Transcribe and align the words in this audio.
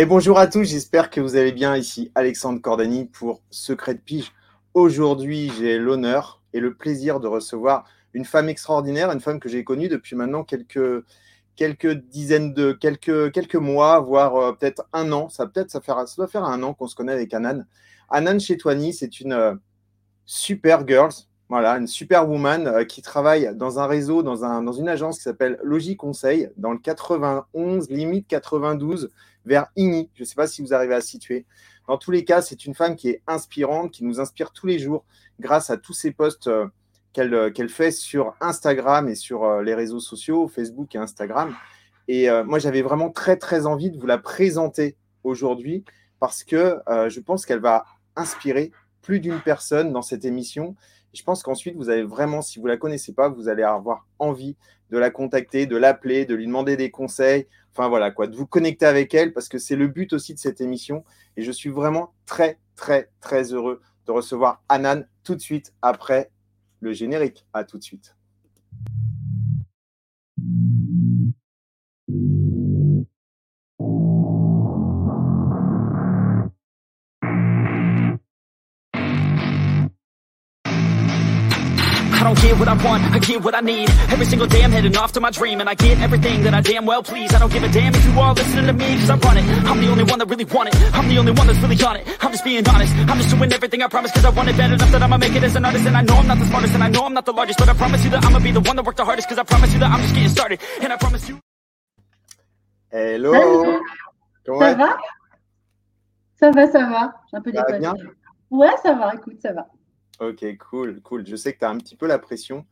Et 0.00 0.06
bonjour 0.06 0.38
à 0.38 0.46
tous, 0.46 0.64
j'espère 0.64 1.10
que 1.10 1.20
vous 1.20 1.36
allez 1.36 1.52
bien. 1.52 1.76
Ici 1.76 2.10
Alexandre 2.14 2.58
Cordani 2.58 3.04
pour 3.04 3.42
Secret 3.50 3.92
de 3.92 4.00
Pige. 4.00 4.32
Aujourd'hui, 4.72 5.52
j'ai 5.58 5.78
l'honneur 5.78 6.40
et 6.54 6.60
le 6.60 6.72
plaisir 6.72 7.20
de 7.20 7.26
recevoir 7.28 7.84
une 8.14 8.24
femme 8.24 8.48
extraordinaire, 8.48 9.12
une 9.12 9.20
femme 9.20 9.38
que 9.38 9.50
j'ai 9.50 9.62
connue 9.62 9.88
depuis 9.88 10.16
maintenant 10.16 10.42
quelques, 10.42 11.04
quelques 11.54 11.92
dizaines 11.92 12.54
de 12.54 12.72
quelques, 12.72 13.30
quelques 13.32 13.56
mois, 13.56 14.00
voire 14.00 14.36
euh, 14.36 14.52
peut-être 14.52 14.88
un 14.94 15.12
an. 15.12 15.28
Ça 15.28 15.46
peut-être 15.46 15.70
ça, 15.70 15.82
ça 15.84 16.14
doit 16.16 16.28
faire 16.28 16.44
un 16.44 16.62
an 16.62 16.72
qu'on 16.72 16.86
se 16.86 16.94
connaît 16.94 17.12
avec 17.12 17.34
Anan. 17.34 17.66
Anan 18.08 18.40
Chetouani, 18.40 18.94
c'est 18.94 19.20
une 19.20 19.34
euh, 19.34 19.54
super 20.24 20.88
girls, 20.88 21.12
voilà, 21.50 21.72
une 21.72 21.86
super 21.86 22.26
woman 22.26 22.68
euh, 22.68 22.84
qui 22.84 23.02
travaille 23.02 23.54
dans 23.54 23.78
un 23.78 23.86
réseau, 23.86 24.22
dans, 24.22 24.46
un, 24.46 24.62
dans 24.62 24.72
une 24.72 24.88
agence 24.88 25.18
qui 25.18 25.24
s'appelle 25.24 25.58
Logi 25.62 25.98
Conseil, 25.98 26.48
dans 26.56 26.72
le 26.72 26.78
91, 26.78 27.90
limite 27.90 28.26
92 28.28 29.10
vers 29.44 29.66
Igny. 29.76 30.10
Je 30.14 30.22
ne 30.22 30.26
sais 30.26 30.34
pas 30.34 30.46
si 30.46 30.62
vous 30.62 30.74
arrivez 30.74 30.94
à 30.94 31.00
situer. 31.00 31.46
Dans 31.88 31.98
tous 31.98 32.10
les 32.10 32.24
cas, 32.24 32.42
c'est 32.42 32.66
une 32.66 32.74
femme 32.74 32.96
qui 32.96 33.08
est 33.08 33.22
inspirante, 33.26 33.90
qui 33.90 34.04
nous 34.04 34.20
inspire 34.20 34.52
tous 34.52 34.66
les 34.66 34.78
jours 34.78 35.04
grâce 35.40 35.70
à 35.70 35.76
tous 35.76 35.92
ces 35.92 36.12
posts 36.12 36.46
euh, 36.46 36.66
euh, 37.18 37.50
qu'elle 37.50 37.68
fait 37.68 37.90
sur 37.90 38.34
Instagram 38.40 39.08
et 39.08 39.14
sur 39.14 39.44
euh, 39.44 39.62
les 39.62 39.74
réseaux 39.74 39.98
sociaux, 39.98 40.46
Facebook 40.46 40.94
et 40.94 40.98
Instagram. 40.98 41.54
Et 42.06 42.28
moi, 42.44 42.58
j'avais 42.58 42.82
vraiment 42.82 43.10
très, 43.10 43.36
très 43.36 43.66
envie 43.66 43.88
de 43.88 43.96
vous 43.96 44.06
la 44.06 44.18
présenter 44.18 44.96
aujourd'hui 45.22 45.84
parce 46.18 46.42
que 46.42 46.80
je 46.88 47.20
pense 47.20 47.46
qu'elle 47.46 47.60
va 47.60 47.84
inspirer 48.16 48.72
plus 49.00 49.20
d'une 49.20 49.40
personne 49.40 49.92
dans 49.92 50.02
cette 50.02 50.24
émission. 50.24 50.74
Je 51.14 51.22
pense 51.22 51.44
qu'ensuite, 51.44 51.76
vous 51.76 51.88
allez 51.88 52.02
vraiment, 52.02 52.42
si 52.42 52.58
vous 52.58 52.66
ne 52.66 52.72
la 52.72 52.78
connaissez 52.78 53.12
pas, 53.12 53.28
vous 53.28 53.48
allez 53.48 53.62
avoir 53.62 54.08
envie 54.18 54.56
de 54.90 54.98
la 54.98 55.10
contacter, 55.10 55.66
de 55.66 55.76
l'appeler, 55.76 56.24
de 56.24 56.34
lui 56.34 56.46
demander 56.46 56.76
des 56.76 56.90
conseils, 56.90 57.46
enfin 57.72 57.88
voilà 57.88 58.10
quoi, 58.10 58.26
de 58.26 58.36
vous 58.36 58.46
connecter 58.46 58.86
avec 58.86 59.14
elle 59.14 59.32
parce 59.32 59.48
que 59.48 59.58
c'est 59.58 59.76
le 59.76 59.88
but 59.88 60.12
aussi 60.12 60.34
de 60.34 60.38
cette 60.38 60.60
émission. 60.60 61.04
Et 61.36 61.42
je 61.42 61.52
suis 61.52 61.70
vraiment 61.70 62.12
très, 62.26 62.58
très, 62.76 63.10
très 63.20 63.52
heureux 63.52 63.80
de 64.06 64.12
recevoir 64.12 64.62
Anan 64.68 65.04
tout 65.22 65.34
de 65.34 65.40
suite 65.40 65.72
après 65.82 66.30
le 66.80 66.92
générique. 66.92 67.46
À 67.52 67.64
tout 67.64 67.78
de 67.78 67.82
suite. 67.82 68.16
I 82.20 82.22
don't 82.22 82.36
get 82.38 82.58
what 82.58 82.68
I 82.68 82.74
want, 82.84 83.02
I 83.14 83.18
get 83.18 83.42
what 83.42 83.54
I 83.54 83.60
need. 83.60 83.88
Every 84.12 84.26
single 84.26 84.46
day 84.46 84.62
I'm 84.62 84.72
heading 84.72 84.94
off 84.94 85.12
to 85.12 85.20
my 85.20 85.30
dream 85.30 85.58
And 85.60 85.70
I 85.70 85.74
get 85.74 85.98
everything 86.00 86.42
that 86.42 86.52
I 86.52 86.60
damn 86.60 86.84
well 86.84 87.02
please. 87.02 87.32
I 87.32 87.38
don't 87.38 87.50
give 87.50 87.62
a 87.62 87.68
damn 87.68 87.94
if 87.94 88.04
you 88.04 88.20
all 88.20 88.34
listening 88.34 88.66
to 88.66 88.74
me 88.74 88.98
Cause 89.00 89.08
I 89.08 89.16
run 89.16 89.38
it, 89.38 89.44
I'm 89.64 89.80
the 89.80 89.88
only 89.88 90.04
one 90.04 90.18
that 90.18 90.28
really 90.28 90.44
want 90.44 90.68
it. 90.68 90.76
I'm 90.94 91.08
the 91.08 91.16
only 91.16 91.32
one 91.32 91.46
that's 91.46 91.58
really 91.60 91.82
on 91.82 91.96
it. 91.96 92.06
I'm 92.20 92.30
just 92.30 92.44
being 92.44 92.68
honest, 92.68 92.94
I'm 93.08 93.16
just 93.16 93.30
doing 93.30 93.50
everything 93.50 93.82
I 93.82 93.88
promise 93.88 94.12
Cause 94.12 94.26
I 94.26 94.30
want 94.30 94.50
it 94.50 94.56
bad 94.58 94.70
enough 94.70 94.90
that 94.92 95.02
I'ma 95.02 95.16
make 95.16 95.34
it 95.34 95.42
as 95.42 95.56
an 95.56 95.64
artist. 95.64 95.86
And 95.86 95.96
I 95.96 96.02
know 96.02 96.16
I'm 96.16 96.26
not 96.26 96.38
the 96.38 96.44
smartest 96.44 96.74
and 96.74 96.84
I 96.84 96.88
know 96.88 97.06
I'm 97.06 97.14
not 97.14 97.24
the 97.24 97.32
largest 97.32 97.58
But 97.58 97.70
I 97.70 97.72
promise 97.72 98.04
you 98.04 98.10
that 98.10 98.22
I'ma 98.22 98.38
be 98.38 98.52
the 98.52 98.60
one 98.60 98.76
that 98.76 98.84
worked 98.84 98.98
the 98.98 99.04
hardest 99.06 99.26
Cause 99.28 99.38
I 99.38 99.44
promise 99.44 99.72
you 99.72 99.78
that 99.78 99.90
I'm 99.90 100.02
just 100.02 100.14
getting 100.14 100.28
started. 100.28 100.60
And 100.82 100.92
I 100.92 100.96
promise 100.98 101.26
you 101.26 101.40
Hello? 102.92 103.80
Comment 104.44 104.60
Ça 104.60 104.74
va 104.74 104.96
Ça 106.38 106.50
va, 106.50 106.66
ça 106.66 106.86
va. 106.86 107.14
J'ai 107.30 107.36
un 107.38 107.40
peu 107.40 107.52
déconné. 107.52 107.88
Ouais, 108.50 108.76
ça 108.82 108.92
va, 108.94 109.14
écoute, 109.14 109.40
ça 109.40 109.52
va. 109.52 109.66
Ok, 110.20 110.44
cool, 110.58 111.00
cool. 111.00 111.26
Je 111.26 111.34
sais 111.34 111.54
que 111.54 111.60
tu 111.60 111.64
as 111.64 111.70
un 111.70 111.78
petit 111.78 111.96
peu 111.96 112.06
la 112.06 112.18
pression 112.18 112.66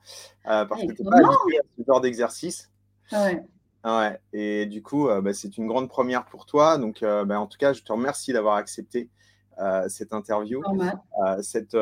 euh, 0.47 0.67
parce 0.67 0.83
que 0.83 0.93
tu 0.93 1.03
n'es 1.03 1.11
pas 1.11 1.17
habitué 1.17 1.59
à 1.59 1.63
ce 1.79 1.85
genre 1.87 2.01
d'exercice. 2.03 2.71
Ouais. 3.11 3.43
Ouais, 3.85 4.21
et 4.35 4.67
du 4.67 4.83
coup, 4.83 5.09
euh, 5.09 5.23
bah, 5.23 5.33
c'est 5.33 5.57
une 5.57 5.67
grande 5.67 5.89
première 5.89 6.27
pour 6.27 6.45
toi. 6.45 6.77
Donc, 6.77 7.03
euh, 7.03 7.25
bah, 7.25 7.41
en 7.41 7.47
tout 7.47 7.57
cas, 7.57 7.73
je 7.73 7.83
te 7.83 7.91
remercie 7.91 8.33
d'avoir 8.33 8.57
accepté 8.57 9.09
cette 9.89 10.13
interview, 10.13 10.63
cette 11.43 11.77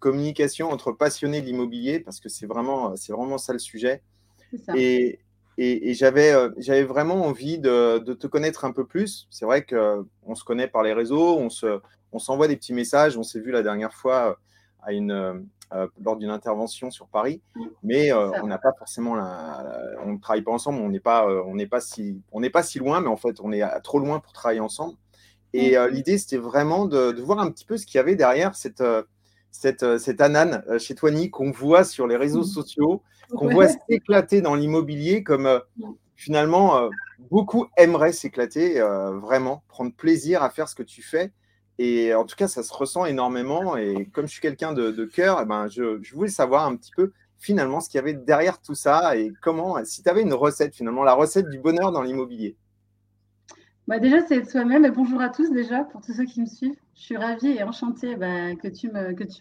communication 0.00 0.70
entre 0.70 0.90
passionnés 0.90 1.40
de 1.40 1.46
l'immobilier, 1.46 2.00
parce 2.00 2.18
que 2.18 2.28
c'est 2.28 2.46
vraiment, 2.46 2.96
c'est 2.96 3.12
vraiment 3.12 3.38
ça 3.38 3.52
le 3.52 3.60
sujet. 3.60 4.02
Ça. 4.66 4.72
Et, 4.74 5.20
et, 5.56 5.90
et 5.90 5.94
j'avais, 5.94 6.34
j'avais 6.56 6.82
vraiment 6.82 7.24
envie 7.24 7.60
de, 7.60 7.98
de, 7.98 8.14
te 8.14 8.26
connaître 8.26 8.64
un 8.64 8.72
peu 8.72 8.84
plus. 8.84 9.28
C'est 9.30 9.44
vrai 9.44 9.64
qu'on 9.64 10.34
se 10.34 10.42
connaît 10.42 10.66
par 10.66 10.82
les 10.82 10.92
réseaux, 10.92 11.38
on, 11.38 11.50
se, 11.50 11.80
on 12.10 12.18
s'envoie 12.18 12.48
des 12.48 12.56
petits 12.56 12.72
messages. 12.72 13.16
On 13.16 13.22
s'est 13.22 13.38
vu 13.38 13.52
la 13.52 13.62
dernière 13.62 13.94
fois 13.94 14.36
à 14.82 14.92
une, 14.92 15.46
euh, 15.72 15.86
lors 16.04 16.16
d'une 16.16 16.30
intervention 16.30 16.90
sur 16.90 17.06
Paris, 17.06 17.40
mais 17.84 18.12
euh, 18.12 18.32
on 18.42 18.48
n'a 18.48 18.58
pas 18.58 18.72
forcément, 18.76 19.14
la, 19.14 19.64
on 20.04 20.14
ne 20.14 20.18
travaille 20.18 20.42
pas 20.42 20.50
ensemble, 20.50 20.80
on 20.80 20.88
n'est 20.88 20.98
pas, 20.98 21.28
euh, 21.28 21.44
on 21.46 21.54
n'est 21.54 21.68
pas 21.68 21.80
si, 21.80 22.20
on 22.32 22.40
n'est 22.40 22.50
pas 22.50 22.64
si 22.64 22.80
loin, 22.80 23.00
mais 23.00 23.06
en 23.06 23.16
fait, 23.16 23.36
on 23.40 23.52
est 23.52 23.62
trop 23.82 24.00
loin 24.00 24.18
pour 24.18 24.32
travailler 24.32 24.58
ensemble. 24.58 24.96
Et 25.52 25.76
l'idée, 25.90 26.18
c'était 26.18 26.38
vraiment 26.38 26.86
de, 26.86 27.12
de, 27.12 27.22
voir 27.22 27.38
un 27.40 27.50
petit 27.50 27.64
peu 27.64 27.76
ce 27.76 27.86
qu'il 27.86 27.98
y 27.98 28.00
avait 28.00 28.16
derrière 28.16 28.54
cette, 28.56 28.82
cette, 29.50 29.98
cette 29.98 30.20
Anan 30.20 30.62
chez 30.78 30.94
Toigny 30.94 31.30
qu'on 31.30 31.50
voit 31.50 31.82
sur 31.82 32.06
les 32.06 32.16
réseaux 32.16 32.44
sociaux, 32.44 33.02
qu'on 33.36 33.48
voit 33.48 33.68
s'éclater 33.68 34.42
dans 34.42 34.54
l'immobilier 34.54 35.24
comme 35.24 35.60
finalement 36.14 36.88
beaucoup 37.30 37.66
aimeraient 37.76 38.12
s'éclater, 38.12 38.80
vraiment, 38.80 39.62
prendre 39.68 39.92
plaisir 39.92 40.44
à 40.44 40.50
faire 40.50 40.68
ce 40.68 40.76
que 40.76 40.84
tu 40.84 41.02
fais. 41.02 41.32
Et 41.82 42.12
en 42.12 42.24
tout 42.26 42.36
cas, 42.36 42.46
ça 42.46 42.62
se 42.62 42.74
ressent 42.74 43.06
énormément. 43.06 43.74
Et 43.74 44.04
comme 44.12 44.26
je 44.26 44.32
suis 44.32 44.42
quelqu'un 44.42 44.74
de, 44.74 44.90
de 44.90 45.04
cœur, 45.06 45.40
eh 45.42 45.46
ben, 45.46 45.66
je, 45.66 45.98
voulais 46.12 46.28
savoir 46.28 46.66
un 46.66 46.76
petit 46.76 46.90
peu 46.94 47.12
finalement 47.38 47.80
ce 47.80 47.88
qu'il 47.88 47.96
y 47.96 48.02
avait 48.02 48.12
derrière 48.12 48.60
tout 48.60 48.74
ça 48.74 49.16
et 49.16 49.32
comment, 49.40 49.82
si 49.86 50.02
tu 50.02 50.08
avais 50.10 50.20
une 50.20 50.34
recette 50.34 50.76
finalement, 50.76 51.04
la 51.04 51.14
recette 51.14 51.48
du 51.48 51.58
bonheur 51.58 51.90
dans 51.90 52.02
l'immobilier. 52.02 52.54
Bah 53.88 53.98
déjà, 53.98 54.20
c'est 54.26 54.44
soi-même. 54.44 54.84
Et 54.84 54.90
bonjour 54.90 55.22
à 55.22 55.30
tous 55.30 55.50
déjà, 55.52 55.84
pour 55.84 56.02
tous 56.02 56.12
ceux 56.12 56.26
qui 56.26 56.42
me 56.42 56.46
suivent. 56.46 56.76
Je 56.96 57.00
suis 57.00 57.16
ravie 57.16 57.52
et 57.52 57.62
enchantée 57.62 58.14
bah, 58.14 58.54
que 58.56 58.68
tu 58.68 58.90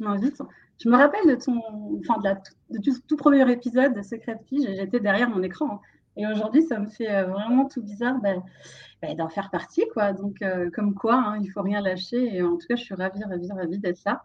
m'invites. 0.01 0.41
Je 0.81 0.87
me 0.87 0.95
rappelle 0.95 1.27
de 1.27 1.35
ton, 1.35 1.61
enfin 1.99 2.19
de, 2.19 2.23
la, 2.23 2.35
de 2.69 2.79
tout, 2.81 2.97
tout, 3.05 3.17
premier 3.17 3.51
épisode 3.51 3.93
de 3.93 4.01
Secret 4.01 4.39
Pige. 4.47 4.65
J'étais 4.77 5.01
derrière 5.01 5.29
mon 5.29 5.43
écran. 5.43 5.73
Hein. 5.73 5.79
Et 6.17 6.27
aujourd'hui, 6.27 6.63
ça 6.63 6.79
me 6.79 6.87
fait 6.87 7.09
euh, 7.09 7.25
vraiment 7.25 7.65
tout 7.65 7.81
bizarre. 7.81 8.19
Bah, 8.21 8.35
bah, 9.01 9.13
d'en 9.15 9.29
faire 9.29 9.49
partie. 9.49 9.85
Quoi. 9.93 10.13
Donc, 10.13 10.41
euh, 10.41 10.69
comme 10.71 10.93
quoi, 10.93 11.15
hein, 11.15 11.37
il 11.37 11.47
ne 11.47 11.51
faut 11.51 11.61
rien 11.61 11.81
lâcher. 11.81 12.35
Et 12.35 12.43
en 12.43 12.57
tout 12.57 12.67
cas, 12.67 12.75
je 12.75 12.83
suis 12.83 12.95
ravie, 12.95 13.23
ravie, 13.23 13.51
ravie 13.51 13.79
d'être 13.79 14.03
là. 14.05 14.21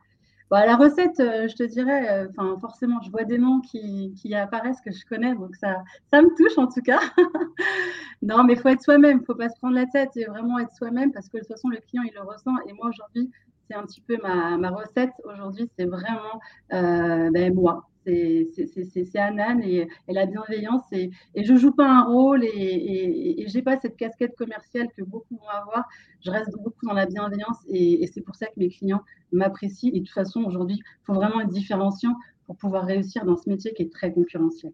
Bon, 0.50 0.58
la 0.58 0.76
recette, 0.76 1.20
euh, 1.20 1.48
je 1.48 1.54
te 1.54 1.62
dirais, 1.62 2.28
forcément, 2.60 3.00
je 3.00 3.10
vois 3.10 3.24
des 3.24 3.38
noms 3.38 3.60
qui, 3.60 4.34
apparaissent 4.34 4.80
que 4.82 4.92
je 4.92 5.04
connais, 5.06 5.34
donc 5.34 5.56
ça, 5.56 5.82
ça 6.12 6.20
me 6.20 6.28
touche 6.36 6.58
en 6.58 6.66
tout 6.66 6.82
cas. 6.82 7.00
non, 8.22 8.44
mais 8.44 8.52
il 8.52 8.58
faut 8.58 8.68
être 8.68 8.82
soi-même, 8.82 9.18
il 9.18 9.20
ne 9.20 9.24
faut 9.24 9.34
pas 9.34 9.48
se 9.48 9.56
prendre 9.56 9.74
la 9.74 9.86
tête 9.86 10.10
et 10.16 10.26
vraiment 10.26 10.58
être 10.58 10.74
soi-même 10.74 11.12
parce 11.12 11.28
que 11.28 11.38
de 11.38 11.42
toute 11.42 11.52
façon, 11.52 11.68
le 11.68 11.78
client, 11.78 12.02
il 12.02 12.12
le 12.14 12.20
ressent. 12.20 12.52
Et 12.68 12.74
moi, 12.74 12.88
aujourd'hui, 12.88 13.30
c'est 13.68 13.74
un 13.74 13.84
petit 13.84 14.02
peu 14.02 14.18
ma, 14.22 14.68
recette. 14.68 15.12
Aujourd'hui, 15.24 15.70
c'est 15.78 15.86
vraiment 15.86 16.40
ben, 16.70 17.54
moi 17.54 17.88
c'est 18.04 19.16
Anan 19.16 19.60
et, 19.62 19.88
la 20.08 20.26
bienveillance. 20.26 20.84
Et, 20.92 21.10
et 21.34 21.44
je 21.44 21.54
joue 21.56 21.72
pas 21.72 21.88
un 21.88 22.04
rôle 22.04 22.44
et, 22.44 22.48
et, 22.48 23.42
et 23.42 23.48
j'ai 23.48 23.62
pas 23.62 23.78
cette 23.80 23.96
casquette 23.96 24.34
commerciale 24.36 24.88
que 24.96 25.02
beaucoup 25.02 25.36
vont 25.36 25.48
avoir. 25.48 25.84
Je 26.24 26.30
reste 26.30 26.52
beaucoup 26.62 26.86
dans 26.86 26.94
la 26.94 27.06
bienveillance 27.06 27.58
et, 27.68 28.06
c'est 28.12 28.22
pour 28.22 28.34
ça 28.34 28.46
que 28.46 28.52
mes 28.56 28.68
clients 28.68 29.02
m'apprécient. 29.32 29.90
Et 29.92 30.00
de 30.00 30.04
toute 30.04 30.14
façon, 30.14 30.42
aujourd'hui, 30.44 30.76
il 30.76 31.04
faut 31.04 31.14
vraiment 31.14 31.40
être 31.40 31.50
différenciant 31.50 32.14
pour 32.46 32.56
pouvoir 32.56 32.84
réussir 32.84 33.24
dans 33.24 33.36
ce 33.36 33.48
métier 33.48 33.74
qui 33.74 33.82
est 33.82 33.92
très 33.92 34.12
concurrentiel. 34.12 34.72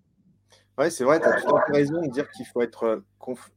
Oui, 0.78 0.90
c'est 0.90 1.04
vrai, 1.04 1.20
tu 1.20 1.26
as 1.26 1.40
tout 1.40 1.56
à 1.56 1.62
fait 1.66 1.72
raison 1.72 2.00
de 2.02 2.08
dire 2.08 2.30
qu'il 2.30 2.46
faut, 2.46 2.62
être, 2.62 3.02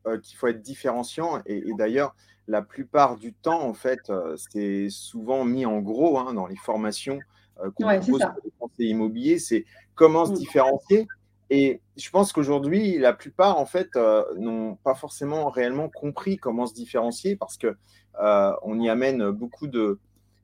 euh, 0.08 0.18
qu'il 0.20 0.38
faut 0.38 0.48
être 0.48 0.62
différenciant. 0.62 1.42
Et, 1.46 1.64
d'ailleurs, 1.78 2.16
la 2.48 2.62
plupart 2.62 3.16
du 3.16 3.34
temps, 3.34 3.62
en 3.62 3.74
fait, 3.74 4.10
euh, 4.10 4.36
c'est 4.52 4.90
souvent 4.90 5.46
mis 5.46 5.66
en 5.66 5.80
gros 5.80 6.18
hein, 6.18 6.34
dans 6.34 6.48
les 6.48 6.58
formations 6.58 7.20
euh, 7.20 7.33
qu'on 7.76 7.88
ouais, 7.88 8.00
propose 8.00 8.22
pour 8.22 8.42
les 8.44 8.52
conseillers 8.60 8.90
immobiliers, 8.90 9.40
c'est 9.40 9.66
comment 9.96 10.26
se 10.26 10.32
mmh. 10.32 10.36
différencier. 10.36 11.08
Et 11.50 11.82
je 11.98 12.10
pense 12.10 12.34
qu'aujourd'hui, 12.34 12.98
la 12.98 13.14
plupart, 13.14 13.60
en 13.60 13.66
fait, 13.66 13.96
euh, 13.96 14.24
n'ont 14.38 14.76
pas 14.76 14.96
forcément 14.96 15.50
réellement 15.50 15.90
compris 15.90 16.38
comment 16.38 16.66
se 16.66 16.74
différencier 16.74 17.36
parce 17.36 17.58
que 17.58 17.76
euh, 18.22 18.52
on 18.64 18.80
y 18.80 18.90
amène 18.90 19.30
beaucoup 19.30 19.68
de. 19.68 20.00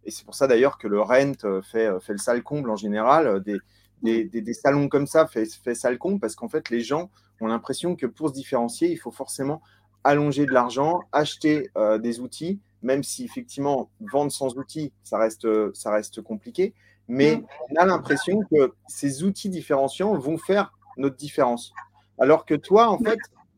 Et 0.06 0.12
c'est 0.12 0.24
pour 0.24 0.36
ça 0.36 0.48
d'ailleurs 0.48 0.78
que 0.78 0.88
le 0.88 1.02
rent 1.02 1.34
fait, 1.64 1.90
fait 2.00 2.14
le 2.14 2.18
sale 2.18 2.44
comble 2.44 2.70
en 2.70 2.76
général. 2.76 3.42
Des, 3.44 3.58
des, 4.04 4.24
des, 4.26 4.42
des 4.42 4.54
salons 4.54 4.88
comme 4.88 5.08
ça 5.08 5.28
fait, 5.28 5.46
fait 5.46 5.76
sale 5.76 5.98
comble 5.98 6.20
parce 6.20 6.36
qu'en 6.36 6.48
fait, 6.48 6.70
les 6.70 6.82
gens 6.82 7.10
ont 7.42 7.48
l'impression 7.48 7.96
que 7.96 8.06
pour 8.06 8.30
se 8.30 8.34
différencier, 8.34 8.92
il 8.92 8.98
faut 8.98 9.12
forcément 9.12 9.62
allonger 10.04 10.46
de 10.46 10.52
l'argent, 10.52 11.02
acheter 11.12 11.70
euh, 11.78 11.98
des 11.98 12.20
outils, 12.20 12.60
même 12.82 13.04
si 13.04 13.26
effectivement, 13.26 13.90
vendre 14.00 14.32
sans 14.32 14.58
outils, 14.58 14.94
ça 15.04 15.18
reste, 15.18 15.48
ça 15.74 15.92
reste 15.92 16.22
compliqué 16.22 16.74
mais 17.10 17.44
on 17.72 17.76
a 17.76 17.86
l'impression 17.86 18.40
que 18.52 18.72
ces 18.88 19.24
outils 19.24 19.50
différenciants 19.50 20.16
vont 20.16 20.38
faire 20.38 20.72
notre 20.96 21.16
différence. 21.16 21.74
Alors 22.20 22.46
que 22.46 22.54
toi, 22.54 22.88
en 22.90 23.00
fait, 23.00 23.18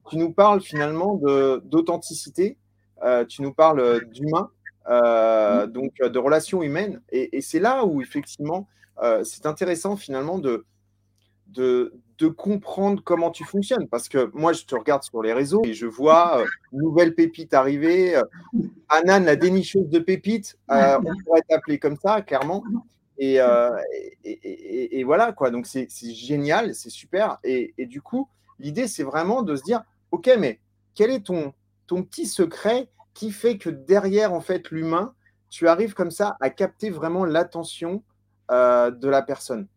tu 0.09 0.17
nous 0.17 0.31
parles 0.31 0.61
finalement 0.61 1.15
d'authenticité, 1.65 2.57
euh, 3.03 3.25
tu 3.25 3.41
nous 3.41 3.53
parles 3.53 4.05
d'humain, 4.05 4.49
euh, 4.89 5.67
donc 5.67 5.93
de 6.01 6.19
relations 6.19 6.63
humaines, 6.63 7.01
et, 7.11 7.37
et 7.37 7.41
c'est 7.41 7.59
là 7.59 7.85
où 7.85 8.01
effectivement, 8.01 8.67
euh, 9.03 9.23
c'est 9.23 9.45
intéressant 9.45 9.95
finalement 9.95 10.39
de 10.39 10.65
de, 11.47 11.93
de 12.17 12.29
comprendre 12.29 13.03
comment 13.03 13.29
tu 13.29 13.43
fonctionnes. 13.43 13.89
Parce 13.89 14.07
que 14.07 14.31
moi, 14.33 14.53
je 14.53 14.63
te 14.63 14.73
regarde 14.73 15.03
sur 15.03 15.21
les 15.21 15.33
réseaux 15.33 15.61
et 15.65 15.73
je 15.73 15.85
vois 15.85 16.45
nouvelle 16.71 17.13
pépite 17.13 17.53
arriver. 17.53 18.17
Anan, 18.87 19.25
la 19.25 19.35
dénicheuse 19.35 19.89
de 19.89 19.99
pépites, 19.99 20.57
on 20.69 21.01
pourrait 21.25 21.41
t'appeler 21.49 21.77
comme 21.77 21.97
ça, 21.97 22.21
clairement. 22.21 22.63
Et, 23.17 23.39
et, 24.23 25.03
voilà, 25.03 25.31
quoi. 25.31 25.51
Donc, 25.51 25.67
c'est 25.67 25.87
génial, 26.13 26.73
c'est 26.73 26.89
super. 26.89 27.37
Et, 27.43 27.73
du 27.85 28.01
coup, 28.01 28.27
l'idée, 28.59 28.87
c'est 28.87 29.03
vraiment 29.03 29.43
de 29.43 29.55
se 29.55 29.63
dire, 29.63 29.83
OK, 30.11 30.29
mais 30.39 30.59
quel 30.95 31.11
est 31.11 31.25
ton, 31.25 31.53
ton 31.87 32.03
petit 32.03 32.25
secret 32.25 32.89
qui 33.13 33.31
fait 33.31 33.57
que 33.57 33.69
derrière, 33.69 34.33
en 34.33 34.41
fait, 34.41 34.71
l'humain, 34.71 35.13
tu 35.49 35.67
arrives 35.67 35.93
comme 35.93 36.11
ça 36.11 36.37
à 36.39 36.49
capter 36.49 36.89
vraiment 36.89 37.25
l'attention 37.25 38.03
de 38.49 39.07
la 39.07 39.21
personne? 39.21 39.67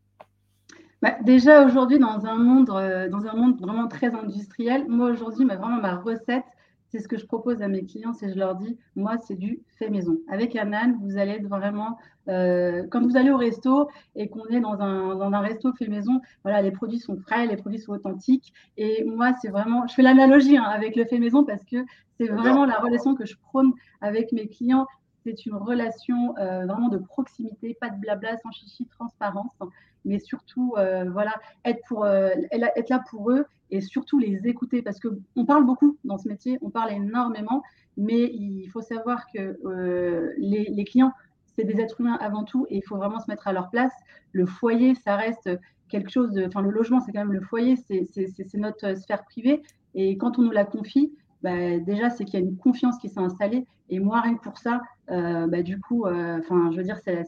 Bah, 1.04 1.16
déjà 1.20 1.66
aujourd'hui, 1.66 1.98
dans 1.98 2.24
un 2.24 2.36
monde, 2.36 2.70
euh, 2.70 3.10
dans 3.10 3.26
un 3.26 3.34
monde 3.34 3.60
vraiment 3.60 3.88
très 3.88 4.14
industriel, 4.14 4.86
moi 4.88 5.10
aujourd'hui, 5.10 5.44
vraiment 5.44 5.68
ma 5.68 5.96
recette, 5.96 6.44
c'est 6.94 7.00
ce 7.00 7.08
que 7.08 7.18
je 7.18 7.26
propose 7.26 7.60
à 7.60 7.66
mes 7.66 7.84
clients, 7.84 8.12
c'est 8.12 8.32
je 8.32 8.38
leur 8.38 8.54
dis, 8.54 8.78
moi, 8.94 9.16
c'est 9.18 9.34
du 9.34 9.60
fait 9.80 9.90
maison. 9.90 10.16
Avec 10.28 10.54
Anan, 10.54 10.96
vous 11.02 11.18
allez 11.18 11.32
être 11.32 11.48
vraiment, 11.48 11.98
euh, 12.28 12.84
quand 12.88 13.02
vous 13.02 13.16
allez 13.16 13.32
au 13.32 13.36
resto 13.36 13.88
et 14.14 14.28
qu'on 14.28 14.46
est 14.46 14.60
dans 14.60 14.80
un, 14.80 15.16
dans 15.16 15.32
un 15.32 15.40
resto 15.40 15.72
fait 15.72 15.88
maison, 15.88 16.20
voilà, 16.44 16.62
les 16.62 16.70
produits 16.70 17.00
sont 17.00 17.16
frais, 17.16 17.48
les 17.48 17.56
produits 17.56 17.80
sont 17.80 17.90
authentiques. 17.90 18.52
Et 18.76 19.02
moi, 19.02 19.32
c'est 19.42 19.48
vraiment, 19.48 19.88
je 19.88 19.94
fais 19.94 20.02
l'analogie 20.02 20.56
hein, 20.56 20.62
avec 20.62 20.94
le 20.94 21.04
fait 21.04 21.18
maison 21.18 21.42
parce 21.42 21.64
que 21.64 21.78
c'est 22.16 22.28
vraiment 22.28 22.64
la 22.64 22.78
relation 22.78 23.16
que 23.16 23.26
je 23.26 23.34
prône 23.36 23.72
avec 24.00 24.30
mes 24.30 24.46
clients. 24.46 24.86
C'est 25.24 25.46
une 25.46 25.54
relation 25.54 26.36
euh, 26.38 26.66
vraiment 26.66 26.88
de 26.88 26.98
proximité, 26.98 27.76
pas 27.80 27.90
de 27.90 27.98
blabla, 27.98 28.36
sans 28.38 28.50
chichi, 28.52 28.86
transparence 28.86 29.56
mais 30.04 30.18
surtout, 30.18 30.74
euh, 30.76 31.10
voilà, 31.10 31.34
être, 31.64 31.80
pour, 31.86 32.04
euh, 32.04 32.30
être 32.50 32.88
là 32.88 33.02
pour 33.10 33.30
eux 33.30 33.46
et 33.70 33.80
surtout 33.80 34.18
les 34.18 34.46
écouter 34.46 34.82
parce 34.82 35.00
qu'on 35.00 35.46
parle 35.46 35.64
beaucoup 35.64 35.98
dans 36.04 36.18
ce 36.18 36.28
métier, 36.28 36.58
on 36.62 36.70
parle 36.70 36.92
énormément, 36.92 37.62
mais 37.96 38.30
il 38.32 38.68
faut 38.68 38.82
savoir 38.82 39.26
que 39.32 39.58
euh, 39.64 40.32
les, 40.36 40.84
clients, 40.84 41.12
c'est 41.56 41.64
des 41.64 41.80
êtres 41.80 42.00
humains 42.00 42.18
avant 42.20 42.44
tout 42.44 42.66
et 42.68 42.76
il 42.76 42.82
faut 42.82 42.96
vraiment 42.96 43.20
se 43.20 43.30
mettre 43.30 43.48
à 43.48 43.52
leur 43.52 43.70
place. 43.70 43.92
Le 44.32 44.46
foyer, 44.46 44.94
ça 44.94 45.16
reste 45.16 45.48
quelque 45.88 46.10
chose 46.10 46.32
de. 46.32 46.46
Enfin, 46.46 46.60
le 46.60 46.70
logement, 46.70 47.00
c'est 47.00 47.12
quand 47.12 47.20
même 47.20 47.32
le 47.32 47.40
foyer, 47.40 47.76
c'est 47.76 48.54
notre 48.54 48.96
sphère 48.96 49.24
privée. 49.24 49.62
Et 49.94 50.16
quand 50.18 50.38
on 50.38 50.42
nous 50.42 50.50
la 50.50 50.64
confie, 50.64 51.12
bah, 51.44 51.78
déjà, 51.78 52.10
c'est 52.10 52.24
qu'il 52.24 52.40
y 52.40 52.42
a 52.42 52.46
une 52.46 52.56
confiance 52.56 52.98
qui 52.98 53.08
s'est 53.08 53.20
installée. 53.20 53.66
Et 53.90 54.00
moi, 54.00 54.20
rien 54.20 54.34
que 54.34 54.42
pour 54.42 54.58
ça, 54.58 54.80
bah, 55.06 55.62
du 55.62 55.78
coup, 55.78 56.06
enfin, 56.06 56.70
je 56.72 56.76
veux 56.76 56.82
dire, 56.82 56.98
c'est, 57.04 57.22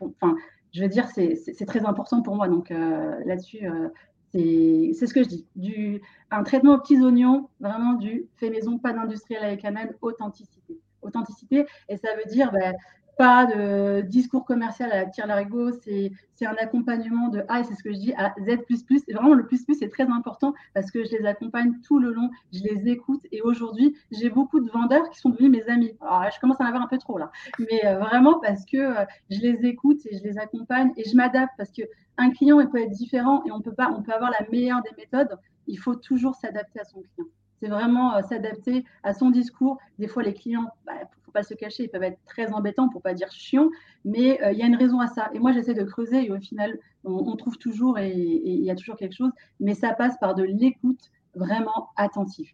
enfin, 0.00 0.36
je 0.72 0.82
veux 0.82 0.88
dire, 0.88 1.08
c'est 1.08 1.66
très 1.66 1.84
important 1.84 2.22
pour 2.22 2.36
moi. 2.36 2.48
Donc 2.48 2.70
euh, 2.70 3.18
là-dessus, 3.24 3.66
euh, 3.66 3.88
c'est 4.32 5.06
ce 5.06 5.14
que 5.14 5.22
je 5.22 5.28
dis. 5.28 5.46
Du, 5.56 6.00
un 6.30 6.42
traitement 6.42 6.74
aux 6.74 6.80
petits 6.80 7.00
oignons, 7.00 7.48
vraiment 7.60 7.94
du 7.94 8.26
fait 8.36 8.50
maison, 8.50 8.78
pas 8.78 8.92
d'industriel 8.92 9.42
avec 9.42 9.64
Amen, 9.64 9.92
authenticité. 10.00 10.78
Authenticité, 11.02 11.64
et 11.88 11.96
ça 11.96 12.08
veut 12.14 12.30
dire 12.30 12.52
bah, 12.52 12.72
pas 13.20 13.44
de 13.44 14.00
discours 14.00 14.46
commercial 14.46 14.90
à 14.90 14.96
la 15.00 15.04
tire 15.04 15.26
larigot, 15.26 15.72
c'est 15.82 16.10
un 16.40 16.56
accompagnement 16.58 17.28
de 17.28 17.44
A, 17.48 17.60
et 17.60 17.64
c'est 17.64 17.74
ce 17.74 17.82
que 17.82 17.92
je 17.92 17.98
dis, 17.98 18.14
à 18.14 18.32
Z. 18.40 18.60
Et 19.08 19.12
vraiment, 19.12 19.34
le 19.34 19.44
plus 19.44 19.62
plus 19.62 19.82
est 19.82 19.90
très 19.90 20.04
important 20.04 20.54
parce 20.72 20.90
que 20.90 21.04
je 21.04 21.10
les 21.10 21.26
accompagne 21.26 21.74
tout 21.82 21.98
le 21.98 22.14
long, 22.14 22.30
je 22.50 22.62
les 22.62 22.88
écoute. 22.88 23.20
Et 23.30 23.42
aujourd'hui, 23.42 23.94
j'ai 24.10 24.30
beaucoup 24.30 24.58
de 24.58 24.70
vendeurs 24.70 25.10
qui 25.10 25.18
sont 25.18 25.28
devenus 25.28 25.50
mes 25.50 25.70
amis. 25.70 25.92
Alors, 26.00 26.30
je 26.34 26.40
commence 26.40 26.58
à 26.62 26.64
en 26.64 26.68
avoir 26.68 26.82
un 26.82 26.86
peu 26.86 26.96
trop 26.96 27.18
là, 27.18 27.30
mais 27.58 27.84
euh, 27.84 27.98
vraiment 27.98 28.38
parce 28.38 28.64
que 28.64 28.78
euh, 28.78 29.04
je 29.28 29.40
les 29.40 29.66
écoute 29.66 29.98
et 30.06 30.16
je 30.16 30.22
les 30.24 30.38
accompagne 30.38 30.90
et 30.96 31.06
je 31.06 31.14
m'adapte 31.14 31.52
parce 31.58 31.72
qu'un 31.72 32.30
client, 32.30 32.58
il 32.58 32.70
peut 32.70 32.80
être 32.80 32.90
différent 32.90 33.42
et 33.44 33.52
on 33.52 33.60
peut, 33.60 33.74
pas, 33.74 33.90
on 33.94 34.00
peut 34.00 34.14
avoir 34.14 34.30
la 34.30 34.48
meilleure 34.48 34.80
des 34.80 34.96
méthodes. 34.96 35.36
Il 35.66 35.78
faut 35.78 35.94
toujours 35.94 36.36
s'adapter 36.36 36.80
à 36.80 36.84
son 36.84 37.02
client. 37.02 37.28
C'est 37.60 37.68
vraiment 37.68 38.14
euh, 38.14 38.22
s'adapter 38.22 38.86
à 39.02 39.12
son 39.12 39.28
discours. 39.28 39.76
Des 39.98 40.08
fois, 40.08 40.22
les 40.22 40.32
clients, 40.32 40.68
bah, 40.86 40.94
faut 41.30 41.38
pas 41.38 41.42
se 41.42 41.54
cacher, 41.54 41.84
ils 41.84 41.88
peuvent 41.88 42.02
être 42.02 42.18
très 42.26 42.52
embêtants 42.52 42.88
pour 42.88 43.02
pas 43.02 43.14
dire 43.14 43.30
chiant, 43.30 43.70
mais 44.04 44.42
euh, 44.42 44.52
il 44.52 44.58
y 44.58 44.62
a 44.62 44.66
une 44.66 44.76
raison 44.76 45.00
à 45.00 45.06
ça. 45.06 45.30
Et 45.32 45.38
moi, 45.38 45.52
j'essaie 45.52 45.74
de 45.74 45.84
creuser 45.84 46.26
et 46.26 46.30
au 46.30 46.38
final, 46.38 46.78
on, 47.04 47.34
trouve 47.36 47.56
toujours 47.56 47.98
et 47.98 48.12
il 48.12 48.64
y 48.64 48.70
a 48.70 48.74
toujours 48.74 48.96
quelque 48.96 49.14
chose, 49.14 49.32
mais 49.58 49.74
ça 49.74 49.94
passe 49.94 50.18
par 50.20 50.34
de 50.34 50.42
l'écoute 50.42 51.10
vraiment 51.34 51.90
attentive. 51.96 52.50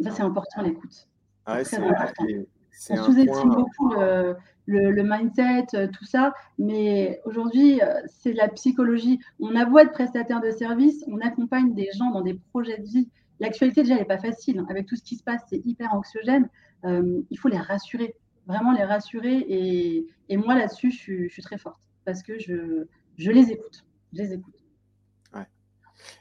Ça, 0.00 0.10
c'est 0.10 0.22
important, 0.22 0.62
l'écoute. 0.62 1.08
Ah 1.46 1.64
c'est 1.64 1.78
important. 1.78 2.24
On 2.90 2.96
sous-estime 2.96 3.50
beaucoup 3.50 3.90
le, 3.90 4.36
le, 4.66 5.02
mindset, 5.02 5.66
euh, 5.74 5.88
tout 5.88 6.04
ça, 6.04 6.32
mais 6.58 7.20
aujourd'hui, 7.24 7.80
c'est 8.06 8.32
la 8.32 8.48
psychologie. 8.48 9.18
On 9.40 9.56
a 9.56 9.64
beau 9.64 9.78
être 9.78 9.92
prestataire 9.92 10.40
de 10.40 10.50
service, 10.50 11.04
on 11.08 11.18
accompagne 11.18 11.74
des 11.74 11.88
gens 11.96 12.10
dans 12.12 12.22
des 12.22 12.34
projets 12.52 12.78
de 12.78 12.86
vie 12.86 13.08
L'actualité, 13.40 13.82
déjà, 13.82 13.94
elle 13.94 14.00
n'est 14.00 14.06
pas 14.06 14.18
facile. 14.18 14.62
Avec 14.68 14.86
tout 14.86 14.96
ce 14.96 15.02
qui 15.02 15.16
se 15.16 15.24
passe, 15.24 15.40
c'est 15.48 15.62
hyper 15.64 15.94
anxiogène. 15.94 16.48
Euh, 16.84 17.22
il 17.30 17.38
faut 17.38 17.48
les 17.48 17.58
rassurer, 17.58 18.14
vraiment 18.46 18.72
les 18.72 18.84
rassurer. 18.84 19.44
Et, 19.48 20.36
moi, 20.36 20.54
là-dessus, 20.54 20.90
je, 20.90 21.28
suis 21.28 21.42
très 21.42 21.58
forte 21.58 21.80
parce 22.04 22.22
que 22.22 22.38
je, 22.38 22.86
les 23.18 23.50
écoute. 23.50 23.84
Je 24.12 24.18
les 24.22 24.32
écoute. 24.34 24.54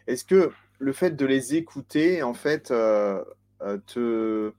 Est-ce 0.07 0.25
que 0.25 0.51
le 0.79 0.91
fait 0.91 1.11
de 1.11 1.25
les 1.25 1.55
écouter, 1.55 2.21
en 2.21 2.33
fait, 2.33 2.71
euh, 2.71 3.23
euh, 3.61 3.77
te, 3.85 4.53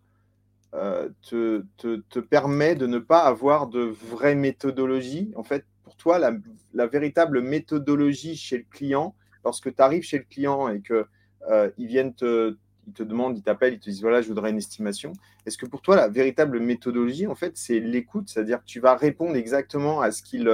te, 1.23 1.97
te, 2.08 2.19
permet 2.20 2.75
de 2.75 2.87
ne 2.87 2.99
pas 2.99 3.25
avoir 3.25 3.67
de 3.67 3.81
vraie 3.81 4.35
méthodologie? 4.35 5.32
En 5.37 5.43
fait, 5.43 5.67
pour 5.82 5.97
toi, 5.97 6.19
la, 6.19 6.87
véritable 6.87 7.43
méthodologie 7.43 8.37
chez 8.37 8.58
le 8.58 8.64
client, 8.70 9.14
lorsque 9.44 9.75
tu 9.75 9.82
arrives 9.82 10.02
chez 10.05 10.19
le 10.19 10.25
client 10.25 10.69
et 10.69 10.81
que 10.81 11.07
euh, 11.50 11.71
viennent 11.78 12.14
te, 12.14 12.57
ils 12.90 12.92
te 12.92 13.02
demandent, 13.02 13.37
ils 13.37 13.42
t'appellent, 13.42 13.75
ils 13.75 13.80
te 13.80 13.88
disent 13.88 14.02
voilà, 14.02 14.20
je 14.20 14.28
voudrais 14.28 14.50
une 14.50 14.59
estimation. 14.59 15.12
Est-ce 15.47 15.56
que 15.56 15.66
pour 15.66 15.80
toi, 15.80 15.97
la 15.97 16.09
véritable 16.09 16.61
méthodologie, 16.61 17.26
en 17.26 17.35
fait, 17.35 17.56
c'est 17.56 17.80
l'écoute, 17.80 18.28
c'est-à-dire 18.28 18.61
que 18.61 18.66
tu 18.66 18.80
vas 18.80 18.94
répondre 18.97 19.37
exactement 19.37 20.00
à 20.00 20.12
ce 20.12 20.23
qu'ils 20.23 20.49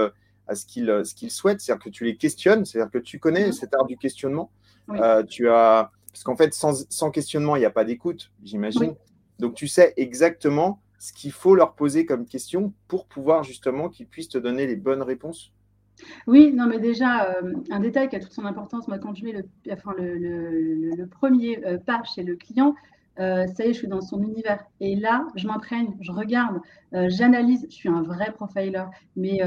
à 0.49 0.55
ce 0.55 0.65
qu'ils 0.65 1.03
ce 1.05 1.15
qu'ils 1.15 1.31
souhaitent, 1.31 1.61
c'est-à-dire 1.61 1.85
que 1.85 1.91
tu 1.91 2.05
les 2.05 2.17
questionnes, 2.17 2.65
c'est-à-dire 2.65 2.91
que 2.91 2.99
tu 2.99 3.19
connais 3.19 3.47
mhm. 3.47 3.53
cet 3.53 3.75
art 3.75 3.87
du 3.87 3.97
questionnement. 3.97 4.51
Euh, 4.91 5.25
tu 5.25 5.49
as 5.49 5.91
parce 6.17 6.25
qu'en 6.25 6.37
fait, 6.37 6.55
sans, 6.55 6.87
sans 6.89 7.11
questionnement, 7.11 7.57
il 7.57 7.59
n'y 7.59 7.67
a 7.67 7.71
pas 7.71 7.85
d'écoute, 7.85 8.33
j'imagine. 8.43 8.95
Donc, 9.39 9.55
tu 9.55 9.69
sais 9.69 9.93
exactement 9.99 10.81
ce 10.99 11.13
qu'il 11.13 11.31
faut 11.31 11.55
leur 11.55 11.75
poser 11.75 12.07
comme 12.07 12.25
question 12.25 12.73
pour 12.89 13.05
pouvoir 13.05 13.43
justement 13.43 13.91
qu'ils 13.91 14.07
puissent 14.07 14.31
te 14.31 14.39
donner 14.39 14.67
les 14.67 14.77
bonnes 14.77 15.03
réponses. 15.03 15.53
Oui, 16.27 16.53
non, 16.53 16.67
mais 16.67 16.79
déjà, 16.79 17.31
euh, 17.31 17.55
un 17.71 17.81
détail 17.81 18.09
qui 18.09 18.17
a 18.17 18.21
toute 18.21 18.33
son 18.33 18.45
importance, 18.45 18.89
moi, 18.89 18.99
quand 18.99 19.15
je 19.15 19.25
mets 19.25 19.33
le, 19.33 19.45
enfin, 19.73 19.95
le, 19.99 21.07
premier 21.07 21.65
euh, 21.65 21.79
pas 21.79 22.03
chez 22.05 22.23
le 22.23 22.37
client, 22.37 22.75
euh, 23.19 23.47
ça 23.47 23.65
y 23.65 23.71
est, 23.71 23.73
je 23.73 23.79
suis 23.79 23.89
dans 23.89 24.03
son 24.03 24.23
univers. 24.23 24.63
Et 24.81 24.97
là, 24.97 25.27
je 25.37 25.47
m'imprègne, 25.47 25.97
je 26.01 26.13
regarde, 26.13 26.61
j'analyse, 26.93 27.67
je 27.71 27.75
suis 27.75 27.89
un 27.89 28.03
vrai 28.03 28.33
profiler. 28.33 28.85
Mais 29.17 29.41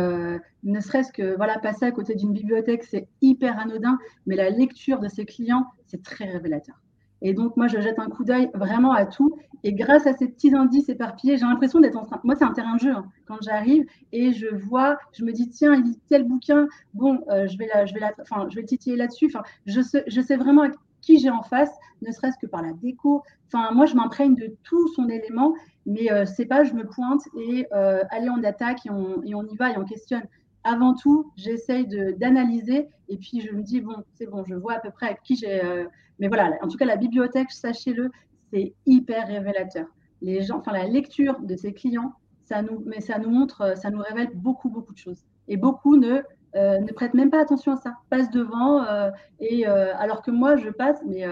ne 0.63 0.79
serait-ce 0.79 1.11
que 1.11 1.35
voilà, 1.35 1.59
passer 1.59 1.85
à 1.85 1.91
côté 1.91 2.15
d'une 2.15 2.33
bibliothèque, 2.33 2.83
c'est 2.83 3.07
hyper 3.21 3.59
anodin, 3.59 3.99
mais 4.25 4.35
la 4.35 4.49
lecture 4.49 4.99
de 4.99 5.07
ses 5.07 5.25
clients, 5.25 5.65
c'est 5.85 6.01
très 6.01 6.25
révélateur. 6.25 6.75
Et 7.21 7.33
donc, 7.33 7.57
moi, 7.57 7.67
je 7.67 7.79
jette 7.79 7.99
un 7.99 8.07
coup 8.07 8.23
d'œil 8.23 8.49
vraiment 8.53 8.93
à 8.93 9.05
tout. 9.05 9.37
Et 9.63 9.73
grâce 9.73 10.07
à 10.07 10.13
ces 10.13 10.27
petits 10.27 10.55
indices 10.55 10.89
éparpillés, 10.89 11.37
j'ai 11.37 11.45
l'impression 11.45 11.79
d'être 11.79 11.97
en 11.97 12.05
train. 12.05 12.19
Moi, 12.23 12.35
c'est 12.35 12.45
un 12.45 12.53
terrain 12.53 12.75
de 12.75 12.79
jeu. 12.79 12.91
Hein. 12.91 13.05
Quand 13.25 13.37
j'arrive 13.41 13.85
et 14.13 14.31
je 14.31 14.47
vois, 14.47 14.97
je 15.11 15.25
me 15.25 15.33
dis, 15.33 15.49
tiens, 15.49 15.73
il 15.75 15.83
lit 15.83 15.99
tel 16.07 16.23
bouquin. 16.23 16.67
Bon, 16.93 17.21
euh, 17.29 17.47
je, 17.47 17.57
vais 17.57 17.67
la, 17.73 17.85
je, 17.85 17.93
vais 17.93 17.99
je 17.99 18.55
vais 18.55 18.61
le 18.61 18.67
titiller 18.67 18.95
là-dessus. 18.95 19.25
Enfin, 19.27 19.43
je, 19.65 19.81
sais, 19.81 20.03
je 20.07 20.21
sais 20.21 20.37
vraiment 20.37 20.63
qui 21.01 21.19
j'ai 21.19 21.29
en 21.29 21.43
face, 21.43 21.71
ne 22.01 22.11
serait-ce 22.11 22.37
que 22.37 22.47
par 22.47 22.61
la 22.61 22.73
déco. 22.73 23.23
Enfin, 23.51 23.71
moi, 23.73 23.85
je 23.85 23.95
m'imprègne 23.95 24.35
de 24.35 24.55
tout 24.63 24.87
son 24.95 25.09
élément. 25.09 25.55
Mais 25.85 26.11
euh, 26.11 26.25
c'est 26.25 26.45
pas, 26.45 26.63
je 26.63 26.73
me 26.73 26.85
pointe 26.85 27.21
et 27.37 27.65
euh, 27.73 28.03
aller 28.11 28.29
en 28.29 28.43
attaque 28.43 28.85
et 28.85 28.91
on, 28.91 29.23
et 29.23 29.33
on 29.33 29.43
y 29.43 29.55
va 29.55 29.71
et 29.71 29.77
on 29.77 29.85
questionne 29.85 30.23
avant 30.63 30.93
tout, 30.93 31.31
j'essaye 31.35 31.87
d'analyser 32.17 32.87
et 33.07 33.17
puis 33.17 33.41
je 33.41 33.51
me 33.53 33.61
dis, 33.61 33.81
bon, 33.81 33.95
c'est 34.13 34.27
bon, 34.27 34.43
je 34.45 34.55
vois 34.55 34.73
à 34.73 34.79
peu 34.79 34.91
près 34.91 35.07
avec 35.07 35.23
qui 35.23 35.35
j'ai. 35.35 35.63
Euh, 35.63 35.85
mais 36.19 36.27
voilà, 36.27 36.51
en 36.61 36.67
tout 36.67 36.77
cas, 36.77 36.85
la 36.85 36.97
bibliothèque, 36.97 37.51
sachez-le, 37.51 38.11
c'est 38.51 38.73
hyper 38.85 39.27
révélateur. 39.27 39.87
Les 40.21 40.41
gens, 40.41 40.57
enfin, 40.57 40.73
la 40.73 40.85
lecture 40.85 41.39
de 41.39 41.55
ses 41.55 41.73
clients, 41.73 42.13
ça 42.45 42.61
nous, 42.61 42.83
mais 42.85 42.99
ça 42.99 43.19
nous 43.19 43.29
montre, 43.29 43.77
ça 43.77 43.89
nous 43.89 44.01
révèle 44.01 44.29
beaucoup, 44.35 44.69
beaucoup 44.69 44.93
de 44.93 44.97
choses. 44.97 45.23
Et 45.47 45.55
beaucoup 45.55 45.95
ne, 45.95 46.21
euh, 46.55 46.79
ne 46.79 46.91
prêtent 46.91 47.13
même 47.13 47.29
pas 47.29 47.41
attention 47.41 47.73
à 47.73 47.77
ça, 47.77 47.93
passent 48.09 48.31
devant. 48.31 48.83
Euh, 48.83 49.11
et 49.39 49.65
alors 49.65 50.21
que 50.21 50.31
moi, 50.31 50.57
je 50.57 50.69
passe, 50.69 50.99
mais 51.05 51.25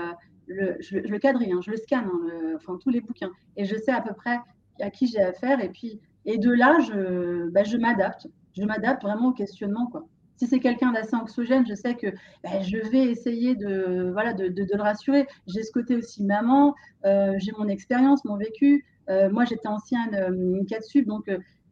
le, 0.47 0.77
je, 0.79 0.97
le 0.97 1.19
quadrille, 1.19 1.51
hein, 1.51 1.59
je 1.61 1.71
le 1.71 1.77
scanne, 1.77 2.05
hein, 2.05 2.53
enfin, 2.55 2.79
tous 2.81 2.89
les 2.89 3.01
bouquins. 3.01 3.31
Et 3.57 3.65
je 3.65 3.75
sais 3.75 3.91
à 3.91 4.01
peu 4.01 4.13
près 4.13 4.39
à 4.79 4.89
qui 4.89 5.07
j'ai 5.07 5.21
affaire. 5.21 5.61
Et 5.61 5.69
puis, 5.69 5.99
et 6.25 6.37
de 6.37 6.51
là, 6.51 6.77
je, 6.79 7.49
bah, 7.49 7.63
je 7.63 7.77
m'adapte 7.77 8.27
je 8.57 8.63
m'adapte 8.63 9.03
vraiment 9.03 9.29
au 9.29 9.33
questionnement. 9.33 9.91
Si 10.37 10.45
c'est 10.47 10.59
quelqu'un 10.59 10.91
d'assez 10.91 11.15
anxiogène, 11.15 11.65
je 11.67 11.73
sais 11.73 11.95
que 11.95 12.07
ben, 12.43 12.61
je 12.61 12.77
vais 12.89 13.05
essayer 13.05 13.55
de, 13.55 14.11
voilà, 14.11 14.33
de, 14.33 14.47
le 14.47 14.81
rassurer. 14.81 15.27
J'ai 15.47 15.63
ce 15.63 15.71
côté 15.71 15.95
aussi 15.95 16.23
maman, 16.23 16.75
euh, 17.05 17.33
j'ai 17.37 17.51
mon 17.57 17.67
expérience, 17.67 18.23
mon 18.23 18.37
vécu. 18.37 18.85
Euh, 19.09 19.29
moi, 19.31 19.45
j'étais 19.45 19.67
ancienne 19.67 20.13
euh, 20.13 20.63
4 20.67 20.83
sub, 20.83 21.05
donc 21.05 21.29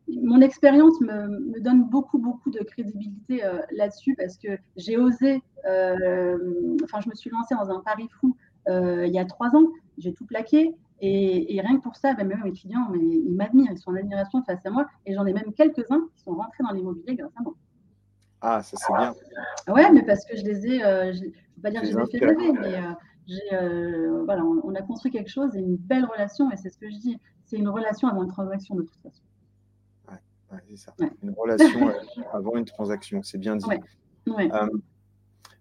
mon 0.07 0.41
expérience 0.41 0.99
me, 1.01 1.59
donne 1.59 1.83
beaucoup, 1.83 2.17
beaucoup 2.17 2.51
de 2.51 2.59
crédibilité 2.59 3.43
euh, 3.43 3.59
là-dessus 3.71 4.15
parce 4.15 4.37
que 4.37 4.57
j'ai 4.77 4.97
osé, 4.97 5.41
euh, 5.67 6.37
enfin, 6.83 7.01
je 7.01 7.09
me 7.09 7.15
suis 7.15 7.29
lancée 7.29 7.55
dans 7.55 7.69
un 7.69 7.81
pari 7.81 8.07
fou 8.19 8.35
il 8.67 9.13
y 9.13 9.19
a 9.19 9.25
trois 9.25 9.55
ans, 9.55 9.67
j'ai 9.99 10.11
tout 10.11 10.25
plaqué. 10.25 10.73
Et, 11.01 11.59
rien 11.61 11.77
que 11.77 11.83
pour 11.83 11.95
ça, 11.95 12.13
ben, 12.13 12.27
même 12.27 12.41
mes 12.43 12.53
clients, 12.53 12.87
mais, 12.91 12.99
ils 12.99 13.35
m'admirent, 13.35 13.71
ils 13.71 13.77
sont 13.77 13.91
en 13.91 13.95
admiration 13.95 14.41
face 14.43 14.65
à 14.65 14.69
moi. 14.69 14.87
Et 15.05 15.13
j'en 15.13 15.25
ai 15.25 15.33
même 15.33 15.53
quelques-uns 15.53 16.07
qui 16.15 16.21
sont 16.21 16.33
rentrés 16.33 16.63
dans 16.63 16.71
l'immobilier 16.71 17.15
grâce 17.15 17.33
à 17.37 17.43
moi. 17.43 17.53
Ah, 18.41 18.61
ça 18.61 18.77
c'est 18.77 18.93
bien. 18.93 19.13
Ouais, 19.73 19.91
mais 19.91 20.03
parce 20.03 20.25
que 20.25 20.37
je 20.37 20.43
les 20.43 20.67
ai, 20.67 20.79
je 20.79 21.19
ne 21.19 21.25
veux 21.25 21.61
pas 21.61 21.71
dire 21.71 21.81
que 21.81 21.87
je 21.87 21.97
les 21.97 22.03
ai 22.03 22.19
fait 22.19 22.25
rêver, 22.25 22.51
mais 22.51 22.79
euh, 23.53 24.23
voilà, 24.25 24.43
on, 24.43 24.75
a 24.75 24.81
construit 24.81 25.11
quelque 25.11 25.29
chose 25.29 25.55
et 25.55 25.59
une 25.59 25.77
belle 25.77 26.05
relation, 26.05 26.51
et 26.51 26.57
c'est 26.57 26.69
ce 26.69 26.77
que 26.77 26.89
je 26.89 26.97
dis, 26.97 27.19
c'est 27.45 27.57
une 27.57 27.69
relation 27.69 28.07
avant 28.07 28.23
une 28.23 28.29
transaction 28.29 28.75
de 28.75 28.83
toute 28.83 29.01
façon. 29.01 29.23
Ouais, 30.51 30.59
c'est 30.69 30.77
ça. 30.77 30.93
Une 31.23 31.31
relation 31.31 31.91
avant 32.33 32.55
une 32.55 32.65
transaction, 32.65 33.23
c'est 33.23 33.39
bien 33.39 33.55
dit. 33.55 33.65
Euh, 34.27 34.67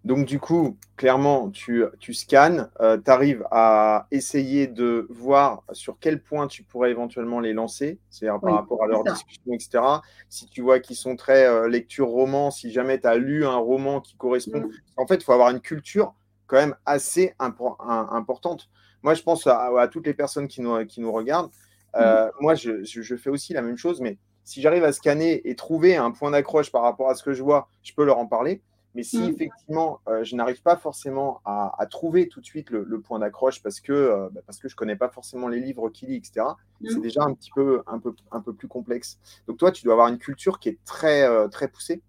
donc 0.05 0.25
du 0.25 0.39
coup, 0.39 0.77
clairement, 0.97 1.49
tu, 1.49 1.83
tu 1.99 2.13
scannes, 2.13 2.69
euh, 2.79 2.97
tu 3.03 3.09
arrives 3.09 3.45
à 3.49 4.07
essayer 4.11 4.67
de 4.67 5.07
voir 5.09 5.63
sur 5.71 5.97
quel 5.99 6.21
point 6.21 6.45
tu 6.47 6.61
pourrais 6.61 6.91
éventuellement 6.91 7.39
les 7.39 7.53
lancer, 7.53 7.97
c'est-à-dire 8.11 8.39
par 8.39 8.53
rapport 8.53 8.83
à 8.83 8.87
leur 8.87 9.03
discussion, 9.03 9.51
etc. 9.51 9.83
Si 10.29 10.45
tu 10.47 10.61
vois 10.61 10.79
qu'ils 10.79 10.95
sont 10.95 11.15
très 11.15 11.67
lecture 11.67 12.07
roman, 12.07 12.51
si 12.51 12.71
jamais 12.71 12.99
tu 12.99 13.07
as 13.07 13.15
lu 13.15 13.45
un 13.45 13.57
roman 13.57 13.99
qui 13.99 14.15
correspond, 14.15 14.59
mm. 14.59 14.71
en 14.97 15.07
fait, 15.07 15.15
il 15.15 15.23
faut 15.23 15.33
avoir 15.33 15.49
une 15.49 15.59
culture 15.59 16.13
quand 16.45 16.57
même 16.57 16.75
assez 16.85 17.33
importante. 17.39 18.69
Moi, 19.01 19.15
je 19.15 19.23
pense 19.23 19.47
à, 19.47 19.87
toutes 19.91 20.05
les 20.05 20.13
personnes 20.13 20.47
qui 20.47 20.61
nous, 20.61 20.85
qui 20.85 21.01
nous 21.01 21.11
regardent. 21.11 21.51
Euh, 21.95 22.27
mm. 22.27 22.31
Moi, 22.41 22.55
je, 22.55 22.83
je, 22.83 23.15
fais 23.15 23.29
aussi 23.29 23.53
la 23.53 23.61
même 23.61 23.77
chose, 23.77 24.01
mais 24.01 24.17
si 24.43 24.61
j'arrive 24.61 24.83
à 24.83 24.93
scanner 24.93 25.41
et 25.49 25.55
trouver 25.55 25.95
un 25.95 26.11
point 26.11 26.31
d'accroche 26.31 26.71
par 26.71 26.83
rapport 26.83 27.09
à 27.09 27.15
ce 27.15 27.23
que 27.23 27.33
je 27.33 27.41
vois, 27.41 27.69
je 27.83 27.93
peux 27.93 28.05
leur 28.05 28.19
en 28.19 28.27
parler. 28.27 28.61
Mais 28.95 29.03
si 29.03 29.19
mm. 29.19 29.29
effectivement, 29.29 29.99
euh, 30.07 30.23
je 30.23 30.35
n'arrive 30.35 30.61
pas 30.61 30.77
forcément 30.77 31.41
à, 31.45 31.85
trouver 31.91 32.27
tout 32.27 32.39
de 32.39 32.45
suite 32.45 32.71
le, 32.71 32.99
point 33.01 33.19
d'accroche 33.19 33.61
parce 33.61 33.79
que, 33.79 33.91
euh, 33.91 34.29
bah, 34.31 34.41
parce 34.45 34.57
que 34.57 34.67
je 34.67 34.73
ne 34.73 34.77
connais 34.77 34.95
pas 34.95 35.09
forcément 35.09 35.47
les 35.47 35.59
livres 35.59 35.89
qu'il 35.89 36.09
lit, 36.09 36.15
etc., 36.15 36.47
c'est 36.83 36.97
mm. 36.97 37.01
déjà 37.01 37.23
un 37.23 37.33
petit 37.33 37.51
peu, 37.53 37.83
un, 37.85 37.99
peu, 37.99 38.15
un 38.31 38.41
peu 38.41 38.53
plus 38.53 38.67
complexe. 38.67 39.19
Donc 39.47 39.57
toi, 39.57 39.71
tu 39.71 39.83
dois 39.83 39.93
avoir 39.93 40.07
une 40.07 40.17
culture 40.17 40.59
qui 40.59 40.69
est 40.69 40.79
très, 40.85 41.27
très 41.49 41.67
poussée. 41.67 42.01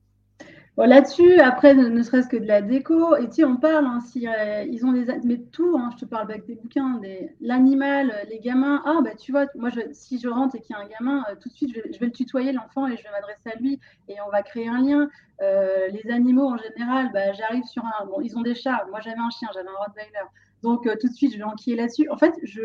Là-dessus, 0.85 1.41
après, 1.41 1.75
ne, 1.75 2.03
serait-ce 2.03 2.29
que 2.29 2.37
de 2.37 2.45
la 2.45 2.61
déco, 2.61 3.17
et 3.17 3.27
tu 3.29 3.37
sais, 3.37 3.45
on 3.45 3.57
parle, 3.57 3.87
hein, 3.87 4.01
si, 4.01 4.29
euh, 4.29 4.63
ils 4.65 4.85
ont 4.85 4.93
des, 4.93 5.07
mais 5.25 5.39
tout, 5.39 5.75
hein, 5.79 5.89
je 5.95 6.05
te 6.05 6.05
parle 6.05 6.31
avec 6.31 6.45
des 6.45 6.55
bouquins, 6.55 6.99
des, 6.99 7.31
l'animal, 7.41 8.13
les 8.29 8.41
gamins, 8.41 8.83
ah, 8.85 8.99
bah, 9.03 9.15
tu 9.19 9.33
vois, 9.33 9.47
moi, 9.55 9.71
je, 9.71 9.81
si 9.93 10.21
je 10.21 10.29
rentre 10.29 10.55
et 10.55 10.61
qu'il 10.61 10.77
y 10.77 10.79
a 10.79 10.83
un 10.83 10.87
gamin, 10.87 11.25
euh, 11.31 11.35
tout 11.41 11.49
de 11.49 11.55
suite, 11.55 11.75
je 11.75 11.99
vais, 11.99 12.07
le 12.07 12.13
tutoyer, 12.13 12.53
l'enfant, 12.53 12.87
et 12.87 12.97
je 12.99 13.03
vais 13.03 13.11
m'adresser 13.11 13.49
à 13.55 13.57
lui, 13.59 13.81
et 14.09 14.17
on 14.27 14.31
va 14.31 14.43
créer 14.43 14.69
un 14.69 14.83
lien. 14.83 15.09
Euh, 15.41 15.89
les 15.89 16.11
animaux, 16.11 16.47
en 16.47 16.59
général, 16.59 17.11
bah, 17.15 17.33
j'arrive 17.33 17.65
sur 17.65 17.83
un, 17.83 18.05
bon, 18.05 18.21
ils 18.21 18.37
ont 18.37 18.43
des 18.43 18.55
chats, 18.55 18.85
moi, 18.91 19.01
j'avais 19.01 19.19
un 19.19 19.31
chien, 19.31 19.49
j'avais 19.55 19.69
un 19.69 19.83
Rottweiler, 19.83 20.27
donc 20.63 20.83
tout 21.01 21.09
de 21.09 21.15
suite, 21.15 21.33
je 21.33 21.39
vais 21.39 21.45
enquiller 21.45 21.77
là-dessus. 21.77 22.11
En 22.11 22.19
fait, 22.19 22.35
je, 22.43 22.61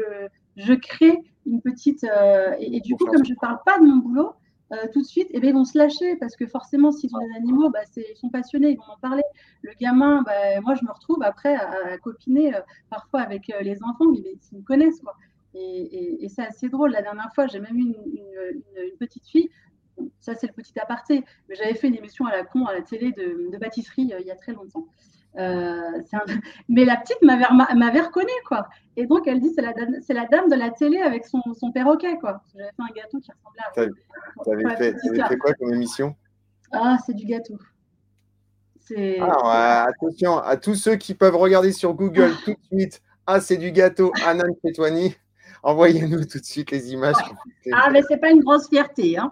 je 0.57 0.73
crée 0.73 1.17
une 1.45 1.61
petite, 1.61 2.03
et, 2.03 2.75
et, 2.75 2.81
du 2.81 2.95
coup, 2.95 3.05
comme 3.05 3.23
je 3.23 3.31
ne 3.31 3.39
parle 3.39 3.59
pas 3.65 3.79
de 3.79 3.85
mon 3.85 3.97
boulot, 3.97 4.33
euh, 4.71 4.87
tout 4.93 5.01
de 5.01 5.07
suite, 5.07 5.27
eh 5.31 5.39
bien, 5.39 5.49
ils 5.49 5.53
vont 5.53 5.65
se 5.65 5.77
lâcher 5.77 6.15
parce 6.15 6.35
que 6.35 6.47
forcément, 6.47 6.91
s'ils 6.91 7.13
ont 7.15 7.19
des 7.19 7.35
animaux, 7.35 7.69
bah, 7.69 7.81
ils 7.97 8.17
sont 8.17 8.29
passionnés, 8.29 8.71
ils 8.71 8.77
vont 8.77 8.93
en 8.93 8.97
parler. 8.97 9.23
Le 9.63 9.73
gamin, 9.79 10.21
bah, 10.21 10.61
moi, 10.61 10.75
je 10.75 10.85
me 10.85 10.91
retrouve 10.91 11.21
après 11.23 11.55
à, 11.55 11.97
copiner 11.97 12.55
euh, 12.55 12.61
parfois 12.89 13.21
avec 13.21 13.49
euh, 13.49 13.61
les 13.61 13.83
enfants, 13.83 14.05
mais 14.11 14.19
ils 14.51 14.57
me 14.57 14.63
connaissent. 14.63 15.01
Quoi. 15.01 15.15
Et, 15.53 16.25
c'est 16.29 16.43
assez 16.43 16.69
drôle. 16.69 16.91
La 16.91 17.01
dernière 17.01 17.33
fois, 17.35 17.47
j'ai 17.47 17.59
même 17.59 17.77
eu 17.77 17.81
une, 17.81 18.97
petite 18.97 19.27
fille. 19.27 19.49
ça, 20.19 20.35
c'est 20.35 20.47
le 20.47 20.53
petit 20.53 20.79
aparté. 20.79 21.25
Mais 21.49 21.55
j'avais 21.55 21.73
fait 21.73 21.89
une 21.89 21.95
émission 21.95 22.25
à 22.25 22.31
la 22.31 22.45
con 22.45 22.65
à 22.65 22.73
la 22.73 22.81
télé 22.81 23.11
de, 23.11 23.49
de 23.51 23.57
pâtisserie 23.57 24.13
il 24.19 24.25
y 24.25 24.31
a 24.31 24.35
très 24.35 24.53
longtemps. 24.53 24.87
Euh, 25.37 26.01
mais 26.69 26.85
la 26.85 26.97
petite 26.97 27.21
m'avait 27.21 28.01
reconnu, 28.01 28.31
quoi. 28.47 28.67
Et 28.97 29.05
donc, 29.05 29.27
elle 29.27 29.39
dit 29.39 29.51
c'est 29.55 29.61
la, 29.61 29.73
la, 29.73 30.25
dame 30.25 30.49
de 30.49 30.55
la 30.55 30.69
télé 30.69 30.99
avec 31.01 31.25
son, 31.25 31.41
son 31.57 31.71
perroquet, 31.71 32.17
quoi. 32.17 32.41
J'avais 32.53 32.69
fait 32.69 32.75
un 32.79 32.93
gâteau 32.93 33.19
qui 33.19 33.31
ressemblait 33.31 33.63
à. 33.63 33.71
Tu 34.43 34.51
avais, 34.51 34.75
fait, 34.75 35.27
fait 35.27 35.37
quoi 35.37 35.53
comme 35.53 35.73
émission? 35.73 36.15
Ah, 36.71 36.97
c'est 37.05 37.13
du 37.13 37.25
gâteau. 37.25 37.57
Ah, 39.21 39.87
attention 39.87 40.37
à 40.39 40.57
tous 40.57 40.75
ceux 40.75 40.95
qui 40.95 41.13
peuvent 41.13 41.35
regarder 41.35 41.71
sur 41.71 41.93
Google 41.93 42.31
tout 42.45 42.51
de 42.51 42.77
suite. 42.77 43.01
Ah, 43.25 43.39
c'est 43.39 43.57
du 43.57 43.71
gâteau 43.71 44.11
Anan 44.25 44.53
Petwani. 44.63 45.15
Envoyez-nous 45.63 46.25
tout 46.25 46.39
de 46.39 46.45
suite 46.45 46.71
les 46.71 46.91
images. 46.91 47.15
Ah, 47.71 47.89
mais 47.91 48.01
c'est 48.07 48.17
pas 48.17 48.31
une 48.31 48.41
grosse 48.41 48.67
fierté. 48.67 49.17
Hein. 49.17 49.31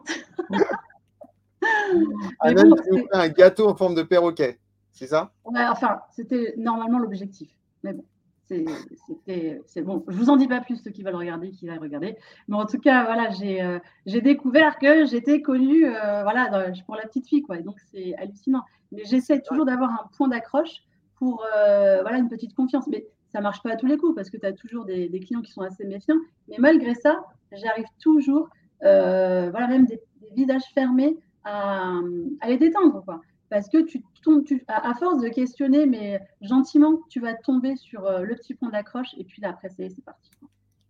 Anan, 2.39 2.75
tu 2.83 2.91
nous 2.91 2.97
fait 2.99 3.07
un 3.13 3.27
gâteau 3.29 3.67
en 3.67 3.75
forme 3.75 3.95
de 3.95 4.03
perroquet. 4.03 4.59
C'est 4.99 5.07
ça? 5.07 5.31
Ouais, 5.45 5.65
enfin, 5.65 6.01
c'était 6.11 6.55
normalement 6.57 6.99
l'objectif. 6.99 7.49
Mais 7.83 7.93
bon, 7.93 8.03
c'est 8.47 9.81
bon. 9.81 10.03
Je 10.09 10.17
vous 10.17 10.29
en 10.29 10.35
dis 10.35 10.49
pas 10.49 10.59
plus, 10.59 10.75
ceux 10.75 10.91
qui 10.91 11.03
veulent 11.03 11.15
regarder, 11.15 11.51
qui 11.51 11.65
veulent 11.69 11.79
regarder. 11.79 12.17
Mais 12.49 12.57
en 12.57 12.65
tout 12.65 12.79
cas, 12.79 13.05
voilà, 13.05 13.29
j'ai 13.29 13.61
euh, 13.61 13.79
découvert 14.05 14.77
que 14.77 15.05
j'étais 15.05 15.41
connue 15.41 15.85
euh, 15.85 16.23
voilà, 16.23 16.69
pour 16.85 16.97
la 16.97 17.03
petite 17.03 17.29
fille. 17.29 17.43
Quoi, 17.43 17.59
et 17.59 17.63
donc, 17.63 17.77
c'est 17.93 18.13
hallucinant. 18.17 18.63
Mais 18.91 19.05
j'essaie 19.05 19.39
toujours 19.39 19.63
d'avoir 19.63 19.89
un 19.89 20.09
point 20.17 20.27
d'accroche 20.27 20.83
pour 21.15 21.45
euh, 21.55 22.01
voilà, 22.01 22.17
une 22.17 22.27
petite 22.27 22.53
confiance. 22.53 22.85
Mais 22.87 23.07
ça 23.31 23.39
marche 23.39 23.63
pas 23.63 23.71
à 23.71 23.75
tous 23.77 23.85
les 23.85 23.95
coups 23.95 24.15
parce 24.15 24.29
que 24.29 24.35
tu 24.35 24.45
as 24.45 24.51
toujours 24.51 24.83
des, 24.83 25.09
clients 25.21 25.41
qui 25.41 25.53
sont 25.53 25.61
assez 25.61 25.85
méfiants. 25.85 26.19
Mais 26.49 26.57
malgré 26.59 26.93
ça, 26.93 27.23
j'arrive 27.53 27.87
toujours, 28.01 28.49
voilà, 28.81 29.67
même 29.69 29.85
des, 29.85 30.01
visages 30.35 30.65
fermés, 30.75 31.15
à, 31.45 31.93
à 32.41 32.49
les 32.49 32.57
détendre. 32.57 33.01
Quoi 33.05 33.21
parce 33.49 33.67
que 33.67 33.79
tu, 33.81 34.03
tu, 34.45 34.63
à, 34.67 34.93
force 34.95 35.21
de 35.21 35.29
questionner, 35.29 35.85
mais 35.85 36.21
gentiment, 36.41 36.99
tu 37.09 37.19
vas 37.19 37.33
tomber 37.35 37.75
sur 37.75 38.05
euh, 38.05 38.21
le 38.21 38.35
petit 38.35 38.53
point 38.53 38.69
d'accroche 38.69 39.13
et 39.17 39.23
puis 39.23 39.43
après, 39.43 39.69
c'est 39.69 40.03
parti. 40.03 40.31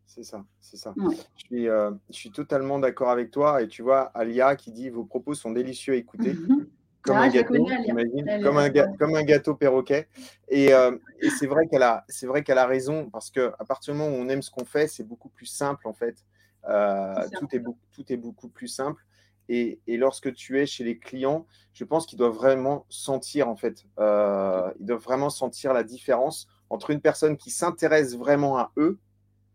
C'est 0.06 0.24
ça, 0.24 0.44
c'est 0.60 0.78
ça. 0.78 0.94
Je, 0.98 1.46
suis, 1.46 1.70
euh, 1.70 1.92
je, 2.10 2.18
suis, 2.18 2.32
totalement 2.32 2.80
d'accord 2.80 3.10
avec 3.10 3.30
toi. 3.30 3.62
Et 3.62 3.68
tu 3.68 3.84
vois, 3.84 4.12
Alia 4.16 4.56
qui 4.56 4.72
dit 4.72 4.90
Vos 4.90 5.04
propos 5.04 5.36
sont 5.36 5.52
délicieux 5.52 5.94
à 5.94 5.98
écouter. 5.98 6.34
Mhm. 6.34 6.68
Comme, 7.02 7.16
ah, 7.16 7.22
un 7.22 7.30
gâteau, 7.30 7.54
comme, 8.44 8.58
un 8.58 8.70
comme 8.98 9.16
un 9.16 9.24
gâteau 9.24 9.56
perroquet. 9.56 10.10
Et, 10.50 10.74
euh, 10.74 10.98
et 11.22 11.30
c'est 11.30 11.48
vrai 11.48 11.68
qu'elle 11.68 11.84
a, 11.84 12.04
c'est 12.10 12.28
vrai 12.28 12.44
qu'elle 12.44 12.58
a 12.58 12.66
raison 12.66 13.10
parce 13.10 13.30
qu'à 13.30 13.52
partir 13.68 13.94
du 13.94 14.00
moment 14.00 14.12
où 14.12 14.20
on 14.20 14.28
aime 14.28 14.42
ce 14.42 14.52
qu'on 14.52 14.66
fait, 14.66 14.88
c'est 14.88 15.08
beaucoup 15.08 15.30
plus 15.30 15.46
simple 15.46 15.88
en 15.88 15.94
fait. 15.94 16.26
tout, 17.40 17.48
est, 17.56 17.64
tout 17.92 18.12
est 18.12 18.18
beaucoup 18.18 18.50
plus 18.50 18.68
simple. 18.68 19.02
Et, 19.52 19.80
lorsque 19.88 20.32
tu 20.36 20.60
es 20.60 20.68
chez 20.68 20.84
les 20.84 21.00
clients, 21.00 21.48
je 21.74 21.84
pense 21.84 22.06
qu'ils 22.06 22.20
doivent 22.20 22.36
vraiment 22.36 22.86
sentir, 22.88 23.50
en 23.50 23.56
fait, 23.56 23.84
euh, 24.00 24.72
ils 24.80 24.86
doivent 24.86 25.02
vraiment 25.02 25.32
sentir 25.32 25.74
la 25.74 25.84
différence 25.84 26.48
entre 26.70 26.92
une 26.92 27.02
personne 27.02 27.36
qui 27.36 27.50
s'intéresse 27.50 28.16
vraiment 28.16 28.60
à 28.60 28.72
eux 28.78 29.00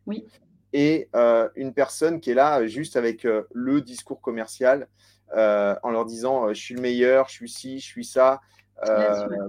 oui. 0.07 0.27
et 0.73 1.09
euh, 1.15 1.49
une 1.55 1.73
personne 1.73 2.21
qui 2.21 2.33
est 2.33 2.35
là 2.35 2.67
juste 2.67 2.97
avec 2.97 3.25
euh, 3.25 3.45
le 3.53 3.81
discours 3.81 4.21
commercial 4.21 4.89
en 5.33 5.91
leur 5.91 6.05
disant 6.05 6.53
je 6.53 6.61
suis 6.61 6.75
le 6.75 6.81
meilleur, 6.81 7.29
je 7.29 7.35
suis 7.35 7.49
ci, 7.49 7.81
je 7.81 7.87
suis 7.87 8.05
ça. 8.05 8.41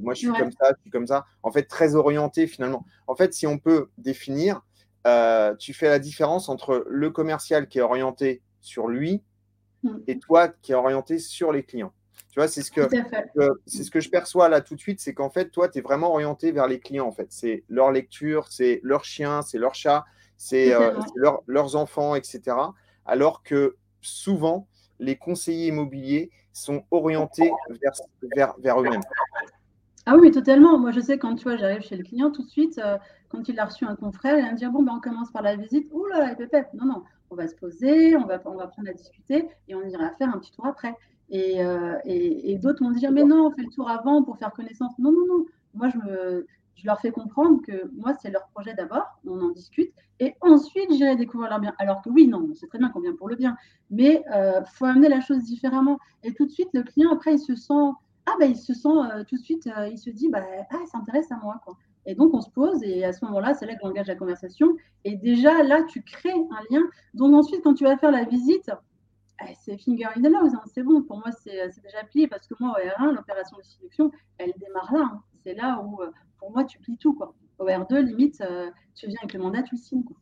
moi, 0.02 0.14
je 0.14 0.20
suis 0.20 0.32
comme 0.32 0.52
ça, 0.52 0.72
je 0.76 0.82
suis 0.82 0.90
comme 0.90 1.06
ça. 1.06 1.26
En 1.44 1.52
fait, 1.52 1.64
très 1.64 1.94
orienté 1.94 2.48
finalement. 2.48 2.86
En 3.06 3.16
fait, 3.16 3.36
si 3.36 3.46
on 3.46 3.60
peut 3.60 3.90
définir, 4.00 4.62
tu 5.60 5.74
fais 5.74 5.90
la 5.90 6.00
différence 6.00 6.50
entre 6.50 6.86
le 6.88 7.10
commercial 7.12 7.68
qui 7.68 7.80
est 7.80 7.84
orienté 7.84 8.42
sur 8.62 8.88
lui 8.88 9.24
Mm. 9.86 10.02
et 10.08 10.18
toi 10.18 10.48
qui 10.48 10.72
es 10.72 10.76
orienté 10.76 11.20
sur 11.20 11.52
les 11.52 11.64
clients. 11.64 11.94
Tu 12.32 12.40
vois, 12.40 12.48
c'est 12.48 12.64
ce 12.64 12.72
que, 12.72 12.82
c'est 13.66 13.84
ce 13.84 13.92
que 13.92 14.00
je 14.00 14.10
perçois 14.10 14.50
là 14.50 14.62
tout 14.62 14.76
de 14.76 14.80
suite, 14.80 15.00
c'est 15.00 15.14
qu'en 15.14 15.30
fait, 15.30 15.50
toi, 15.50 15.70
tu 15.70 15.80
es 15.80 15.82
vraiment 15.82 16.12
orienté 16.12 16.52
vers 16.52 16.68
les 16.68 16.80
clients. 16.80 17.08
En 17.08 17.12
fait, 17.12 17.28
c'est 17.30 17.64
leur 17.70 17.92
lecture, 17.92 18.48
c'est 18.50 18.82
leur 18.84 19.06
chien, 19.06 19.42
c'est 19.42 19.58
leur 19.58 19.74
chat, 19.74 20.06
c'est 20.36 20.74
euh, 20.74 21.00
leurs 21.48 21.76
enfants, 21.76 22.16
etc. 22.16 22.58
Alors 23.06 23.44
que 23.44 23.78
souvent, 24.02 24.68
les 25.00 25.16
conseillers 25.16 25.68
immobiliers 25.68 26.32
sont 26.52 26.84
orientés 26.92 27.52
vers, 27.82 27.94
vers, 28.36 28.56
vers 28.60 28.82
eux-mêmes. 28.82 29.04
Ah 30.06 30.18
oui, 30.18 30.32
totalement. 30.32 30.78
Moi, 30.78 30.92
je 30.92 31.00
sais 31.00 31.18
quand 31.18 31.36
tu 31.36 31.44
vois, 31.44 31.58
j'arrive 31.58 31.82
chez 31.82 31.96
le 31.96 32.04
client 32.04 32.32
tout 32.32 32.44
de 32.44 32.50
suite, 32.50 32.80
euh, 32.80 32.98
quand 33.30 33.48
il 33.50 33.60
a 33.60 33.66
reçu 33.66 33.86
un 33.86 33.96
confrère, 33.96 34.38
il 34.38 34.46
va 34.46 34.52
me 34.52 34.58
dire 34.58 34.72
bon, 34.72 34.84
ben, 34.84 34.94
on 34.98 35.00
commence 35.00 35.32
par 35.32 35.42
la 35.42 35.56
visite. 35.56 35.88
Ouh 35.92 36.06
là, 36.08 36.36
là, 36.38 36.64
non, 36.74 36.86
non, 36.86 37.04
on 37.30 37.36
va 37.36 37.48
se 37.48 37.56
poser, 37.56 38.16
on 38.16 38.26
va, 38.26 38.42
on 38.46 38.56
va 38.56 38.68
prendre 38.68 38.90
à 38.90 38.94
discuter 38.94 39.48
et 39.68 39.76
on 39.76 39.84
ira 39.84 40.12
faire 40.12 40.30
un 40.30 40.40
petit 40.40 40.52
tour 40.52 40.66
après. 40.66 40.94
Et, 41.30 41.64
euh, 41.64 41.98
et, 42.06 42.58
d'autres 42.60 42.84
vont 42.84 42.92
dire, 42.92 43.12
mais 43.12 43.24
non, 43.24 43.48
on 43.48 43.52
fait 43.52 43.64
le 43.64 43.70
tour 43.70 43.90
avant 43.90 44.24
pour 44.24 44.38
faire 44.38 44.52
connaissance. 44.52 44.94
Non, 45.00 45.12
non, 45.12 45.26
non. 45.28 45.46
Moi, 45.74 45.90
je, 45.90 45.98
me, 45.98 46.48
je 46.76 46.86
leur 46.86 47.00
fais 47.02 47.12
comprendre 47.12 47.62
que 47.62 47.90
moi, 47.96 48.14
c'est 48.22 48.30
leur 48.30 48.48
projet 48.50 48.74
d'abord, 48.76 49.06
on 49.26 49.42
en 49.42 49.50
discute, 49.50 49.92
et 50.20 50.36
ensuite, 50.42 50.92
j'irai 50.92 51.16
découvrir 51.16 51.50
leur 51.50 51.60
bien. 51.60 51.74
Alors 51.78 52.02
que 52.02 52.10
oui, 52.10 52.28
non, 52.28 52.48
c'est 52.54 52.68
très 52.68 52.78
bien 52.78 52.90
qu'on 52.90 53.02
vient 53.02 53.16
pour 53.16 53.28
le 53.28 53.36
bien, 53.36 53.58
mais 53.90 54.24
il 54.28 54.34
euh, 54.34 54.64
faut 54.66 54.86
amener 54.86 55.10
la 55.10 55.20
chose 55.20 55.44
différemment. 55.44 56.00
Et 56.24 56.34
tout 56.34 56.46
de 56.46 56.52
suite, 56.52 56.70
le 56.74 56.84
client, 56.84 57.12
après, 57.12 57.34
il 57.34 57.40
se 57.40 57.56
sent, 57.56 57.92
ah 58.26 58.36
ben, 58.40 58.52
il 58.52 58.58
se 58.58 58.74
sent 58.74 58.88
euh, 58.88 59.24
tout 59.24 59.36
de 59.36 59.42
suite, 59.42 59.70
il 59.92 59.98
se 59.98 60.10
dit, 60.10 60.30
bah, 60.30 60.44
ah, 60.70 60.78
ça 60.90 61.00
intéresse 61.00 61.32
à 61.32 61.38
moi. 61.38 61.60
Quoi. 61.66 61.76
Et 62.06 62.16
donc, 62.16 62.34
on 62.34 62.42
se 62.42 62.50
pose 62.50 62.84
et 62.84 63.04
à 63.04 63.14
ce 63.14 63.26
moment-là, 63.26 63.54
c'est 63.54 63.66
là 63.66 63.76
qu'on 63.76 63.90
engage 63.90 64.08
la 64.08 64.16
conversation. 64.16 64.76
Et 65.04 65.16
déjà, 65.16 65.64
là, 65.64 65.84
tu 65.84 66.04
crées 66.04 66.34
un 66.34 66.64
lien. 66.76 66.84
Donc, 67.14 67.34
ensuite, 67.34 67.62
quand 67.64 67.74
tu 67.74 67.84
vas 67.84 67.98
faire 67.98 68.12
la 68.12 68.26
visite, 68.26 68.70
eh, 69.42 69.54
c'est 69.60 69.78
finger 69.78 70.06
in 70.16 70.22
the 70.22 70.32
nose, 70.32 70.54
hein, 70.54 70.62
c'est 70.74 70.84
bon, 70.84 71.02
pour 71.02 71.18
moi 71.18 71.30
c'est 71.32 71.68
déjà 71.84 72.04
plié 72.10 72.26
parce 72.28 72.48
que 72.48 72.54
moi 72.58 72.72
au 72.72 72.82
R1, 72.82 73.14
l'opération 73.14 73.58
de 73.58 73.64
séduction, 73.64 74.10
elle 74.38 74.54
démarre 74.58 74.94
là. 74.94 75.10
Hein. 75.12 75.24
C'est 75.44 75.54
là 75.56 75.82
où 75.84 76.00
pour 76.40 76.52
moi 76.52 76.64
tu 76.64 76.80
plies 76.80 76.98
tout. 76.98 77.14
Quoi. 77.14 77.34
Au 77.60 77.66
R2, 77.66 78.00
limite, 78.00 78.42
tu 78.96 79.08
viens 79.08 79.18
avec 79.22 79.34
le 79.34 79.40
mandat, 79.42 79.64
tu 79.64 79.76
le 79.76 79.82
signes. 79.82 80.04
Quoi. 80.04 80.16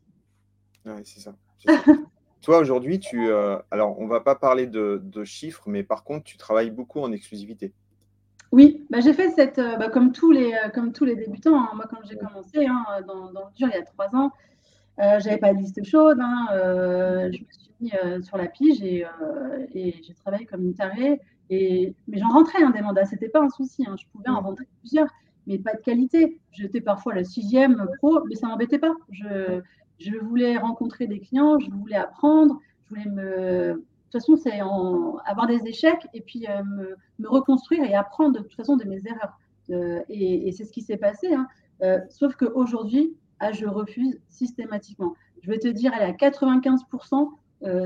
Ouais, 0.86 1.04
c'est 1.06 1.20
ça. 1.20 1.36
Toi, 2.42 2.58
aujourd'hui, 2.58 3.00
tu. 3.00 3.32
alors, 3.72 3.98
on 4.00 4.08
va 4.08 4.20
pas 4.20 4.36
parler 4.36 4.68
de, 4.68 5.24
chiffres, 5.24 5.64
mais 5.68 5.82
par 5.82 6.04
contre, 6.04 6.26
tu 6.26 6.36
travailles 6.36 6.72
beaucoup 6.72 7.00
en 7.00 7.14
exclusivité. 7.14 7.74
Oui, 8.54 8.86
bah, 8.92 9.00
j'ai 9.00 9.14
fait 9.14 9.32
cette. 9.32 9.58
Bah, 9.58 9.90
comme, 9.90 10.12
tous 10.12 10.32
les, 10.32 10.54
comme 10.76 10.94
tous 10.94 11.06
les 11.06 11.16
débutants, 11.16 11.60
hein. 11.60 11.72
moi, 11.74 11.88
quand 11.90 11.98
j'ai 12.08 12.16
commencé 12.16 12.68
hein, 12.68 12.86
dans, 13.08 13.32
dans, 13.32 13.48
le 13.48 13.56
dur 13.56 13.68
il 13.68 13.76
y 13.76 13.80
a 13.80 13.82
trois 13.82 14.16
ans, 14.16 14.32
euh, 15.00 15.20
j'avais 15.20 15.40
pas 15.40 15.54
de 15.56 15.58
liste 15.58 15.84
chaude. 15.84 16.20
Hein, 16.22 16.48
je 16.52 17.40
me 17.40 17.52
suis 17.52 17.72
mis 17.80 17.92
sur 18.24 18.38
la 18.38 18.46
pige 18.46 18.84
et, 18.84 19.06
et 19.74 19.96
j'ai 20.04 20.14
travaillé 20.14 20.46
comme 20.46 20.62
une 20.62 20.76
tarée. 20.76 21.20
Et, 21.50 21.96
mais 22.08 22.20
j'en 22.20 22.30
rentrais 22.30 22.60
des 22.72 22.82
mandats, 22.82 23.06
c'était 23.06 23.28
pas 23.28 23.42
un 23.42 23.50
souci. 23.50 23.88
Je 24.00 24.06
pouvais 24.12 24.30
en 24.30 24.42
rentrer 24.42 24.68
plusieurs, 24.82 25.08
mais 25.48 25.58
pas 25.58 25.74
de 25.74 25.82
qualité. 25.82 26.40
J'étais 26.52 26.80
parfois 26.80 27.16
la 27.16 27.24
sixième 27.24 27.88
pro, 27.98 28.24
mais 28.28 28.36
ça 28.36 28.48
m'embêtait 28.48 28.78
pas. 28.78 28.94
Je, 29.10 29.62
je 29.98 30.16
voulais 30.18 30.60
rencontrer 30.60 31.08
des 31.08 31.20
clients, 31.20 31.58
je 31.58 31.72
voulais 31.72 31.96
apprendre, 31.96 32.60
je 32.84 32.90
voulais 32.90 33.10
me. 33.10 33.84
Toute 34.14 34.22
façon, 34.22 34.38
c'est 34.38 34.60
avoir 34.60 35.48
des 35.48 35.66
échecs 35.66 36.08
et 36.14 36.22
puis 36.22 36.46
euh, 36.48 36.62
me, 37.18 37.28
reconstruire 37.28 37.84
et 37.84 37.96
apprendre 37.96 38.34
de 38.34 38.44
toute 38.44 38.54
façon 38.54 38.78
de 38.78 38.84
mes 38.84 39.02
erreurs. 39.08 39.40
Euh, 39.72 40.02
et, 40.08 40.52
c'est 40.52 40.66
ce 40.66 40.72
qui 40.72 40.84
s'est 40.84 40.98
passé. 40.98 41.34
Hein. 41.34 41.48
Euh, 41.82 41.98
sauf 42.12 42.36
qu'aujourd'hui, 42.36 43.18
ah, 43.40 43.52
je 43.52 43.66
refuse 43.66 44.22
systématiquement. 44.30 45.16
Je 45.42 45.50
vais 45.50 45.58
te 45.58 45.68
dire, 45.68 45.94
elle 45.96 46.08
est 46.08 46.24
à 46.24 46.30
95% 46.30 47.32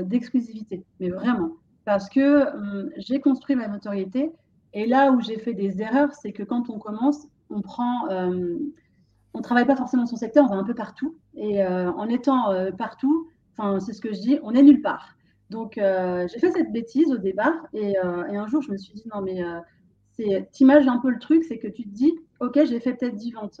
d'exclusivité, 0.02 0.84
mais 1.00 1.08
vraiment. 1.08 1.52
Parce 1.86 2.10
que 2.10 2.54
hum, 2.54 2.90
j'ai 2.98 3.20
construit 3.20 3.56
ma 3.56 3.66
notoriété 3.66 4.30
et 4.74 4.86
là 4.86 5.12
où 5.12 5.22
j'ai 5.22 5.38
fait 5.38 5.54
des 5.54 5.80
erreurs, 5.80 6.12
c'est 6.12 6.32
que 6.32 6.42
quand 6.42 6.68
on 6.68 6.78
commence, 6.78 7.26
on 7.48 7.62
prend 7.62 8.06
on 9.32 9.40
travaille 9.40 9.66
pas 9.66 9.76
forcément 9.76 10.04
son 10.04 10.16
secteur, 10.16 10.44
on 10.44 10.48
va 10.48 10.56
un 10.56 10.64
peu 10.64 10.74
partout. 10.74 11.16
Et 11.34 11.64
en 11.64 12.06
étant 12.08 12.52
partout, 12.76 13.30
c'est 13.78 13.94
ce 13.94 14.00
que 14.02 14.12
je 14.12 14.20
dis, 14.20 14.38
on 14.42 14.52
est 14.52 14.62
nulle 14.62 14.82
part. 14.82 15.17
Donc, 15.50 15.78
euh, 15.78 16.28
j'ai 16.28 16.38
fait 16.38 16.52
cette 16.52 16.72
bêtise 16.72 17.10
au 17.10 17.18
départ. 17.18 17.54
Et, 17.72 17.96
un 17.98 18.46
jour, 18.46 18.62
je 18.62 18.70
me 18.70 18.76
suis 18.76 18.92
dit, 18.92 19.04
non, 19.12 19.22
mais 19.22 19.42
t'images 20.52 20.88
un 20.88 20.98
peu 20.98 21.10
le 21.10 21.18
truc, 21.18 21.44
c'est 21.44 21.58
que 21.58 21.68
tu 21.68 21.84
te 21.84 21.88
dis, 21.88 22.12
OK, 22.40 22.58
j'ai 22.64 22.80
fait 22.80 22.94
peut-être 22.94 23.16
10 23.16 23.32
ventes, 23.32 23.60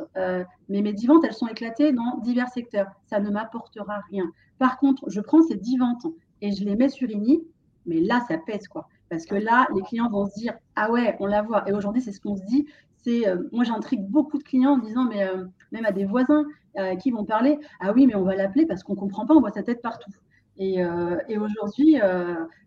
mais 0.68 0.82
mes 0.82 0.92
10 0.92 1.06
ventes, 1.06 1.24
elles 1.24 1.32
sont 1.32 1.48
éclatées 1.48 1.92
dans 1.92 2.18
divers 2.22 2.48
secteurs. 2.48 2.88
Ça 3.06 3.20
ne 3.20 3.30
m'apportera 3.30 4.00
rien. 4.10 4.30
Par 4.58 4.78
contre, 4.78 5.08
je 5.08 5.20
prends 5.20 5.42
ces 5.42 5.56
10 5.56 5.78
ventes 5.78 6.06
et 6.42 6.52
je 6.52 6.64
les 6.64 6.76
mets 6.76 6.88
sur 6.88 7.10
INI, 7.10 7.42
mais 7.86 8.00
là, 8.00 8.20
ça 8.28 8.38
pèse, 8.38 8.68
quoi. 8.68 8.88
Parce 9.08 9.24
que 9.24 9.34
là, 9.34 9.66
les 9.74 9.80
clients 9.82 10.10
vont 10.10 10.26
se 10.26 10.34
dire, 10.34 10.52
ah 10.76 10.90
ouais, 10.90 11.16
on 11.20 11.26
la 11.26 11.40
voit. 11.40 11.66
Et 11.66 11.72
aujourd'hui, 11.72 12.02
c'est 12.02 12.12
ce 12.12 12.20
qu'on 12.20 12.36
se 12.36 12.44
dit, 12.44 12.66
euh, 13.08 13.48
moi 13.52 13.64
j'intrigue 13.64 14.06
beaucoup 14.06 14.38
de 14.38 14.42
clients 14.42 14.72
en 14.72 14.78
disant, 14.78 15.04
mais 15.04 15.26
euh, 15.26 15.44
même 15.72 15.84
à 15.84 15.92
des 15.92 16.04
voisins 16.04 16.44
euh, 16.78 16.96
qui 16.96 17.10
vont 17.10 17.24
parler, 17.24 17.58
ah 17.80 17.92
oui, 17.92 18.06
mais 18.06 18.14
on 18.14 18.24
va 18.24 18.36
l'appeler 18.36 18.66
parce 18.66 18.82
qu'on 18.82 18.94
ne 18.94 18.98
comprend 18.98 19.26
pas, 19.26 19.34
on 19.34 19.40
voit 19.40 19.50
sa 19.50 19.62
tête 19.62 19.82
partout. 19.82 20.10
Et, 20.58 21.38
aujourd'hui, 21.38 21.96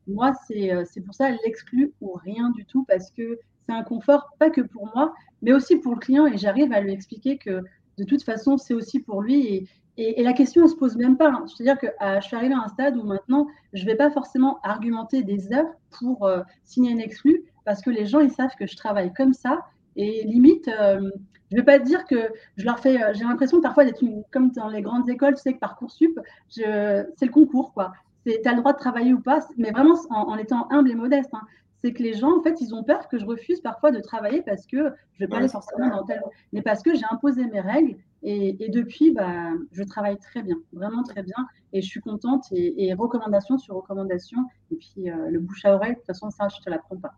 moi, 0.07 0.33
c'est 0.47 1.01
pour 1.05 1.13
ça 1.13 1.29
l'exclut 1.43 1.93
ou 2.01 2.13
rien 2.13 2.49
du 2.51 2.65
tout 2.65 2.85
parce 2.85 3.11
que 3.11 3.39
c'est 3.67 3.75
un 3.75 3.83
confort, 3.83 4.29
pas 4.39 4.49
que 4.49 4.61
pour 4.61 4.89
moi, 4.95 5.13
mais 5.41 5.53
aussi 5.53 5.77
pour 5.77 5.93
le 5.93 5.99
client. 5.99 6.25
Et 6.25 6.37
j'arrive 6.37 6.71
à 6.71 6.81
lui 6.81 6.93
expliquer 6.93 7.37
que 7.37 7.61
de 7.97 8.03
toute 8.03 8.23
façon, 8.23 8.57
c'est 8.57 8.73
aussi 8.73 8.99
pour 8.99 9.21
lui. 9.21 9.69
Et, 9.97 10.23
la 10.23 10.33
question 10.33 10.63
ne 10.63 10.67
se 10.67 10.75
pose 10.75 10.95
même 10.95 11.17
pas. 11.17 11.29
Hein. 11.29 11.45
C'est-à-dire 11.47 11.77
que 11.77 11.87
je 12.21 12.25
suis 12.25 12.35
arrivée 12.35 12.53
à 12.53 12.63
un 12.63 12.69
stade 12.69 12.97
où 12.97 13.03
maintenant, 13.03 13.47
je 13.73 13.83
ne 13.83 13.87
vais 13.87 13.97
pas 13.97 14.09
forcément 14.09 14.59
argumenter 14.63 15.23
des 15.23 15.51
heures 15.53 15.71
pour 15.99 16.29
signer 16.63 16.93
un 16.93 16.99
exclu 16.99 17.43
parce 17.65 17.81
que 17.81 17.89
les 17.89 18.05
gens, 18.05 18.19
ils 18.19 18.31
savent 18.31 18.55
que 18.57 18.67
je 18.67 18.75
travaille 18.75 19.13
comme 19.13 19.33
ça 19.33 19.59
et 19.95 20.23
limite, 20.23 20.67
euh, 20.67 21.09
je 21.51 21.55
ne 21.55 21.61
vais 21.61 21.65
pas 21.65 21.79
dire 21.79 22.05
que 22.05 22.31
je 22.57 22.65
leur 22.65 22.79
fais. 22.79 23.01
Euh, 23.01 23.13
j'ai 23.13 23.23
l'impression 23.23 23.61
parfois 23.61 23.85
d'être 23.85 24.03
comme 24.31 24.51
dans 24.51 24.69
les 24.69 24.81
grandes 24.81 25.09
écoles, 25.09 25.35
tu 25.35 25.41
sais 25.41 25.53
que 25.53 25.59
Parcoursup, 25.59 26.19
c'est 26.47 26.65
le 26.65 27.31
concours, 27.31 27.73
quoi. 27.73 27.93
Tu 28.25 28.33
as 28.45 28.53
le 28.53 28.59
droit 28.59 28.73
de 28.73 28.77
travailler 28.77 29.13
ou 29.13 29.19
pas, 29.19 29.39
mais 29.57 29.71
vraiment 29.71 29.95
en, 30.09 30.37
étant 30.37 30.67
humble 30.71 30.91
et 30.91 30.95
modeste. 30.95 31.31
Hein. 31.33 31.41
C'est 31.83 31.93
que 31.93 32.03
les 32.03 32.13
gens, 32.13 32.37
en 32.37 32.43
fait, 32.43 32.61
ils 32.61 32.75
ont 32.75 32.83
peur 32.83 33.07
que 33.07 33.17
je 33.17 33.25
refuse 33.25 33.59
parfois 33.59 33.89
de 33.91 33.99
travailler 33.99 34.43
parce 34.43 34.67
que 34.67 34.77
je 34.77 34.83
ne 34.83 35.19
vais 35.19 35.27
pas 35.27 35.37
aller 35.37 35.47
forcément 35.47 35.89
dans 35.89 36.03
tel. 36.03 36.21
Mais 36.53 36.61
parce 36.61 36.83
que 36.83 36.93
j'ai 36.93 37.05
imposé 37.09 37.45
mes 37.47 37.59
règles 37.59 37.97
et, 38.21 38.69
depuis, 38.69 39.11
bah, 39.11 39.49
je 39.71 39.81
travaille 39.83 40.19
très 40.19 40.43
bien, 40.43 40.57
vraiment 40.73 41.01
très 41.01 41.23
bien. 41.23 41.47
Et 41.73 41.81
je 41.81 41.87
suis 41.87 41.99
contente 41.99 42.45
et, 42.51 42.93
recommandation 42.93 43.57
sur 43.57 43.75
recommandation. 43.75 44.45
Et 44.71 44.75
puis, 44.75 45.09
euh, 45.09 45.29
le 45.31 45.39
bouche 45.39 45.65
à 45.65 45.73
oreille, 45.73 45.93
de 45.93 45.97
toute 45.97 46.05
façon, 46.05 46.29
ça, 46.29 46.47
je 46.49 46.59
ne 46.59 46.63
te 46.63 46.69
l'apprends 46.69 46.97
pas. 46.97 47.15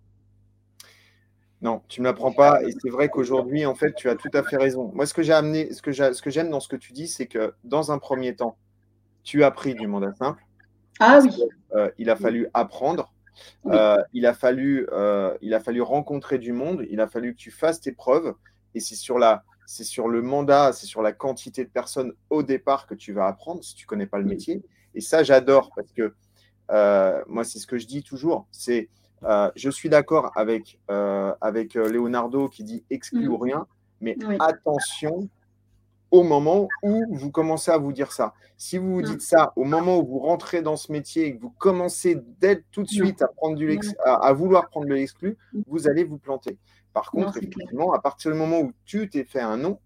Non, 1.63 1.81
tu 1.87 2.01
ne 2.01 2.03
me 2.03 2.09
l'apprends 2.09 2.33
pas. 2.33 2.61
Et 2.63 2.73
c'est 2.81 2.89
vrai 2.89 3.07
qu'aujourd'hui, 3.07 3.65
en 3.65 3.73
fait, 3.73 3.95
tu 3.95 4.09
as 4.09 4.15
tout 4.15 4.29
à 4.33 4.43
fait 4.43 4.57
raison. 4.57 4.91
Moi, 4.93 5.05
ce 5.05 5.13
que 5.13 5.23
j'ai 5.23 5.31
amené, 5.31 5.71
ce 5.71 5.81
que 5.81 6.29
j'aime 6.29 6.49
dans 6.49 6.59
ce 6.59 6.67
que 6.67 6.75
tu 6.75 6.91
dis, 6.91 7.07
c'est 7.07 7.25
que 7.25 7.53
dans 7.63 7.89
un 7.93 7.99
premier 7.99 8.35
temps, 8.35 8.57
tu 9.23 9.45
as 9.45 9.51
pris 9.51 9.73
du 9.73 9.87
mandat 9.87 10.13
simple. 10.13 10.43
Ah 10.99 11.21
oui. 11.23 11.31
Euh, 11.73 11.89
il 11.97 12.09
a 12.09 12.17
fallu 12.17 12.49
apprendre. 12.53 13.13
Euh, 13.65 13.97
il, 14.11 14.25
a 14.25 14.33
fallu, 14.33 14.87
euh, 14.91 15.37
il 15.41 15.53
a 15.53 15.61
fallu 15.61 15.81
rencontrer 15.81 16.37
du 16.37 16.51
monde. 16.51 16.85
Il 16.89 16.99
a 16.99 17.07
fallu 17.07 17.33
que 17.33 17.39
tu 17.39 17.49
fasses 17.49 17.79
tes 17.79 17.93
preuves. 17.93 18.33
Et 18.75 18.81
c'est 18.81 18.95
sur, 18.95 19.17
la, 19.17 19.45
c'est 19.65 19.85
sur 19.85 20.09
le 20.09 20.21
mandat, 20.21 20.73
c'est 20.73 20.85
sur 20.85 21.01
la 21.01 21.13
quantité 21.13 21.63
de 21.63 21.69
personnes 21.69 22.11
au 22.29 22.43
départ 22.43 22.87
que 22.87 22.93
tu 22.93 23.13
vas 23.13 23.25
apprendre 23.25 23.63
si 23.63 23.73
tu 23.73 23.85
ne 23.85 23.87
connais 23.87 24.07
pas 24.07 24.17
le 24.17 24.25
métier. 24.25 24.61
Et 24.95 25.01
ça, 25.01 25.23
j'adore 25.23 25.71
parce 25.73 25.93
que 25.93 26.13
moi, 27.29 27.45
c'est 27.45 27.59
ce 27.59 27.67
que 27.67 27.77
je 27.77 27.87
dis 27.87 28.03
toujours. 28.03 28.47
C'est 28.51 28.89
euh, 29.25 29.51
je 29.55 29.69
suis 29.69 29.89
d'accord 29.89 30.31
avec, 30.35 30.79
euh, 30.91 31.33
avec 31.41 31.75
euh, 31.75 31.89
Leonardo 31.89 32.49
qui 32.49 32.63
dit 32.63 32.83
exclu 32.89 33.27
ou 33.27 33.37
mm. 33.37 33.41
rien, 33.41 33.67
mais 34.01 34.17
attention 34.39 35.29
au 36.11 36.23
moment 36.23 36.67
où 36.83 37.05
vous 37.09 37.31
commencez 37.31 37.71
à 37.71 37.77
vous 37.77 37.91
dire 37.93 38.11
ça. 38.11 38.33
Si 38.57 38.77
vous 38.77 38.93
vous 38.93 39.01
mm. 39.01 39.05
dites 39.05 39.21
ça 39.21 39.53
au 39.55 39.63
moment 39.63 39.97
où 39.97 40.05
vous 40.05 40.19
rentrez 40.19 40.61
dans 40.61 40.75
ce 40.75 40.91
métier 40.91 41.25
et 41.25 41.35
que 41.35 41.41
vous 41.41 41.53
commencez 41.57 42.17
d'être 42.39 42.63
tout 42.71 42.83
de 42.83 42.89
suite 42.89 43.21
à, 43.21 43.27
prendre 43.27 43.55
du 43.55 43.79
à, 44.03 44.33
vouloir 44.33 44.69
prendre 44.69 44.87
de 44.87 44.93
l'exclu, 44.93 45.37
mm. 45.53 45.61
vous 45.67 45.87
allez 45.87 46.03
vous 46.03 46.17
planter. 46.17 46.57
Par 46.93 47.09
contre, 47.09 47.37
effectivement, 47.37 47.93
à 47.93 47.99
partir 47.99 48.31
du 48.31 48.37
moment 48.37 48.59
où 48.59 48.71
tu 48.85 49.09
t'es 49.09 49.23
fait 49.23 49.41
un 49.41 49.57
nom, 49.57 49.79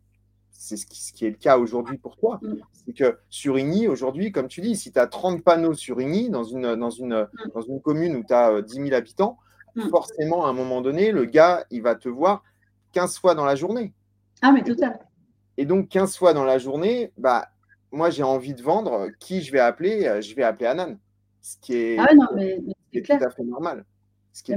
c'est 0.58 0.76
ce 0.76 0.86
qui, 0.88 1.26
est 1.26 1.30
le 1.30 1.36
cas 1.36 1.58
aujourd'hui 1.58 1.98
pour 1.98 2.18
toi. 2.18 2.40
Mm. 2.42 2.56
C'est 2.74 2.94
que 2.94 3.20
sur 3.30 3.60
INI, 3.60 3.88
aujourd'hui, 3.88 4.32
comme 4.32 4.48
tu 4.48 4.62
dis, 4.62 4.76
si 4.76 4.92
tu 4.92 5.00
as 5.00 5.06
30 5.06 5.44
panneaux 5.44 5.76
sur 5.76 6.02
INI 6.02 6.30
dans 6.30 6.44
une, 6.44 6.76
dans 6.76 6.90
une, 6.90 7.28
mm. 7.32 7.52
dans 7.54 7.62
une 7.62 7.80
commune 7.80 8.16
où 8.16 8.24
tu 8.24 8.34
as 8.34 8.62
10 8.62 8.74
000 8.74 8.94
habitants, 8.94 9.38
mm. 9.76 9.90
forcément, 9.90 10.46
à 10.46 10.50
un 10.50 10.54
moment 10.54 10.82
donné, 10.82 11.12
le 11.12 11.26
gars, 11.26 11.66
il 11.70 11.84
va 11.84 11.94
te 11.94 12.10
voir 12.10 12.44
15 12.94 13.20
fois 13.20 13.36
dans 13.36 13.46
la 13.46 13.56
journée. 13.56 13.94
Ah, 14.42 14.52
mais 14.52 14.64
total. 14.64 15.00
Et 15.58 15.66
donc, 15.66 15.90
15 15.90 16.18
fois 16.18 16.34
dans 16.34 16.44
la 16.44 16.58
journée, 16.58 17.12
bah, 17.18 17.48
moi, 17.92 18.10
j'ai 18.10 18.24
envie 18.24 18.56
de 18.56 18.62
vendre. 18.62 19.10
Qui 19.20 19.42
je 19.42 19.52
vais 19.52 19.60
appeler 19.60 20.22
Je 20.22 20.36
vais 20.36 20.44
appeler 20.44 20.66
Anan. 20.66 20.98
Ce 21.42 21.56
qui 21.62 21.76
est, 21.76 21.98
ah 22.00 22.14
non, 22.14 22.26
mais, 22.36 22.60
tout 22.92 23.14
à 23.14 23.30
fait 23.30 23.44
normal. 23.44 23.86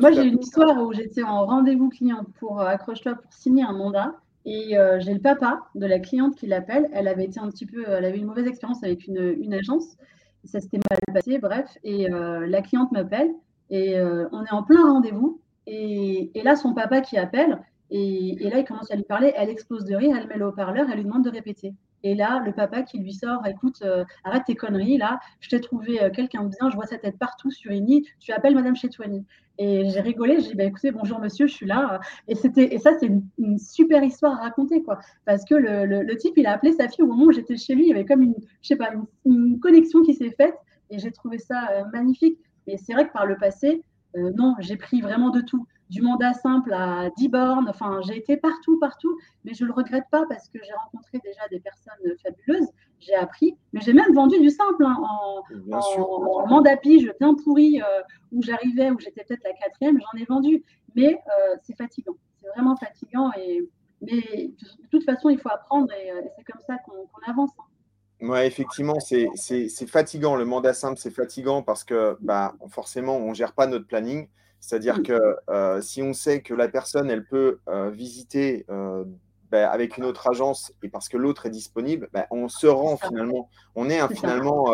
moi, 0.00 0.10
j'ai 0.12 0.24
une 0.24 0.40
histoire 0.40 0.82
où 0.82 0.92
j'étais 0.92 1.22
en 1.22 1.44
rendez-vous 1.44 1.90
client 1.90 2.24
pour 2.38 2.60
euh, 2.60 2.66
Accroche-toi 2.66 3.14
pour 3.14 3.32
signer 3.32 3.62
un 3.62 3.72
mandat. 3.72 4.14
Et 4.44 4.78
euh, 4.78 4.98
j'ai 5.00 5.12
le 5.12 5.20
papa 5.20 5.60
de 5.74 5.86
la 5.86 5.98
cliente 5.98 6.36
qui 6.36 6.46
l'appelle. 6.46 6.88
Elle 6.92 7.08
avait 7.08 7.24
été 7.24 7.40
un 7.40 7.48
petit 7.50 7.66
peu, 7.66 7.84
elle 7.86 8.04
avait 8.04 8.18
une 8.18 8.26
mauvaise 8.26 8.46
expérience 8.46 8.82
avec 8.82 9.06
une, 9.06 9.54
agence. 9.54 9.96
Ça 10.44 10.60
s'était 10.60 10.78
mal 10.90 10.98
passé, 11.12 11.38
bref. 11.38 11.66
Et 11.84 12.10
euh, 12.10 12.46
la 12.46 12.62
cliente 12.62 12.90
m'appelle 12.92 13.30
et 13.68 13.98
euh, 13.98 14.28
on 14.32 14.44
est 14.44 14.52
en 14.52 14.62
plein 14.62 14.82
rendez-vous. 14.90 15.40
Et, 15.66 16.30
et, 16.34 16.42
là, 16.42 16.56
son 16.56 16.74
papa 16.74 17.00
qui 17.00 17.18
appelle, 17.18 17.60
et, 17.90 18.44
et, 18.44 18.50
là, 18.50 18.58
il 18.58 18.64
commence 18.64 18.90
à 18.90 18.96
lui 18.96 19.04
parler. 19.04 19.32
Elle 19.36 19.50
explose 19.50 19.84
de 19.84 19.94
rire, 19.94 20.16
elle 20.18 20.26
met 20.26 20.36
le 20.36 20.46
haut-parleur, 20.46 20.86
elle 20.90 20.96
lui 20.96 21.04
demande 21.04 21.24
de 21.24 21.30
répéter. 21.30 21.74
Et 22.02 22.14
là, 22.14 22.42
le 22.44 22.52
papa 22.52 22.82
qui 22.82 22.98
lui 22.98 23.12
sort, 23.12 23.46
écoute, 23.46 23.82
arrête 24.24 24.44
tes 24.46 24.54
conneries, 24.54 24.98
là, 24.98 25.20
je 25.40 25.48
t'ai 25.48 25.60
trouvé 25.60 25.98
quelqu'un 26.14 26.44
de 26.44 26.48
bien, 26.48 26.70
je 26.70 26.76
vois 26.76 26.86
sa 26.86 26.98
tête 26.98 27.18
partout 27.18 27.50
sur 27.50 27.72
INI, 27.72 28.06
tu 28.18 28.32
appelles 28.32 28.54
Madame 28.54 28.76
Chetouani. 28.76 29.26
Et 29.62 29.90
j'ai 29.90 30.00
rigolé, 30.00 30.40
j'ai 30.40 30.48
dit, 30.48 30.54
bah, 30.54 30.64
écoutez, 30.64 30.90
bonjour 30.90 31.20
monsieur, 31.20 31.46
je 31.46 31.52
suis 31.52 31.66
là. 31.66 32.00
Et, 32.28 32.34
c'était, 32.34 32.74
et 32.74 32.78
ça, 32.78 32.92
c'est 32.98 33.10
une, 33.36 33.58
super 33.58 34.02
histoire 34.02 34.38
à 34.38 34.44
raconter, 34.44 34.82
quoi. 34.82 34.98
Parce 35.26 35.44
que 35.44 35.54
le, 35.54 35.84
le, 35.84 36.16
type, 36.16 36.32
il 36.38 36.46
a 36.46 36.52
appelé 36.52 36.72
sa 36.72 36.88
fille 36.88 37.04
au 37.04 37.06
moment 37.06 37.24
où 37.24 37.32
j'étais 37.32 37.58
chez 37.58 37.74
lui, 37.74 37.84
il 37.84 37.88
y 37.88 37.92
avait 37.92 38.06
comme 38.06 38.22
une, 38.22 38.34
je 38.62 38.68
sais 38.68 38.76
pas, 38.76 38.88
une, 39.26 39.60
connexion 39.60 40.00
qui 40.02 40.14
s'est 40.14 40.30
faite. 40.30 40.54
Et 40.88 40.98
j'ai 40.98 41.12
trouvé 41.12 41.36
ça 41.36 41.68
euh, 41.72 41.84
magnifique. 41.92 42.38
Et 42.66 42.78
c'est 42.78 42.94
vrai 42.94 43.06
que 43.06 43.12
par 43.12 43.26
le 43.26 43.36
passé, 43.36 43.82
euh, 44.16 44.32
non, 44.34 44.54
j'ai 44.60 44.78
pris 44.78 45.02
vraiment 45.02 45.28
de 45.28 45.42
tout 45.42 45.66
du 45.90 46.02
mandat 46.02 46.32
simple 46.34 46.72
à 46.72 47.10
10 47.16 47.28
bornes. 47.28 47.68
Enfin, 47.68 48.00
j'ai 48.06 48.16
été 48.16 48.36
partout, 48.36 48.78
partout, 48.78 49.18
mais 49.44 49.52
je 49.54 49.64
ne 49.64 49.68
le 49.68 49.74
regrette 49.74 50.04
pas 50.10 50.24
parce 50.28 50.48
que 50.48 50.58
j'ai 50.62 50.72
rencontré 50.72 51.18
déjà 51.22 51.42
des 51.50 51.60
personnes 51.60 52.16
fabuleuses. 52.22 52.68
J'ai 53.00 53.14
appris, 53.14 53.56
mais 53.72 53.80
j'ai 53.80 53.92
même 53.92 54.14
vendu 54.14 54.38
du 54.40 54.50
simple 54.50 54.84
hein, 54.84 54.96
en, 55.02 56.46
mandat 56.46 56.76
pige 56.76 57.12
bien 57.18 57.34
pourri 57.34 57.80
euh, 57.80 58.02
où 58.30 58.42
j'arrivais, 58.42 58.90
où 58.90 59.00
j'étais 59.00 59.24
peut-être 59.24 59.42
la 59.44 59.52
quatrième, 59.54 59.98
j'en 60.00 60.18
ai 60.18 60.24
vendu. 60.24 60.64
Mais 60.94 61.14
euh, 61.14 61.56
c'est 61.62 61.76
fatigant, 61.76 62.16
c'est 62.40 62.48
vraiment 62.48 62.76
fatigant. 62.76 63.30
Et, 63.38 63.68
mais 64.02 64.20
de 64.22 64.88
toute 64.90 65.04
façon, 65.04 65.28
il 65.28 65.38
faut 65.38 65.50
apprendre 65.50 65.92
et, 65.92 66.10
euh, 66.10 66.20
c'est 66.36 66.44
comme 66.44 66.60
ça 66.66 66.76
qu'on 66.78 67.30
avance. 67.30 67.50
Hein. 67.58 68.28
Ouais, 68.28 68.46
effectivement, 68.46 69.00
c'est 69.00 69.86
fatigant. 69.86 70.36
Le 70.36 70.44
mandat 70.44 70.74
simple, 70.74 70.98
c'est 70.98 71.10
fatigant 71.10 71.62
parce 71.62 71.84
que 71.84 72.16
bah, 72.20 72.54
forcément, 72.68 73.16
on 73.16 73.30
ne 73.30 73.34
gère 73.34 73.54
pas 73.54 73.66
notre 73.66 73.86
planning. 73.86 74.28
C'est-à-dire 74.60 75.02
que 75.02 75.36
euh, 75.48 75.80
si 75.80 76.02
on 76.02 76.12
sait 76.12 76.42
que 76.42 76.54
la 76.54 76.68
personne, 76.68 77.10
elle 77.10 77.24
peut 77.24 77.58
euh, 77.68 77.90
visiter 77.90 78.66
euh, 78.70 79.04
bah, 79.50 79.70
avec 79.70 79.96
une 79.96 80.04
autre 80.04 80.28
agence 80.28 80.72
et 80.82 80.88
parce 80.88 81.08
que 81.08 81.16
l'autre 81.16 81.46
est 81.46 81.50
disponible, 81.50 82.08
bah, 82.12 82.26
on 82.30 82.48
se 82.48 82.66
rend 82.66 82.96
finalement, 82.96 83.48
on 83.74 83.88
est, 83.88 84.00
finalement 84.14 84.66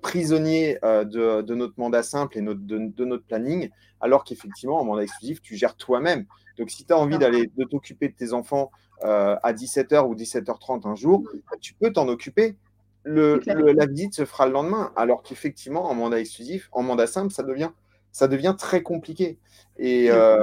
prisonnier 0.00 0.78
de, 0.82 1.54
notre 1.54 1.74
mandat 1.76 2.02
simple 2.02 2.38
et 2.38 2.42
de, 2.42 3.04
notre 3.04 3.24
planning, 3.24 3.70
alors 4.00 4.24
qu'effectivement, 4.24 4.80
en 4.80 4.84
mandat 4.84 5.02
exclusif, 5.02 5.42
tu 5.42 5.56
gères 5.56 5.76
toi-même. 5.76 6.26
Donc, 6.58 6.70
si 6.70 6.84
tu 6.84 6.92
as 6.92 6.98
envie 6.98 7.18
d'aller 7.18 7.50
de 7.56 7.64
t'occuper 7.64 8.08
de 8.08 8.14
tes 8.14 8.32
enfants 8.32 8.70
à 9.02 9.52
17h 9.52 10.06
ou 10.06 10.14
17h30 10.14 10.88
un 10.88 10.94
jour, 10.94 11.20
mm. 11.20 11.58
tu 11.60 11.74
peux 11.74 11.92
t'en 11.92 12.08
occuper 12.08 12.56
la 13.06 13.86
visite 13.86 14.14
se 14.14 14.24
fera 14.24 14.46
le 14.46 14.52
lendemain. 14.52 14.92
Alors 14.96 15.22
qu'effectivement, 15.22 15.88
en 15.88 15.94
mandat 15.94 16.20
exclusif, 16.20 16.68
en 16.72 16.82
mandat 16.82 17.06
simple, 17.06 17.32
ça 17.32 17.42
devient, 17.42 17.70
ça 18.16 18.28
devient 18.28 18.54
très 18.56 18.82
compliqué. 18.82 19.38
Et, 19.76 20.10
euh, 20.10 20.42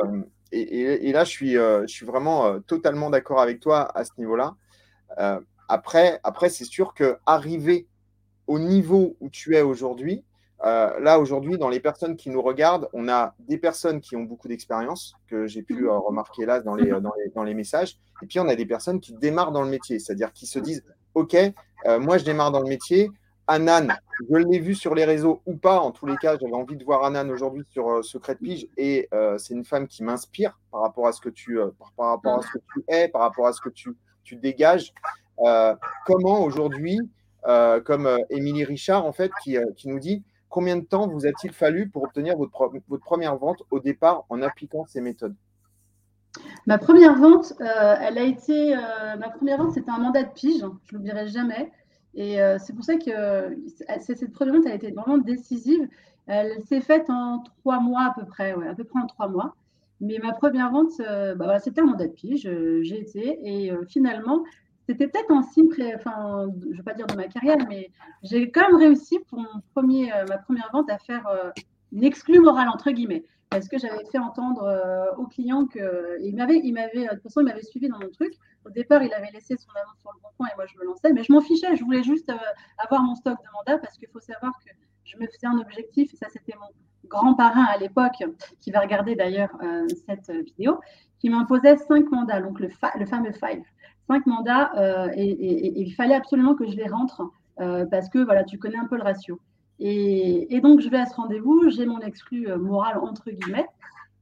et, 0.52 1.12
là, 1.12 1.24
je 1.24 1.30
suis, 1.32 1.58
euh, 1.58 1.82
je 1.88 1.92
suis 1.92 2.06
vraiment 2.06 2.46
euh, 2.46 2.60
totalement 2.60 3.10
d'accord 3.10 3.42
avec 3.42 3.60
toi 3.60 3.90
à 3.98 4.06
ce 4.06 4.12
niveau-là. 4.20 4.56
après, 5.68 6.20
après 6.24 6.50
c'est 6.50 6.66
sûr 6.66 6.94
que 6.94 7.18
arriver 7.26 7.88
au 8.46 8.60
niveau 8.60 9.16
où 9.22 9.30
tu 9.30 9.56
es 9.56 9.62
aujourd'hui, 9.62 10.24
là, 10.64 11.18
aujourd'hui, 11.20 11.58
dans 11.58 11.70
les 11.70 11.80
personnes 11.80 12.16
qui 12.16 12.30
nous 12.30 12.44
regardent, 12.44 12.90
on 12.94 13.10
a 13.10 13.34
des 13.40 13.58
personnes 13.58 14.02
qui 14.02 14.16
ont 14.16 14.24
beaucoup 14.24 14.48
d'expérience, 14.48 15.16
que 15.28 15.48
j'ai 15.48 15.64
pu 15.64 15.88
remarquer 15.90 16.46
là 16.46 16.62
dans 16.62 16.76
les, 16.76 16.90
dans 16.92 17.14
les, 17.18 17.30
dans, 17.36 17.44
les, 17.44 17.56
messages, 17.56 17.98
et 18.22 18.28
puis 18.28 18.40
on 18.40 18.48
a 18.48 18.56
des 18.56 18.68
personnes 18.68 19.00
qui 19.00 19.14
démarrent 19.14 19.52
dans 19.52 19.64
le 19.64 19.70
métier, 19.70 19.98
c'est-à-dire 19.98 20.32
qui 20.32 20.46
se 20.46 20.60
disent 20.60 20.84
OK, 21.16 21.36
euh, 21.36 22.00
moi 22.00 22.18
je 22.20 22.26
démarre 22.26 22.52
dans 22.52 22.62
le 22.62 22.70
métier. 22.70 23.10
Anan, 23.48 23.90
je 24.30 24.36
l'ai 24.36 24.60
vu 24.60 24.74
sur 24.74 24.96
les 24.96 25.06
réseaux 25.06 25.42
ou 25.46 25.56
pas, 25.56 25.80
en 25.80 25.92
tous 25.92 26.06
les 26.06 26.16
cas, 26.18 26.38
j'avais 26.40 26.54
envie 26.54 26.78
de 26.78 26.84
voir 26.84 27.04
Anan 27.04 27.30
aujourd'hui 27.30 27.64
sur 27.70 27.90
euh, 27.90 28.02
Secret 28.02 28.36
Pige 28.36 28.68
et 28.78 29.10
euh, 29.14 29.38
c'est 29.38 29.54
une 29.54 29.66
femme 29.66 29.88
qui 29.88 30.04
m'inspire 30.04 30.58
par 30.72 30.82
rapport 30.82 31.08
à 31.08 31.12
ce 31.12 31.22
que 31.22 31.30
tu 31.30 31.60
par, 31.98 32.10
rapport 32.10 32.40
à 32.40 32.42
ce 32.42 32.48
que 32.48 32.64
tu 32.74 32.84
es, 32.88 33.08
par 33.10 33.22
rapport 33.22 33.48
à 33.48 33.54
ce 33.54 33.62
que 33.62 33.70
tu, 33.70 33.96
dégages. 34.36 34.94
comment 36.06 36.44
aujourd'hui, 36.44 37.00
comme 37.44 38.18
Émilie 38.30 38.64
Richard 38.64 39.06
en 39.06 39.12
fait, 39.12 39.32
qui, 39.44 39.58
nous 39.86 40.00
dit 40.00 40.24
combien 40.54 40.78
de 40.78 40.86
temps 40.86 41.08
vous 41.08 41.26
a-t-il 41.26 41.52
fallu 41.52 41.90
pour 41.90 42.04
obtenir 42.04 42.38
votre, 42.38 42.72
première 43.00 43.38
vente 43.38 43.64
au 43.72 43.80
départ 43.80 44.24
en 44.30 44.42
appliquant 44.42 44.86
ces 44.86 45.02
méthodes? 45.02 45.36
Ma 46.68 46.78
première 46.78 47.16
vente, 47.16 47.54
euh, 47.60 47.96
elle 48.00 48.18
a 48.18 48.24
été. 48.24 48.76
Euh, 48.76 48.80
ma 49.18 49.30
première 49.30 49.58
vente, 49.58 49.74
c'était 49.74 49.92
un 49.92 50.00
mandat 50.00 50.24
de 50.24 50.32
pige, 50.34 50.60
je 50.60 50.66
ne 50.66 50.74
l'oublierai 50.94 51.28
jamais. 51.28 51.72
Et 52.16 52.42
euh, 52.42 52.58
c'est 52.60 52.74
pour 52.74 52.84
ça 52.86 52.96
que 52.98 53.58
cette 54.00 54.32
première 54.32 54.56
vente 54.56 54.68
a 54.68 54.74
été 54.74 54.92
vraiment 54.92 55.18
décisive. 55.18 55.88
Elle 56.28 56.64
s'est 56.66 56.82
faite 56.82 57.10
en 57.10 57.40
trois 57.40 57.80
mois 57.80 58.06
à 58.06 58.14
peu 58.20 58.26
près, 58.26 58.54
ouais, 58.54 58.68
à 58.68 58.76
peu 58.76 58.84
près 58.84 59.00
en 59.00 59.08
trois 59.08 59.28
mois. 59.28 59.56
Mais 60.00 60.20
ma 60.22 60.34
première 60.34 60.72
vente, 60.72 60.94
bah, 61.38 61.60
c'était 61.60 61.82
un 61.82 61.86
mandat 61.86 62.08
de 62.08 62.14
pige, 62.14 62.50
j'ai 62.82 63.00
été. 63.00 63.40
Et 63.44 63.72
finalement, 63.88 64.44
c'était 64.88 65.08
peut-être 65.08 65.32
un 65.32 65.44
signe, 65.44 65.70
enfin, 65.96 66.48
je 66.62 66.70
ne 66.70 66.76
vais 66.76 66.84
pas 66.84 66.94
dire 66.94 67.08
de 67.08 67.16
ma 67.16 67.28
carrière, 67.28 67.58
mais 67.70 67.90
j'ai 68.22 68.52
quand 68.52 68.68
même 68.68 68.76
réussi 68.76 69.20
pour 69.30 69.40
mon 69.40 69.62
premier, 69.74 70.12
ma 70.28 70.38
première 70.38 70.70
vente 70.74 70.90
à 70.90 70.98
faire 70.98 71.26
une 71.94 72.04
exclue 72.04 72.40
morale, 72.40 72.68
entre 72.70 72.92
guillemets 72.92 73.24
parce 73.54 73.68
que 73.68 73.78
j'avais 73.78 74.04
fait 74.12 74.18
entendre 74.18 74.64
euh, 74.64 75.16
au 75.18 75.28
client 75.28 75.66
que 75.66 76.18
il 76.22 76.36
m'avait, 76.36 76.62
m'avait, 76.72 77.06
de 77.06 77.14
toute 77.14 77.24
façon, 77.24 77.42
il 77.42 77.46
m'avait 77.46 77.64
suivi 77.64 77.88
dans 77.88 78.00
mon 78.00 78.10
truc. 78.10 78.34
Au 78.66 78.70
départ, 78.70 79.04
il 79.04 79.14
avait 79.14 79.32
laissé 79.32 79.56
son 79.58 79.70
annonce 79.72 80.00
sur 80.02 80.12
le 80.12 80.22
bon 80.22 80.30
coin 80.38 80.48
et 80.48 80.56
moi, 80.56 80.66
je 80.66 80.78
me 80.80 80.86
lançais, 80.86 81.14
mais 81.14 81.24
je 81.24 81.32
m'en 81.32 81.42
fichais. 81.42 81.76
Je 81.76 81.84
voulais 81.84 82.04
juste 82.04 82.30
euh, 82.30 82.38
avoir 82.78 83.04
mon 83.04 83.16
stock 83.16 83.38
de 83.38 83.50
mandat 83.54 83.80
parce 83.80 83.98
qu'il 83.98 84.08
faut 84.10 84.20
savoir 84.20 84.54
que 84.66 84.72
je 85.04 85.18
me 85.18 85.28
faisais 85.28 85.48
un 85.48 85.58
objectif 85.60 86.14
et 86.14 86.18
ça, 86.18 86.28
c'était 86.30 86.56
mon 86.60 86.68
grand 87.08 87.36
parrain 87.36 87.66
à 87.66 87.78
l'époque 87.78 88.24
qui 88.62 88.72
va 88.72 88.80
regarder 88.80 89.16
d'ailleurs 89.16 89.50
euh, 89.62 89.86
cette 90.08 90.32
vidéo, 90.32 90.80
qui 91.20 91.30
m'imposait 91.30 91.78
cinq 91.78 92.10
mandats, 92.10 92.42
donc 92.42 92.60
le, 92.60 92.70
fameux 92.70 93.32
five. 93.34 93.64
Cinq 94.08 94.26
mandats 94.26 94.72
et, 95.16 95.82
il 95.82 95.94
fallait 95.94 96.16
absolument 96.16 96.56
que 96.56 96.66
je 96.68 96.76
les 96.76 96.88
rentre 96.88 97.30
parce 97.56 98.10
que 98.10 98.20
voilà, 98.20 98.44
tu 98.44 98.58
connais 98.58 98.78
un 98.78 98.88
peu 98.88 98.98
le 98.98 99.04
ratio. 99.04 99.40
Et, 99.80 100.60
donc, 100.62 100.82
je 100.82 100.90
vais 100.90 100.98
à 100.98 101.06
ce 101.06 101.16
rendez-vous, 101.16 101.70
j'ai 101.70 101.86
mon 101.86 102.00
exclu 102.00 102.50
euh, 102.50 102.58
moral, 102.58 102.98
entre 103.00 103.32
guillemets. 103.32 103.68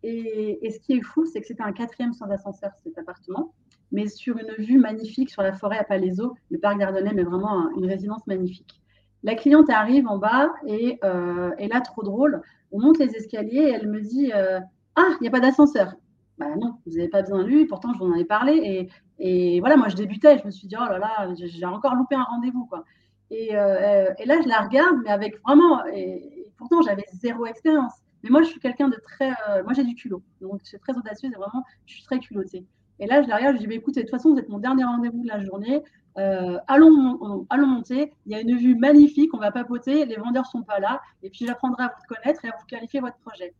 Et, 0.04 0.70
ce 0.72 0.80
qui 0.80 0.94
est 0.94 1.02
fou, 1.02 1.26
c'est 1.26 1.42
que 1.42 1.48
c'était 1.48 1.64
un 1.64 1.74
quatrième 1.74 2.14
sans 2.14 2.30
ascenseur, 2.30 2.72
cet 2.84 2.98
appartement, 2.98 3.54
mais 3.92 4.08
sur 4.08 4.38
une 4.38 4.54
vue 4.58 4.80
magnifique 4.80 5.30
sur 5.30 5.44
la 5.44 5.54
forêt 5.54 5.78
à 5.78 5.84
Palaiso, 5.84 6.36
le 6.50 6.58
parc 6.58 6.80
d'Ardennais, 6.80 7.14
mais 7.14 7.24
vraiment 7.24 7.70
une 7.78 7.86
résidence 7.86 8.26
magnifique. 8.26 8.82
La 9.24 9.36
cliente 9.36 9.70
arrive 9.70 10.08
en 10.08 10.18
bas 10.18 10.52
et, 10.66 10.98
euh, 11.04 11.52
là, 11.60 11.82
trop 11.82 12.02
drôle, 12.02 12.42
on 12.72 12.80
monte 12.80 12.98
les 12.98 13.12
escaliers 13.16 13.58
et 13.58 13.72
elle 13.72 13.88
me 13.88 14.02
dit 14.02 14.32
euh, 14.34 14.60
Ah, 14.96 15.10
il 15.20 15.22
n'y 15.22 15.28
a 15.28 15.32
pas 15.32 15.40
d'ascenseur. 15.40 15.94
Bah 16.40 16.56
non, 16.60 16.78
vous 16.88 16.94
n'avez 16.94 17.10
pas 17.10 17.22
besoin 17.22 17.44
de 17.44 17.48
lui, 17.48 17.66
pourtant 17.68 17.94
je 17.94 18.00
vous 18.00 18.06
en 18.06 18.16
ai 18.16 18.26
parlé. 18.26 18.90
Et, 19.20 19.56
et, 19.56 19.60
voilà, 19.60 19.78
moi 19.78 19.90
je 19.90 19.96
débutais, 19.96 20.40
je 20.40 20.46
me 20.46 20.50
suis 20.50 20.68
dit 20.68 20.76
Oh 20.80 20.86
là 20.86 20.98
là, 20.98 21.32
j'ai 21.36 21.66
encore 21.66 21.94
loupé 21.94 22.16
un 22.16 22.24
rendez-vous. 22.24 22.66
quoi. 22.66 22.84
Euh, 23.32 24.14
et, 24.20 24.26
là, 24.26 24.42
je 24.42 24.48
la 24.48 24.62
regarde, 24.62 24.98
mais 25.04 25.10
avec 25.10 25.42
vraiment. 25.44 25.86
Et, 25.88 26.48
pourtant, 26.58 26.82
j'avais 26.82 27.06
zéro 27.14 27.46
expérience. 27.46 27.94
Mais 28.24 28.30
moi, 28.30 28.44
je 28.44 28.50
suis 28.50 28.60
quelqu'un 28.60 28.90
de 28.90 28.98
très. 28.98 29.32
Euh, 29.50 29.64
moi, 29.64 29.74
j'ai 29.74 29.84
du 29.84 29.96
culot. 29.96 30.22
Donc, 30.42 30.60
je 30.64 30.70
suis 30.70 30.80
très 30.80 30.96
audacieuse 30.98 31.32
et 31.32 31.36
vraiment, 31.36 31.64
je 31.86 31.94
suis 31.96 32.04
très 32.04 32.20
culottée. 32.20 32.66
Et 33.00 33.08
là, 33.08 33.24
je 33.24 33.28
la 33.28 33.38
regarde, 33.38 33.56
je 33.56 33.62
dis 33.62 33.68
bah, 33.68 33.74
écoutez, 33.74 34.02
de 34.02 34.06
toute 34.06 34.16
façon, 34.16 34.34
vous 34.34 34.40
êtes 34.40 34.50
mon 34.50 34.60
dernier 34.60 34.84
rendez-vous 34.84 35.24
de 35.24 35.28
la 35.28 35.40
journée. 35.44 35.82
Euh, 36.18 36.60
allons, 36.68 37.48
allons 37.50 37.68
monter. 37.68 38.14
Il 38.26 38.34
y 38.34 38.36
a 38.36 38.42
une 38.42 38.56
vue 38.58 38.76
magnifique. 38.76 39.34
On 39.34 39.40
va 39.40 39.52
papoter. 39.52 40.06
Les 40.06 40.18
vendeurs 40.18 40.46
sont 40.46 40.64
pas 40.64 40.80
là. 40.80 41.02
Et 41.24 41.30
puis, 41.30 41.46
j'apprendrai 41.46 41.84
à 41.84 41.88
vous 41.88 42.16
connaître 42.16 42.44
et 42.46 42.50
à 42.50 42.52
vous 42.60 42.66
qualifier 42.66 43.00
votre 43.00 43.18
projet. 43.18 43.54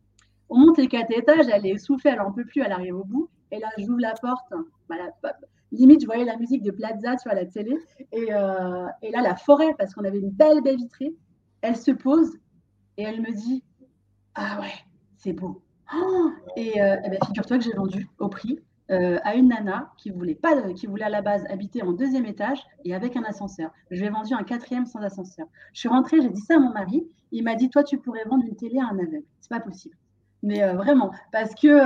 On 0.48 0.58
monte 0.58 0.78
les 0.78 0.86
quatre 0.86 1.10
étages. 1.10 1.46
Elle 1.50 1.66
est 1.66 1.70
essoufflée. 1.70 2.10
Elle 2.12 2.18
n'en 2.18 2.32
peut 2.32 2.44
plus. 2.44 2.60
Elle 2.62 2.72
arrive 2.72 2.96
au 2.96 3.04
bout. 3.04 3.30
Et 3.52 3.58
là, 3.58 3.68
j'ouvre 3.78 4.00
la 4.00 4.14
porte. 4.14 4.52
Bah, 4.88 4.96
limite, 5.70 6.00
je 6.00 6.06
voyais 6.06 6.24
la 6.24 6.36
musique 6.36 6.62
de 6.62 6.70
Plaza 6.70 7.18
sur 7.18 7.32
la 7.32 7.44
télé. 7.44 7.76
Euh, 8.14 8.86
et, 9.02 9.10
là, 9.10 9.20
la 9.20 9.36
forêt, 9.36 9.74
parce 9.78 9.94
qu'on 9.94 10.04
avait 10.04 10.18
une 10.18 10.30
belle 10.30 10.62
baie 10.62 10.74
vitrée, 10.74 11.14
elle 11.60 11.76
se 11.76 11.90
pose 11.90 12.38
et 12.96 13.04
elle 13.04 13.20
me 13.20 13.32
dit 13.32 13.62
Ah 14.34 14.58
ouais, 14.60 14.72
c'est 15.18 15.34
beau. 15.34 15.62
Oh 15.94 16.30
et, 16.56 16.80
euh, 16.82 16.96
eh 17.04 17.10
ben, 17.10 17.18
figure-toi 17.26 17.58
que 17.58 17.64
j'ai 17.64 17.74
vendu 17.74 18.08
au 18.18 18.28
prix 18.28 18.58
euh, 18.90 19.18
à 19.22 19.34
une 19.34 19.48
nana 19.48 19.92
qui 19.98 20.10
voulait, 20.10 20.34
pas, 20.34 20.72
qui 20.72 20.86
voulait 20.86 21.04
à 21.04 21.10
la 21.10 21.20
base 21.20 21.44
habiter 21.50 21.82
en 21.82 21.92
deuxième 21.92 22.24
étage 22.24 22.58
et 22.84 22.94
avec 22.94 23.16
un 23.16 23.22
ascenseur. 23.24 23.70
Je 23.90 24.00
lui 24.00 24.06
ai 24.06 24.10
vendu 24.10 24.32
un 24.32 24.42
quatrième 24.44 24.86
sans 24.86 25.00
ascenseur. 25.00 25.46
Je 25.74 25.80
suis 25.80 25.88
rentrée, 25.90 26.22
j'ai 26.22 26.30
dit 26.30 26.40
ça 26.40 26.56
à 26.56 26.58
mon 26.58 26.72
mari. 26.72 27.06
Il 27.30 27.44
m'a 27.44 27.54
dit 27.54 27.68
Toi, 27.68 27.84
tu 27.84 27.98
pourrais 27.98 28.24
vendre 28.24 28.44
une 28.46 28.56
télé 28.56 28.78
à 28.78 28.86
un 28.86 28.98
aveugle. 28.98 29.24
C'est 29.40 29.50
pas 29.50 29.60
possible. 29.60 29.94
Mais 30.42 30.72
vraiment, 30.74 31.12
parce 31.30 31.54
que. 31.54 31.82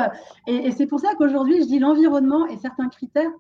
et 0.47 0.73
c'est 0.73 0.87
pour 0.87 1.01
ça 1.01 1.15
qu'aujourd'hui, 1.15 1.61
je 1.61 1.67
dis 1.67 1.79
l'environnement 1.79 2.47
et 2.47 2.57
certains 2.57 2.89
critères 2.89 3.31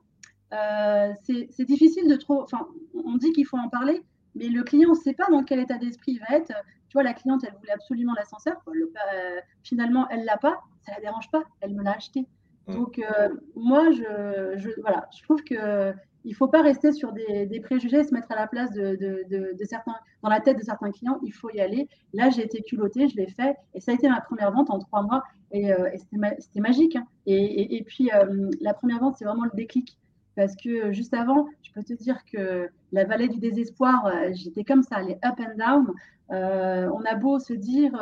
euh, 0.52 1.12
c'est 1.24 1.64
difficile 1.64 2.08
de 2.08 2.16
trop. 2.16 2.42
Enfin, 2.42 2.68
on 3.04 3.16
dit 3.16 3.32
qu'il 3.32 3.46
faut 3.46 3.56
en 3.56 3.68
parler, 3.68 4.02
mais 4.34 4.48
le 4.48 4.62
client 4.62 4.90
ne 4.90 4.94
sait 4.94 5.14
pas 5.14 5.26
dans 5.30 5.42
quel 5.42 5.60
état 5.60 5.78
d'esprit 5.78 6.12
il 6.12 6.20
va 6.20 6.36
être. 6.36 6.52
Tu 6.88 6.94
vois, 6.94 7.02
la 7.02 7.14
cliente, 7.14 7.42
elle 7.44 7.54
voulait 7.58 7.72
absolument 7.72 8.14
l'ascenseur. 8.14 8.56
Euh, 8.68 9.40
finalement, 9.62 10.08
elle 10.08 10.24
l'a 10.24 10.36
pas. 10.36 10.60
Ça 10.84 10.92
la 10.92 11.00
dérange 11.00 11.30
pas. 11.30 11.42
Elle 11.60 11.74
me 11.74 11.82
l'a 11.82 11.92
acheté. 11.92 12.26
Mm. 12.66 12.74
Donc, 12.74 12.98
euh, 12.98 13.28
moi, 13.54 13.90
je, 13.92 14.80
voilà, 14.80 15.08
je 15.16 15.22
trouve 15.22 15.42
que 15.42 15.92
il 16.28 16.34
faut 16.34 16.48
pas 16.48 16.60
rester 16.60 16.90
sur 16.90 17.12
des, 17.12 17.60
préjugés, 17.60 18.02
se 18.02 18.12
mettre 18.12 18.32
à 18.32 18.34
la 18.34 18.48
place 18.48 18.72
de, 18.72 19.54
certains, 19.62 19.94
dans 20.24 20.28
la 20.28 20.40
tête 20.40 20.58
de 20.58 20.64
certains 20.64 20.90
clients. 20.90 21.20
Il 21.22 21.32
faut 21.32 21.50
y 21.50 21.60
aller. 21.60 21.88
Là, 22.12 22.30
j'ai 22.30 22.42
été 22.42 22.62
culottée, 22.62 23.06
je 23.06 23.16
l'ai 23.16 23.28
fait, 23.28 23.56
et 23.74 23.80
ça 23.80 23.92
a 23.92 23.94
été 23.94 24.08
ma 24.08 24.20
première 24.20 24.50
vente 24.50 24.68
en 24.70 24.80
trois 24.80 25.02
mois, 25.02 25.22
et, 25.52 25.70
c'était 25.96 26.60
magique. 26.60 26.96
Hein. 26.96 27.06
Et, 27.26 27.80
puis, 27.86 28.10
la 28.60 28.74
première 28.74 28.98
vente, 28.98 29.14
c'est 29.18 29.24
vraiment 29.24 29.44
le 29.44 29.56
déclic. 29.56 29.96
Parce 30.36 30.54
que 30.54 30.68
euh, 30.68 30.92
juste 30.92 31.14
avant, 31.14 31.48
je 31.62 31.72
peux 31.72 31.82
te 31.82 31.94
dire 31.94 32.18
que 32.30 32.68
la 32.92 33.04
vallée 33.04 33.28
du 33.28 33.38
désespoir, 33.38 34.06
euh, 34.06 34.28
j'étais 34.34 34.64
comme 34.64 34.82
ça, 34.82 35.00
les 35.00 35.14
up 35.24 35.40
and 35.40 35.56
down. 35.56 35.92
Euh, 36.30 36.88
on 36.94 37.00
a 37.04 37.14
beau 37.14 37.38
se 37.38 37.54
dire, 37.54 37.92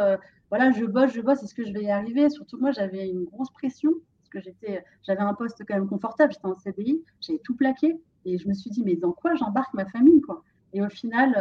voilà, 0.51 0.73
je 0.73 0.85
bosse, 0.85 1.13
je 1.13 1.21
bosse, 1.21 1.43
est-ce 1.43 1.55
que 1.55 1.65
je 1.65 1.73
vais 1.73 1.85
y 1.85 1.91
arriver 1.91 2.29
Surtout 2.29 2.59
moi, 2.59 2.73
j'avais 2.73 3.09
une 3.09 3.25
grosse 3.25 3.51
pression 3.51 3.91
que 4.35 4.41
j'étais, 4.41 4.85
j'avais 5.03 5.21
un 5.21 5.35
poste 5.35 5.63
quand 5.67 5.75
même 5.75 5.89
confortable, 5.89 6.33
j'étais 6.33 6.47
en 6.47 6.57
CDI, 6.57 7.03
j'avais 7.21 7.39
tout 7.39 7.55
plaqué 7.55 7.99
et 8.25 8.39
je 8.39 8.49
me 8.49 8.55
suis 8.55 8.71
dit, 8.71 8.83
mais 8.85 8.97
dans 8.97 9.13
quoi 9.13 9.35
j'embarque 9.35 9.73
ma 9.75 9.87
famille 9.87 10.21
quoi? 10.21 10.43
Et 10.73 10.83
au 10.83 10.89
final, 10.89 11.33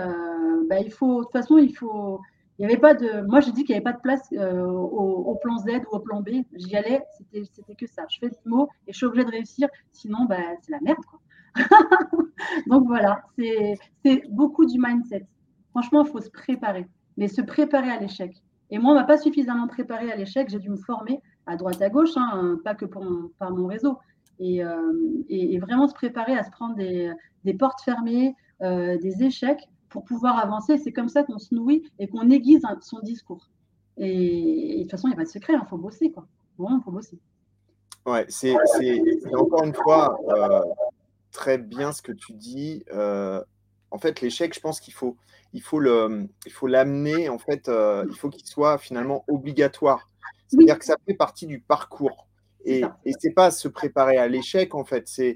bah, 0.69 0.79
il 0.79 0.91
faut, 0.91 1.21
de 1.21 1.23
toute 1.23 1.31
façon, 1.31 1.57
il 1.57 1.75
faut, 1.75 2.21
il 2.59 2.63
y 2.63 2.65
avait 2.65 2.79
pas 2.79 2.93
de. 2.93 3.25
Moi, 3.25 3.39
j'ai 3.39 3.51
dit 3.51 3.63
qu'il 3.63 3.73
n'y 3.73 3.77
avait 3.77 3.83
pas 3.83 3.93
de 3.93 4.01
place 4.01 4.29
euh, 4.33 4.63
au, 4.65 5.35
plan 5.35 5.57
Z 5.57 5.67
ou 5.91 5.95
au 5.95 5.99
plan 5.99 6.21
B. 6.21 6.43
J'y 6.53 6.75
allais, 6.75 7.01
c'était 7.19 7.75
que 7.75 7.87
ça. 7.87 8.03
Je 8.09 8.19
fais 8.19 8.29
des 8.29 8.37
mots 8.45 8.69
et 8.87 8.93
je 8.93 8.97
suis 8.97 9.05
obligée 9.05 9.25
de 9.25 9.31
réussir. 9.31 9.67
Sinon, 9.91 10.25
bah, 10.25 10.37
c'est 10.61 10.71
la 10.71 10.79
merde. 10.81 11.03
Quoi. 11.05 11.19
Donc 12.67 12.85
voilà, 12.85 13.23
c'est 13.37 14.23
beaucoup 14.29 14.65
du 14.65 14.79
mindset. 14.79 15.25
Franchement, 15.71 16.03
il 16.05 16.11
faut 16.11 16.21
se 16.21 16.29
préparer, 16.29 16.87
mais 17.17 17.27
se 17.27 17.41
préparer 17.41 17.89
à 17.89 17.99
l'échec. 17.99 18.35
Et 18.69 18.77
moi, 18.77 18.91
on 18.91 18.95
m'a 18.95 19.03
pas 19.03 19.17
suffisamment 19.17 19.67
préparé 19.67 20.11
à 20.11 20.15
l'échec. 20.15 20.49
J'ai 20.49 20.59
dû 20.59 20.69
me 20.69 20.77
former 20.77 21.21
à 21.45 21.55
droite 21.57 21.81
à 21.81 21.89
gauche, 21.89 22.15
hein, 22.15 22.59
pas 22.63 22.75
que 22.75 22.85
par 22.85 23.51
mon 23.51 23.67
réseau. 23.67 23.97
Euh, 24.41 25.23
et, 25.29 25.55
et, 25.55 25.59
vraiment 25.59 25.87
se 25.87 25.93
préparer 25.93 26.37
à 26.37 26.43
se 26.43 26.51
prendre 26.51 26.75
des, 26.75 27.11
des 27.45 27.53
portes 27.53 27.81
fermées, 27.81 28.35
euh, 28.61 28.97
des 28.97 29.23
échecs 29.23 29.69
pour 29.89 30.03
pouvoir 30.03 30.37
avancer. 30.39 30.77
C'est 30.77 30.91
comme 30.91 31.09
ça 31.09 31.23
qu'on 31.23 31.37
se 31.37 31.53
nourrit 31.53 31.83
et 31.99 32.07
qu'on 32.07 32.29
aiguise 32.29 32.63
son 32.81 32.99
discours. 32.99 33.49
Et, 33.97 34.77
de 34.77 34.81
toute 34.81 34.91
façon, 34.91 35.07
il 35.07 35.11
n'y 35.11 35.15
a 35.15 35.17
pas 35.17 35.23
de 35.23 35.29
secret, 35.29 35.53
il 35.53 35.57
hein, 35.57 35.67
faut 35.69 35.77
bosser. 35.77 36.11
Quoi. 36.11 36.27
Vraiment, 36.57 36.79
il 36.79 36.83
faut 36.83 36.91
bosser. 36.91 37.19
Ouais, 38.05 38.25
c'est 38.27 38.53
encore 39.33 39.63
une 39.63 39.73
fois 39.73 40.17
euh, 40.27 40.61
très 41.31 41.57
bien 41.57 41.93
ce 41.93 42.01
que 42.01 42.11
tu 42.11 42.33
dis. 42.33 42.83
En 42.91 43.99
fait, 43.99 44.21
l'échec, 44.21 44.55
je 44.55 44.59
pense 44.59 44.79
qu'il 44.79 44.93
faut, 44.93 45.15
il 45.53 45.61
faut 45.61 45.79
l'amener. 45.79 47.29
En 47.29 47.37
fait, 47.37 47.69
il 48.09 48.15
faut 48.17 48.29
qu'il 48.29 48.47
soit 48.47 48.77
finalement 48.77 49.23
obligatoire. 49.27 50.09
C'est-à-dire 50.53 50.79
que 50.79 50.85
ça 50.85 50.95
fait 51.05 51.15
partie 51.15 51.47
du 51.47 51.59
parcours. 51.59 52.27
Et, 52.65 52.83
et 53.05 53.11
c'est 53.19 53.31
pas 53.31 53.51
se 53.51 53.67
préparer 53.67 54.17
à 54.17 54.27
l'échec, 54.27 54.73
en 54.73 54.85
fait. 54.85 55.03
C'est, 55.07 55.35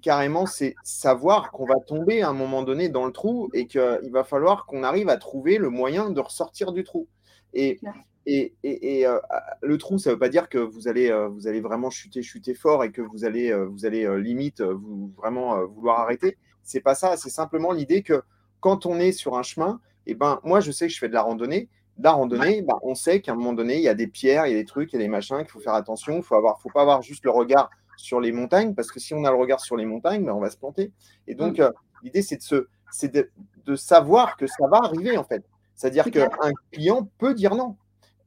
carrément 0.00 0.46
c'est 0.46 0.74
savoir 0.82 1.50
qu'on 1.50 1.66
va 1.66 1.74
tomber 1.86 2.22
à 2.22 2.30
un 2.30 2.32
moment 2.32 2.62
donné 2.62 2.88
dans 2.88 3.04
le 3.04 3.12
trou 3.12 3.50
et 3.52 3.66
qu'il 3.66 4.10
va 4.10 4.24
falloir 4.24 4.64
qu'on 4.66 4.82
arrive 4.82 5.08
à 5.08 5.18
trouver 5.18 5.58
le 5.58 5.68
moyen 5.68 6.10
de 6.10 6.20
ressortir 6.20 6.72
du 6.72 6.84
trou. 6.84 7.06
Et, 7.52 7.80
et, 8.26 8.54
et, 8.62 9.06
euh, 9.06 9.18
le 9.62 9.78
trou, 9.78 9.98
ça 9.98 10.10
ne 10.10 10.14
veut 10.14 10.18
pas 10.18 10.28
dire 10.28 10.48
que 10.48 10.58
vous 10.58 10.88
allez, 10.88 11.10
euh, 11.10 11.28
vous 11.28 11.46
allez 11.48 11.60
vraiment 11.60 11.90
chuter, 11.90 12.22
chuter 12.22 12.54
fort 12.54 12.84
et 12.84 12.92
que 12.92 13.02
vous 13.02 13.24
allez, 13.24 13.50
euh, 13.50 13.66
vous 13.66 13.84
allez 13.84 14.06
limite 14.20 14.62
vous, 14.62 15.12
vraiment 15.16 15.64
vouloir 15.66 16.00
arrêter. 16.00 16.38
C'est 16.62 16.80
pas 16.80 16.94
ça. 16.94 17.16
C'est 17.16 17.30
simplement 17.30 17.72
l'idée 17.72 18.02
que 18.02 18.22
quand 18.60 18.86
on 18.86 18.98
est 18.98 19.12
sur 19.12 19.36
un 19.36 19.42
chemin, 19.42 19.80
et 20.06 20.12
eh 20.12 20.14
ben, 20.14 20.40
moi, 20.42 20.60
je 20.60 20.70
sais 20.70 20.86
que 20.86 20.92
je 20.94 20.98
fais 20.98 21.08
de 21.08 21.12
la 21.12 21.20
randonnée. 21.20 21.68
La 21.98 22.12
randonnée, 22.12 22.62
ben, 22.62 22.78
on 22.82 22.94
sait 22.94 23.20
qu'à 23.20 23.32
un 23.32 23.34
moment 23.34 23.52
donné, 23.52 23.76
il 23.76 23.82
y 23.82 23.88
a 23.88 23.94
des 23.94 24.06
pierres, 24.06 24.46
il 24.46 24.52
y 24.52 24.54
a 24.54 24.58
des 24.58 24.64
trucs, 24.64 24.92
il 24.92 24.96
y 24.96 24.98
a 24.98 25.02
des 25.02 25.08
machins 25.08 25.38
qu'il 25.38 25.48
faut 25.48 25.60
faire 25.60 25.74
attention. 25.74 26.16
Il 26.16 26.22
faut 26.22 26.36
avoir, 26.36 26.60
faut 26.60 26.70
pas 26.70 26.82
avoir 26.82 27.02
juste 27.02 27.24
le 27.24 27.30
regard 27.30 27.70
sur 27.96 28.20
les 28.20 28.30
montagnes 28.30 28.74
parce 28.74 28.92
que 28.92 29.00
si 29.00 29.14
on 29.14 29.24
a 29.24 29.30
le 29.30 29.36
regard 29.36 29.60
sur 29.60 29.76
les 29.76 29.84
montagnes, 29.84 30.24
ben, 30.24 30.32
on 30.32 30.40
va 30.40 30.50
se 30.50 30.56
planter. 30.56 30.92
Et 31.26 31.34
donc, 31.34 31.60
l'idée, 32.02 32.22
c'est 32.22 32.36
de, 32.36 32.42
se, 32.42 32.68
c'est 32.92 33.12
de, 33.12 33.30
de 33.64 33.74
savoir 33.76 34.36
que 34.36 34.46
ça 34.46 34.66
va 34.68 34.78
arriver 34.78 35.18
en 35.18 35.24
fait. 35.24 35.44
C'est-à-dire 35.74 36.10
qu'un 36.10 36.28
client 36.72 37.08
peut 37.18 37.34
dire 37.34 37.54
non. 37.54 37.76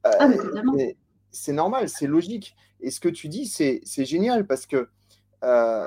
Ah, 0.04 0.28
c'est 1.30 1.52
normal, 1.52 1.88
c'est 1.88 2.06
logique. 2.06 2.56
Et 2.80 2.90
ce 2.90 3.00
que 3.00 3.08
tu 3.08 3.28
dis, 3.28 3.46
c'est 3.46 4.04
génial 4.04 4.46
parce 4.46 4.66
que 4.66 4.88
euh, 5.44 5.86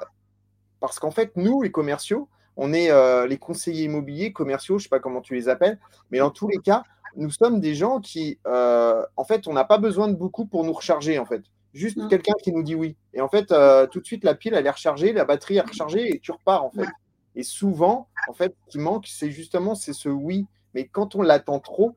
parce 0.79 0.99
qu'en 0.99 1.11
fait, 1.11 1.35
nous, 1.35 1.61
les 1.61 1.71
commerciaux, 1.71 2.29
on 2.57 2.73
est 2.73 2.91
euh, 2.91 3.27
les 3.27 3.37
conseillers 3.37 3.85
immobiliers, 3.85 4.31
commerciaux, 4.31 4.77
je 4.77 4.81
ne 4.81 4.83
sais 4.83 4.89
pas 4.89 4.99
comment 4.99 5.21
tu 5.21 5.33
les 5.33 5.49
appelles, 5.49 5.79
mais 6.11 6.19
dans 6.19 6.31
tous 6.31 6.47
les 6.47 6.59
cas, 6.59 6.83
nous 7.15 7.31
sommes 7.31 7.59
des 7.59 7.75
gens 7.75 7.99
qui, 7.99 8.39
euh, 8.47 9.05
en 9.15 9.23
fait, 9.23 9.47
on 9.47 9.53
n'a 9.53 9.65
pas 9.65 9.77
besoin 9.77 10.07
de 10.07 10.15
beaucoup 10.15 10.45
pour 10.45 10.63
nous 10.63 10.73
recharger, 10.73 11.19
en 11.19 11.25
fait. 11.25 11.41
Juste 11.73 11.97
mmh. 11.97 12.07
quelqu'un 12.07 12.33
qui 12.41 12.53
nous 12.53 12.63
dit 12.63 12.75
oui. 12.75 12.95
Et 13.13 13.21
en 13.21 13.27
fait, 13.27 13.47
tout 13.91 13.99
de 13.99 14.05
suite, 14.05 14.23
la 14.23 14.35
pile, 14.35 14.53
elle 14.53 14.65
est 14.65 14.71
rechargée, 14.71 15.11
la 15.13 15.25
batterie 15.25 15.57
est 15.57 15.61
rechargée 15.61 16.15
et 16.15 16.19
tu 16.19 16.31
repars, 16.31 16.63
en 16.63 16.71
fait. 16.71 16.87
Et 17.35 17.43
souvent, 17.43 18.07
en 18.29 18.33
fait, 18.33 18.55
ce 18.65 18.71
qui 18.71 18.79
manque, 18.79 19.07
c'est 19.07 19.29
justement 19.29 19.75
c'est 19.75 19.93
ce 19.93 20.09
oui. 20.09 20.47
Mais 20.73 20.87
quand 20.87 21.15
on 21.15 21.21
l'attend 21.21 21.59
trop, 21.59 21.95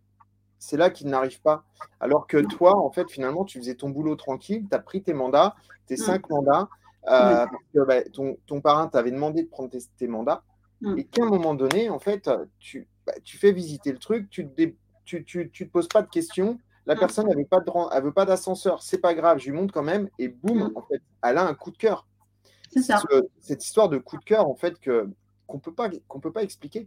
c'est 0.58 0.76
là 0.76 0.90
qu'il 0.90 1.08
n'arrive 1.08 1.40
pas. 1.40 1.64
Alors 2.00 2.26
que 2.26 2.38
toi, 2.38 2.76
en 2.76 2.90
fait, 2.90 3.10
finalement, 3.10 3.44
tu 3.44 3.58
faisais 3.58 3.74
ton 3.74 3.90
boulot 3.90 4.16
tranquille, 4.16 4.66
tu 4.68 4.76
as 4.76 4.80
pris 4.80 5.02
tes 5.02 5.14
mandats, 5.14 5.54
tes 5.86 5.96
cinq 5.96 6.28
mandats, 6.28 6.68
euh, 7.06 7.46
parce 7.46 7.64
que 7.72 7.80
bah, 7.84 8.02
ton, 8.46 8.60
parrain 8.60 8.88
t'avait 8.88 9.10
demandé 9.12 9.42
de 9.44 9.48
prendre 9.48 9.70
tes, 9.70 10.06
mandats, 10.08 10.42
et 10.96 11.04
qu'à 11.04 11.24
un 11.24 11.28
moment 11.28 11.54
donné, 11.54 11.88
en 11.88 11.98
fait, 11.98 12.28
tu, 12.58 12.88
bah, 13.06 13.14
tu 13.24 13.38
fais 13.38 13.52
visiter 13.52 13.92
le 13.92 13.98
truc, 13.98 14.28
tu 14.30 14.44
ne 14.44 14.50
tu, 15.08 15.50
tu, 15.50 15.50
te 15.50 15.72
poses 15.72 15.88
pas 15.88 16.02
de 16.02 16.08
questions, 16.08 16.58
la 16.86 16.94
mm. 16.94 16.98
personne 16.98 17.28
n'avait 17.28 17.44
pas 17.44 17.60
de 17.60 17.70
elle 17.92 18.02
veut 18.02 18.12
pas 18.12 18.24
d'ascenseur, 18.24 18.82
c'est 18.82 18.98
pas 18.98 19.14
grave, 19.14 19.38
je 19.38 19.50
lui 19.50 19.56
montre 19.56 19.72
quand 19.72 19.82
même, 19.82 20.08
et 20.18 20.28
boum, 20.28 20.72
en 20.74 20.82
fait, 20.82 21.02
elle 21.22 21.38
a 21.38 21.46
un 21.46 21.54
coup 21.54 21.70
de 21.70 21.76
cœur. 21.76 22.06
C'est 22.70 22.82
ça. 22.82 23.00
cette 23.40 23.64
histoire 23.64 23.88
de 23.88 23.98
coup 23.98 24.18
de 24.18 24.24
cœur, 24.24 24.46
en 24.46 24.54
fait, 24.54 24.78
que 24.78 25.08
qu'on 25.46 25.58
peut 25.58 25.72
pas 25.72 25.88
qu'on 26.06 26.20
peut 26.20 26.32
pas 26.32 26.42
expliquer. 26.42 26.86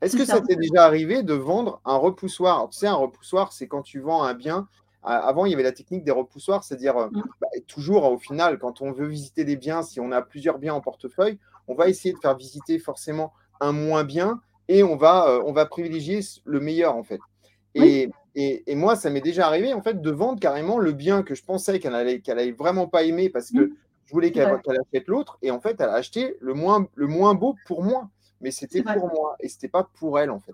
Est-ce 0.00 0.16
que 0.16 0.24
ça 0.24 0.40
t'est 0.40 0.56
déjà 0.56 0.84
arrivé 0.84 1.22
de 1.22 1.34
vendre 1.34 1.80
un 1.84 1.96
repoussoir? 1.96 2.68
Tu 2.70 2.78
sais, 2.78 2.86
un 2.86 2.94
repoussoir, 2.94 3.52
c'est 3.52 3.66
quand 3.66 3.82
tu 3.82 4.00
vends 4.00 4.22
un 4.22 4.34
bien. 4.34 4.68
Avant, 5.02 5.46
il 5.46 5.50
y 5.50 5.54
avait 5.54 5.62
la 5.62 5.72
technique 5.72 6.04
des 6.04 6.10
repoussoirs, 6.10 6.64
c'est-à-dire 6.64 6.96
euh, 6.96 7.08
mmh. 7.10 7.22
bah, 7.40 7.48
toujours 7.66 8.04
au 8.10 8.18
final, 8.18 8.58
quand 8.58 8.82
on 8.82 8.92
veut 8.92 9.06
visiter 9.06 9.44
des 9.44 9.56
biens, 9.56 9.82
si 9.82 10.00
on 10.00 10.12
a 10.12 10.20
plusieurs 10.20 10.58
biens 10.58 10.74
en 10.74 10.80
portefeuille, 10.80 11.38
on 11.68 11.74
va 11.74 11.88
essayer 11.88 12.12
de 12.12 12.18
faire 12.18 12.36
visiter 12.36 12.78
forcément 12.78 13.32
un 13.60 13.72
moins 13.72 14.04
bien 14.04 14.40
et 14.66 14.82
on 14.82 14.96
va, 14.96 15.28
euh, 15.28 15.42
on 15.46 15.52
va 15.52 15.66
privilégier 15.66 16.20
le 16.44 16.60
meilleur 16.60 16.96
en 16.96 17.04
fait. 17.04 17.20
Et, 17.80 18.10
et, 18.66 18.74
moi, 18.76 18.94
ça 18.94 19.10
m'est 19.10 19.20
déjà 19.20 19.46
arrivé 19.46 19.74
en 19.74 19.82
fait 19.82 20.00
de 20.00 20.10
vendre 20.10 20.38
carrément 20.38 20.78
le 20.78 20.92
bien 20.92 21.22
que 21.22 21.34
je 21.34 21.42
pensais 21.42 21.80
qu'elle 21.80 21.94
allait, 21.94 22.20
qu'elle 22.20 22.54
vraiment 22.54 22.86
pas 22.86 23.02
aimer 23.02 23.30
parce 23.30 23.50
que 23.50 23.58
mmh. 23.58 23.70
je 24.06 24.12
voulais 24.12 24.30
qu'elle 24.30 24.46
achète 24.46 25.08
l'autre 25.08 25.38
et 25.42 25.50
en 25.50 25.60
fait, 25.60 25.80
elle 25.80 25.88
a 25.88 25.94
acheté 25.94 26.36
le 26.40 26.54
moins, 26.54 26.86
le 26.94 27.06
moins 27.06 27.34
beau 27.34 27.56
pour 27.66 27.82
moi 27.82 28.08
mais 28.40 28.50
c'était 28.50 28.82
pour 28.82 29.08
moi 29.12 29.36
et 29.40 29.48
c'était 29.48 29.68
pas 29.68 29.88
pour 29.98 30.18
elle 30.18 30.30
en 30.30 30.38
fait. 30.38 30.52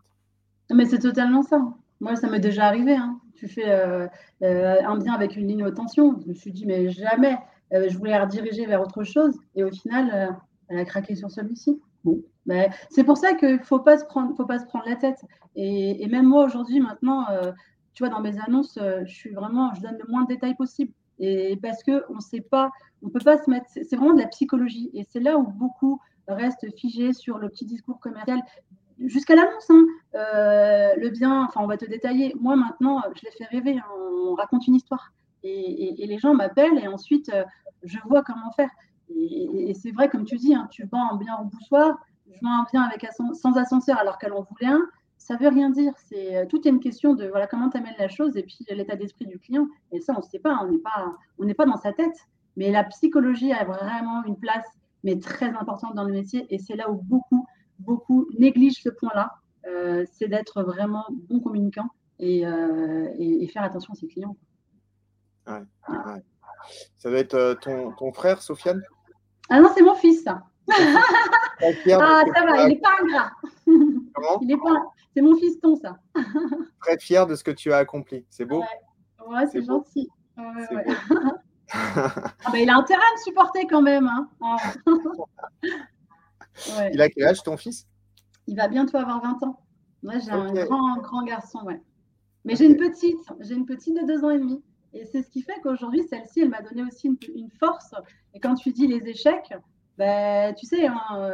Mais 0.72 0.86
c'est 0.86 0.98
totalement 0.98 1.42
ça. 1.42 1.60
Moi, 2.00 2.16
ça 2.16 2.28
m'est 2.28 2.40
déjà 2.40 2.64
arrivé. 2.66 2.94
Hein. 2.94 3.20
Tu 3.34 3.48
fais 3.48 3.68
euh, 3.68 4.06
euh, 4.42 4.76
un 4.84 4.98
bien 4.98 5.12
avec 5.12 5.36
une 5.36 5.46
ligne 5.46 5.64
haute 5.64 5.74
tension. 5.74 6.18
Je 6.22 6.28
me 6.28 6.34
suis 6.34 6.52
dit, 6.52 6.66
mais 6.66 6.90
jamais. 6.90 7.36
Euh, 7.72 7.88
je 7.88 7.98
voulais 7.98 8.12
la 8.12 8.24
rediriger 8.24 8.66
vers 8.66 8.80
autre 8.80 9.04
chose. 9.04 9.34
Et 9.54 9.64
au 9.64 9.70
final, 9.70 10.36
elle 10.68 10.78
a 10.78 10.84
craqué 10.84 11.14
sur 11.14 11.30
celui-ci. 11.30 11.80
Bon. 12.04 12.20
Mais 12.46 12.70
c'est 12.90 13.04
pour 13.04 13.16
ça 13.16 13.34
qu'il 13.34 13.56
ne 13.56 13.58
faut, 13.58 13.80
pas 13.80 13.98
se 13.98 14.04
prendre, 14.04 14.36
faut 14.36 14.46
pas 14.46 14.58
se 14.58 14.66
prendre 14.66 14.86
la 14.86 14.96
tête. 14.96 15.24
Et, 15.56 16.06
même 16.08 16.26
moi, 16.26 16.44
aujourd'hui, 16.44 16.80
maintenant, 16.80 17.26
tu 17.94 18.02
vois, 18.02 18.10
dans 18.10 18.20
mes 18.20 18.38
annonces, 18.40 18.78
je 18.78 19.12
suis 19.12 19.30
vraiment, 19.30 19.72
je 19.74 19.80
donne 19.80 19.96
le 19.98 20.10
moins 20.10 20.22
de 20.22 20.28
détails 20.28 20.54
possible. 20.54 20.92
Et 21.18 21.56
parce 21.62 21.82
qu'on 21.82 22.14
ne 22.14 22.20
sait 22.20 22.40
pas, 22.40 22.70
on 23.02 23.06
ne 23.06 23.12
peut 23.12 23.20
pas 23.20 23.38
se 23.38 23.48
mettre. 23.48 23.66
C'est 23.70 23.96
vraiment 23.96 24.14
de 24.14 24.20
la 24.20 24.28
psychologie. 24.28 24.90
Et 24.94 25.04
c'est 25.08 25.20
là 25.20 25.38
où 25.38 25.46
beaucoup 25.46 26.00
reste 26.28 26.66
figé 26.76 27.12
sur 27.12 27.38
le 27.38 27.48
petit 27.48 27.66
discours 27.66 28.00
commercial 28.00 28.40
jusqu'à 28.98 29.34
l'annonce. 29.34 29.70
Hein. 29.70 29.84
Euh, 30.14 30.94
le 30.96 31.10
bien, 31.10 31.44
enfin, 31.44 31.60
on 31.62 31.66
va 31.66 31.76
te 31.76 31.84
détailler. 31.84 32.34
Moi, 32.40 32.56
maintenant, 32.56 33.02
je 33.14 33.22
les 33.24 33.30
fais 33.32 33.44
rêver. 33.44 33.78
Hein. 33.78 33.84
On 34.28 34.34
raconte 34.34 34.66
une 34.66 34.74
histoire. 34.74 35.12
Et, 35.42 35.94
les 35.98 36.18
gens 36.18 36.34
m'appellent 36.34 36.78
et 36.82 36.88
ensuite, 36.88 37.28
euh, 37.28 37.44
je 37.82 37.98
vois 38.06 38.22
comment 38.22 38.50
faire. 38.52 38.70
Et, 39.14 39.74
c'est 39.74 39.90
vrai, 39.90 40.08
comme 40.08 40.24
tu 40.24 40.36
dis, 40.36 40.54
hein, 40.54 40.68
tu 40.70 40.84
vends 40.86 41.12
un 41.12 41.16
bien 41.16 41.36
au 41.40 41.44
boussoir, 41.44 41.98
je 42.34 42.40
vends 42.42 42.60
un 42.60 42.66
bien 42.72 42.82
avec 42.82 43.06
sans 43.12 43.56
ascenseur 43.56 43.98
alors 43.98 44.18
qu'elle 44.18 44.32
en 44.32 44.42
voulait 44.42 44.72
un. 44.72 44.82
Ça 45.18 45.36
veut 45.36 45.48
rien 45.48 45.70
dire. 45.70 45.92
C'est 45.96 46.36
euh, 46.36 46.46
tout 46.46 46.66
est 46.66 46.70
une 46.70 46.80
question 46.80 47.14
de 47.14 47.26
voilà 47.26 47.46
comment 47.46 47.70
tu 47.70 47.78
amènes 47.78 47.94
la 47.98 48.08
chose 48.08 48.36
et 48.36 48.42
puis 48.42 48.58
l'état 48.68 48.96
d'esprit 48.96 49.26
du 49.26 49.38
client. 49.38 49.66
Et 49.92 50.00
ça, 50.00 50.12
on 50.14 50.18
ne 50.18 50.22
sait 50.22 50.38
pas. 50.38 50.58
On 50.62 50.70
n'est 50.70 50.78
pas, 50.78 51.14
on 51.38 51.44
n'est 51.44 51.54
pas 51.54 51.66
dans 51.66 51.76
sa 51.76 51.92
tête. 51.92 52.16
Mais 52.56 52.70
la 52.70 52.84
psychologie 52.84 53.52
a 53.52 53.64
vraiment 53.64 54.22
une 54.24 54.38
place 54.38 54.66
mais 55.02 55.18
très 55.18 55.48
importante 55.48 55.94
dans 55.94 56.04
le 56.04 56.12
métier. 56.12 56.46
Et 56.50 56.58
c'est 56.58 56.76
là 56.76 56.90
où 56.90 56.96
beaucoup, 56.96 57.46
beaucoup 57.78 58.26
négligent 58.38 58.82
ce 58.82 58.88
point-là. 58.88 59.32
Euh, 59.66 60.04
c'est 60.12 60.28
d'être 60.28 60.62
vraiment 60.62 61.06
bon 61.10 61.40
communicant 61.40 61.88
et, 62.18 62.46
euh, 62.46 63.08
et, 63.18 63.46
faire 63.48 63.62
attention 63.62 63.92
à 63.92 63.96
ses 63.96 64.08
clients. 64.08 64.36
Ouais, 65.46 65.62
Ça 66.98 67.10
doit 67.10 67.18
être 67.18 67.58
ton, 67.62 67.92
ton, 67.92 68.12
frère, 68.12 68.42
Sofiane? 68.42 68.82
Ah 69.48 69.60
non, 69.60 69.68
c'est 69.74 69.82
mon 69.82 69.94
fils. 69.94 70.26
Ah, 70.70 70.74
ça 71.86 72.46
va, 72.46 72.62
il 72.62 72.68
n'est 72.68 72.80
pas 72.80 72.96
ingrat. 73.02 73.30
Comment 74.14 74.40
il 74.42 74.52
est 74.52 74.56
pas... 74.56 74.82
C'est 75.14 75.22
mon 75.22 75.36
fiston, 75.36 75.76
ça. 75.76 75.98
Très 76.80 76.98
fier 76.98 77.26
de 77.26 77.36
ce 77.36 77.44
que 77.44 77.50
tu 77.50 77.72
as 77.72 77.78
accompli. 77.78 78.26
C'est 78.30 78.44
beau 78.44 78.62
Ouais, 79.28 79.46
c'est 79.50 79.62
gentil. 79.62 80.08
Ouais, 80.36 80.84
ah 81.72 82.50
bah, 82.50 82.58
il 82.58 82.68
a 82.68 82.76
intérêt 82.76 83.00
à 83.00 83.16
me 83.16 83.22
supporter 83.22 83.66
quand 83.66 83.82
même. 83.82 84.06
Hein. 84.06 84.28
Ah. 84.42 84.56
Il 86.92 87.00
a 87.00 87.08
quel 87.08 87.24
âge 87.24 87.42
ton 87.42 87.56
fils? 87.56 87.86
Il 88.46 88.56
va 88.56 88.68
bientôt 88.68 88.96
avoir 88.96 89.22
20 89.22 89.42
ans. 89.42 89.60
Moi, 90.02 90.18
j'ai 90.18 90.30
un 90.30 90.52
grand, 90.52 90.98
grand 90.98 91.24
garçon, 91.24 91.60
ouais. 91.64 91.80
Mais 92.44 92.56
j'ai 92.56 92.66
une 92.66 92.76
petite, 92.76 93.26
j'ai 93.40 93.54
une 93.54 93.66
petite 93.66 93.96
de 93.96 94.06
deux 94.06 94.24
ans 94.24 94.30
et 94.30 94.38
demi. 94.38 94.62
Et 94.92 95.04
c'est 95.06 95.22
ce 95.22 95.30
qui 95.30 95.42
fait 95.42 95.60
qu'aujourd'hui, 95.62 96.04
celle-ci, 96.08 96.42
elle 96.42 96.50
m'a 96.50 96.62
donné 96.62 96.84
aussi 96.84 97.08
une, 97.08 97.50
force. 97.58 97.94
Et 98.34 98.40
quand 98.40 98.54
tu 98.54 98.70
dis 98.70 98.86
les 98.86 99.08
échecs, 99.08 99.52
bah, 99.98 100.52
tu 100.54 100.66
sais, 100.66 100.86
hein, 100.86 101.00
euh, 101.16 101.32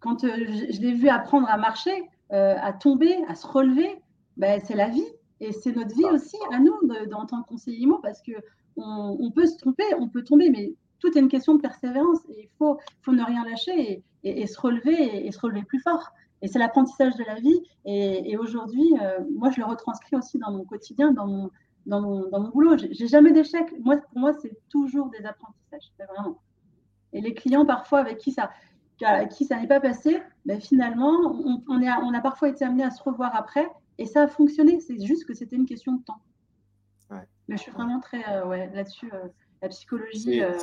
quand 0.00 0.24
euh, 0.24 0.30
je, 0.36 0.80
l'ai 0.80 0.92
vu 0.92 1.08
apprendre 1.08 1.48
à 1.48 1.56
marcher, 1.56 2.10
euh, 2.32 2.56
à 2.60 2.72
tomber, 2.72 3.16
à 3.28 3.34
se 3.34 3.46
relever, 3.46 4.02
bah, 4.36 4.60
c'est 4.60 4.74
la 4.74 4.88
vie. 4.88 5.06
Et 5.40 5.52
c'est 5.52 5.74
notre 5.74 5.94
vie 5.94 6.04
aussi, 6.04 6.36
à 6.52 6.58
nous, 6.60 6.74
en 7.14 7.26
tant 7.26 7.42
que 7.42 7.48
conseiller 7.48 7.78
IMO, 7.78 7.98
parce 7.98 8.22
que 8.22 8.32
on, 8.76 9.30
peut 9.34 9.46
se 9.46 9.56
tromper, 9.58 9.84
on 9.98 10.08
peut 10.08 10.22
tomber, 10.22 10.50
mais 10.50 10.72
tout 11.00 11.16
est 11.16 11.20
une 11.20 11.28
question 11.28 11.54
de 11.54 11.60
persévérance. 11.60 12.20
Et 12.30 12.42
il 12.44 12.48
faut, 12.58 12.78
faut 13.02 13.12
ne 13.12 13.24
rien 13.24 13.44
lâcher 13.44 14.04
et, 14.22 14.46
se 14.46 14.60
relever 14.60 15.26
et, 15.26 15.32
se 15.32 15.40
relever 15.40 15.64
plus 15.64 15.80
fort. 15.80 16.10
Et 16.42 16.48
c'est 16.48 16.58
l'apprentissage 16.58 17.16
de 17.16 17.24
la 17.24 17.34
vie. 17.34 17.60
Et, 17.84 18.36
aujourd'hui, 18.36 18.94
euh, 19.00 19.18
moi, 19.34 19.50
je 19.50 19.60
le 19.60 19.66
retranscris 19.66 20.16
aussi 20.16 20.38
dans 20.38 20.52
mon 20.52 20.64
quotidien, 20.64 21.12
dans 21.12 21.26
mon, 21.26 21.50
dans 21.86 22.00
mon, 22.00 22.28
dans 22.30 22.40
mon 22.40 22.48
boulot. 22.50 22.76
J'ai 22.78 23.08
jamais 23.08 23.32
d'échec. 23.32 23.66
Moi, 23.80 23.96
pour 23.96 24.18
moi, 24.18 24.32
c'est 24.40 24.56
toujours 24.68 25.10
des 25.10 25.24
apprentissages. 25.26 25.90
Vraiment. 25.98 26.38
Et 27.12 27.20
les 27.20 27.34
clients, 27.34 27.66
parfois, 27.66 28.00
avec 28.00 28.18
qui 28.18 28.32
ça, 28.32 28.50
qui 29.30 29.44
ça 29.44 29.58
n'est 29.58 29.66
pas 29.66 29.80
passé, 29.80 30.22
ben, 30.46 30.60
finalement, 30.60 31.12
on, 31.44 31.62
on, 31.68 31.80
est, 31.82 31.90
on 31.90 32.14
a 32.14 32.20
parfois 32.20 32.48
été 32.48 32.64
amené 32.64 32.84
à 32.84 32.90
se 32.90 33.02
revoir 33.02 33.34
après. 33.34 33.68
Et 33.98 34.06
ça 34.06 34.22
a 34.22 34.28
fonctionné. 34.28 34.80
C'est 34.80 35.04
juste 35.04 35.26
que 35.26 35.34
c'était 35.34 35.56
une 35.56 35.66
question 35.66 35.92
de 35.92 36.02
temps. 36.02 36.20
Mais 37.48 37.56
je 37.56 37.62
suis 37.62 37.72
vraiment 37.72 38.00
très 38.00 38.24
euh, 38.30 38.46
ouais, 38.46 38.70
là-dessus. 38.72 39.10
Euh, 39.12 39.28
la 39.60 39.68
psychologie. 39.68 40.42
Euh, 40.42 40.58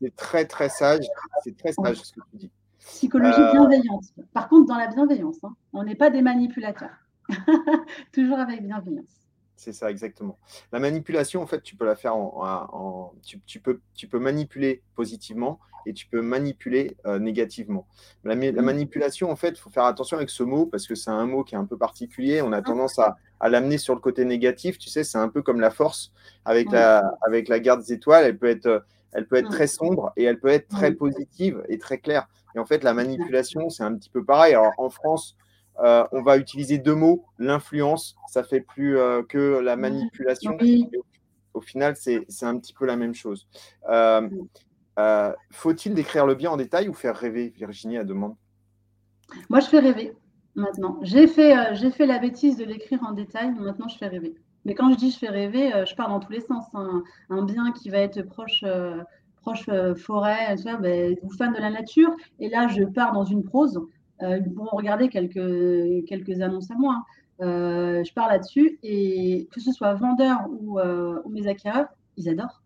c'est 0.00 0.16
très, 0.16 0.44
très 0.44 0.68
sage. 0.68 1.06
C'est 1.44 1.56
très 1.56 1.72
sage 1.72 2.02
ce 2.02 2.12
que 2.12 2.20
tu 2.30 2.36
dis. 2.36 2.50
Psychologie 2.80 3.42
bienveillante. 3.52 4.04
Par 4.32 4.48
contre, 4.48 4.66
dans 4.66 4.76
la 4.76 4.88
bienveillance, 4.88 5.38
hein, 5.44 5.54
on 5.72 5.84
n'est 5.84 5.94
pas 5.94 6.10
des 6.10 6.20
manipulateurs. 6.20 6.96
Toujours 8.12 8.38
avec 8.38 8.62
bienveillance. 8.62 9.21
C'est 9.64 9.72
ça, 9.72 9.92
exactement. 9.92 10.40
La 10.72 10.80
manipulation, 10.80 11.40
en 11.40 11.46
fait, 11.46 11.62
tu 11.62 11.76
peux 11.76 11.84
la 11.86 11.94
faire 11.94 12.16
en, 12.16 12.32
en- 12.42 12.76
en- 12.76 13.12
tu, 13.22 13.38
tu 13.46 13.60
peux, 13.60 13.78
tu 13.94 14.08
peux 14.08 14.18
manipuler 14.18 14.82
positivement 14.96 15.60
et 15.86 15.92
tu 15.92 16.08
peux 16.08 16.20
manipuler 16.20 16.96
euh, 17.06 17.20
négativement. 17.20 17.86
La, 18.24 18.34
la 18.34 18.50
Mm. 18.50 18.64
manipulation, 18.64 19.30
en 19.30 19.36
fait, 19.36 19.50
il 19.50 19.58
faut 19.58 19.70
faire 19.70 19.84
attention 19.84 20.16
avec 20.16 20.30
ce 20.30 20.42
mot 20.42 20.66
parce 20.66 20.88
que 20.88 20.96
c'est 20.96 21.10
un 21.12 21.26
mot 21.26 21.44
qui 21.44 21.54
est 21.54 21.58
un 21.58 21.64
peu 21.64 21.78
particulier. 21.78 22.42
On 22.42 22.52
a 22.52 22.60
tendance 22.60 22.98
à, 22.98 23.16
à 23.38 23.48
l'amener 23.48 23.78
sur 23.78 23.94
le 23.94 24.00
côté 24.00 24.24
négatif. 24.24 24.78
Tu 24.78 24.90
sais, 24.90 25.04
c'est 25.04 25.18
un 25.18 25.28
peu 25.28 25.42
comme 25.42 25.60
la 25.60 25.70
force 25.70 26.10
avec, 26.44 26.66
Ouais. 26.66 26.78
la, 26.78 27.16
avec 27.24 27.46
la 27.48 27.60
garde 27.60 27.82
des 27.82 27.92
étoiles. 27.92 28.24
Elle 28.24 28.38
peut 28.38 28.48
être, 28.50 28.84
elle 29.12 29.28
peut 29.28 29.36
être 29.36 29.50
très 29.50 29.68
sombre 29.68 30.12
et 30.16 30.24
elle 30.24 30.40
peut 30.40 30.48
être 30.48 30.66
très 30.66 30.90
positive 30.92 31.62
et 31.68 31.78
très 31.78 31.98
claire. 31.98 32.26
Et 32.56 32.58
en 32.58 32.66
fait, 32.66 32.82
la 32.82 32.94
manipulation, 32.94 33.70
c'est 33.70 33.84
un 33.84 33.94
petit 33.94 34.10
peu 34.10 34.24
pareil. 34.24 34.54
Alors, 34.54 34.72
en 34.78 34.90
France, 34.90 35.36
euh, 35.84 36.04
on 36.12 36.22
va 36.22 36.36
utiliser 36.36 36.78
deux 36.78 36.94
mots. 36.94 37.24
L'influence, 37.38 38.16
ça 38.28 38.42
fait 38.42 38.60
plus 38.60 38.98
euh, 38.98 39.22
que 39.22 39.60
la 39.60 39.76
manipulation. 39.76 40.56
Oui. 40.60 40.88
Au, 40.96 41.58
au 41.58 41.60
final, 41.60 41.96
c'est 41.96 42.26
un 42.42 42.58
petit 42.58 42.72
peu 42.72 42.86
la 42.86 42.96
même 42.96 43.14
chose. 43.14 43.46
Euh, 43.88 44.28
Faut-il 45.50 45.94
décrire 45.94 46.26
le 46.26 46.34
bien 46.34 46.50
en 46.50 46.56
détail 46.56 46.88
ou 46.88 46.94
faire 46.94 47.16
rêver 47.16 47.52
Virginie 47.56 47.98
a 47.98 48.04
demande? 48.04 48.36
Moi, 49.48 49.60
je 49.60 49.66
fais 49.66 49.78
rêver 49.78 50.14
maintenant. 50.54 50.98
J'ai 51.02 51.26
fait, 51.26 51.74
j'ai 51.74 51.90
fait 51.90 52.06
la 52.06 52.18
bêtise 52.18 52.56
de 52.56 52.64
l'écrire 52.64 53.02
en 53.02 53.12
détail, 53.12 53.52
mais 53.52 53.60
maintenant 53.60 53.88
je 53.88 53.96
fais 53.96 54.08
rêver. 54.08 54.34
Mais 54.64 54.74
quand 54.74 54.92
je 54.92 54.96
dis 54.96 55.10
je 55.10 55.18
fais 55.18 55.28
rêver, 55.30 55.72
je 55.88 55.94
pars 55.94 56.08
dans 56.08 56.20
tous 56.20 56.30
les 56.32 56.40
sens. 56.40 56.66
hein. 56.74 57.02
Un 57.30 57.42
bien 57.44 57.72
qui 57.72 57.88
va 57.88 57.98
être 57.98 58.22
proche, 58.22 58.62
proche 59.42 59.68
euh, 59.68 59.94
forêt, 59.94 60.54
tu 60.56 60.62
vois, 60.62 60.76
ben, 60.76 61.16
ou 61.22 61.30
fan 61.30 61.52
de 61.52 61.58
la 61.58 61.70
nature. 61.70 62.14
Et 62.38 62.48
là, 62.48 62.68
je 62.68 62.84
pars 62.84 63.12
dans 63.12 63.24
une 63.24 63.44
prose. 63.44 63.80
Euh, 64.22 64.38
ils 64.38 64.52
pourront 64.52 64.76
regarder 64.76 65.08
quelques, 65.08 66.06
quelques 66.06 66.40
annonces 66.40 66.70
à 66.70 66.74
moi. 66.74 66.94
hein. 66.94 67.04
Euh, 67.40 68.04
je 68.04 68.12
pars 68.12 68.28
là-dessus. 68.28 68.78
Et 68.82 69.48
que 69.52 69.60
ce 69.60 69.72
soit 69.72 69.94
vendeur 69.94 70.38
ou, 70.50 70.78
euh, 70.78 71.20
ou 71.24 71.30
mes 71.30 71.46
acquéreurs, 71.48 71.88
ils 72.16 72.28
adorent. 72.28 72.62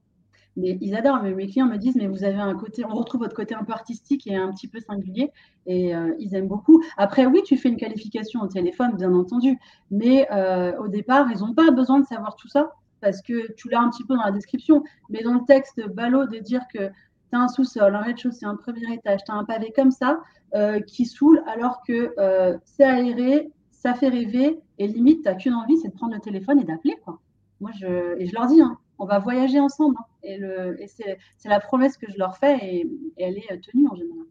Mais 0.57 0.79
ils 0.81 0.95
adorent. 0.95 1.23
Mais 1.23 1.33
mes 1.35 1.47
clients 1.47 1.67
me 1.67 1.77
disent, 1.77 1.97
mais 1.97 2.07
vous 2.09 2.25
avez 2.25 2.39
un 2.39 2.55
côté, 2.55 2.85
on 2.85 2.95
retrouve 2.95 3.23
votre 3.23 3.37
côté 3.37 3.55
un 3.55 3.65
peu 3.65 3.73
artistique 3.73 4.27
et 4.27 4.37
un 4.37 4.51
petit 4.53 4.69
peu 4.69 4.81
singulier. 4.81 5.31
Et 5.67 5.95
euh, 5.95 6.15
ils 6.19 6.35
aiment 6.35 6.49
beaucoup. 6.49 6.83
Après, 6.97 7.27
oui, 7.27 7.41
tu 7.45 7.57
fais 7.57 7.69
une 7.69 7.77
qualification 7.77 8.41
au 8.41 8.49
téléphone, 8.49 8.97
bien 8.97 9.13
entendu. 9.15 9.59
Mais 9.91 10.27
euh, 10.33 10.77
au 10.79 10.89
départ, 10.89 11.29
ils 11.31 11.41
n'ont 11.41 11.55
pas 11.55 11.71
besoin 11.71 12.01
de 12.01 12.07
savoir 12.07 12.37
tout 12.37 12.49
ça 12.49 12.73
parce 13.03 13.21
que 13.23 13.53
tu 13.53 13.69
l'as 13.69 13.81
un 13.81 13.91
petit 13.91 14.05
peu 14.05 14.15
dans 14.17 14.25
la 14.25 14.33
description. 14.33 14.83
Mais 15.11 15.23
dans 15.23 15.35
le 15.35 15.45
texte 15.47 15.87
ballot 15.89 16.27
de 16.27 16.39
dire 16.39 16.63
que 16.73 16.91
tu 17.31 17.37
as 17.37 17.41
un 17.41 17.49
sous-sol, 17.49 17.95
un 17.95 18.01
rez-de-chaussée, 18.01 18.47
un 18.47 18.57
premier 18.57 18.93
étage, 18.95 19.21
tu 19.25 19.33
as 19.33 19.35
un 19.35 19.45
pavé 19.45 19.73
comme 19.75 19.91
ça 19.91 20.21
euh, 20.55 20.81
qui 20.81 21.07
saoule 21.07 21.43
alors 21.47 21.83
que 21.87 22.15
euh, 22.19 22.57
c'est 22.65 22.85
aéré, 22.85 23.51
ça 23.71 23.95
fait 23.95 24.09
rêver 24.09 24.59
et 24.79 24.87
limite, 24.89 25.23
tu 25.23 25.29
n'as 25.29 25.35
qu'une 25.35 25.55
envie, 25.55 25.79
c'est 25.79 25.89
de 25.89 25.95
prendre 25.95 26.15
le 26.15 26.21
téléphone 26.21 26.59
et 26.61 26.65
d'appeler. 26.65 26.97
quoi. 27.05 27.21
Moi, 27.61 27.71
je, 27.79 28.19
et 28.19 28.27
je 28.27 28.35
leur 28.35 28.47
dis, 28.47 28.61
hein, 28.61 28.79
on 28.99 29.07
va 29.07 29.19
voyager 29.19 29.61
ensemble. 29.61 29.97
hein. 29.99 30.05
et 30.23 30.39
le, 30.39 30.81
et 30.83 30.87
c'est 30.89 31.19
c'est 31.37 31.49
la 31.49 31.61
promesse 31.61 31.97
que 31.97 32.11
je 32.11 32.19
leur 32.19 32.37
fais 32.39 32.59
et, 32.63 32.81
et 33.17 33.25
elle 33.25 33.39
est 33.39 33.61
tenue 33.61 33.89
en 33.89 33.95
général. 33.95 34.27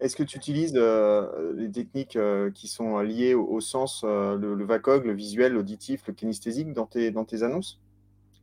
Est-ce 0.00 0.14
que 0.16 0.22
tu 0.22 0.36
utilises 0.36 0.74
euh, 0.76 1.52
les 1.56 1.70
techniques 1.70 2.16
euh, 2.16 2.50
qui 2.52 2.68
sont 2.68 3.00
liées 3.00 3.34
au, 3.34 3.44
au 3.46 3.60
sens, 3.60 4.02
euh, 4.04 4.36
le, 4.36 4.54
le 4.54 4.64
VACOG, 4.64 5.04
le 5.04 5.12
visuel, 5.12 5.52
l'auditif, 5.54 6.06
le 6.06 6.14
kinesthésique 6.14 6.72
dans 6.72 6.86
tes, 6.86 7.10
dans 7.10 7.24
tes 7.24 7.42
annonces? 7.42 7.80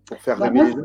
Pour 0.06 0.22
faire 0.22 0.38
Bah, 0.38 0.50
rêver 0.50 0.52
moi, 0.52 0.66
les 0.66 0.72
gens? 0.74 0.80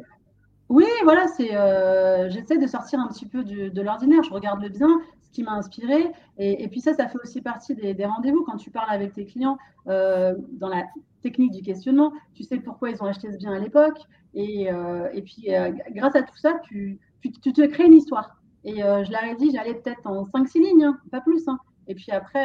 Oui, 0.70 0.85
voilà, 1.02 1.26
c'est. 1.26 1.52
euh, 1.56 2.30
j'essaie 2.30 2.56
de 2.56 2.66
sortir 2.68 3.00
un 3.00 3.09
petit 3.09 3.26
peu 3.26 3.42
de 3.42 3.83
l'ordinaire. 3.83 4.22
Je 4.22 4.33
regarde 4.33 4.62
le 4.62 4.68
bien, 4.68 5.00
ce 5.20 5.28
qui 5.30 5.42
m'a 5.42 5.54
inspiré, 5.54 6.12
et, 6.38 6.68
puis 6.68 6.80
ça, 6.80 6.94
ça 6.94 7.09
fait 7.09 7.18
aussi 7.24 7.42
partie 7.42 7.74
des, 7.74 8.04
rendez-vous 8.06 8.44
quand 8.44 8.56
tu 8.56 8.70
parles 8.70 8.90
avec 8.90 9.12
tes 9.12 9.26
clients 9.26 9.59
euh, 9.88 10.37
dans 10.52 10.68
la 10.68 10.85
technique 11.22 11.50
du 11.50 11.62
questionnement. 11.62 12.12
Tu 12.35 12.44
sais 12.44 12.61
pourquoi 12.61 12.90
ils 12.90 13.02
ont 13.02 13.06
acheté 13.06 13.33
ce 13.33 13.37
bien 13.37 13.52
à 13.52 13.59
l'époque, 13.59 13.98
et, 14.33 14.70
euh, 14.70 15.09
et 15.12 15.22
puis 15.22 15.48
grâce 15.90 16.14
à 16.14 16.22
tout 16.22 16.37
ça, 16.37 16.61
tu, 16.62 17.00
tu, 17.20 17.52
te 17.52 17.66
crées 17.66 17.87
une 17.87 17.94
histoire. 17.94 18.40
Et 18.62 18.76
je 18.76 19.30
ai 19.33 19.35
dit, 19.35 19.50
j'allais 19.52 19.74
peut-être 19.74 20.06
en 20.06 20.24
5-6 20.24 20.61
lignes, 20.62 20.85
hein, 20.85 21.00
pas 21.11 21.20
plus. 21.20 21.48
hein. 21.48 21.59
Et 21.88 21.96
puis 21.96 22.12
après, 22.12 22.44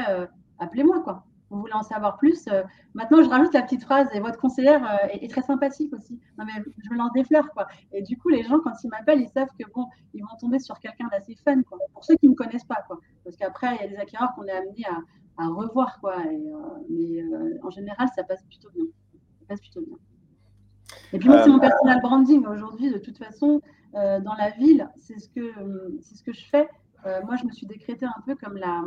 appelez-moi, 0.58 1.02
quoi. 1.02 1.26
Vous 1.50 1.60
voulez 1.60 1.74
en 1.74 1.84
savoir 1.84 2.18
plus 2.18 2.48
euh, 2.48 2.64
Maintenant, 2.96 3.24
je 3.24 3.30
rajoute 3.30 3.54
la 3.54 3.62
petite 3.62 3.84
phrase, 3.84 4.08
et 4.14 4.20
votre 4.20 4.40
conseillère 4.40 4.84
euh, 4.84 5.08
est, 5.10 5.24
est 5.24 5.28
très 5.28 5.44
sympathique 5.44 5.94
aussi. 5.94 6.20
Non, 6.38 6.46
mais 6.46 6.54
je 6.84 6.90
me 6.90 6.98
lance 6.98 7.12
des 7.14 7.24
fleurs, 7.24 7.50
quoi. 7.52 7.68
Et 7.92 8.02
du 8.02 8.18
coup, 8.18 8.30
les 8.30 8.44
gens, 8.44 8.60
quand 8.60 8.72
ils 8.84 8.90
m'appellent, 8.90 9.22
ils 9.22 9.30
savent 9.30 9.50
que 9.60 9.66
bon, 9.74 9.86
ils 10.14 10.22
vont 10.22 10.36
tomber 10.40 10.60
sur 10.60 10.80
quelqu'un 10.80 11.08
d'assez 11.12 11.36
fun, 11.36 11.62
quoi. 11.64 11.78
Pour 11.94 12.04
ceux 12.04 12.16
qui 12.16 12.26
ne 12.26 12.32
me 12.32 12.36
connaissent 12.36 12.66
pas, 12.66 12.84
quoi. 12.88 13.00
Parce 13.24 13.36
qu'après, 13.38 13.76
il 13.76 13.82
y 13.82 13.86
a 13.86 13.88
des 13.90 13.98
acquéreurs 13.98 14.34
qu'on 14.36 14.46
est 14.46 14.52
amenés 14.52 14.86
à, 14.90 15.44
à 15.44 15.48
revoir, 15.48 16.00
quoi. 16.00 16.16
Et, 16.26 16.36
euh, 16.36 16.58
mais 16.90 17.22
en 17.64 17.70
général, 17.70 18.08
ça 18.16 18.24
passe 18.24 18.44
plutôt 18.44 18.70
bien. 18.74 18.86
Ça 19.40 19.46
passe 19.48 19.62
plutôt 19.62 19.82
bien. 19.82 19.98
Et 21.14 21.20
puis 21.20 21.30
moi, 21.30 21.44
c'est 21.44 21.50
mon 21.50 21.60
personal 21.60 22.02
branding 22.02 22.46
aujourd'hui. 22.48 22.92
De 22.92 22.98
toute 22.98 23.18
façon, 23.18 23.62
dans 23.94 24.36
la 24.38 24.50
ville, 24.52 24.90
c'est 25.00 25.18
ce 25.20 25.30
que 25.30 25.52
c'est 26.02 26.16
ce 26.16 26.24
que 26.24 26.32
je 26.32 26.46
fais. 26.48 26.70
Moi, 27.24 27.38
je 27.38 27.46
me 27.46 27.52
suis 27.52 27.66
décrétée 27.66 28.06
un 28.06 28.22
peu 28.26 28.36
comme 28.36 28.56
la 28.56 28.84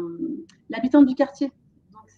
l'habitante 0.71 1.07
du 1.07 1.14
quartier. 1.16 1.53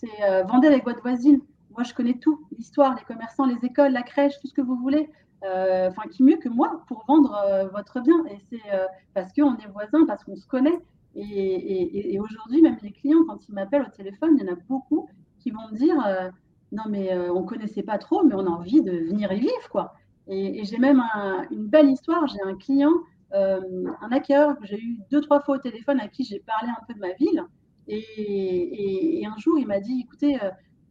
C'est 0.00 0.22
euh, 0.24 0.44
vendez 0.44 0.68
avec 0.68 0.84
votre 0.84 1.02
voisine. 1.02 1.40
Moi, 1.70 1.82
je 1.84 1.94
connais 1.94 2.14
tout, 2.18 2.40
l'histoire, 2.56 2.94
les 2.96 3.02
commerçants, 3.04 3.44
les 3.46 3.64
écoles, 3.64 3.92
la 3.92 4.02
crèche, 4.02 4.38
tout 4.40 4.46
ce 4.48 4.54
que 4.54 4.62
vous 4.62 4.76
voulez. 4.76 5.10
Euh, 5.44 5.88
Enfin, 5.88 6.02
qui 6.10 6.22
mieux 6.22 6.36
que 6.36 6.48
moi 6.50 6.82
pour 6.86 7.04
vendre 7.06 7.34
euh, 7.46 7.68
votre 7.68 8.00
bien 8.00 8.22
Et 8.30 8.38
c'est 8.50 8.60
euh, 8.74 8.84
parce 9.14 9.32
qu'on 9.32 9.56
est 9.56 9.66
voisins, 9.68 10.04
parce 10.06 10.24
qu'on 10.24 10.36
se 10.36 10.46
connaît. 10.46 10.78
Et, 11.16 12.18
aujourd'hui, 12.20 12.62
même 12.62 12.76
les 12.82 12.92
clients, 12.92 13.24
quand 13.26 13.48
ils 13.48 13.52
m'appellent 13.52 13.82
au 13.82 13.96
téléphone, 13.96 14.36
il 14.38 14.46
y 14.46 14.48
en 14.48 14.52
a 14.52 14.56
beaucoup 14.68 15.08
qui 15.40 15.50
vont 15.50 15.66
me 15.72 15.76
dire 15.76 15.96
non, 16.72 16.84
mais 16.88 17.16
on 17.30 17.42
connaissait 17.42 17.82
pas 17.82 17.98
trop, 17.98 18.22
mais 18.24 18.34
on 18.34 18.46
a 18.46 18.50
envie 18.50 18.80
de 18.82 18.92
venir 18.92 19.32
y 19.32 19.40
vivre, 19.40 19.68
quoi. 19.70 19.94
Et, 20.28 20.64
j'ai 20.64 20.78
même 20.78 21.02
un- 21.14 21.44
une 21.50 21.66
belle 21.66 21.90
histoire. 21.90 22.26
J'ai 22.28 22.40
un 22.42 22.54
client, 22.56 22.92
un 23.32 24.12
acquéreur 24.12 24.56
que 24.58 24.66
j'ai 24.66 24.78
eu 24.80 24.98
deux, 25.10 25.20
trois 25.20 25.40
fois 25.40 25.56
au 25.56 25.58
téléphone 25.58 25.98
à 26.00 26.06
qui 26.08 26.22
j'ai 26.24 26.38
parlé 26.40 26.68
un 26.70 26.84
peu 26.86 26.94
de 26.94 27.00
ma 27.00 27.12
ville. 27.14 27.44
Et, 27.92 27.98
et- 27.98 29.20
et 29.22 29.26
un 29.26 29.36
jour, 29.38 29.58
il 29.58 29.66
m'a 29.66 29.80
dit 29.80 30.00
écoutez, 30.04 30.42
euh, 30.42 30.50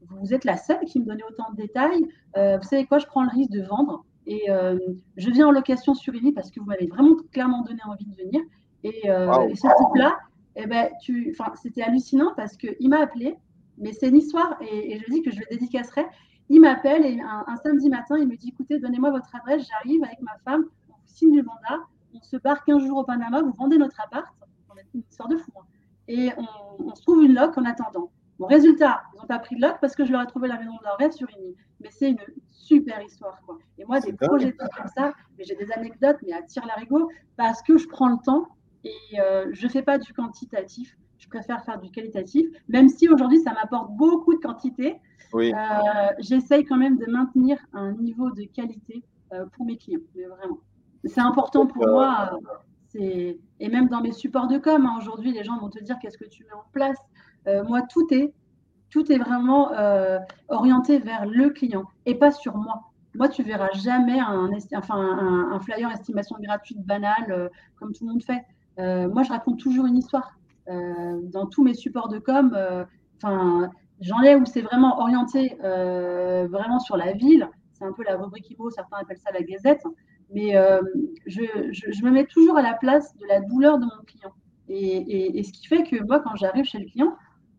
vous 0.10 0.34
êtes 0.34 0.44
la 0.46 0.58
seule 0.58 0.84
qui 0.86 1.00
me 1.00 1.06
donnait 1.06 1.24
autant 1.30 1.52
de 1.52 1.56
détails. 1.58 2.04
Euh, 2.38 2.58
vous 2.58 2.64
savez 2.68 2.86
quoi, 2.86 3.00
je 3.00 3.06
prends 3.06 3.24
le 3.24 3.30
risque 3.30 3.52
de 3.52 3.62
vendre. 3.64 4.06
Et 4.26 4.50
euh, 4.50 4.78
je 5.18 5.30
viens 5.32 5.48
en 5.48 5.52
location 5.52 5.94
sur 5.96 6.14
Illy 6.14 6.32
parce 6.34 6.52
que 6.52 6.60
vous 6.60 6.66
m'avez 6.66 6.88
vraiment 6.88 7.16
clairement 7.32 7.62
donné 7.64 7.80
envie 7.88 8.06
de 8.06 8.16
venir. 8.16 8.42
Et, 8.84 9.02
Wow. 9.28 9.50
et 9.50 9.56
ce 9.56 9.68
type-là, 9.78 10.18
eh 10.56 10.66
ben, 10.68 10.90
tu, 11.02 11.34
enfin, 11.40 11.52
c'était 11.56 11.82
hallucinant 11.84 12.34
parce 12.36 12.56
qu'il 12.58 12.90
m'a 12.90 13.00
appelé, 13.00 13.36
mais 13.78 13.92
c'est 13.94 14.10
une 14.10 14.18
histoire 14.18 14.58
et, 14.62 14.94
et 14.94 15.00
je 15.00 15.10
dis 15.12 15.22
que 15.22 15.32
je 15.32 15.40
le 15.40 15.46
dédicacerai. 15.50 16.06
Il 16.50 16.62
m'appelle 16.62 17.06
et 17.06 17.20
un, 17.22 17.44
un 17.48 17.56
samedi 17.58 17.90
matin, 17.90 18.18
il 18.20 18.28
me 18.28 18.36
dit 18.36 18.50
écoutez, 18.50 18.80
donnez-moi 18.80 19.12
votre 19.12 19.34
adresse, 19.36 19.66
j'arrive 19.70 20.04
avec 20.04 20.20
ma 20.22 20.36
femme, 20.46 20.66
on 20.90 20.94
vous 20.94 21.00
signe 21.08 21.36
le 21.38 21.44
mandat, 21.44 21.84
on 22.14 22.22
se 22.22 22.38
barre 22.38 22.64
15 22.66 22.84
jours 22.86 22.98
au 23.00 23.04
Panama, 23.04 23.42
vous 23.42 23.54
vendez 23.58 23.78
notre 23.78 24.00
appart. 24.02 24.26
On 24.70 24.74
a 24.74 24.82
une 24.96 25.02
histoire 25.10 25.30
de 25.30 25.38
fou. 25.38 25.52
hein. 25.58 25.64
Et 26.10 26.32
on, 26.38 26.84
on 26.88 26.96
se 26.96 27.02
trouve 27.02 27.24
une 27.24 27.34
loc 27.34 27.58
en 27.58 27.64
attendant. 27.64 28.12
Bon, 28.40 28.48
résultat, 28.48 29.04
ils 29.14 29.20
n'ont 29.20 29.28
pas 29.28 29.40
pris 29.40 29.56
de 29.56 29.62
loc 29.62 29.76
parce 29.82 29.96
que 29.96 30.06
je 30.06 30.12
leur 30.12 30.22
ai 30.22 30.28
trouvé 30.28 30.48
la 30.48 30.58
maison 30.58 30.72
de 30.72 30.84
leur 30.84 30.98
rêve 30.98 31.12
sur 31.12 31.28
Uni. 31.38 31.56
Mais 31.82 31.90
c'est 31.92 32.12
une 32.12 32.18
super 32.50 33.02
histoire. 33.02 33.40
Quoi. 33.46 33.58
Et 33.78 33.86
moi, 33.86 34.00
des 34.00 34.14
projets 34.14 34.54
comme 34.54 34.88
ça, 34.96 35.14
mais 35.38 35.44
j'ai 35.44 35.56
des 35.56 35.72
anecdotes, 35.72 36.18
mais 36.26 36.34
à 36.34 36.42
tire 36.42 36.66
l'arigot, 36.66 37.10
parce 37.36 37.62
que 37.62 37.78
je 37.78 37.88
prends 37.88 38.10
le 38.10 38.18
temps 38.24 38.48
et 38.84 39.20
euh, 39.20 39.48
je 39.52 39.66
ne 39.66 39.72
fais 39.72 39.82
pas 39.82 39.98
du 39.98 40.14
quantitatif. 40.14 40.98
Je 41.18 41.28
préfère 41.28 41.64
faire 41.66 41.80
du 41.80 41.92
qualitatif, 41.92 42.48
même 42.70 42.88
si 42.88 43.10
aujourd'hui, 43.10 43.42
ça 43.42 43.52
m'apporte 43.54 43.92
beaucoup 43.92 44.34
de 44.34 44.40
quantité. 44.40 44.96
Oui. 45.34 45.54
Euh, 45.54 45.58
J'essaye 46.20 46.64
quand 46.64 46.78
même 46.78 46.98
de 46.98 47.12
maintenir 47.12 47.58
un 47.74 47.92
niveau 47.92 48.32
de 48.32 48.44
qualité 48.44 49.04
euh, 49.34 49.46
pour 49.54 49.66
mes 49.66 49.78
clients, 49.78 50.00
mais 50.16 50.24
vraiment. 50.24 50.60
C'est 51.04 51.20
important 51.20 51.68
pour 51.68 51.86
moi. 51.86 52.32
Et 52.96 53.40
même 53.62 53.88
dans 53.88 54.02
mes 54.02 54.12
supports 54.12 54.48
de 54.48 54.58
com, 54.58 54.86
hein, 54.86 54.96
aujourd'hui, 54.98 55.32
les 55.32 55.44
gens 55.44 55.58
vont 55.60 55.70
te 55.70 55.84
dire 55.84 55.98
qu'est-ce 56.02 56.18
que 56.18 56.26
tu 56.26 56.44
mets 56.46 56.54
en 56.54 56.64
place? 56.72 56.98
Euh, 57.48 57.64
moi, 57.64 57.82
tout 57.84 58.08
est, 58.12 58.34
tout 58.90 59.12
est 59.12 59.18
vraiment 59.18 59.72
euh, 59.74 60.20
orienté 60.48 61.00
vers 61.00 61.26
le 61.26 61.50
client 61.50 61.86
et 62.06 62.16
pas 62.16 62.32
sur 62.32 62.58
moi. 62.58 62.84
Moi, 63.16 63.28
tu 63.28 63.44
verras 63.44 63.72
jamais 63.74 64.20
un, 64.20 64.50
enfin, 64.76 65.50
un, 65.52 65.60
flyer 65.60 65.92
estimation 65.92 66.38
gratuite 66.40 66.82
banale 66.86 67.32
euh, 67.32 67.50
comme 67.78 67.92
tout 67.94 68.06
le 68.06 68.14
monde 68.14 68.24
fait. 68.24 68.46
Moi, 68.78 69.24
je 69.24 69.30
raconte 69.30 69.60
toujours 69.60 69.86
une 69.88 69.98
histoire. 69.98 70.40
Dans 71.34 71.48
tous 71.48 71.64
mes 71.64 71.74
supports 71.74 72.08
de 72.08 72.18
com, 72.18 72.56
enfin, 73.18 73.70
j'en 74.00 74.22
ai 74.22 74.36
où 74.36 74.46
c'est 74.46 74.62
vraiment 74.62 75.02
orienté 75.02 75.58
vraiment 75.60 76.80
sur 76.80 76.96
la 76.96 77.12
ville. 77.12 77.50
C'est 77.74 77.84
un 77.84 77.92
peu 77.92 78.04
la 78.04 78.16
rubrique 78.16 78.50
IMO, 78.52 78.70
certains 78.70 78.98
appellent 78.98 79.18
ça 79.18 79.34
la 79.34 79.42
gazette. 79.42 79.84
Mais 80.34 80.56
euh, 80.56 80.82
je, 81.26 81.42
je- 81.72 82.04
me 82.04 82.12
mets 82.12 82.26
toujours 82.26 82.58
à 82.58 82.62
la 82.62 82.74
place 82.76 83.16
de 83.18 83.26
la 83.28 83.42
douleur 83.42 83.80
de 83.80 83.86
mon 83.86 84.04
client. 84.06 84.34
Et, 84.68 85.38
et- 85.40 85.44
ce 85.44 85.52
qui 85.52 85.68
fait 85.68 85.84
que 85.84 86.04
moi, 86.04 86.20
quand 86.20 86.36
j'arrive 86.36 86.66
chez 86.66 86.80
le 86.80 86.86
client, 86.86 87.16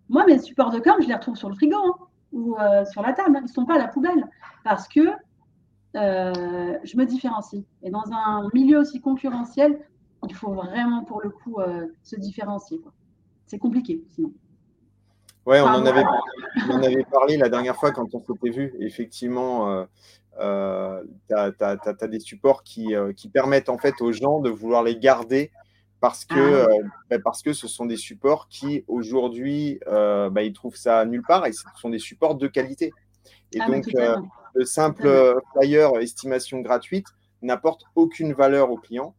moi, 0.09 0.25
mes 0.27 0.39
supports 0.39 0.71
de 0.71 0.79
com, 0.81 0.95
je 1.01 1.09
les 1.09 1.15
retrouve 1.15 1.37
sur 1.37 1.49
le 1.49 1.55
frigo 1.57 1.77
hein, 1.79 1.95
ou 2.33 2.57
euh, 2.59 2.85
sur 2.87 3.03
la 3.03 3.13
table. 3.13 3.37
hein. 3.37 3.41
Ils 3.41 3.45
ne 3.45 3.49
sont 3.49 3.67
pas 3.67 3.75
à 3.75 3.79
la 3.79 3.89
poubelle. 3.89 4.29
Parce 4.65 4.89
que 4.89 5.01
euh, 5.97 6.79
je 6.85 6.97
me 6.97 7.05
différencie. 7.05 7.63
Et 7.83 7.91
dans 7.91 8.05
un 8.13 8.49
milieu 8.55 8.79
aussi 8.79 9.01
concurrentiel, 9.01 9.81
il 10.29 10.35
faut 10.35 10.53
vraiment, 10.53 11.05
pour 11.05 11.23
le 11.23 11.31
coup, 11.31 11.61
se 12.03 12.17
différencier. 12.17 12.81
c'est 13.47 13.59
compliqué 13.59 14.03
sinon. 14.09 14.33
Ouais, 15.47 15.61
on, 15.61 15.67
en 15.67 15.87
avait, 15.87 16.05
on 16.69 16.75
en 16.75 16.83
avait 16.83 17.05
parlé 17.11 17.37
la 17.37 17.49
dernière 17.49 17.77
fois 17.77 17.93
quand 17.93 18.07
on 18.15 18.21
s'était 18.21 18.51
vu. 18.51 18.75
Effectivement, 18.81 19.87
tu 20.39 20.45
as, 21.35 22.09
des 22.09 22.21
supports 22.21 22.63
qui, 22.63 22.95
qui, 23.17 23.29
permettent 23.29 23.69
en 23.69 23.79
fait 23.79 24.01
aux 24.01 24.13
gens 24.13 24.41
de 24.41 24.51
vouloir 24.51 24.83
les 24.83 24.97
garder 24.97 25.51
parce 26.01 26.25
que, 26.25 26.67
ah. 26.67 26.89
bah, 27.11 27.19
parce 27.23 27.43
que 27.43 27.53
ce 27.53 27.69
sont 27.69 27.85
des 27.87 27.97
supports 27.97 28.49
qui 28.49 28.85
aujourd'hui, 28.89 29.81
bah, 29.87 30.43
ils 30.43 30.53
trouvent 30.53 30.77
ça 30.77 31.05
nulle 31.05 31.25
part 31.27 31.47
et 31.47 31.53
ce 31.53 31.65
sont 31.77 31.91
des 31.91 31.99
supports 31.99 32.35
de 32.35 32.47
qualité. 32.47 32.93
Et 33.53 33.61
ah, 33.61 33.67
donc, 33.67 33.87
le 34.55 34.65
simple 34.65 35.37
flyer 35.53 35.97
estimation 35.99 36.61
gratuite 36.61 37.07
n'apporte 37.43 37.85
aucune 37.95 38.33
valeur 38.33 38.71
au 38.71 38.77
client. 38.77 39.15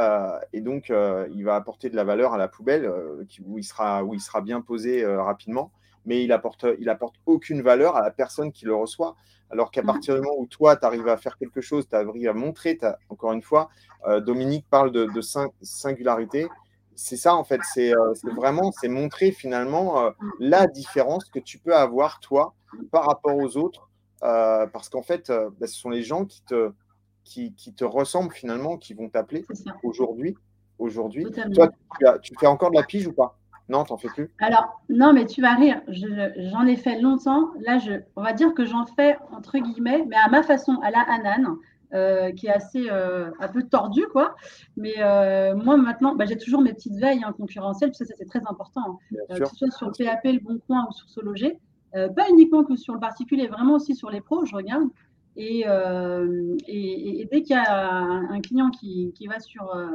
Euh, 0.00 0.38
et 0.54 0.62
donc, 0.62 0.90
euh, 0.90 1.28
il 1.34 1.44
va 1.44 1.56
apporter 1.56 1.90
de 1.90 1.96
la 1.96 2.04
valeur 2.04 2.32
à 2.32 2.38
la 2.38 2.48
poubelle 2.48 2.86
euh, 2.86 3.22
où, 3.44 3.58
il 3.58 3.64
sera, 3.64 4.02
où 4.02 4.14
il 4.14 4.20
sera 4.20 4.40
bien 4.40 4.62
posé 4.62 5.04
rapidement, 5.04 5.72
mais 6.06 6.24
il 6.24 6.32
apporte, 6.32 6.66
il 6.78 6.88
apporte 6.88 7.16
aucune 7.26 7.60
valeur 7.60 7.96
à 7.96 8.02
la 8.02 8.10
personne 8.10 8.50
qui 8.50 8.64
le 8.64 8.74
reçoit. 8.74 9.14
Alors 9.50 9.70
qu'à 9.70 9.82
mmh. 9.82 9.86
partir 9.86 10.14
du 10.14 10.20
moment 10.20 10.36
où 10.38 10.46
toi, 10.46 10.76
tu 10.76 10.86
arrives 10.86 11.08
à 11.08 11.16
faire 11.16 11.36
quelque 11.36 11.60
chose, 11.60 11.86
tu 11.88 11.96
arrives 11.96 12.28
à 12.28 12.32
montrer, 12.32 12.78
encore 13.08 13.32
une 13.32 13.42
fois, 13.42 13.68
Dominique 14.20 14.64
parle 14.70 14.92
de, 14.92 15.06
de 15.06 15.20
singularité. 15.60 16.48
C'est 16.94 17.16
ça, 17.16 17.34
en 17.34 17.44
fait, 17.44 17.60
c'est 17.74 17.92
vraiment, 18.36 18.70
c'est 18.70 18.88
montrer 18.88 19.32
finalement 19.32 20.12
la 20.38 20.68
différence 20.68 21.24
que 21.24 21.40
tu 21.40 21.58
peux 21.58 21.74
avoir, 21.74 22.20
toi, 22.20 22.54
par 22.92 23.06
rapport 23.06 23.36
aux 23.36 23.56
autres, 23.56 23.90
parce 24.20 24.88
qu'en 24.88 25.02
fait, 25.02 25.32
bah, 25.58 25.66
ce 25.66 25.74
sont 25.74 25.90
les 25.90 26.04
gens 26.04 26.24
qui 26.26 26.44
te, 26.44 26.70
qui, 27.30 27.74
te 27.74 27.84
ressemblent 27.84 28.32
finalement, 28.32 28.76
qui 28.76 28.94
vont 28.94 29.08
t'appeler 29.08 29.44
aujourd'hui. 29.82 30.36
Aujourd'hui, 30.78 31.26
toi, 31.54 31.68
tu, 32.22 32.34
fais 32.40 32.46
encore 32.46 32.70
de 32.70 32.76
la 32.76 32.82
pige 32.82 33.06
ou 33.06 33.12
pas? 33.12 33.36
Non, 33.68 33.84
t'en 33.84 33.98
fais 33.98 34.08
plus? 34.08 34.30
Alors, 34.40 34.82
non, 34.88 35.12
mais 35.12 35.26
tu 35.26 35.42
vas 35.42 35.54
rire. 35.54 35.80
J'en 35.88 36.66
ai 36.66 36.76
fait 36.76 36.98
longtemps. 37.00 37.50
Là, 37.60 37.78
je, 37.78 37.92
on 38.16 38.22
va 38.22 38.32
dire 38.32 38.54
que 38.54 38.64
j'en 38.64 38.86
fais 38.86 39.16
entre 39.30 39.58
guillemets, 39.58 40.04
mais 40.08 40.16
à 40.16 40.28
ma 40.28 40.42
façon, 40.42 40.78
à 40.82 40.90
la 40.90 41.00
Hanan. 41.00 41.56
Euh, 41.92 42.30
qui 42.30 42.46
est 42.46 42.52
assez 42.52 42.88
euh, 42.88 43.32
un 43.40 43.48
peu 43.48 43.64
tordu, 43.64 44.06
quoi. 44.12 44.36
Mais 44.76 44.94
euh, 44.98 45.56
moi, 45.56 45.76
maintenant, 45.76 46.14
bah, 46.14 46.24
j'ai 46.24 46.38
toujours 46.38 46.60
mes 46.60 46.72
petites 46.72 46.94
veilles 46.94 47.24
hein, 47.24 47.34
concurrentielles, 47.36 47.90
parce 47.90 47.98
que 47.98 48.04
ça, 48.04 48.14
c'est 48.16 48.26
très 48.26 48.46
important. 48.46 49.00
Hein. 49.10 49.24
que 49.28 49.44
ce 49.44 49.56
soit 49.56 49.70
sur 49.72 49.86
le 49.88 50.04
PAP, 50.04 50.20
le 50.22 50.38
Bon 50.38 50.60
Coin 50.68 50.86
ou 50.88 50.92
sur 50.92 51.08
ce 51.08 51.20
loger. 51.20 51.58
pas 51.92 52.30
uniquement 52.30 52.62
que 52.62 52.76
sur 52.76 52.94
le 52.94 53.00
particulier, 53.00 53.48
vraiment 53.48 53.74
aussi 53.74 53.96
sur 53.96 54.08
les 54.08 54.20
pros, 54.20 54.44
je 54.44 54.54
regarde. 54.54 54.88
Euh, 55.38 56.56
et, 56.66 57.28
dès 57.30 57.42
qu'il 57.42 57.56
y 57.56 57.58
a 57.58 57.92
un, 57.94 58.40
client 58.40 58.70
qui, 58.70 59.12
qui 59.14 59.26
va 59.26 59.40
sur, 59.40 59.74
euh, 59.74 59.86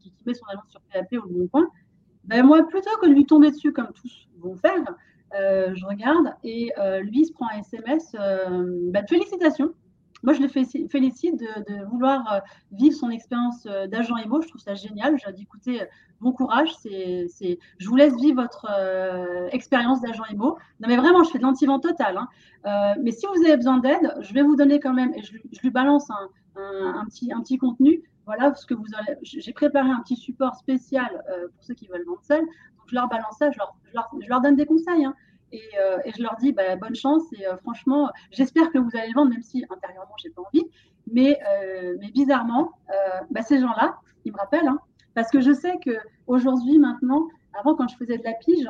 qui, 0.00 0.12
met 0.24 0.34
son 0.34 0.46
annonce 0.46 0.70
sur 0.70 0.80
PAP 0.92 1.12
ou 1.12 1.28
le 1.28 1.34
bon 1.34 1.48
coin, 1.48 1.68
ben 2.24 2.44
moi, 2.44 2.66
plutôt 2.66 2.96
que 3.00 3.06
de 3.06 3.12
lui 3.12 3.26
tomber 3.26 3.50
dessus 3.50 3.72
comme 3.72 3.92
tous 3.92 4.28
vont 4.38 4.56
faire, 4.56 4.84
euh, 5.34 5.74
je 5.74 5.84
regarde 5.84 6.32
et 6.42 6.72
lui 7.02 7.26
se 7.26 7.32
prend 7.32 7.48
un 7.52 7.60
SMS, 7.60 8.12
ben, 8.12 9.06
félicitations, 9.06 9.74
moi, 10.24 10.32
je 10.32 10.40
le 10.40 10.48
félicite 10.48 11.38
de, 11.38 11.84
vouloir 11.84 12.32
euh, 12.32 12.40
vivre 12.72 12.96
son 12.96 13.10
expérience 13.10 13.66
euh, 13.66 13.86
d'agent 13.86 14.16
émo. 14.16 14.40
Je 14.40 14.48
trouve 14.48 14.60
ça 14.60 14.74
génial. 14.74 15.18
Je 15.18 15.30
dis, 15.32 15.42
écoutez, 15.42 15.82
euh, 15.82 15.86
bon 16.20 16.32
courage. 16.32 16.74
C'est, 16.76 17.58
je 17.78 17.88
vous 17.88 17.96
laisse 17.96 18.16
vivre 18.16 18.42
votre 18.42 18.66
expérience 19.52 20.00
d'agent 20.00 20.24
émo. 20.30 20.56
Non, 20.80 20.88
mais 20.88 20.96
vraiment, 20.96 21.22
je 21.24 21.30
fais 21.30 21.38
de 21.38 21.42
l'anti-vent 21.42 21.78
total. 21.78 22.16
Hein. 22.16 22.94
mais 23.02 23.10
si 23.10 23.26
vous 23.26 23.44
avez 23.44 23.56
besoin 23.56 23.78
d'aide, 23.78 24.14
je 24.20 24.32
vais 24.32 24.42
vous 24.42 24.56
donner 24.56 24.80
quand 24.80 24.94
même, 24.94 25.12
et 25.14 25.22
je, 25.22 25.34
lui 25.62 25.70
balance 25.70 26.08
un, 26.10 27.04
petit, 27.04 27.30
un 27.32 27.40
petit 27.42 27.58
contenu. 27.58 28.02
Voilà 28.24 28.54
ce 28.54 28.64
que 28.64 28.72
vous 28.72 28.86
allez. 28.96 29.18
J'ai 29.22 29.52
préparé 29.52 29.90
un 29.90 30.00
petit 30.00 30.16
support 30.16 30.54
spécial 30.54 31.10
pour 31.54 31.64
ceux 31.64 31.74
qui 31.74 31.86
veulent 31.86 32.06
vendre 32.06 32.22
seul. 32.22 32.40
Donc, 32.40 32.86
je 32.86 32.94
leur 32.94 33.08
balance 33.08 33.36
ça, 33.38 33.50
je 33.50 33.58
leur, 33.58 33.76
je 34.20 34.28
leur, 34.28 34.40
donne 34.40 34.56
des 34.56 34.66
conseils. 34.66 35.04
Hein. 35.04 35.14
Euh, 35.78 35.98
et, 36.04 36.12
je 36.16 36.22
leur 36.22 36.36
dis 36.36 36.52
bah, 36.52 36.76
bonne 36.76 36.94
chance 36.94 37.22
et 37.32 37.46
euh, 37.46 37.56
franchement, 37.58 38.10
j'espère 38.30 38.70
que 38.70 38.78
vous 38.78 38.90
allez 38.94 39.08
le 39.08 39.14
vendre, 39.14 39.30
même 39.30 39.42
si 39.42 39.64
intérieurement, 39.70 40.14
j'ai 40.22 40.30
pas 40.30 40.42
envie. 40.42 40.64
Mais, 41.12 41.38
euh, 41.48 41.96
mais 42.00 42.10
bizarrement, 42.10 42.72
bah, 43.30 43.42
ces 43.42 43.60
gens-là, 43.60 43.98
ils 44.24 44.32
me 44.32 44.38
rappellent, 44.38 44.68
hein, 44.68 44.78
parce 45.14 45.30
que 45.30 45.40
je 45.40 45.52
sais 45.52 45.74
qu'aujourd'hui, 45.84 46.78
maintenant, 46.78 47.26
avant, 47.58 47.74
quand 47.74 47.88
je 47.88 47.96
faisais 47.96 48.16
de 48.16 48.24
la 48.24 48.32
pige, 48.32 48.68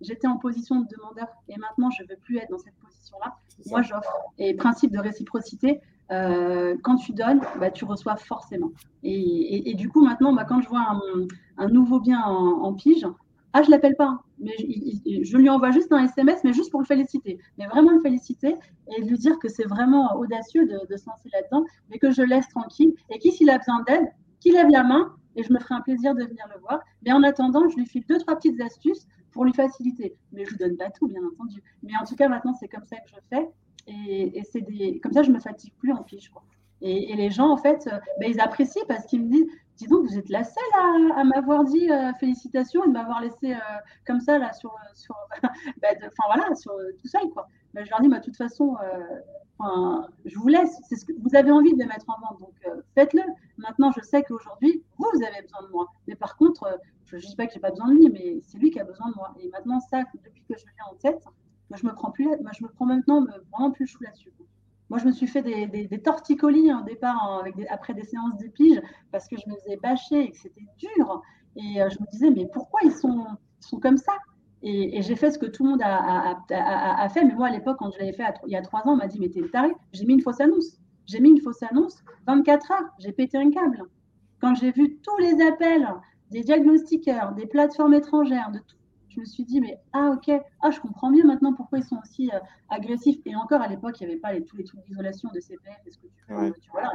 j'étais 0.00 0.26
en 0.26 0.38
position 0.38 0.80
de 0.80 0.88
demandeur 0.88 1.28
et 1.48 1.56
maintenant, 1.58 1.90
je 1.90 2.02
ne 2.02 2.08
veux 2.08 2.16
plus 2.16 2.38
être 2.38 2.50
dans 2.50 2.58
cette 2.58 2.74
position-là. 2.76 3.36
Moi, 3.66 3.82
j'offre. 3.82 4.12
Et 4.38 4.54
principe 4.54 4.92
de 4.92 4.98
réciprocité, 4.98 5.80
quand 6.08 6.96
tu 6.96 7.12
donnes, 7.12 7.42
bah, 7.60 7.70
tu 7.70 7.84
reçois 7.84 8.16
forcément. 8.16 8.70
Et, 9.02 9.74
du 9.74 9.90
coup, 9.90 10.02
maintenant, 10.02 10.32
bah, 10.32 10.46
quand 10.48 10.62
je 10.62 10.68
vois 10.70 10.86
un, 11.58 11.68
nouveau 11.68 12.00
bien 12.00 12.22
en, 12.22 12.62
en 12.62 12.72
pige, 12.72 13.06
ah, 13.54 13.62
je 13.62 13.70
l'appelle 13.70 13.96
pas, 13.96 14.18
mais 14.38 14.52
je, 14.58 15.36
lui 15.36 15.50
envoie 15.50 15.70
juste 15.72 15.92
un 15.92 16.04
SMS, 16.04 16.42
mais 16.42 16.52
juste 16.54 16.70
pour 16.70 16.80
le 16.80 16.86
féliciter. 16.86 17.38
Mais 17.58 17.66
vraiment 17.66 17.90
le 17.90 18.00
féliciter 18.00 18.56
et 18.88 19.02
lui 19.02 19.18
dire 19.18 19.38
que 19.38 19.48
c'est 19.48 19.66
vraiment 19.66 20.16
audacieux 20.16 20.66
de, 20.66 20.96
se 20.96 21.06
lancer 21.06 21.28
là-dedans, 21.32 21.64
mais 21.90 21.98
que 21.98 22.10
je 22.10 22.22
laisse 22.22 22.48
tranquille 22.48 22.94
et 23.10 23.18
qui, 23.18 23.30
s'il 23.30 23.50
a 23.50 23.58
besoin 23.58 23.82
d'aide, 23.86 24.10
qu'il 24.40 24.54
lève 24.54 24.68
la 24.68 24.84
main 24.84 25.14
et 25.36 25.42
je 25.42 25.52
me 25.52 25.58
ferai 25.58 25.74
un 25.74 25.80
plaisir 25.82 26.14
de 26.14 26.24
venir 26.24 26.46
le 26.54 26.60
voir. 26.60 26.80
Mais 27.04 27.12
en 27.12 27.22
attendant, 27.22 27.68
je 27.68 27.76
lui 27.76 27.86
file 27.86 28.04
deux, 28.08 28.18
trois 28.18 28.36
petites 28.36 28.60
astuces 28.60 29.06
pour 29.32 29.44
lui 29.44 29.52
faciliter. 29.52 30.16
Mais 30.32 30.44
je 30.44 30.54
ne 30.54 30.58
lui 30.58 30.58
donne 30.58 30.76
pas 30.76 30.90
tout, 30.90 31.08
bien 31.08 31.20
entendu. 31.24 31.62
Mais 31.82 31.92
en 32.00 32.04
tout 32.04 32.16
cas, 32.16 32.28
maintenant, 32.28 32.54
c'est 32.54 32.68
comme 32.68 32.84
ça 32.86 32.96
que 32.96 33.08
je 33.08 33.16
fais. 33.30 33.48
Et, 33.86 34.42
c'est 34.50 34.64
comme 35.02 35.12
ça, 35.12 35.22
je 35.22 35.30
ne 35.30 35.34
me 35.34 35.40
fatigue 35.40 35.74
plus 35.78 35.92
en 35.92 36.04
fiche. 36.04 36.30
Et, 36.80 37.14
les 37.16 37.30
gens, 37.30 37.50
en 37.50 37.56
fait, 37.56 37.86
euh, 37.86 37.98
ben, 38.18 38.30
ils 38.30 38.40
apprécient 38.40 38.82
parce 38.88 39.06
qu'ils 39.06 39.22
me 39.22 39.28
disent 39.28 39.46
dis 39.82 39.88
donc, 39.88 40.06
vous 40.06 40.18
êtes 40.18 40.28
la 40.28 40.44
seule 40.44 41.12
à, 41.14 41.24
m'avoir 41.24 41.64
dit 41.64 41.90
euh, 41.90 42.12
félicitations 42.14 42.84
et 42.84 42.88
de 42.88 42.92
m'avoir 42.92 43.20
laissé 43.20 43.52
euh, 43.52 43.58
comme 44.06 44.20
ça 44.20 44.38
là 44.38 44.52
sur, 44.52 44.74
sur 44.94 45.14
bah, 45.82 45.88
voilà, 46.26 46.54
sur 46.54 46.72
tout 47.00 47.08
seul 47.08 47.28
quoi. 47.32 47.48
je 47.74 47.88
leur 47.90 48.00
dis, 48.00 48.08
bah, 48.08 48.18
de 48.18 48.24
toute 48.24 48.36
façon, 48.36 48.76
je 50.24 50.38
vous 50.38 50.48
laisse. 50.48 50.80
C'est 50.88 50.96
ce 50.96 51.04
que 51.04 51.12
vous 51.12 51.36
avez 51.36 51.50
envie 51.50 51.74
de 51.74 51.84
mettre 51.84 52.06
en 52.08 52.20
vente, 52.20 52.40
donc 52.40 52.54
faites-le. 52.94 53.22
Maintenant, 53.58 53.92
je 53.92 54.00
sais 54.00 54.22
qu'aujourd'hui, 54.22 54.82
vous, 54.98 55.06
vous 55.14 55.24
avez 55.24 55.42
besoin 55.42 55.62
de 55.62 55.72
moi. 55.72 55.86
Mais 56.06 56.14
par 56.14 56.36
contre, 56.36 56.78
je 57.06 57.16
ne 57.16 57.20
dis 57.20 57.36
pas 57.36 57.46
que 57.46 57.52
j'ai 57.52 57.60
pas 57.60 57.70
besoin 57.70 57.88
de 57.88 57.94
lui, 57.94 58.08
mais 58.10 58.40
c'est 58.42 58.58
lui 58.58 58.70
qui 58.70 58.80
a 58.80 58.84
besoin 58.84 59.10
de 59.10 59.14
moi. 59.14 59.34
Et 59.40 59.48
maintenant, 59.50 59.80
ça, 59.80 60.02
depuis 60.24 60.42
que 60.48 60.58
je 60.58 60.64
l'ai 60.64 60.90
en 60.90 60.94
tête, 60.96 61.22
moi, 61.70 61.78
je 61.80 61.86
me 61.86 61.92
prends 61.92 62.10
plus, 62.10 62.26
moi, 62.42 62.50
je 62.58 62.64
me 62.64 62.68
prends 62.68 62.86
maintenant 62.86 63.24
vraiment 63.52 63.70
plus 63.70 63.84
le 63.84 63.88
chou 63.88 64.02
là-dessus. 64.02 64.32
Moi, 64.92 64.98
je 64.98 65.06
me 65.06 65.12
suis 65.12 65.26
fait 65.26 65.40
des, 65.40 66.02
torticolis 66.02 66.70
au 66.70 66.82
départ 66.82 67.42
après 67.70 67.94
des 67.94 68.02
séances 68.02 68.36
de 68.36 68.82
parce 69.10 69.26
que 69.26 69.36
je 69.38 69.50
me 69.50 69.56
faisais 69.56 69.78
bâcher 69.78 70.20
et 70.20 70.30
que 70.30 70.36
c'était 70.36 70.66
dur. 70.76 71.22
Et 71.56 71.80
euh, 71.80 71.88
je 71.88 71.98
me 71.98 72.10
disais, 72.10 72.30
mais 72.30 72.46
pourquoi 72.52 72.80
ils 72.84 72.92
sont, 72.92 73.24
comme 73.80 73.96
ça? 73.96 74.12
Et, 74.60 75.00
j'ai 75.00 75.16
fait 75.16 75.30
ce 75.30 75.38
que 75.38 75.46
tout 75.46 75.64
le 75.64 75.70
monde 75.70 75.80
a, 75.82 77.08
fait. 77.08 77.24
Mais 77.24 77.32
moi, 77.34 77.46
à 77.46 77.50
l'époque, 77.50 77.78
quand 77.78 77.90
je 77.90 78.00
l'avais 78.00 78.12
fait 78.12 78.34
il 78.46 78.52
y 78.52 78.56
a 78.56 78.60
trois 78.60 78.80
ans, 78.80 78.92
on 78.92 78.96
m'a 78.96 79.06
dit, 79.06 79.18
mais 79.18 79.30
t'es 79.30 79.40
taré. 79.48 79.72
J'ai 79.94 80.04
mis 80.04 80.12
une 80.12 80.20
fausse 80.20 80.42
annonce. 80.42 80.78
J'ai 81.06 81.20
mis 81.20 81.30
une 81.30 81.40
fausse 81.40 81.62
annonce 81.62 82.04
24 82.26 82.72
heures. 82.72 82.90
J'ai 82.98 83.12
pété 83.12 83.38
un 83.38 83.50
câble. 83.50 83.84
Quand 84.42 84.54
j'ai 84.56 84.72
vu 84.72 84.98
tous 84.98 85.16
les 85.16 85.40
appels 85.40 85.88
des 86.30 86.42
diagnostiqueurs, 86.42 87.32
des 87.32 87.46
plateformes 87.46 87.94
étrangères, 87.94 88.50
de 88.52 88.58
tout 88.58 88.76
je 89.14 89.20
me 89.20 89.24
suis 89.24 89.44
dit, 89.44 89.60
mais 89.60 89.78
ah 89.92 90.14
ok, 90.14 90.32
ah 90.62 90.70
je 90.70 90.80
comprends 90.80 91.10
mieux 91.10 91.24
maintenant 91.24 91.52
pourquoi 91.52 91.78
ils 91.78 91.84
sont 91.84 91.98
aussi 92.02 92.30
euh, 92.32 92.38
agressifs. 92.68 93.20
Et 93.26 93.34
encore 93.36 93.60
à 93.60 93.68
l'époque, 93.68 94.00
il 94.00 94.06
n'y 94.06 94.12
avait 94.12 94.20
pas 94.20 94.32
les, 94.32 94.44
tous 94.44 94.56
les 94.56 94.64
trucs 94.64 94.82
d'isolation 94.84 95.28
de 95.34 95.40
CPF, 95.40 95.76
est-ce 95.86 95.98
que 95.98 96.06
tu, 96.06 96.34
veux, 96.34 96.52
tu 96.60 96.70
vois, 96.70 96.92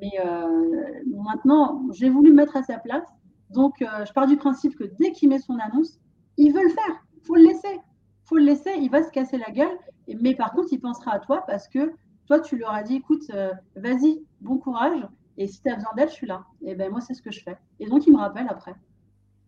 Mais 0.00 0.12
euh, 0.24 1.02
maintenant, 1.06 1.82
j'ai 1.92 2.08
voulu 2.08 2.30
me 2.30 2.36
mettre 2.36 2.56
à 2.56 2.62
sa 2.62 2.78
place. 2.78 3.04
Donc, 3.50 3.82
euh, 3.82 4.04
je 4.04 4.12
pars 4.12 4.26
du 4.26 4.36
principe 4.36 4.76
que 4.76 4.84
dès 4.98 5.12
qu'il 5.12 5.28
met 5.28 5.38
son 5.38 5.58
annonce, 5.58 5.98
il 6.36 6.52
veut 6.52 6.62
le 6.62 6.70
faire. 6.70 7.04
Il 7.16 7.26
faut 7.26 7.36
le 7.36 7.42
laisser. 7.42 7.80
faut 8.24 8.36
le 8.36 8.44
laisser. 8.44 8.72
Il 8.78 8.90
va 8.90 9.02
se 9.02 9.10
casser 9.10 9.38
la 9.38 9.50
gueule. 9.50 9.76
Mais 10.20 10.34
par 10.34 10.52
contre, 10.52 10.68
il 10.72 10.80
pensera 10.80 11.12
à 11.12 11.18
toi 11.18 11.44
parce 11.46 11.68
que 11.68 11.92
toi, 12.26 12.40
tu 12.40 12.56
leur 12.56 12.72
as 12.72 12.82
dit, 12.82 12.96
écoute, 12.96 13.30
vas-y, 13.76 14.22
bon 14.40 14.58
courage. 14.58 15.06
Et 15.36 15.46
si 15.46 15.60
tu 15.62 15.70
as 15.70 15.74
besoin 15.74 15.90
d'aide, 15.96 16.08
je 16.08 16.14
suis 16.14 16.26
là. 16.26 16.44
Et 16.62 16.74
ben 16.74 16.90
moi, 16.90 17.00
c'est 17.00 17.14
ce 17.14 17.22
que 17.22 17.30
je 17.30 17.42
fais. 17.42 17.56
Et 17.80 17.86
donc, 17.86 18.06
il 18.06 18.12
me 18.12 18.18
rappelle 18.18 18.46
après. 18.48 18.74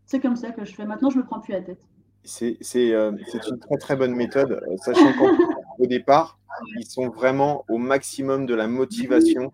C'est 0.07 0.21
comme 0.21 0.37
ça 0.37 0.51
que 0.51 0.65
je 0.65 0.75
fais. 0.75 0.85
Maintenant, 0.85 1.11
je 1.11 1.17
ne 1.17 1.23
me 1.23 1.27
prends 1.27 1.41
plus 1.41 1.53
la 1.53 1.63
tête. 1.63 1.87
Euh, 2.25 3.13
c'est 3.27 3.49
une 3.49 3.59
très 3.59 3.77
très 3.79 3.97
bonne 3.97 4.15
méthode, 4.15 4.53
euh, 4.53 4.77
sachant 4.79 5.13
qu'au 5.15 5.87
départ, 5.87 6.39
ils 6.79 6.87
sont 6.87 7.09
vraiment 7.09 7.65
au 7.69 7.79
maximum 7.79 8.47
de 8.47 8.55
la 8.55 8.69
motivation 8.69 9.53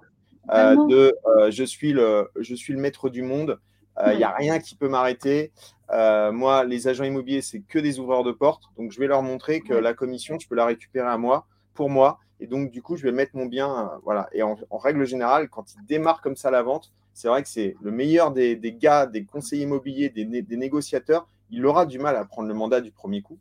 euh, 0.51 0.77
de 0.89 1.15
je, 1.51 1.65
suis 1.65 1.93
le, 1.93 2.31
je 2.39 2.55
suis 2.55 2.73
le 2.73 2.79
maître 2.79 3.09
du 3.09 3.23
monde, 3.23 3.59
il 4.07 4.17
n'y 4.17 4.25
a 4.25 4.31
rien 4.31 4.61
qui 4.61 4.77
peut 4.77 4.89
m'arrêter. 4.89 5.53
moi, 5.91 6.65
les 6.65 6.89
agents 6.89 7.05
immobiliers, 7.05 7.43
c'est 7.43 7.61
que 7.61 7.79
des 7.79 7.99
ouvreurs 7.99 8.23
de 8.23 8.33
porte, 8.33 8.65
donc 8.77 8.93
je 8.93 9.01
vais 9.01 9.07
leur 9.07 9.23
montrer 9.23 9.61
que 9.61 9.75
la 9.75 9.95
commission, 9.95 10.39
je 10.39 10.47
peux 10.47 10.55
la 10.55 10.67
récupérer 10.67 11.09
à 11.09 11.19
moi, 11.19 11.47
pour 11.75 11.91
moi, 11.91 12.19
et 12.41 12.47
donc 12.47 12.71
du 12.71 12.83
coup, 12.83 12.97
je 12.97 13.03
vais 13.03 13.13
mettre 13.13 13.35
mon 13.35 13.47
bien. 13.47 13.91
voilà. 14.05 14.29
Et 14.33 14.43
en, 14.43 14.57
règle 14.71 15.05
générale, 15.07 15.49
quand 15.49 15.75
ils 15.75 15.85
démarrent 15.87 16.21
comme 16.21 16.37
ça 16.37 16.51
la 16.51 16.63
vente, 16.63 16.93
c'est 17.15 17.29
vrai 17.29 17.43
que 17.43 17.49
c'est 17.49 17.75
le 17.83 17.91
meilleur 17.91 18.31
des, 18.31 18.55
des, 18.55 18.73
gars, 18.73 19.07
des 19.07 19.25
conseillers 19.25 19.65
immobiliers, 19.65 20.11
des, 20.11 20.25
des 20.25 20.57
négociateurs 20.57 21.27
il 21.51 21.65
aura 21.67 21.87
du 21.87 21.99
mal 21.99 22.17
à 22.17 22.25
prendre 22.25 22.49
le 22.49 22.55
mandat 22.55 22.81
du 22.81 22.93
premier 22.93 23.23
coup, 23.23 23.39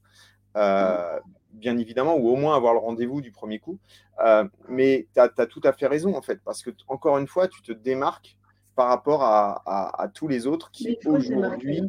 euh, 0.56 1.20
bien 1.52 1.78
évidemment, 1.78 2.16
ou 2.16 2.30
au 2.30 2.36
moins 2.36 2.56
avoir 2.56 2.74
le 2.74 2.80
rendez-vous 2.80 3.22
du 3.22 3.32
premier 3.32 3.60
coup. 3.60 3.80
Euh, 4.24 4.46
mais 4.68 5.08
tu 5.14 5.20
as, 5.20 5.46
tout 5.46 5.62
à 5.64 5.74
fait 5.74 5.88
raison, 5.88 6.16
en 6.16 6.22
fait, 6.22 6.42
parce 6.44 6.62
que, 6.64 6.72
encore 6.88 7.18
une 7.18 7.28
fois, 7.28 7.48
tu 7.48 7.62
te 7.62 7.72
démarques 7.72 8.38
par 8.76 8.88
rapport 8.90 9.24
à, 9.24 10.12
tous 10.14 10.28
les 10.28 10.46
autres 10.46 10.70
qui, 10.72 11.00
aujourd'hui, 11.06 11.82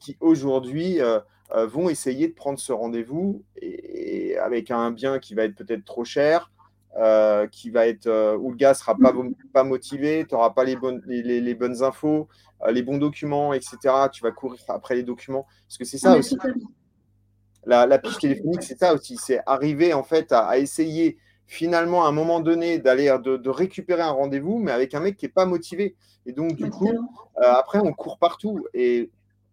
qui 0.00 0.16
aujourd'hui 0.20 0.98
vont 1.52 1.88
essayer 1.88 2.26
de 2.26 2.34
prendre 2.34 2.58
ce 2.58 2.72
rendez-vous 2.72 3.44
et, 3.56 4.36
avec 4.38 4.70
un 4.70 4.90
bien 4.90 5.18
qui 5.20 5.34
va 5.34 5.44
être 5.44 5.54
peut-être 5.54 5.84
trop 5.84 6.04
cher, 6.04 6.50
qui 7.50 7.70
va 7.70 7.86
être 7.86 8.36
où 8.36 8.50
le 8.50 8.56
gars 8.56 8.74
sera 8.74 8.96
pas, 8.96 9.12
pas 9.52 9.64
motivé, 9.64 10.24
tu 10.28 10.34
n'auras 10.34 10.50
pas 10.50 10.64
les 10.64 10.76
bonnes, 10.76 11.02
les, 11.06 11.54
bonnes 11.54 11.82
infos, 11.82 12.28
les 12.68 12.82
bons 12.82 12.98
documents, 12.98 13.52
etc. 13.52 13.76
Tu 14.12 14.22
vas 14.22 14.32
courir 14.32 14.60
après 14.68 14.96
les 14.96 15.02
documents. 15.02 15.46
Parce 15.66 15.78
que 15.78 15.84
c'est 15.84 15.98
ça 15.98 16.16
aussi. 16.16 16.36
La, 17.64 17.86
la, 17.86 17.98
piche 17.98 18.18
téléphonique, 18.18 18.62
c'est 18.62 18.78
ça 18.78 18.94
aussi. 18.94 19.16
C'est 19.16 19.40
arriver 19.46 19.92
en 19.92 20.02
fait 20.02 20.32
à, 20.32 20.58
essayer 20.58 21.18
finalement 21.46 22.04
à 22.04 22.08
un 22.08 22.12
moment 22.12 22.40
donné 22.40 22.78
d'aller 22.78 23.14
de, 23.22 23.48
récupérer 23.48 24.02
un 24.02 24.12
rendez-vous, 24.12 24.58
mais 24.58 24.72
avec 24.72 24.94
un 24.94 25.00
mec 25.00 25.16
qui 25.16 25.26
n'est 25.26 25.32
pas 25.32 25.46
motivé. 25.46 25.96
Et 26.26 26.32
donc, 26.32 26.54
du 26.54 26.70
coup, 26.70 26.92
après, 27.36 27.78
on 27.78 27.92
court 27.92 28.18
partout. 28.18 28.66
Et 28.74 29.10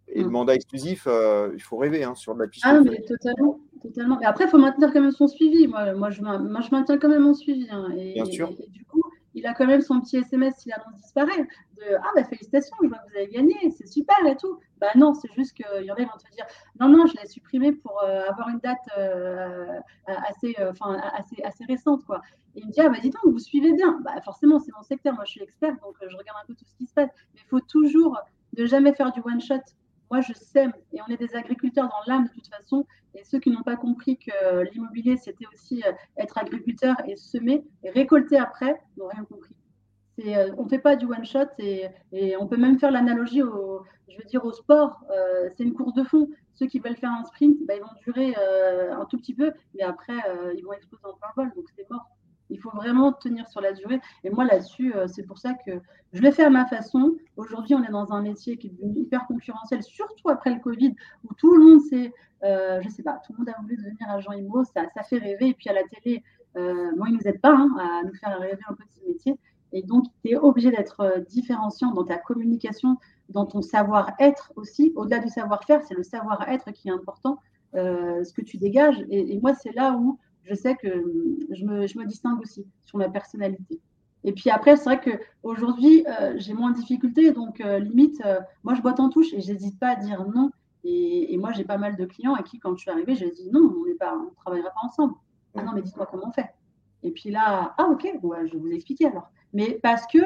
et 0.09 0.21
le 0.21 0.29
mm. 0.29 0.31
mandat 0.31 0.55
exclusif, 0.55 1.05
euh, 1.07 1.51
il 1.53 1.61
faut 1.61 1.77
rêver 1.77 2.03
hein, 2.03 2.15
sur 2.15 2.33
de 2.33 2.39
la 2.41 2.47
piste. 2.47 2.65
Ah, 2.67 2.79
mais 2.81 3.01
totalement. 3.01 3.59
totalement. 3.81 4.21
Et 4.21 4.25
après, 4.25 4.45
il 4.45 4.49
faut 4.49 4.57
maintenir 4.57 4.91
quand 4.93 5.01
même 5.01 5.11
son 5.11 5.27
suivi. 5.27 5.67
Moi, 5.67 5.93
moi, 5.93 6.09
je, 6.09 6.21
moi 6.21 6.61
je 6.61 6.69
maintiens 6.71 6.97
quand 6.97 7.09
même 7.09 7.23
mon 7.23 7.33
suivi. 7.33 7.67
Hein. 7.69 7.89
Et, 7.97 8.13
Bien 8.13 8.25
sûr. 8.25 8.49
Et, 8.59 8.67
du 8.69 8.85
coup, 8.85 9.01
il 9.33 9.45
a 9.45 9.53
quand 9.53 9.67
même 9.67 9.81
son 9.81 9.99
petit 9.99 10.17
SMS 10.17 10.55
si 10.59 10.69
l'annonce 10.69 10.95
disparaît. 11.01 11.43
De 11.77 11.95
Ah, 12.01 12.09
bah 12.15 12.23
félicitations, 12.23 12.75
je 12.81 12.87
vois 12.87 12.97
que 12.99 13.11
vous 13.11 13.17
avez 13.17 13.27
gagné, 13.27 13.55
c'est 13.77 13.87
super 13.87 14.15
et 14.25 14.37
tout. 14.37 14.59
Bah 14.79 14.87
non, 14.95 15.13
c'est 15.13 15.31
juste 15.33 15.53
qu'il 15.53 15.85
y 15.85 15.91
en 15.91 15.95
a 15.95 15.97
qui 15.97 16.05
vont 16.05 16.17
te 16.17 16.35
dire 16.35 16.45
Non, 16.79 16.87
non, 16.87 17.05
je 17.05 17.13
l'ai 17.19 17.27
supprimé 17.27 17.73
pour 17.73 18.01
euh, 18.01 18.29
avoir 18.29 18.49
une 18.49 18.59
date 18.59 18.77
euh, 18.97 19.79
assez, 20.07 20.55
enfin 20.69 20.97
assez, 21.13 21.43
assez 21.43 21.65
récente. 21.65 22.05
Quoi. 22.05 22.21
Et 22.55 22.61
il 22.61 22.67
me 22.67 22.71
dit 22.71 22.79
Ah, 22.79 22.89
bah 22.89 22.97
dis 23.01 23.09
donc, 23.09 23.21
vous 23.25 23.39
suivez 23.39 23.73
bien. 23.73 23.99
Bah 24.03 24.19
forcément, 24.23 24.57
c'est 24.57 24.71
mon 24.75 24.83
secteur, 24.83 25.13
moi 25.13 25.25
je 25.25 25.31
suis 25.31 25.43
expert, 25.43 25.73
donc 25.83 25.95
je 26.01 26.15
regarde 26.15 26.39
un 26.41 26.47
peu 26.47 26.55
tout 26.55 26.65
ce 26.65 26.75
qui 26.75 26.87
se 26.87 26.93
passe. 26.93 27.09
Mais 27.35 27.41
il 27.43 27.47
faut 27.49 27.59
toujours 27.59 28.17
ne 28.57 28.65
jamais 28.65 28.93
faire 28.93 29.11
du 29.11 29.19
one-shot 29.19 29.61
moi, 30.09 30.21
je 30.21 30.33
sème 30.33 30.73
et 30.93 30.99
on 31.01 31.11
est 31.11 31.17
des 31.17 31.35
agriculteurs 31.35 31.89
dans 31.89 32.11
l'âme 32.11 32.25
de 32.25 32.29
toute 32.29 32.47
façon. 32.47 32.85
Et 33.15 33.23
ceux 33.23 33.39
qui 33.39 33.49
n'ont 33.49 33.63
pas 33.63 33.75
compris 33.75 34.17
que 34.17 34.63
l'immobilier, 34.71 35.17
c'était 35.17 35.45
aussi 35.53 35.83
euh, 35.85 35.91
être 36.17 36.37
agriculteur 36.37 36.95
et 37.07 37.15
semer 37.15 37.63
et 37.83 37.89
récolter 37.89 38.37
après, 38.37 38.79
n'ont 38.97 39.07
rien 39.07 39.25
compris. 39.25 39.55
Euh, 40.25 40.51
on 40.57 40.63
ne 40.63 40.69
fait 40.69 40.79
pas 40.79 40.95
du 40.95 41.05
one 41.05 41.25
shot 41.25 41.47
et, 41.59 41.87
on 42.39 42.47
peut 42.47 42.57
même 42.57 42.79
faire 42.79 42.91
l'analogie 42.91 43.43
au, 43.43 43.83
je 44.07 44.17
veux 44.17 44.23
dire, 44.23 44.43
au 44.45 44.51
sport. 44.51 44.99
Euh, 45.11 45.49
c'est 45.55 45.63
une 45.63 45.73
course 45.73 45.93
de 45.93 46.03
fond. 46.03 46.29
Ceux 46.53 46.67
qui 46.67 46.79
veulent 46.79 46.95
faire 46.95 47.11
un 47.11 47.23
sprint, 47.23 47.57
bah, 47.67 47.75
ils 47.75 47.81
vont 47.81 47.87
durer 48.03 48.33
un 48.35 49.05
tout 49.05 49.17
petit 49.17 49.35
peu, 49.35 49.51
mais 49.75 49.83
après, 49.83 50.17
ils 50.55 50.63
vont 50.63 50.73
exploser 50.73 51.05
en 51.05 51.13
plein 51.13 51.29
vol, 51.35 51.53
donc 51.55 51.65
c'est 51.75 51.87
mort. 51.89 52.16
Il 52.49 52.59
faut 52.59 52.71
vraiment 52.71 53.11
tenir 53.11 53.47
sur 53.47 53.61
la 53.61 53.73
durée. 53.73 53.99
Et 54.23 54.29
moi, 54.29 54.45
là-dessus, 54.45 54.95
euh, 54.95 55.07
c'est 55.07 55.23
pour 55.23 55.37
ça 55.37 55.53
que 55.53 55.81
je 56.13 56.21
le 56.21 56.31
fais 56.31 56.43
à 56.43 56.49
ma 56.49 56.65
façon. 56.65 57.15
Aujourd'hui, 57.35 57.75
on 57.75 57.83
est 57.83 57.91
dans 57.91 58.13
un 58.13 58.21
métier 58.21 58.57
qui 58.57 58.67
est 58.67 58.69
devenu 58.69 59.01
hyper 59.01 59.27
concurrentiel, 59.27 59.83
surtout 59.83 60.29
après 60.29 60.53
le 60.53 60.59
Covid, 60.59 60.95
où 61.23 61.33
tout 61.35 61.53
le 61.55 61.63
monde 61.63 61.81
sait, 61.81 62.13
euh, 62.43 62.81
je 62.81 62.89
sais 62.89 63.03
pas, 63.03 63.21
tout 63.25 63.33
le 63.33 63.39
monde 63.39 63.49
a 63.49 63.61
voulu 63.61 63.75
devenir 63.77 64.09
agent 64.09 64.31
IMO, 64.31 64.63
ça, 64.63 64.85
ça 64.93 65.03
fait 65.03 65.17
rêver. 65.17 65.49
Et 65.49 65.53
puis 65.53 65.69
à 65.69 65.73
la 65.73 65.83
télé, 65.83 66.23
euh, 66.55 66.91
moi, 66.95 67.07
ils 67.09 67.15
nous 67.15 67.27
aident 67.27 67.41
pas 67.41 67.53
hein, 67.53 67.75
à 67.79 68.03
nous 68.03 68.13
faire 68.15 68.39
rêver 68.39 68.61
un 68.67 68.73
peu 68.73 68.83
de 68.83 68.91
ce 68.91 69.07
métier. 69.07 69.39
Et 69.73 69.83
donc, 69.83 70.05
tu 70.23 70.31
es 70.31 70.37
obligé 70.37 70.71
d'être 70.71 71.01
euh, 71.01 71.19
différenciant 71.19 71.91
dans 71.91 72.05
ta 72.05 72.17
communication, 72.17 72.97
dans 73.29 73.45
ton 73.45 73.61
savoir-être 73.61 74.53
aussi. 74.55 74.93
Au-delà 74.95 75.19
du 75.19 75.27
savoir-faire, 75.27 75.83
c'est 75.83 75.95
le 75.95 76.03
savoir-être 76.03 76.71
qui 76.71 76.87
est 76.87 76.91
important, 76.91 77.39
ce 77.73 78.33
que 78.33 78.41
tu 78.41 78.57
dégages. 78.57 79.05
et 79.11 79.39
moi, 79.39 79.53
c'est 79.53 79.71
là 79.73 79.91
où 79.91 80.17
je 80.47 80.55
sais 80.55 80.75
que 80.75 80.87
je 81.51 81.65
me, 81.65 82.05
distingue 82.05 82.41
aussi 82.41 82.65
sur 82.85 82.97
ma 82.97 83.09
personnalité. 83.09 83.79
Et 84.23 84.33
puis 84.33 84.49
après, 84.49 84.75
c'est 84.75 84.85
vrai 84.85 84.99
qu'aujourd'hui, 84.99 86.05
euh, 86.07 86.33
j'ai 86.37 86.53
moins 86.53 86.71
de 86.71 86.75
difficultés. 86.75 87.31
Donc, 87.31 87.61
euh, 87.61 87.79
limite, 87.79 88.21
euh, 88.25 88.39
moi, 88.63 88.73
je 88.73 88.81
boite 88.81 88.99
en 88.99 89.09
touche 89.09 89.33
et 89.33 89.41
je 89.41 89.51
n'hésite 89.51 89.79
pas 89.79 89.89
à 89.89 89.95
dire 89.95 90.25
non. 90.25 90.51
Et, 90.83 91.37
moi, 91.37 91.51
j'ai 91.51 91.65
pas 91.65 91.77
mal 91.77 91.97
de 91.97 92.05
clients 92.05 92.33
à 92.33 92.43
qui, 92.43 92.59
quand 92.59 92.75
je 92.75 92.81
suis 92.81 92.91
arrivée, 92.91 93.15
j'ai 93.15 93.29
dit 93.29 93.49
non, 93.51 93.73
on 93.77 93.85
ne 93.85 94.35
travaillera 94.37 94.69
pas 94.69 94.81
ensemble. 94.83 95.15
Ah 95.55 95.63
non, 95.63 95.71
mais 95.73 95.81
dites-moi 95.81 96.07
comment 96.09 96.27
on 96.27 96.31
fait. 96.31 96.49
Et 97.03 97.11
puis 97.11 97.29
là, 97.29 97.73
ah 97.77 97.87
ok, 97.91 98.09
je 98.21 98.53
vais 98.53 98.57
vous 98.57 98.71
expliquer 98.71 99.07
alors. 99.07 99.29
Mais 99.53 99.79
parce 99.83 100.05
que 100.07 100.19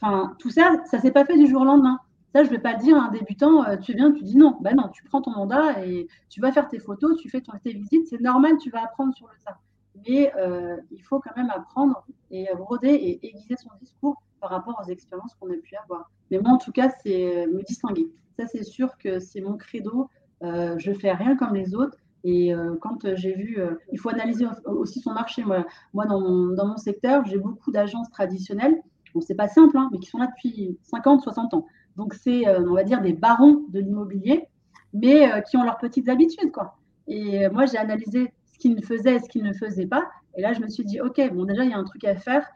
enfin, 0.00 0.34
tout 0.38 0.50
ça, 0.50 0.76
ça 0.86 0.96
ne 0.96 1.02
s'est 1.02 1.10
pas 1.10 1.24
fait 1.24 1.36
du 1.36 1.46
jour 1.46 1.62
au 1.62 1.64
lendemain. 1.64 1.98
Ça, 2.32 2.44
je 2.44 2.48
ne 2.48 2.54
vais 2.54 2.62
pas 2.62 2.74
dire 2.74 2.96
à 2.96 3.08
un 3.08 3.10
débutant, 3.10 3.64
euh, 3.64 3.76
tu 3.76 3.94
viens, 3.94 4.10
tu 4.10 4.22
dis 4.22 4.36
non. 4.36 4.56
Ben 4.62 4.74
non, 4.74 4.88
tu 4.88 5.04
prends 5.04 5.20
ton 5.20 5.32
mandat 5.32 5.84
et 5.84 6.08
tu 6.30 6.40
vas 6.40 6.50
faire 6.50 6.68
tes 6.68 6.78
photos, 6.78 7.18
tu 7.20 7.28
fais 7.28 7.42
tes 7.62 7.72
visites. 7.72 8.06
C'est 8.08 8.20
normal, 8.20 8.56
tu 8.58 8.70
vas 8.70 8.82
apprendre 8.84 9.14
sur 9.14 9.26
le 9.26 9.34
tas. 9.44 9.58
Mais 10.06 10.32
euh, 10.36 10.78
il 10.90 11.02
faut 11.02 11.20
quand 11.20 11.36
même 11.36 11.50
apprendre 11.50 12.06
et 12.30 12.48
broder 12.56 12.88
et 12.88 13.26
aiguiser 13.26 13.56
son 13.56 13.68
discours 13.80 14.22
par 14.40 14.50
rapport 14.50 14.82
aux 14.82 14.90
expériences 14.90 15.34
qu'on 15.34 15.50
a 15.50 15.56
pu 15.56 15.76
avoir. 15.76 16.10
Mais 16.30 16.38
moi, 16.38 16.52
en 16.52 16.58
tout 16.58 16.72
cas, 16.72 16.90
c'est 17.04 17.46
me 17.46 17.62
distinguer. 17.62 18.08
Ça, 18.38 18.46
c'est 18.46 18.64
sûr 18.64 18.96
que 18.96 19.18
c'est 19.20 19.42
mon 19.42 19.58
credo. 19.58 20.08
Euh, 20.42 20.78
je 20.78 20.92
fais 20.92 21.12
rien 21.12 21.36
comme 21.36 21.54
les 21.54 21.74
autres. 21.74 21.98
Et 22.24 22.54
euh, 22.54 22.76
quand 22.80 23.14
j'ai 23.14 23.34
vu, 23.34 23.58
il 23.92 23.98
faut 23.98 24.08
analyser 24.08 24.46
aussi 24.64 25.00
son 25.00 25.12
marché. 25.12 25.44
Moi, 25.44 25.66
moi 25.92 26.06
dans, 26.06 26.20
mon, 26.20 26.54
dans 26.54 26.66
mon 26.66 26.76
secteur, 26.78 27.26
j'ai 27.26 27.38
beaucoup 27.38 27.72
d'agences 27.72 28.08
traditionnelles. 28.10 28.80
Bon, 29.14 29.20
c'est 29.20 29.34
pas 29.34 29.48
simple, 29.48 29.76
hein, 29.76 29.90
mais 29.92 29.98
qui 29.98 30.08
sont 30.08 30.18
là 30.18 30.28
depuis 30.28 30.78
50, 30.84 31.20
60 31.20 31.54
ans. 31.54 31.66
Donc, 31.96 32.14
c'est, 32.14 32.46
euh, 32.48 32.60
on 32.68 32.74
va 32.74 32.84
dire, 32.84 33.00
des 33.00 33.12
barons 33.12 33.64
de 33.68 33.80
l'immobilier, 33.80 34.46
mais 34.92 35.30
euh, 35.30 35.40
qui 35.40 35.56
ont 35.56 35.64
leurs 35.64 35.78
petites 35.78 36.08
habitudes. 36.08 36.52
Quoi. 36.52 36.76
Et 37.06 37.46
euh, 37.46 37.50
moi, 37.50 37.66
j'ai 37.66 37.78
analysé 37.78 38.32
ce 38.52 38.58
qu'ils 38.58 38.84
faisaient 38.84 39.16
et 39.16 39.18
ce 39.18 39.28
qu'ils 39.28 39.44
ne 39.44 39.52
faisaient 39.52 39.86
pas. 39.86 40.06
Et 40.36 40.42
là, 40.42 40.52
je 40.52 40.60
me 40.60 40.68
suis 40.68 40.84
dit, 40.84 41.00
OK, 41.00 41.20
bon, 41.32 41.44
déjà, 41.44 41.64
il 41.64 41.70
y 41.70 41.74
a 41.74 41.78
un 41.78 41.84
truc 41.84 42.04
à 42.04 42.14
faire. 42.16 42.46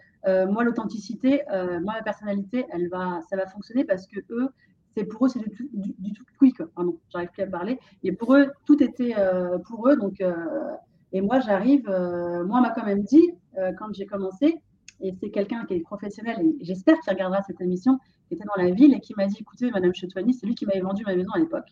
moi, 0.49 0.65
l'authenticité, 0.65 1.43
moi, 1.83 1.95
ma 1.95 2.03
personnalité, 2.03 2.67
elle 2.73 2.89
va, 2.89 3.21
ça 3.29 3.37
va 3.37 3.47
fonctionner 3.47 3.85
parce 3.85 4.07
que 4.07 4.21
eux, 4.31 4.49
c'est 4.97 5.05
pour 5.05 5.27
eux, 5.27 5.29
c'est 5.29 5.41
du, 5.41 5.69
du, 5.99 6.13
tout 6.15 6.25
quick. 6.39 6.57
Pardon, 6.75 6.99
j'arrive 7.13 7.29
plus 7.31 7.43
à 7.43 7.47
parler. 7.47 7.79
Et 8.03 8.13
pour 8.13 8.35
eux, 8.35 8.51
tout 8.65 8.83
était 8.83 9.15
pour 9.67 9.89
eux. 9.89 9.97
Donc, 9.97 10.23
et 11.13 11.21
moi, 11.21 11.39
j'arrive, 11.41 11.85
moi, 11.85 12.59
on 12.59 12.63
m'a 12.63 12.71
quand 12.71 12.87
même 12.87 13.03
dit, 13.03 13.31
quand 13.79 13.93
j'ai 13.93 14.07
commencé, 14.07 14.59
et 15.01 15.13
c'est 15.21 15.31
quelqu'un 15.31 15.65
qui 15.67 15.75
est 15.75 15.81
professionnel, 15.81 16.39
et 16.41 16.65
j'espère 16.65 16.99
qu'il 17.01 17.13
regardera 17.13 17.43
cette 17.43 17.61
émission, 17.61 17.99
qui 18.27 18.35
était 18.35 18.45
dans 18.45 18.63
la 18.63 18.71
ville 18.71 18.95
et 18.95 19.01
qui 19.01 19.15
m'a 19.17 19.27
dit 19.27 19.37
écoutez, 19.41 19.71
Madame 19.71 19.95
Chetouani, 19.95 20.35
c'est 20.35 20.47
lui 20.47 20.55
qui 20.55 20.67
m'avait 20.67 20.81
vendu 20.81 21.05
ma 21.05 21.15
maison 21.15 21.31
à 21.35 21.39
l'époque. 21.39 21.69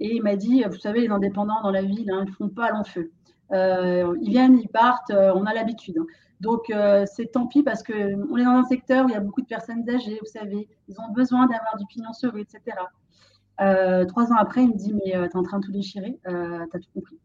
Et 0.00 0.16
il 0.16 0.22
m'a 0.22 0.36
dit 0.36 0.64
vous 0.64 0.78
savez, 0.78 1.00
les 1.00 1.08
indépendants 1.08 1.62
dans 1.62 1.70
la 1.70 1.82
ville, 1.82 2.10
hein, 2.10 2.24
ils 2.24 2.30
ne 2.30 2.34
font 2.34 2.48
pas 2.48 2.70
long 2.70 2.84
feu. 2.84 3.10
Euh, 3.52 4.16
ils 4.20 4.30
viennent, 4.30 4.58
ils 4.58 4.68
partent, 4.68 5.10
euh, 5.10 5.32
on 5.34 5.46
a 5.46 5.54
l'habitude. 5.54 5.98
Donc, 6.40 6.70
euh, 6.70 7.04
c'est 7.06 7.26
tant 7.26 7.46
pis 7.46 7.62
parce 7.62 7.82
qu'on 7.82 8.36
est 8.36 8.44
dans 8.44 8.50
un 8.50 8.64
secteur 8.64 9.06
où 9.06 9.08
il 9.08 9.12
y 9.12 9.16
a 9.16 9.20
beaucoup 9.20 9.40
de 9.40 9.46
personnes 9.46 9.88
âgées, 9.88 10.18
vous 10.20 10.30
savez, 10.30 10.68
ils 10.88 11.00
ont 11.00 11.12
besoin 11.12 11.46
d'avoir 11.46 11.76
du 11.78 11.86
pignon 11.86 12.12
sur 12.12 12.34
eux, 12.36 12.40
etc. 12.40 12.76
trois 14.08 14.32
ans 14.32 14.36
après, 14.36 14.64
il 14.64 14.70
me 14.70 14.76
dit 14.76 14.92
Mais 14.94 15.12
tu 15.12 15.18
es 15.18 15.36
en 15.36 15.42
train 15.42 15.60
de 15.60 15.66
tout 15.66 15.72
déchirer, 15.72 16.18
tu 16.24 16.30
as 16.30 16.78
tout 16.78 16.90
compris. 16.92 17.18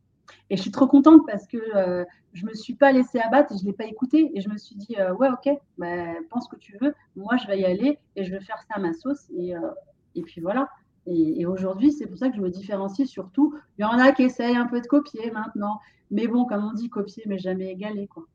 Et 0.49 0.57
je 0.57 0.61
suis 0.61 0.71
trop 0.71 0.87
contente 0.87 1.21
parce 1.27 1.47
que 1.47 1.57
euh, 1.75 2.05
je 2.33 2.43
ne 2.45 2.49
me 2.49 2.55
suis 2.55 2.75
pas 2.75 2.91
laissée 2.91 3.19
abattre, 3.19 3.53
je 3.57 3.63
ne 3.63 3.67
l'ai 3.67 3.73
pas 3.73 3.85
écouté 3.85 4.31
et 4.33 4.41
je 4.41 4.49
me 4.49 4.57
suis 4.57 4.75
dit, 4.75 4.95
euh, 4.99 5.13
ouais, 5.13 5.29
ok, 5.29 5.53
bah, 5.77 5.87
pense 6.29 6.45
ce 6.45 6.49
que 6.49 6.59
tu 6.59 6.77
veux, 6.81 6.93
moi 7.15 7.37
je 7.37 7.47
vais 7.47 7.59
y 7.59 7.65
aller 7.65 7.99
et 8.15 8.23
je 8.23 8.31
vais 8.31 8.39
faire 8.39 8.61
ça 8.67 8.75
à 8.75 8.79
ma 8.79 8.93
sauce. 8.93 9.29
Et, 9.37 9.55
euh, 9.55 9.59
et 10.15 10.21
puis 10.21 10.41
voilà. 10.41 10.69
Et, 11.05 11.45
aujourd'hui, 11.47 11.91
c'est 11.91 12.05
pour 12.05 12.17
ça 12.17 12.29
que 12.29 12.35
je 12.35 12.41
me 12.41 12.49
différencie 12.49 13.07
surtout. 13.07 13.55
Il 13.77 13.81
y 13.81 13.85
en 13.85 13.97
a 13.97 14.11
qui 14.11 14.23
essayent 14.23 14.57
un 14.57 14.67
peu 14.67 14.79
de 14.79 14.85
copier 14.85 15.31
maintenant, 15.31 15.79
mais 16.11 16.27
bon, 16.27 16.45
comme 16.45 16.63
on 16.63 16.73
dit, 16.73 16.89
copier, 16.89 17.23
mais 17.25 17.39
jamais 17.39 17.71
égaler. 17.71 18.05
Quoi. 18.05 18.25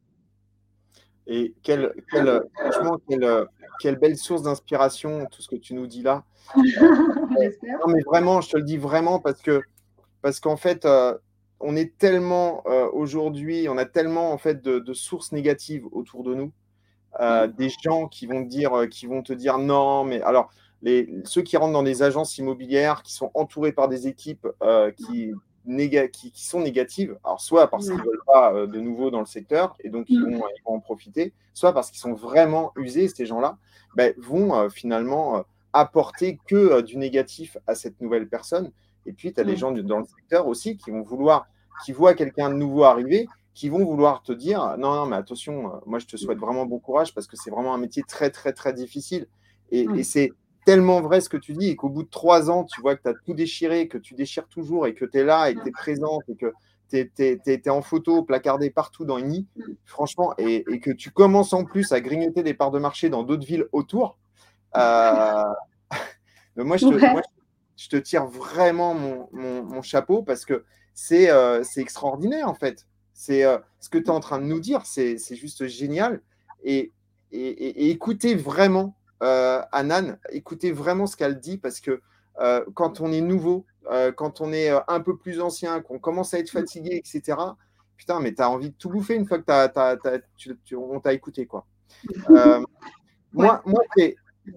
Et 1.28 1.54
quelle, 1.62 1.94
quelle, 2.10 2.42
franchement, 2.54 2.98
quelle, 3.08 3.46
quelle 3.78 3.96
belle 3.96 4.16
source 4.16 4.42
d'inspiration, 4.42 5.26
tout 5.30 5.40
ce 5.40 5.48
que 5.48 5.56
tu 5.56 5.74
nous 5.74 5.86
dis 5.86 6.02
là. 6.02 6.24
Non, 6.56 7.88
mais 7.88 8.02
vraiment, 8.06 8.40
je 8.40 8.50
te 8.50 8.56
le 8.56 8.62
dis 8.62 8.76
vraiment 8.76 9.18
parce 9.18 9.40
que 9.40 9.60
parce 10.22 10.40
qu'en 10.40 10.56
fait, 10.56 10.86
on 11.64 11.76
est 11.76 11.96
tellement 11.96 12.62
euh, 12.66 12.88
aujourd'hui, 12.92 13.66
on 13.68 13.78
a 13.78 13.86
tellement 13.86 14.32
en 14.32 14.38
fait 14.38 14.62
de, 14.62 14.92
sources 14.92 15.32
négatives 15.32 15.86
autour 15.92 16.22
de 16.22 16.34
nous, 16.34 16.52
euh, 17.20 17.48
mm. 17.48 17.52
des 17.52 17.70
gens 17.82 18.06
qui 18.06 18.26
vont 18.26 18.42
dire, 18.42 18.74
euh, 18.74 18.86
qui 18.86 19.06
vont 19.06 19.22
te 19.22 19.32
dire 19.32 19.58
non, 19.58 20.04
mais 20.04 20.20
alors 20.22 20.50
les, 20.82 21.08
ceux 21.24 21.40
qui 21.40 21.56
rentrent 21.56 21.72
dans 21.72 21.82
des 21.82 22.02
agences 22.02 22.36
immobilières, 22.36 23.02
qui 23.02 23.14
sont 23.14 23.30
entourés 23.32 23.72
par 23.72 23.88
des 23.88 24.06
équipes 24.06 24.46
qui, 24.98 25.32
qui, 26.12 26.32
sont 26.46 26.60
négatives, 26.60 27.18
alors 27.24 27.40
soit 27.40 27.68
parce 27.68 27.86
qu'ils 27.86 27.96
ne 27.96 28.02
veulent 28.02 28.20
pas 28.26 28.66
de 28.66 28.80
nouveau 28.80 29.10
dans 29.10 29.20
le 29.20 29.26
secteur 29.26 29.74
et 29.80 29.88
donc 29.88 30.04
ils 30.10 30.20
mm. 30.20 30.36
vont, 30.36 30.44
en 30.66 30.80
profiter, 30.80 31.32
soit 31.54 31.72
parce 31.72 31.90
qu'ils 31.90 32.00
sont 32.00 32.12
vraiment 32.12 32.72
usés, 32.76 33.08
ces 33.08 33.24
gens-là, 33.24 33.56
ben, 33.96 34.12
vont 34.18 34.68
finalement 34.68 35.44
apporter 35.72 36.38
que 36.46 36.82
du 36.82 36.98
négatif 36.98 37.56
à 37.66 37.74
cette 37.74 37.98
nouvelle 38.02 38.28
personne. 38.28 38.70
Et 39.06 39.12
puis, 39.12 39.32
tu 39.32 39.40
as 39.40 39.44
des 39.44 39.56
gens 39.56 39.72
dans 39.72 39.98
le 39.98 40.04
secteur 40.04 40.46
aussi 40.46 40.76
qui 40.76 40.90
vont 40.90 41.02
vouloir 41.02 41.46
qui 41.84 41.92
voient 41.92 42.14
quelqu'un 42.14 42.50
de 42.50 42.54
nouveau 42.54 42.84
arriver, 42.84 43.26
qui 43.54 43.68
vont 43.68 43.84
vouloir 43.84 44.22
te 44.22 44.32
dire 44.32 44.76
non, 44.78 44.94
non, 44.94 45.06
mais 45.06 45.16
attention, 45.16 45.66
euh, 45.66 45.78
moi 45.86 45.98
je 45.98 46.06
te 46.06 46.16
souhaite 46.16 46.38
vraiment 46.38 46.66
bon 46.66 46.78
courage 46.78 47.14
parce 47.14 47.26
que 47.26 47.36
c'est 47.36 47.50
vraiment 47.50 47.74
un 47.74 47.78
métier 47.78 48.02
très, 48.06 48.30
très, 48.30 48.52
très 48.52 48.72
difficile. 48.72 49.26
Et, 49.70 50.02
c'est 50.04 50.30
tellement 50.66 51.00
vrai 51.00 51.20
ce 51.20 51.28
que 51.28 51.36
tu 51.36 51.52
dis 51.52 51.68
et 51.68 51.76
qu'au 51.76 51.88
bout 51.88 52.04
de 52.04 52.08
trois 52.08 52.50
ans, 52.50 52.64
tu 52.64 52.80
vois 52.80 52.96
que 52.96 53.02
tu 53.02 53.08
as 53.08 53.14
tout 53.26 53.34
déchiré, 53.34 53.88
que 53.88 53.98
tu 53.98 54.14
déchires 54.14 54.46
toujours 54.48 54.86
et 54.86 54.94
que 54.94 55.04
tu 55.04 55.18
es 55.18 55.24
là 55.24 55.50
et 55.50 55.54
que 55.54 55.62
tu 55.62 55.68
es 55.68 55.72
présente 55.72 56.22
et 56.28 56.36
que 56.36 56.52
tu 56.90 57.40
es, 57.46 57.68
en 57.68 57.82
photo, 57.82 58.22
placardé 58.22 58.70
partout 58.70 59.04
dans 59.04 59.18
nid, 59.18 59.46
franchement, 59.84 60.32
et, 60.38 60.64
que 60.80 60.90
tu 60.90 61.10
commences 61.10 61.52
en 61.52 61.64
plus 61.64 61.92
à 61.92 62.00
grignoter 62.00 62.42
des 62.42 62.54
parts 62.54 62.70
de 62.70 62.78
marché 62.78 63.08
dans 63.08 63.24
d'autres 63.24 63.46
villes 63.46 63.66
autour. 63.72 64.16
Euh, 64.76 65.44
moi, 66.56 66.76
je 66.76 66.86
te, 66.86 67.22
je 67.76 67.88
te 67.88 67.96
tire 67.96 68.26
vraiment 68.26 68.94
mon, 68.94 69.28
mon, 69.32 69.82
chapeau 69.82 70.22
parce 70.22 70.44
que 70.44 70.64
c'est 70.94 71.28
extraordinaire 71.76 72.48
en 72.48 72.54
fait. 72.54 72.86
C'est 73.12 73.44
ce 73.80 73.88
que 73.88 73.98
tu 73.98 74.06
es 74.06 74.10
en 74.10 74.20
train 74.20 74.38
de 74.38 74.44
nous 74.44 74.60
dire, 74.60 74.86
c'est 74.86 75.18
juste 75.34 75.66
génial. 75.66 76.20
Et, 76.62 76.92
et, 77.32 77.48
et, 77.48 77.90
écoutez 77.90 78.34
vraiment 78.34 78.96
Anan, 79.20 80.18
écoutez 80.30 80.72
vraiment 80.72 81.06
ce 81.06 81.16
qu'elle 81.16 81.38
dit 81.38 81.58
parce 81.58 81.80
que 81.80 82.00
quand 82.74 83.00
on 83.00 83.12
est 83.12 83.20
nouveau, 83.20 83.66
quand 84.16 84.40
on 84.40 84.52
est 84.52 84.70
un 84.88 85.00
peu 85.00 85.16
plus 85.16 85.40
ancien, 85.40 85.80
qu'on 85.80 85.98
commence 85.98 86.34
à 86.34 86.38
être 86.38 86.50
fatigué, 86.50 86.96
etc., 86.96 87.36
putain, 87.96 88.20
mais 88.20 88.34
tu 88.34 88.42
as 88.42 88.50
envie 88.50 88.70
de 88.70 88.74
tout 88.76 88.90
bouffer 88.90 89.14
une 89.14 89.26
fois 89.26 89.38
que 89.38 90.74
on 90.76 91.00
t'a 91.00 91.12
écouté. 91.12 91.46
Quoi. 91.46 91.66
moi, 93.32 93.62
moi, 93.64 93.82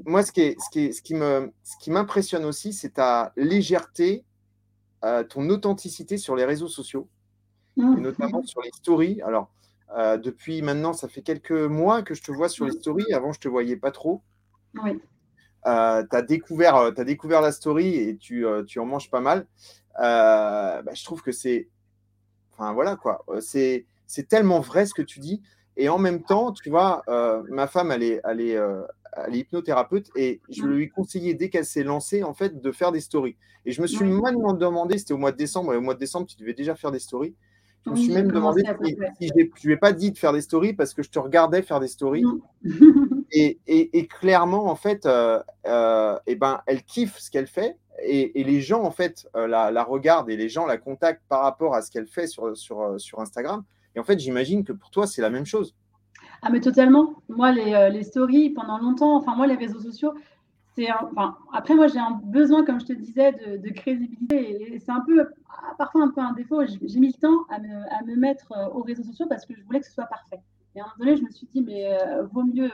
moi, 0.05 0.23
ce 0.23 0.31
qui, 0.31 0.55
ce 0.59 0.69
qui, 0.69 0.93
ce 0.93 1.01
qui 1.01 1.13
me, 1.15 1.51
ce 1.63 1.75
qui 1.79 1.91
m'impressionne 1.91 2.45
aussi, 2.45 2.73
c'est 2.73 2.95
ta 2.95 3.31
légèreté, 3.35 4.23
euh, 5.05 5.23
ton 5.23 5.49
authenticité 5.49 6.17
sur 6.17 6.35
les 6.35 6.45
réseaux 6.45 6.67
sociaux, 6.67 7.07
mmh. 7.75 7.97
et 7.97 8.01
notamment 8.01 8.43
sur 8.43 8.61
les 8.61 8.71
stories. 8.71 9.21
Alors, 9.21 9.49
euh, 9.95 10.17
depuis 10.17 10.61
maintenant, 10.61 10.93
ça 10.93 11.07
fait 11.07 11.21
quelques 11.21 11.51
mois 11.51 12.01
que 12.01 12.13
je 12.13 12.23
te 12.23 12.31
vois 12.31 12.49
sur 12.49 12.65
les 12.65 12.71
stories. 12.71 13.13
Avant, 13.13 13.31
je 13.31 13.39
te 13.39 13.47
voyais 13.47 13.77
pas 13.77 13.91
trop. 13.91 14.21
Oui. 14.83 14.99
Euh, 15.65 16.03
tu 16.09 16.15
as, 16.15 16.21
découvert, 16.21 16.75
as 16.75 16.91
découvert 17.03 17.41
la 17.41 17.51
story 17.51 17.95
et 17.95 18.17
tu, 18.17 18.45
tu 18.67 18.79
en 18.79 18.85
manges 18.85 19.11
pas 19.11 19.21
mal. 19.21 19.45
Bah, 19.97 20.81
je 20.93 21.03
trouve 21.03 21.21
que 21.21 21.31
c'est. 21.31 21.69
Enfin, 22.53 22.73
voilà 22.73 22.95
quoi. 22.95 23.23
C'est 23.39 23.85
tellement 24.27 24.61
vrai 24.61 24.85
ce 24.85 24.93
que 24.93 25.03
tu 25.03 25.19
dis. 25.19 25.41
Et 25.79 25.89
en 25.89 25.99
même 25.99 26.23
temps, 26.23 26.51
tu 26.51 26.71
vois, 26.71 27.03
ma 27.49 27.67
femme, 27.67 27.91
elle 27.91 28.03
est, 28.03 28.19
elle 28.23 28.41
est, 28.41 28.59
elle 29.25 29.35
est 29.35 29.39
hypnothérapeute 29.39 30.09
et 30.15 30.41
je 30.49 30.63
lui 30.63 30.83
ai 30.83 30.89
conseillé 30.89 31.33
dès 31.33 31.49
qu'elle 31.49 31.65
s'est 31.65 31.83
lancée 31.83 32.23
en 32.23 32.33
fait 32.33 32.61
de 32.61 32.71
faire 32.71 32.91
des 32.91 32.99
stories. 32.99 33.37
Et 33.65 33.71
je 33.71 33.81
me 33.81 33.87
suis 33.87 34.05
même 34.05 34.37
demandé, 34.57 34.97
c'était 34.97 35.13
au 35.13 35.17
mois 35.17 35.31
de 35.31 35.37
décembre, 35.37 35.73
et 35.73 35.77
au 35.77 35.81
mois 35.81 35.93
de 35.93 35.99
décembre, 35.99 36.27
tu 36.27 36.37
devais 36.37 36.53
déjà 36.53 36.75
faire 36.75 36.91
des 36.91 36.99
stories. 36.99 37.35
Je 37.85 37.91
me 37.91 37.95
suis 37.95 38.13
même 38.13 38.31
demandé 38.31 38.63
si, 39.19 39.27
je 39.27 39.33
ne 39.33 39.65
lui 39.65 39.73
ai 39.73 39.77
pas 39.77 39.93
dit 39.93 40.11
de 40.11 40.17
faire 40.17 40.33
des 40.33 40.41
stories 40.41 40.73
parce 40.73 40.93
que 40.93 41.03
je 41.03 41.09
te 41.09 41.19
regardais 41.19 41.61
faire 41.61 41.79
des 41.79 41.87
stories. 41.87 42.23
et, 43.31 43.59
et, 43.67 44.07
clairement, 44.07 44.65
en 44.65 44.75
fait, 44.75 45.05
euh, 45.05 45.41
euh, 45.65 46.17
eh 46.27 46.35
ben, 46.35 46.61
elle 46.65 46.83
kiffe 46.83 47.17
ce 47.17 47.31
qu'elle 47.31 47.47
fait 47.47 47.77
et, 48.03 48.43
les 48.43 48.61
gens, 48.61 48.83
en 48.83 48.91
fait, 48.91 49.27
euh, 49.35 49.47
la, 49.47 49.71
la, 49.71 49.83
regardent 49.83 50.29
et 50.29 50.37
les 50.37 50.49
gens 50.49 50.65
la 50.65 50.77
contactent 50.77 51.23
par 51.29 51.41
rapport 51.41 51.75
à 51.75 51.81
ce 51.81 51.89
qu'elle 51.89 52.07
fait 52.07 52.27
sur, 52.27 52.55
sur, 52.55 52.99
sur 52.99 53.19
Instagram. 53.19 53.63
Et 53.95 53.99
en 53.99 54.03
fait, 54.03 54.19
j'imagine 54.19 54.63
que 54.63 54.73
pour 54.73 54.91
toi, 54.91 55.07
c'est 55.07 55.21
la 55.21 55.29
même 55.29 55.45
chose. 55.45 55.73
Ah, 56.41 56.49
mais 56.51 56.61
totalement. 56.61 57.15
Moi, 57.29 57.51
les, 57.51 57.73
euh, 57.73 57.89
les, 57.89 58.03
stories, 58.03 58.51
pendant 58.51 58.77
longtemps, 58.77 59.15
enfin, 59.15 59.35
moi, 59.35 59.47
les 59.47 59.55
réseaux 59.55 59.79
sociaux, 59.79 60.13
c'est. 60.75 60.91
Enfin, 60.91 61.37
après, 61.53 61.75
moi, 61.75 61.87
j'ai 61.87 61.99
un 61.99 62.19
besoin, 62.23 62.63
comme 62.63 62.79
je 62.79 62.85
te 62.85 62.93
disais, 62.93 63.31
de, 63.31 63.69
crédibilité. 63.69 64.73
Et 64.73 64.79
c'est 64.79 64.91
un 64.91 65.01
peu, 65.01 65.27
parfois, 65.77 66.03
un 66.03 66.09
peu 66.09 66.21
un 66.21 66.33
défaut. 66.33 66.61
J'ai 66.65 66.99
mis 66.99 67.07
le 67.07 67.19
temps 67.19 67.45
à 67.49 67.59
me, 67.59 67.93
à 67.93 68.03
me, 68.05 68.15
mettre 68.15 68.51
euh, 68.51 68.69
aux 68.69 68.83
réseaux 68.83 69.03
sociaux 69.03 69.25
parce 69.27 69.45
que 69.45 69.55
je 69.55 69.63
voulais 69.63 69.79
que 69.79 69.87
ce 69.87 69.93
soit 69.93 70.05
parfait. 70.05 70.39
Et 70.75 70.79
à 70.79 70.83
un 70.83 70.87
moment 70.87 70.99
donné, 70.99 71.17
je 71.17 71.23
me 71.23 71.31
suis 71.31 71.47
dit, 71.47 71.61
mais 71.61 71.87
euh, 71.91 72.23
vaut, 72.25 72.43
mieux, 72.43 72.69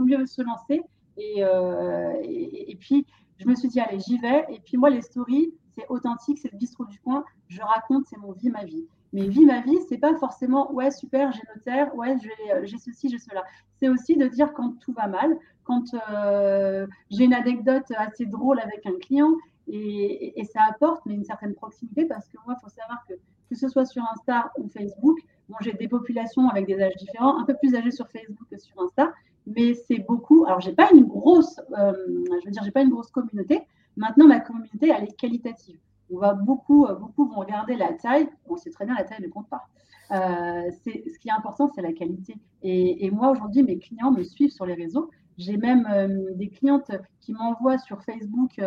mieux 0.00 0.26
se 0.26 0.42
lancer. 0.42 0.82
Et, 1.18 1.40
et, 1.42 2.76
puis, 2.76 3.06
je 3.38 3.46
me 3.46 3.54
suis 3.54 3.68
dit, 3.68 3.80
allez, 3.80 4.00
j'y 4.00 4.16
vais. 4.18 4.46
Et 4.48 4.60
puis, 4.60 4.78
moi, 4.78 4.88
les 4.88 5.02
stories, 5.02 5.52
c'est 5.74 5.84
authentique, 5.90 6.38
c'est 6.38 6.50
le 6.50 6.56
bistrot 6.56 6.86
du 6.86 6.98
coin. 7.00 7.24
Je 7.48 7.60
raconte, 7.60 8.06
c'est 8.06 8.16
mon 8.16 8.32
vie, 8.32 8.48
ma 8.48 8.64
vie. 8.64 8.86
Mais 9.12 9.28
vie 9.28 9.44
ma 9.44 9.60
vie, 9.60 9.76
c'est 9.88 9.98
pas 9.98 10.14
forcément 10.16 10.72
ouais 10.72 10.90
super, 10.90 11.32
j'ai 11.32 11.42
notaire, 11.54 11.94
ouais 11.96 12.16
euh, 12.16 12.60
j'ai 12.64 12.78
ceci, 12.78 13.08
j'ai 13.10 13.18
cela. 13.18 13.42
C'est 13.78 13.88
aussi 13.88 14.16
de 14.16 14.26
dire 14.26 14.52
quand 14.54 14.78
tout 14.80 14.92
va 14.92 15.06
mal, 15.06 15.36
quand 15.64 15.94
euh, 16.10 16.86
j'ai 17.10 17.24
une 17.24 17.34
anecdote 17.34 17.84
assez 17.96 18.24
drôle 18.24 18.58
avec 18.60 18.86
un 18.86 18.98
client 19.00 19.34
et, 19.68 20.42
ça 20.52 20.60
apporte 20.68 21.04
mais 21.06 21.14
une 21.14 21.24
certaine 21.24 21.54
proximité 21.54 22.04
parce 22.04 22.28
que 22.28 22.36
moi, 22.44 22.56
il 22.58 22.62
faut 22.62 22.70
savoir 22.70 23.04
que 23.08 23.14
que 23.52 23.58
ce 23.58 23.68
soit 23.68 23.84
sur 23.84 24.02
Insta 24.14 24.50
ou 24.56 24.66
Facebook, 24.68 25.18
bon, 25.50 25.56
j'ai 25.60 25.74
des 25.74 25.88
populations 25.88 26.48
avec 26.48 26.66
des 26.66 26.80
âges 26.80 26.96
différents, 26.96 27.38
un 27.38 27.44
peu 27.44 27.54
plus 27.54 27.74
âgées 27.74 27.90
sur 27.90 28.08
Facebook 28.08 28.48
que 28.50 28.56
sur 28.56 28.80
Insta, 28.82 29.12
mais 29.46 29.74
c'est 29.74 29.98
beaucoup. 29.98 30.46
Alors 30.46 30.60
j'ai 30.60 30.72
pas 30.72 30.90
une 30.90 31.04
grosse, 31.04 31.60
euh, 31.76 31.92
je 32.40 32.46
veux 32.46 32.50
dire, 32.50 32.62
j'ai 32.64 32.70
pas 32.70 32.80
une 32.80 32.88
grosse 32.88 33.10
communauté. 33.10 33.60
Maintenant, 33.96 34.26
ma 34.26 34.40
communauté, 34.40 34.90
elle 34.96 35.04
est 35.04 35.16
qualitative 35.16 35.78
on 36.12 36.18
va 36.18 36.34
beaucoup, 36.34 36.86
euh, 36.86 36.94
beaucoup 36.94 37.26
vont 37.26 37.40
regarder 37.40 37.76
la 37.76 37.92
taille. 37.94 38.28
On 38.46 38.56
sait 38.56 38.70
très 38.70 38.84
bien 38.84 38.94
la 38.94 39.04
taille 39.04 39.22
ne 39.22 39.28
compte 39.28 39.48
pas. 39.48 39.68
Euh, 40.10 40.70
ce 40.84 41.18
qui 41.18 41.28
est 41.28 41.32
important, 41.32 41.68
c'est 41.74 41.82
la 41.82 41.92
qualité. 41.92 42.36
Et, 42.62 43.10
moi, 43.10 43.30
aujourd'hui, 43.30 43.62
mes 43.62 43.78
clients 43.78 44.10
me 44.10 44.22
suivent 44.22 44.50
sur 44.50 44.66
les 44.66 44.74
réseaux. 44.74 45.10
J'ai 45.38 45.56
même 45.56 45.88
euh, 45.90 46.34
des 46.34 46.48
clientes 46.48 46.90
qui 47.20 47.32
m'envoient 47.32 47.78
sur 47.78 48.02
Facebook 48.02 48.60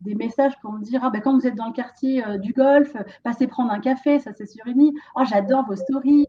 des 0.00 0.14
messages 0.14 0.58
pour 0.60 0.72
me 0.72 0.82
dire 0.82 1.00
ah, 1.02 1.10
ben, 1.10 1.20
quand 1.20 1.34
vous 1.34 1.46
êtes 1.46 1.56
dans 1.56 1.66
le 1.66 1.72
quartier 1.72 2.22
du 2.38 2.52
golf, 2.52 2.96
passez 3.24 3.46
prendre 3.46 3.72
un 3.72 3.80
café, 3.80 4.18
ça 4.20 4.32
c'est 4.32 4.46
sur 4.46 4.66
une 4.66 4.92
Oh, 5.16 5.22
j'adore 5.24 5.66
vos 5.66 5.76
stories. 5.76 6.26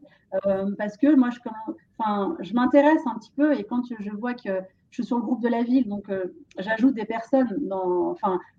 parce 0.78 0.96
que 0.96 1.14
moi, 1.14 1.30
je, 1.30 2.54
m'intéresse 2.54 3.02
un 3.06 3.16
petit 3.18 3.32
peu 3.36 3.52
et 3.54 3.64
quand 3.64 3.82
je 3.98 4.10
vois 4.10 4.34
que 4.34 4.60
je 4.90 5.02
suis 5.02 5.04
sur 5.04 5.18
le 5.18 5.22
groupe 5.22 5.42
de 5.42 5.48
la 5.48 5.62
ville, 5.62 5.88
donc 5.88 6.10
j'ajoute 6.58 6.94
des 6.94 7.04
personnes 7.04 7.56
dans, 7.60 8.16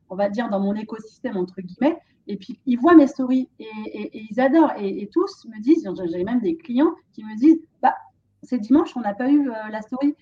on 0.10 0.16
va 0.16 0.30
dire, 0.30 0.50
dans 0.50 0.60
mon 0.60 0.76
écosystème, 0.76 1.38
entre 1.38 1.62
guillemets. 1.62 1.98
Et 2.28 2.38
puis, 2.38 2.60
ils 2.66 2.80
voient 2.80 2.96
mes 2.96 3.08
stories 3.08 3.50
et, 3.60 4.28
ils 4.30 4.40
adorent. 4.40 4.74
Et, 4.80 5.10
tous 5.14 5.46
me 5.46 5.62
disent, 5.62 5.88
j'ai 6.12 6.24
même 6.24 6.42
des 6.42 6.58
clients 6.58 6.94
qui 7.14 7.24
me 7.24 7.36
disent, 7.38 7.60
bah, 7.82 7.96
c'est 8.44 8.60
dimanche, 8.60 8.96
on 8.96 9.02
n'a 9.02 9.14
pas 9.14 9.30
eu 9.30 9.50
euh, 9.50 9.54
la 9.72 9.82
story. 9.82 10.16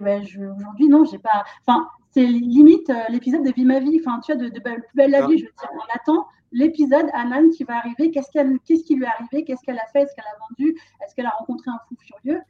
Aujourd'hui, 0.00 0.88
non, 0.88 1.04
j'ai 1.04 1.18
pas. 1.18 1.44
Enfin, 1.66 1.86
c'est 2.10 2.24
limite 2.24 2.88
euh, 2.88 2.94
l'épisode 3.10 3.44
de 3.44 3.52
Vie 3.52 3.66
ma 3.66 3.80
vie. 3.80 4.00
Enfin, 4.00 4.20
tu 4.20 4.32
vois, 4.32 4.42
de, 4.42 4.48
de, 4.48 4.60
Plus 4.60 4.82
belle 4.94 5.10
la 5.10 5.26
vie. 5.26 5.38
Je 5.38 5.44
veux 5.44 5.52
dire, 5.58 5.70
on 5.74 5.94
attend 5.94 6.26
l'épisode 6.52 7.06
Anan 7.12 7.50
qui 7.50 7.64
va 7.64 7.76
arriver. 7.76 8.10
Qu'est-ce, 8.10 8.30
qu'est-ce 8.32 8.84
qui 8.84 8.94
lui 8.94 9.04
est 9.04 9.08
arrivé? 9.08 9.44
Qu'est-ce 9.44 9.62
qu'elle 9.62 9.78
a 9.78 9.86
fait? 9.92 10.02
Est-ce 10.02 10.14
qu'elle 10.14 10.24
a 10.24 10.38
vendu? 10.48 10.78
Est-ce 11.04 11.14
qu'elle 11.14 11.26
a 11.26 11.34
rencontré 11.38 11.70
un 11.70 11.78
fou 11.88 11.96
furieux 11.98 12.40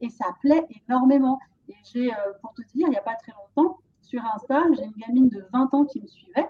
et, 0.00 0.08
ça 0.10 0.26
plaît 0.40 0.64
énormément. 0.88 1.38
Et 1.68 1.74
j'ai, 1.92 2.12
euh, 2.12 2.16
pour 2.40 2.54
te 2.54 2.62
dire, 2.74 2.86
il 2.86 2.90
n'y 2.90 2.96
a 2.96 3.02
pas 3.02 3.14
très 3.14 3.32
longtemps, 3.32 3.78
sur 4.04 4.22
Insta, 4.34 4.62
j'ai 4.76 4.84
une 4.84 4.92
gamine 4.92 5.28
de 5.28 5.44
20 5.52 5.74
ans 5.74 5.84
qui 5.84 6.00
me 6.00 6.06
suivait, 6.06 6.48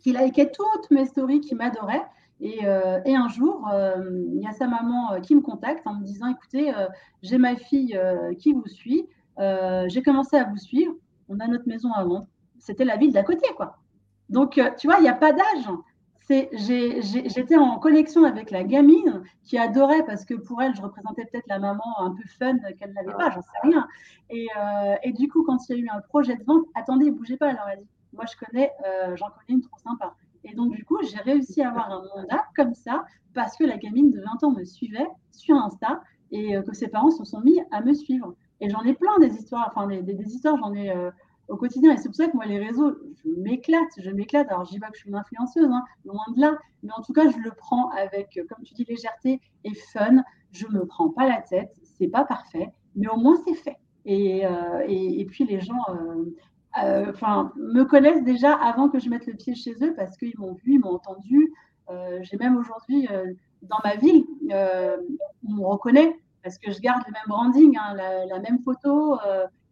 qui 0.00 0.12
likait 0.12 0.50
toutes 0.50 0.90
mes 0.90 1.06
stories, 1.06 1.40
qui 1.40 1.54
m'adorait. 1.54 2.04
Et, 2.40 2.64
euh, 2.64 3.00
un 3.04 3.28
jour, 3.28 3.68
euh, 3.72 4.26
il 4.32 4.40
y 4.40 4.46
a 4.46 4.52
sa 4.52 4.68
maman 4.68 5.12
euh, 5.12 5.20
qui 5.20 5.34
me 5.34 5.40
contacte 5.40 5.86
en 5.86 5.94
me 5.94 6.04
disant, 6.04 6.28
écoutez, 6.28 6.72
j'ai 7.22 7.38
ma 7.38 7.56
fille 7.56 7.98
qui 8.38 8.52
vous 8.52 8.66
suit, 8.66 9.06
j'ai 9.38 10.02
commencé 10.02 10.36
à 10.36 10.44
vous 10.44 10.56
suivre, 10.56 10.94
on 11.28 11.40
a 11.40 11.46
notre 11.46 11.66
maison 11.66 11.92
à 11.92 12.04
vendre. 12.04 12.26
C'était 12.58 12.84
la 12.84 12.96
ville 12.96 13.12
d'à 13.12 13.22
côté, 13.22 13.46
quoi. 13.56 13.76
Donc, 14.28 14.60
tu 14.78 14.86
vois, 14.86 14.98
il 14.98 15.02
n'y 15.02 15.08
a 15.08 15.14
pas 15.14 15.32
d'âge 15.32 15.68
j'étais 16.28 17.56
en 17.56 17.78
connexion 17.78 18.24
avec 18.24 18.50
la 18.50 18.62
gamine 18.62 19.22
qui 19.44 19.56
adorait 19.58 20.04
parce 20.04 20.24
que 20.24 20.34
pour 20.34 20.60
elle, 20.60 20.74
je 20.74 20.82
représentais 20.82 21.24
peut-être 21.24 21.46
la 21.48 21.58
maman 21.58 22.00
un 22.00 22.10
peu 22.10 22.22
fun 22.38 22.58
qu'elle 22.78 22.92
n'avait 22.92 23.14
pas, 23.14 23.30
j'en 23.30 23.40
sais 23.40 23.48
rien. 23.62 23.88
Euh, 24.32 24.96
et, 25.02 25.12
du 25.12 25.28
coup, 25.28 25.42
quand 25.44 25.68
il 25.68 25.76
y 25.76 25.80
a 25.80 25.82
eu 25.82 25.88
un 25.88 26.00
projet 26.00 26.36
de 26.36 26.44
vente, 26.44 26.64
attendez, 26.74 27.10
bougez 27.10 27.36
pas, 27.36 27.48
alors 27.48 27.66
elle 27.72 27.80
dit, 27.80 27.88
moi 28.12 28.24
je 28.30 28.36
connais, 28.44 28.70
euh, 28.86 29.16
j'en 29.16 29.26
connais 29.26 29.58
une 29.58 29.62
trop 29.62 29.78
sympa. 29.78 30.14
Et 30.44 30.54
donc, 30.54 30.74
du 30.74 30.84
coup, 30.84 30.98
j'ai 31.02 31.18
réussi 31.18 31.62
à 31.62 31.70
avoir 31.70 31.90
un 31.90 32.04
mandat 32.14 32.44
comme 32.54 32.74
ça 32.74 33.04
parce 33.34 33.56
que 33.56 33.64
la 33.64 33.78
gamine 33.78 34.10
de 34.10 34.20
20 34.20 34.44
ans 34.44 34.50
me 34.50 34.64
suivait 34.64 35.08
sur 35.32 35.56
Insta 35.56 36.02
et 36.30 36.56
euh, 36.56 36.62
que 36.62 36.74
ses 36.74 36.88
parents 36.88 37.10
se 37.10 37.24
sont 37.24 37.40
mis 37.40 37.60
à 37.70 37.80
me 37.80 37.94
suivre. 37.94 38.34
Et 38.60 38.68
j'en 38.68 38.82
ai 38.82 38.92
plein 38.92 39.18
des 39.18 39.34
histoires, 39.34 39.72
enfin 39.74 39.86
des, 39.86 40.02
des 40.02 40.34
histoires, 40.34 40.56
j'en 40.58 40.74
ai 40.74 40.92
au 41.48 41.56
quotidien. 41.56 41.92
Et 41.92 41.96
c'est 41.96 42.08
pour 42.08 42.16
ça 42.16 42.28
que 42.28 42.36
moi, 42.36 42.46
les 42.46 42.58
réseaux, 42.58 42.96
je 43.24 43.30
m'éclate, 43.40 43.88
je 43.98 44.10
m'éclate. 44.10 44.48
Alors, 44.50 44.64
je 44.64 44.70
dis 44.70 44.78
pas 44.78 44.88
que 44.88 44.96
je 44.96 45.00
suis 45.00 45.10
une 45.10 45.16
influenceuse, 45.16 45.70
hein, 45.70 45.82
loin 46.04 46.24
de 46.34 46.40
là. 46.40 46.58
Mais 46.82 46.92
en 46.96 47.02
tout 47.02 47.12
cas, 47.12 47.28
je 47.28 47.38
le 47.38 47.50
prends 47.50 47.90
avec, 47.90 48.38
comme 48.48 48.64
tu 48.64 48.74
dis, 48.74 48.84
légèreté 48.84 49.40
et 49.64 49.74
fun. 49.92 50.22
Je 50.52 50.66
me 50.68 50.86
prends 50.86 51.10
pas 51.10 51.26
la 51.26 51.42
tête. 51.42 51.74
C'est 51.98 52.08
pas 52.08 52.24
parfait, 52.24 52.72
mais 52.94 53.08
au 53.08 53.16
moins, 53.16 53.36
c'est 53.46 53.54
fait. 53.54 53.78
Et, 54.04 54.46
euh, 54.46 54.84
et, 54.86 55.24
puis, 55.26 55.44
les 55.44 55.60
gens 55.60 55.82
euh, 55.90 56.24
euh, 56.82 57.44
me 57.56 57.82
connaissent 57.82 58.24
déjà 58.24 58.54
avant 58.54 58.88
que 58.88 58.98
je 58.98 59.10
mette 59.10 59.26
le 59.26 59.34
pied 59.34 59.54
chez 59.54 59.74
eux 59.82 59.94
parce 59.94 60.16
qu'ils 60.16 60.38
m'ont 60.38 60.54
vu, 60.54 60.74
ils 60.74 60.80
m'ont 60.80 60.94
entendu. 60.94 61.52
J'ai 62.20 62.36
même 62.36 62.56
aujourd'hui, 62.58 63.08
dans 63.62 63.78
ma 63.82 63.96
ville, 63.96 64.24
on 64.50 65.52
me 65.54 65.64
reconnaît 65.64 66.14
parce 66.42 66.58
que 66.58 66.70
je 66.70 66.80
garde 66.80 67.02
le 67.06 67.12
même 67.12 67.22
branding, 67.26 67.78
hein, 67.78 67.94
la, 67.94 68.26
la, 68.26 68.38
même 68.40 68.58
photo. 68.62 69.18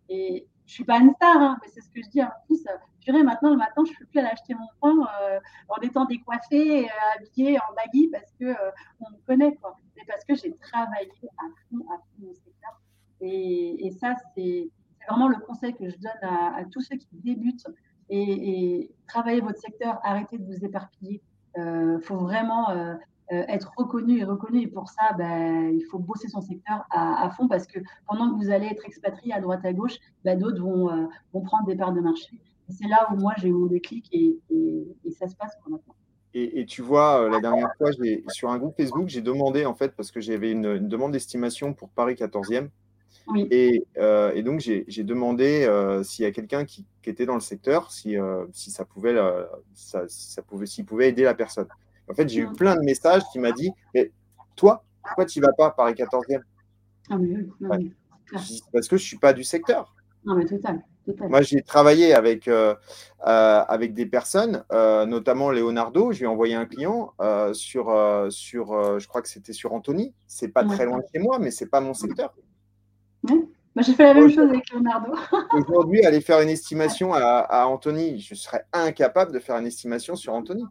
et, 0.09 0.47
je 0.67 0.73
suis 0.73 0.85
pas 0.85 0.99
une 0.99 1.15
star, 1.15 1.37
hein, 1.37 1.59
mais 1.63 1.69
c'est 1.69 1.81
ce 1.81 1.89
que 1.91 2.03
je 2.03 2.09
dis 2.09 2.23
en 2.23 2.31
plus. 2.47 2.65
Purée, 3.01 3.23
maintenant, 3.23 3.51
le 3.51 3.57
matin, 3.57 3.83
je 3.87 3.97
peux 3.97 4.05
plus 4.05 4.19
aller 4.19 4.29
acheter 4.29 4.55
mon 4.55 4.67
pain 4.81 5.09
euh, 5.23 5.39
en 5.69 5.81
étant 5.81 6.05
décoiffée, 6.07 6.87
euh, 6.87 6.89
habillée 7.15 7.59
en 7.59 7.75
baggy 7.75 8.09
parce 8.09 8.33
euh, 8.43 8.55
on 9.01 9.11
me 9.11 9.17
connaît. 9.27 9.55
Quoi. 9.57 9.77
Mais 9.97 10.03
parce 10.09 10.25
que 10.25 10.35
j'ai 10.35 10.53
travaillé 10.57 11.09
à 11.39 11.45
fond, 11.71 11.87
à 11.89 11.99
fond 11.99 12.05
mon 12.19 12.35
secteur. 12.35 12.81
Et, 13.21 13.91
ça, 14.01 14.15
c'est 14.35 14.69
vraiment 15.09 15.29
le 15.29 15.37
conseil 15.37 15.73
que 15.75 15.89
je 15.89 15.97
donne 15.97 16.23
à, 16.23 16.65
tous 16.71 16.81
ceux 16.81 16.97
qui 16.97 17.09
débutent. 17.13 17.67
Et 18.11 18.91
travaillez 19.07 19.41
votre 19.41 19.61
secteur, 19.61 20.01
arrêtez 20.03 20.39
de 20.39 20.45
vous 20.45 20.65
éparpiller. 20.65 21.23
Il 21.57 22.01
faut 22.03 22.19
vraiment 22.19 22.69
euh, 23.33 23.43
être 23.49 23.73
reconnu 23.77 24.21
et 24.21 24.25
reconnu. 24.25 24.63
Et 24.63 24.67
pour 24.69 24.89
ça, 24.89 25.13
ben, 25.19 25.73
il 25.75 25.85
faut 25.91 25.99
bosser 25.99 26.29
son 26.29 26.41
secteur 26.41 26.87
à, 26.91 27.29
fond 27.31 27.49
parce 27.49 27.67
que 27.67 27.81
pendant 28.07 28.31
que 28.31 28.37
vous 28.37 28.51
allez 28.51 28.67
être 28.67 28.85
expatrié 28.87 29.33
à 29.33 29.41
droite 29.41 29.65
à 29.65 29.73
gauche, 29.73 29.97
ben, 30.25 30.39
d'autres 30.39 30.63
vont, 30.63 30.91
euh, 30.91 31.07
vont 31.33 31.41
prendre 31.41 31.67
des 31.67 31.75
parts 31.75 31.93
de 31.93 32.01
marché. 32.01 32.39
c'est 32.69 32.87
là 32.87 33.09
où 33.13 33.17
moi 33.17 33.33
j'ai 33.39 33.49
eu 33.49 33.53
mon 33.53 33.67
déclic 33.67 34.09
et, 34.13 34.39
ça 35.11 35.27
se 35.27 35.35
passe 35.35 35.57
maintenant. 35.67 35.95
Et, 36.35 36.67
tu 36.67 36.83
vois, 36.83 37.31
la 37.31 37.41
dernière 37.41 37.71
fois, 37.79 37.91
sur 38.29 38.51
un 38.51 38.59
groupe 38.59 38.77
Facebook, 38.77 39.09
j'ai 39.09 39.23
demandé, 39.23 39.65
en 39.65 39.73
fait, 39.73 39.97
parce 39.97 40.11
que 40.11 40.21
j'avais 40.21 40.53
une, 40.53 40.87
demande 40.87 41.13
d'estimation 41.13 41.73
pour 41.73 41.89
Paris 41.89 42.13
14e. 42.13 42.69
Et, 43.51 43.87
donc, 44.45 44.61
j'ai 44.61 45.03
demandé 45.03 45.67
s'il 46.05 46.25
y 46.25 46.29
a 46.29 46.33
quelqu'un 46.33 46.67
qui, 46.67 46.85
était 47.07 47.25
dans 47.25 47.35
le 47.35 47.41
secteur, 47.41 47.91
si, 47.91 48.17
si 48.53 48.71
ça 48.71 48.85
pouvait, 48.85 49.17
ça, 49.73 50.05
ça 50.09 50.43
pouvait, 50.43 50.67
s'il 50.67 50.85
pouvait 50.85 51.09
aider 51.09 51.23
la 51.23 51.35
personne. 51.35 51.69
En 52.09 52.15
fait, 52.15 52.29
j'ai 52.29 52.41
eu 52.41 52.53
plein 52.53 52.77
de 52.77 52.83
messages 52.83 53.23
qui 53.33 53.39
m'a 53.39 53.53
dit, 53.53 53.71
mais 53.95 54.13
toi, 54.55 54.85
pourquoi 55.03 55.25
tu 55.25 55.41
ne 55.41 55.47
vas 55.47 55.53
pas 55.53 55.67
à 55.67 55.71
Paris 55.71 55.95
14e 55.95 56.41
ah, 57.11 57.17
Parce 58.73 58.89
que 58.89 58.97
je 58.97 59.03
ne 59.03 59.07
suis 59.07 59.19
pas 59.19 59.33
du 59.33 59.45
secteur. 59.45 59.95
Non, 60.25 60.37
mais 60.37 60.45
total. 60.45 60.83
Moi, 61.29 61.43
j'ai 61.43 61.63
travaillé 61.63 62.15
avec, 62.15 62.49
euh, 62.49 62.75
euh, 63.27 63.63
avec 63.69 63.95
des 63.95 64.07
personnes, 64.07 64.65
euh, 64.73 65.07
notamment 65.07 65.51
Leonardo. 65.51 66.13
Je 66.13 66.19
lui 66.19 66.25
ai 66.25 66.29
envoyé 66.29 66.55
un 66.55 66.67
client 66.67 67.13
sur, 67.53 67.87
sur 68.31 68.99
je 68.99 69.09
crois 69.09 69.23
que 69.23 69.29
c'était 69.29 69.53
sur 69.53 69.73
Anthony. 69.73 70.15
C'est 70.27 70.49
pas 70.49 70.65
très 70.65 70.85
loin 70.85 70.99
de 70.99 71.05
chez 71.13 71.21
moi, 71.21 71.39
mais 71.39 71.51
c'est 71.51 71.67
pas 71.71 71.81
mon 71.81 71.95
secteur. 71.95 72.35
Bah, 73.23 73.83
j'ai 73.83 73.93
fait 73.93 74.05
la 74.05 74.15
même 74.15 74.31
chose 74.31 74.49
avec 74.49 74.71
Leonardo. 74.71 75.13
Aujourd'hui, 75.53 76.05
aller 76.05 76.23
faire 76.23 76.41
une 76.41 76.49
estimation 76.49 77.13
à, 77.13 77.21
à, 77.21 77.67
Anthony, 77.67 78.19
je 78.21 78.35
serais 78.35 78.65
incapable 78.73 79.33
de 79.33 79.39
faire 79.39 79.57
une 79.57 79.67
estimation 79.67 80.17
sur 80.17 80.33
Anthony. 80.33 80.65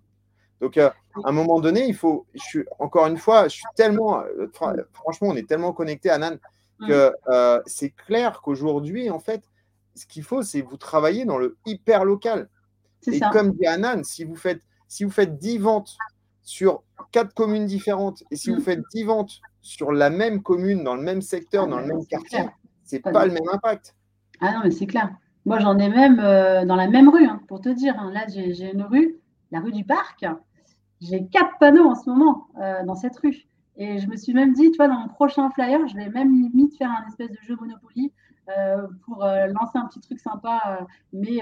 Donc, 0.66 0.78
à 0.78 0.94
un 1.24 1.32
moment 1.32 1.60
donné, 1.60 1.86
il 1.86 1.96
faut. 1.96 2.26
Je 2.34 2.42
suis, 2.42 2.66
encore 2.80 3.06
une 3.08 3.18
fois, 3.18 3.44
je 3.48 3.56
suis 3.56 3.66
tellement. 3.76 4.24
franchement, 4.94 5.30
on 5.30 5.36
est 5.36 5.48
tellement 5.48 5.74
connecté 5.74 6.10
à 6.10 6.18
Nan 6.18 6.40
que 6.88 7.14
c'est 7.66 7.92
clair 7.92 8.42
qu'aujourd'hui, 8.42 9.10
en 9.10 9.20
fait, 9.20 9.44
ce 9.96 10.06
qu'il 10.06 10.24
faut, 10.24 10.42
c'est 10.42 10.62
vous 10.62 10.78
travailler 10.78 11.26
dans 11.26 11.38
le 11.38 11.58
hyper 11.66 12.06
local. 12.06 12.50
Et 13.08 13.20
comme 13.32 13.52
dit 13.52 13.68
Anan, 13.68 14.04
si 14.04 14.24
vous 14.24 14.36
faites 14.36 14.62
si 14.88 15.04
vous 15.04 15.12
faites 15.12 15.38
10 15.38 15.58
ventes 15.60 15.98
sur 16.44 16.84
quatre 17.12 17.34
communes 17.34 17.66
différentes 17.66 18.24
et 18.32 18.36
si 18.36 18.50
vous 18.50 18.58
mm. 18.58 18.62
faites 18.62 18.82
10 18.94 19.04
ventes 19.04 19.42
sur 19.62 19.92
la 19.92 20.10
même 20.10 20.42
commune, 20.42 20.84
dans 20.84 20.96
le 20.96 21.02
même 21.02 21.22
secteur, 21.22 21.66
ah, 21.66 21.70
dans 21.70 21.80
le 21.80 21.88
même 21.88 22.06
quartier, 22.06 22.46
c'est 22.84 23.00
pas, 23.00 23.12
pas 23.12 23.26
le 23.26 23.34
même 23.34 23.48
impact. 23.52 23.96
Ah 24.42 24.54
non, 24.54 24.60
mais 24.64 24.72
c'est 24.72 24.86
clair. 24.86 25.10
Moi, 25.46 25.60
j'en 25.60 25.78
ai 25.78 25.90
même 25.90 26.20
euh, 26.20 26.66
dans 26.66 26.76
la 26.76 26.88
même 26.88 27.10
rue, 27.10 27.26
hein, 27.26 27.42
pour 27.48 27.62
te 27.62 27.70
dire. 27.70 27.96
Hein. 28.00 28.12
Là, 28.12 28.26
j'ai 28.28 28.72
une 28.72 28.84
rue, 28.84 29.18
la 29.52 29.60
rue 29.60 29.72
du 29.72 29.84
Parc. 29.84 30.26
J'ai 31.02 31.26
quatre 31.28 31.58
panneaux 31.60 31.86
en 31.86 31.96
ce 31.96 32.10
moment 32.10 32.48
euh, 32.60 32.84
dans 32.86 32.96
cette 32.96 33.18
rue. 33.18 33.48
Et 33.78 34.00
je 34.00 34.08
me 34.08 34.16
suis 34.16 34.34
même 34.34 34.54
dit, 34.54 34.72
tu 34.72 34.78
vois, 34.78 34.88
dans 34.88 35.00
mon 35.00 35.08
prochain 35.10 35.50
flyer, 35.52 35.86
je 35.88 35.96
vais 35.96 36.10
même 36.10 36.34
limite 36.34 36.78
faire 36.78 36.90
un 36.90 37.06
espèce 37.08 37.30
de 37.30 37.38
jeu 37.42 37.58
Monopoly 37.60 38.14
euh, 38.50 38.88
pour 39.06 39.24
euh, 39.24 39.48
lancer 39.48 39.80
un 39.80 39.88
petit 39.88 40.00
truc 40.00 40.20
sympa, 40.20 40.62
euh, 40.80 40.86
mais 41.14 41.42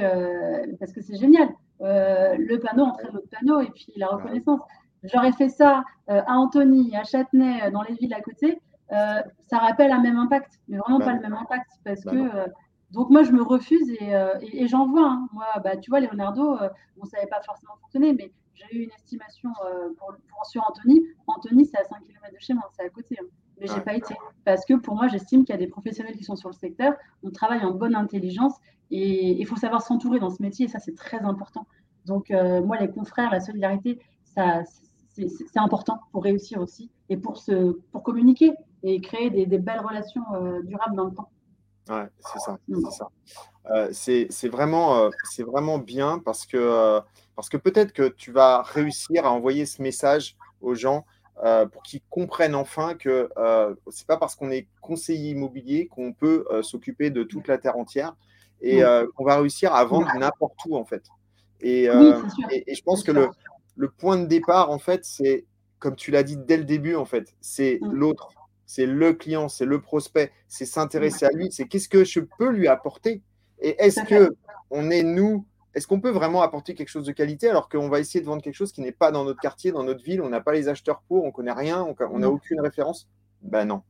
parce 0.80 0.93
que 0.93 1.01
c'est 1.01 1.18
génial. 1.18 1.49
le 1.82 2.58
panneau 2.58 2.86
entraîne 2.86 3.12
l'autre 3.14 3.28
panneau 3.30 3.60
et 3.60 3.70
puis 3.72 3.91
la 3.97 4.08
reconnaissance. 4.08 4.62
J'aurais 5.04 5.34
fait 5.34 5.49
ça 5.49 5.84
à 6.08 6.34
Antony, 6.38 6.95
à 6.95 7.04
Châtenay, 7.04 7.72
dans 7.72 7.82
les 7.84 7.95
villes 7.95 8.14
à 8.14 8.22
côté. 8.22 8.62
ça 8.89 9.58
rappelle 9.58 9.91
un 9.91 10.01
même 10.01 10.18
impact, 10.18 10.60
mais 10.70 10.78
vraiment 10.78 10.99
pas 10.99 11.14
le 11.14 11.20
même 11.20 11.34
impact 11.34 11.70
parce 11.84 12.04
que 12.04 12.49
donc 12.91 13.10
moi, 13.10 13.24
je 13.24 13.32
me 13.32 13.41
refuse 13.41 13.89
et, 13.99 14.68
j'en 14.68 14.88
vois. 14.88 15.10
Hein. 15.10 15.28
Moi, 15.34 15.45
bah, 15.62 15.76
tu 15.76 15.89
vois, 15.89 15.99
Leonardo, 15.99 16.58
on 16.97 17.04
ne 17.04 17.10
savait 17.10 17.28
pas 17.28 17.41
forcément 17.41 17.74
fonctionner, 17.82 18.14
mais 18.14 18.32
j'ai 18.54 18.78
eu 18.78 18.84
une 18.84 18.91
estimation 18.91 19.49
pour, 19.97 20.14
pour, 20.30 20.45
sur 20.45 20.64
Anthony. 20.70 21.01
Anthony, 21.28 21.66
c'est 21.66 21.80
à 21.80 21.84
5 21.84 22.04
km 22.04 22.34
de 22.34 22.39
chez 22.39 22.54
moi, 22.54 22.70
c'est 22.76 22.86
à 22.86 22.89
côté. 22.89 23.18
Hein 23.22 23.26
mais 23.60 23.68
j'ai 23.68 23.82
pas 23.82 23.95
été. 23.95 24.16
Parce 24.45 24.66
que 24.66 24.74
pour 24.74 24.95
moi, 24.95 25.08
j'estime 25.08 25.45
qu'il 25.45 25.54
y 25.54 25.58
a 25.58 25.60
des 25.60 25.68
professionnels 25.68 26.16
qui 26.16 26.24
sont 26.24 26.36
sur 26.36 26.49
le 26.49 26.56
secteur, 26.56 26.93
on 27.24 27.32
travaille 27.32 27.64
en 27.64 27.72
bonne 27.72 27.95
intelligence 27.95 28.54
et 28.91 29.32
il 29.39 29.45
faut 29.45 29.56
savoir 29.56 29.82
s'entourer 29.82 30.20
dans 30.20 30.30
ce 30.30 30.41
métier 30.41 30.66
et 30.66 30.70
ça, 30.70 30.80
c'est 30.80 30.95
très 30.95 31.20
important. 31.20 31.66
Donc, 32.06 32.32
euh, 32.32 32.62
moi, 32.62 32.78
les 32.78 32.89
confrères, 32.89 33.32
la 33.32 33.39
solidarité, 33.39 33.99
ça, 34.24 34.64
c'est 35.16 35.30
important 35.56 35.99
pour 36.12 36.24
réussir 36.24 36.60
aussi 36.60 36.89
et 37.10 37.18
pour, 37.18 37.38
se, 37.38 37.74
pour 37.91 38.04
communiquer 38.04 38.51
et 38.82 38.99
créer 38.99 39.30
des, 39.30 39.45
belles 39.58 39.80
relations 39.80 40.24
euh, 40.34 40.62
durables 40.64 40.95
dans 40.95 41.06
le 41.06 41.14
temps. 41.14 41.30
Ouais, 41.89 42.08
c'est 42.20 42.39
ça. 42.39 42.58
C'est 43.91 44.45
euh, 44.45 44.49
vraiment, 44.49 45.10
c'est 45.32 45.43
vraiment 45.43 45.78
bien 45.78 46.20
parce 46.20 46.45
que, 46.45 46.99
parce 47.36 47.49
que 47.49 47.57
peut-être 47.57 47.93
que 47.93 48.09
tu 48.09 48.31
vas 48.31 48.61
réussir 48.61 49.25
à 49.25 49.31
envoyer 49.31 49.65
ce 49.65 49.81
message 49.81 50.36
aux 50.61 50.75
gens 50.75 51.05
euh, 51.43 51.65
pour 51.65 51.81
qu'ils 51.81 52.01
comprennent 52.09 52.55
enfin 52.55 52.93
que 52.93 53.29
euh, 53.38 53.73
ce 53.89 54.01
n'est 54.01 54.05
pas 54.07 54.17
parce 54.17 54.36
qu'on 54.36 54.51
est 54.51 54.67
conseiller 54.81 55.31
immobilier 55.31 55.88
qu'on 55.88 56.13
peut 56.13 56.45
euh, 56.51 56.61
s'occuper 56.61 57.09
de 57.09 57.23
toute 57.23 57.47
la 57.47 57.57
terre 57.57 57.77
entière 57.77 58.15
et 58.61 58.81
qu'on 59.15 59.25
va 59.25 59.38
réussir 59.41 59.73
à 59.73 59.84
vendre 59.84 60.07
n'importe 60.17 60.57
où 60.67 60.77
en 60.77 60.86
fait. 60.86 61.03
Et, 61.59 61.84
et, 61.84 62.75
je 62.75 62.81
pense 62.84 63.03
que 63.03 63.11
le, 63.11 63.27
le, 63.75 63.89
point 63.89 64.15
de 64.15 64.25
départ 64.25 64.71
en 64.71 64.79
fait, 64.79 65.03
c'est 65.03 65.43
comme 65.79 65.97
tu 65.97 66.11
l'as 66.11 66.23
dit 66.23 66.38
dès 66.38 66.55
le 66.55 66.63
début 66.63 66.95
en 66.95 67.03
fait, 67.03 67.36
c'est 67.41 67.79
mm. 67.81 67.91
l'autre, 67.91 68.29
c'est 68.65 68.86
le 68.86 69.11
client, 69.11 69.49
c'est 69.49 69.65
le 69.65 69.81
prospect, 69.81 70.31
c'est 70.47 70.65
s'intéresser 70.65 71.25
à 71.25 71.31
lui, 71.31 71.51
c'est 71.51 71.65
qu'est-ce 71.65 71.89
que 71.89 72.05
je 72.05 72.21
peux 72.21 72.51
lui 72.51 72.69
apporter 72.69 73.21
et 73.59 73.75
est-ce 73.84 74.01
que 74.03 74.34
on 74.69 74.89
est 74.89 75.03
nous 75.03 75.45
est-ce 75.74 75.88
qu'on 75.88 75.99
peut 75.99 76.11
vraiment 76.11 76.41
apporter 76.41 76.76
quelque 76.76 76.89
chose 76.89 77.05
de 77.05 77.11
qualité 77.11 77.49
alors 77.49 77.67
qu'on 77.67 77.89
va 77.89 77.99
essayer 77.99 78.21
de 78.21 78.26
vendre 78.26 78.41
quelque 78.41 78.55
chose 78.55 78.71
qui 78.71 78.82
n'est 78.82 78.91
pas 78.91 79.11
dans 79.11 79.24
notre 79.24 79.39
quartier, 79.39 79.71
dans 79.71 79.84
notre 79.84 80.03
ville, 80.03 80.21
on 80.21 80.30
n'a 80.30 80.41
pas 80.41 80.53
les 80.53 80.67
acheteurs 80.67 81.01
pour, 81.07 81.24
on 81.24 81.28
ne 81.28 81.32
connaît 81.32 81.51
rien, 81.51 81.86
on 81.99 82.19
n'a 82.19 82.30
aucune 82.30 82.61
référence? 82.61 83.07
Ben 83.41 83.65
non. 83.65 83.82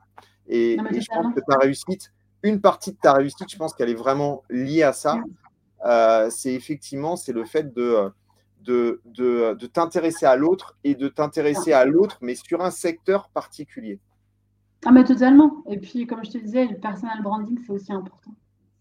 Et, 0.47 0.77
je 0.77 1.07
pense 1.07 1.33
que 1.33 1.41
ta 1.47 1.57
réussite, 1.57 2.11
une 2.41 2.61
partie 2.61 2.91
de 2.91 2.97
ta 2.97 3.13
réussite, 3.13 3.49
je 3.51 3.57
pense 3.57 3.73
qu'elle 3.73 3.89
est 3.89 3.95
vraiment 3.95 4.43
liée 4.49 4.83
à 4.83 4.93
ça. 4.93 5.19
Euh, 5.85 6.29
c'est 6.29 6.53
effectivement 6.53 7.17
c'est 7.17 7.33
le 7.33 7.43
fait 7.43 7.73
de, 7.73 8.11
de, 8.61 9.01
de, 9.05 9.67
t'intéresser 9.67 10.25
à 10.25 10.35
l'autre 10.35 10.77
et 10.83 10.95
de 10.95 11.07
t'intéresser 11.07 11.73
à 11.73 11.85
l'autre, 11.85 12.17
mais 12.21 12.35
sur 12.35 12.61
un 12.61 12.71
secteur 12.71 13.29
particulier. 13.29 13.99
Ah, 14.85 14.91
mais 14.91 15.03
totalement. 15.03 15.63
Et 15.69 15.77
puis, 15.77 16.05
comme 16.07 16.23
je 16.23 16.31
te 16.31 16.37
disais, 16.37 16.65
le 16.65 16.77
personal 16.77 17.21
branding, 17.21 17.57
c'est 17.65 17.71
aussi 17.71 17.93
important. 17.93 18.31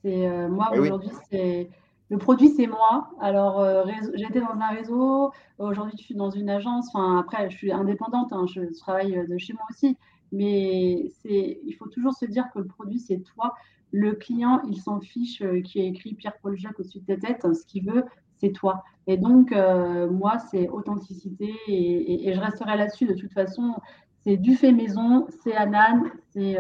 C'est 0.03 0.27
euh, 0.27 0.49
moi, 0.49 0.71
eh 0.75 0.81
aujourd'hui, 0.81 1.11
c'est 1.31 1.71
le 2.13 2.19
produit, 2.19 2.51
c'est 2.51 2.67
moi. 2.67 3.09
Alors, 3.21 3.61
euh, 3.61 3.85
j'étais 4.13 4.41
dans 4.41 4.61
un 4.61 4.69
réseau. 4.69 5.33
Aujourd'hui, 5.57 5.97
je 5.97 6.03
suis 6.03 6.15
dans 6.15 6.29
une 6.29 6.51
agence. 6.51 6.89
Enfin, 6.89 7.19
après, 7.19 7.49
je 7.49 7.57
suis 7.57 7.73
indépendante. 7.73 8.35
Hein, 8.35 8.45
je 8.55 8.61
travaille 8.81 9.27
de 9.27 9.39
chez 9.39 9.55
moi 9.55 9.63
aussi. 9.71 9.97
Mais 10.31 11.11
il 11.25 11.73
faut 11.79 11.89
toujours 11.89 12.13
se 12.13 12.27
dire 12.27 12.45
que 12.53 12.59
le 12.59 12.67
produit, 12.67 13.01
c'est 13.01 13.21
toi. 13.21 13.55
Le 13.93 14.13
client, 14.13 14.61
il 14.69 14.77
s'en 14.77 15.01
fiche 15.01 15.41
euh, 15.41 15.63
qui 15.63 15.81
a 15.81 15.85
écrit 15.85 16.13
Pierre-Paul 16.13 16.55
Jacques 16.55 16.79
au-dessus 16.81 17.01
de 17.01 17.07
ta 17.07 17.17
tête. 17.17 17.47
Ce 17.55 17.65
qu'il 17.65 17.91
veut, 17.91 18.05
c'est 18.37 18.53
toi. 18.53 18.85
Et 19.07 19.17
donc, 19.17 19.51
euh, 19.51 20.11
moi, 20.11 20.37
c'est 20.39 20.69
authenticité. 20.69 21.55
Et, 21.67 22.31
je 22.35 22.41
resterai 22.41 22.77
là-dessus 22.77 23.07
de 23.07 23.15
toute 23.15 23.33
façon. 23.33 23.77
C'est 24.23 24.37
du 24.37 24.55
fait 24.55 24.73
maison, 24.73 25.27
c'est 25.43 25.55
Anan, 25.55 26.05
c'est 26.33 26.59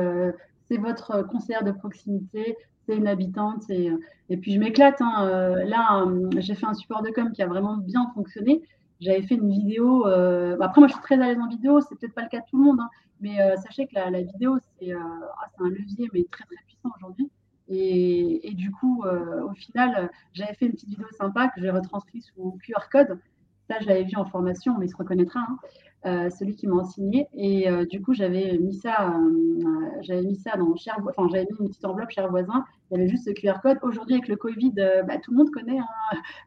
votre 0.78 1.22
conseillère 1.28 1.62
de 1.62 1.72
proximité, 1.72 2.56
c'est 2.86 2.96
une 2.96 3.06
habitante. 3.06 3.68
Et, 3.70 3.90
et 4.28 4.36
puis 4.36 4.52
je 4.52 4.58
m'éclate. 4.58 5.00
Hein. 5.00 5.26
Euh, 5.26 5.64
là, 5.64 6.02
euh, 6.02 6.30
j'ai 6.38 6.54
fait 6.54 6.66
un 6.66 6.74
support 6.74 7.02
de 7.02 7.10
com 7.10 7.32
qui 7.32 7.42
a 7.42 7.46
vraiment 7.46 7.76
bien 7.76 8.10
fonctionné. 8.14 8.62
J'avais 9.00 9.22
fait 9.22 9.34
une 9.34 9.50
vidéo. 9.50 10.06
Euh, 10.06 10.56
après, 10.60 10.80
moi, 10.80 10.88
je 10.88 10.94
suis 10.94 11.02
très 11.02 11.16
à 11.16 11.26
l'aise 11.26 11.38
en 11.38 11.48
vidéo. 11.48 11.80
C'est 11.80 11.98
peut-être 11.98 12.14
pas 12.14 12.22
le 12.22 12.28
cas 12.28 12.40
de 12.40 12.44
tout 12.48 12.58
le 12.58 12.64
monde, 12.64 12.80
hein. 12.80 12.90
mais 13.20 13.38
sachez 13.58 13.86
que 13.86 13.94
la, 13.94 14.22
vidéo, 14.22 14.56
ah, 14.56 14.60
c'est 14.76 14.92
un 15.62 15.68
levier, 15.68 16.08
mais 16.12 16.24
très 16.30 16.44
très 16.44 16.56
puissant 16.66 16.90
aujourd'hui. 16.96 17.30
Et, 17.68 18.48
et, 18.48 18.54
du 18.54 18.70
coup, 18.70 19.04
au 19.04 19.52
final, 19.54 20.10
j'avais 20.32 20.54
fait 20.54 20.66
une 20.66 20.72
petite 20.72 20.90
vidéo 20.90 21.06
sympa 21.18 21.48
que 21.48 21.60
j'ai 21.60 21.70
retranscrite 21.70 22.24
sous 22.24 22.58
QR 22.64 22.88
code. 22.90 23.18
Ça, 23.68 23.76
je 23.80 23.86
l'avais 23.86 24.04
vu 24.04 24.16
en 24.16 24.24
formation, 24.24 24.76
mais 24.78 24.86
il 24.86 24.90
se 24.90 24.96
reconnaîtra. 24.96 25.40
Hein. 25.40 25.56
Euh, 26.04 26.30
celui 26.30 26.56
qui 26.56 26.66
m'a 26.66 26.74
enseigné. 26.74 27.28
Et 27.32 27.70
euh, 27.70 27.86
du 27.86 28.02
coup, 28.02 28.12
j'avais 28.12 28.58
mis 28.58 28.74
ça, 28.74 29.14
euh, 29.14 30.00
j'avais 30.00 30.22
mis 30.22 30.34
ça 30.34 30.56
dans 30.56 30.74
cher, 30.74 30.98
enfin, 30.98 31.28
j'avais 31.30 31.44
mis 31.44 31.56
une 31.60 31.68
petite 31.68 31.84
enveloppe 31.84 32.10
cher 32.10 32.28
voisin. 32.28 32.64
Il 32.90 32.96
y 32.96 33.00
avait 33.00 33.08
juste 33.08 33.26
ce 33.26 33.30
QR 33.30 33.60
code. 33.62 33.78
Aujourd'hui, 33.82 34.14
avec 34.14 34.26
le 34.26 34.34
Covid, 34.34 34.72
bah, 35.06 35.18
tout 35.22 35.30
le 35.30 35.36
monde 35.36 35.50
connaît 35.52 35.78
hein. 35.78 35.86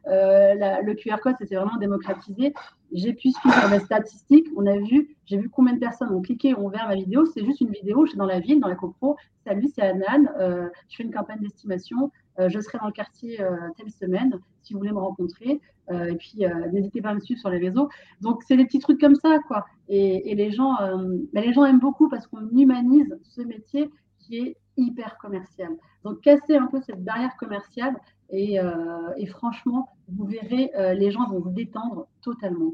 le 0.04 0.92
QR 0.92 1.20
code, 1.22 1.36
c'était 1.38 1.54
vraiment 1.54 1.78
démocratisé. 1.78 2.52
J'ai 2.92 3.14
pu 3.14 3.30
suivre 3.30 3.70
les 3.70 3.80
statistiques. 3.80 4.46
On 4.56 4.66
a 4.66 4.76
vu, 4.76 5.16
j'ai 5.24 5.38
vu 5.38 5.48
combien 5.48 5.72
de 5.72 5.80
personnes 5.80 6.12
ont 6.12 6.20
cliqué, 6.20 6.54
ont 6.54 6.66
ouvert 6.66 6.86
ma 6.86 6.94
vidéo. 6.94 7.24
C'est 7.24 7.44
juste 7.44 7.62
une 7.62 7.70
vidéo. 7.70 8.04
Je 8.04 8.10
suis 8.10 8.18
dans 8.18 8.26
la 8.26 8.40
ville, 8.40 8.60
dans 8.60 8.68
la 8.68 8.76
copro. 8.76 9.16
Salut, 9.46 9.68
c'est 9.74 9.82
Anan. 9.82 10.28
je 10.38 10.96
fais 10.96 11.02
une 11.02 11.14
campagne 11.14 11.40
d'estimation. 11.40 12.12
Je 12.38 12.60
serai 12.60 12.78
dans 12.78 12.86
le 12.86 12.92
quartier 12.92 13.38
telle 13.76 13.90
semaine 13.90 14.38
si 14.62 14.72
vous 14.72 14.80
voulez 14.80 14.92
me 14.92 14.98
rencontrer. 14.98 15.60
Euh, 15.90 16.06
et 16.06 16.16
puis, 16.16 16.44
euh, 16.44 16.68
n'hésitez 16.72 17.00
pas 17.00 17.10
à 17.10 17.14
me 17.14 17.20
suivre 17.20 17.40
sur 17.40 17.50
les 17.50 17.58
réseaux. 17.58 17.88
Donc, 18.20 18.42
c'est 18.46 18.56
des 18.56 18.64
petits 18.64 18.80
trucs 18.80 19.00
comme 19.00 19.14
ça, 19.14 19.38
quoi. 19.46 19.64
Et, 19.88 20.34
les, 20.34 20.50
gens, 20.50 20.80
euh, 20.80 21.18
bah, 21.32 21.40
les 21.40 21.52
gens 21.52 21.64
aiment 21.64 21.80
beaucoup 21.80 22.08
parce 22.08 22.26
qu'on 22.26 22.48
humanise 22.50 23.16
ce 23.22 23.42
métier 23.42 23.90
qui 24.18 24.38
est 24.38 24.56
hyper 24.76 25.16
commercial. 25.18 25.70
Donc, 26.04 26.20
casser 26.20 26.56
un 26.56 26.66
peu 26.66 26.80
cette 26.84 27.02
barrière 27.02 27.36
commerciale 27.36 27.96
et, 28.30 28.58
franchement, 29.28 29.88
vous 30.08 30.26
verrez, 30.26 30.70
les 30.94 31.10
gens 31.12 31.28
vont 31.28 31.38
vous 31.38 31.50
détendre 31.50 32.08
totalement. 32.22 32.72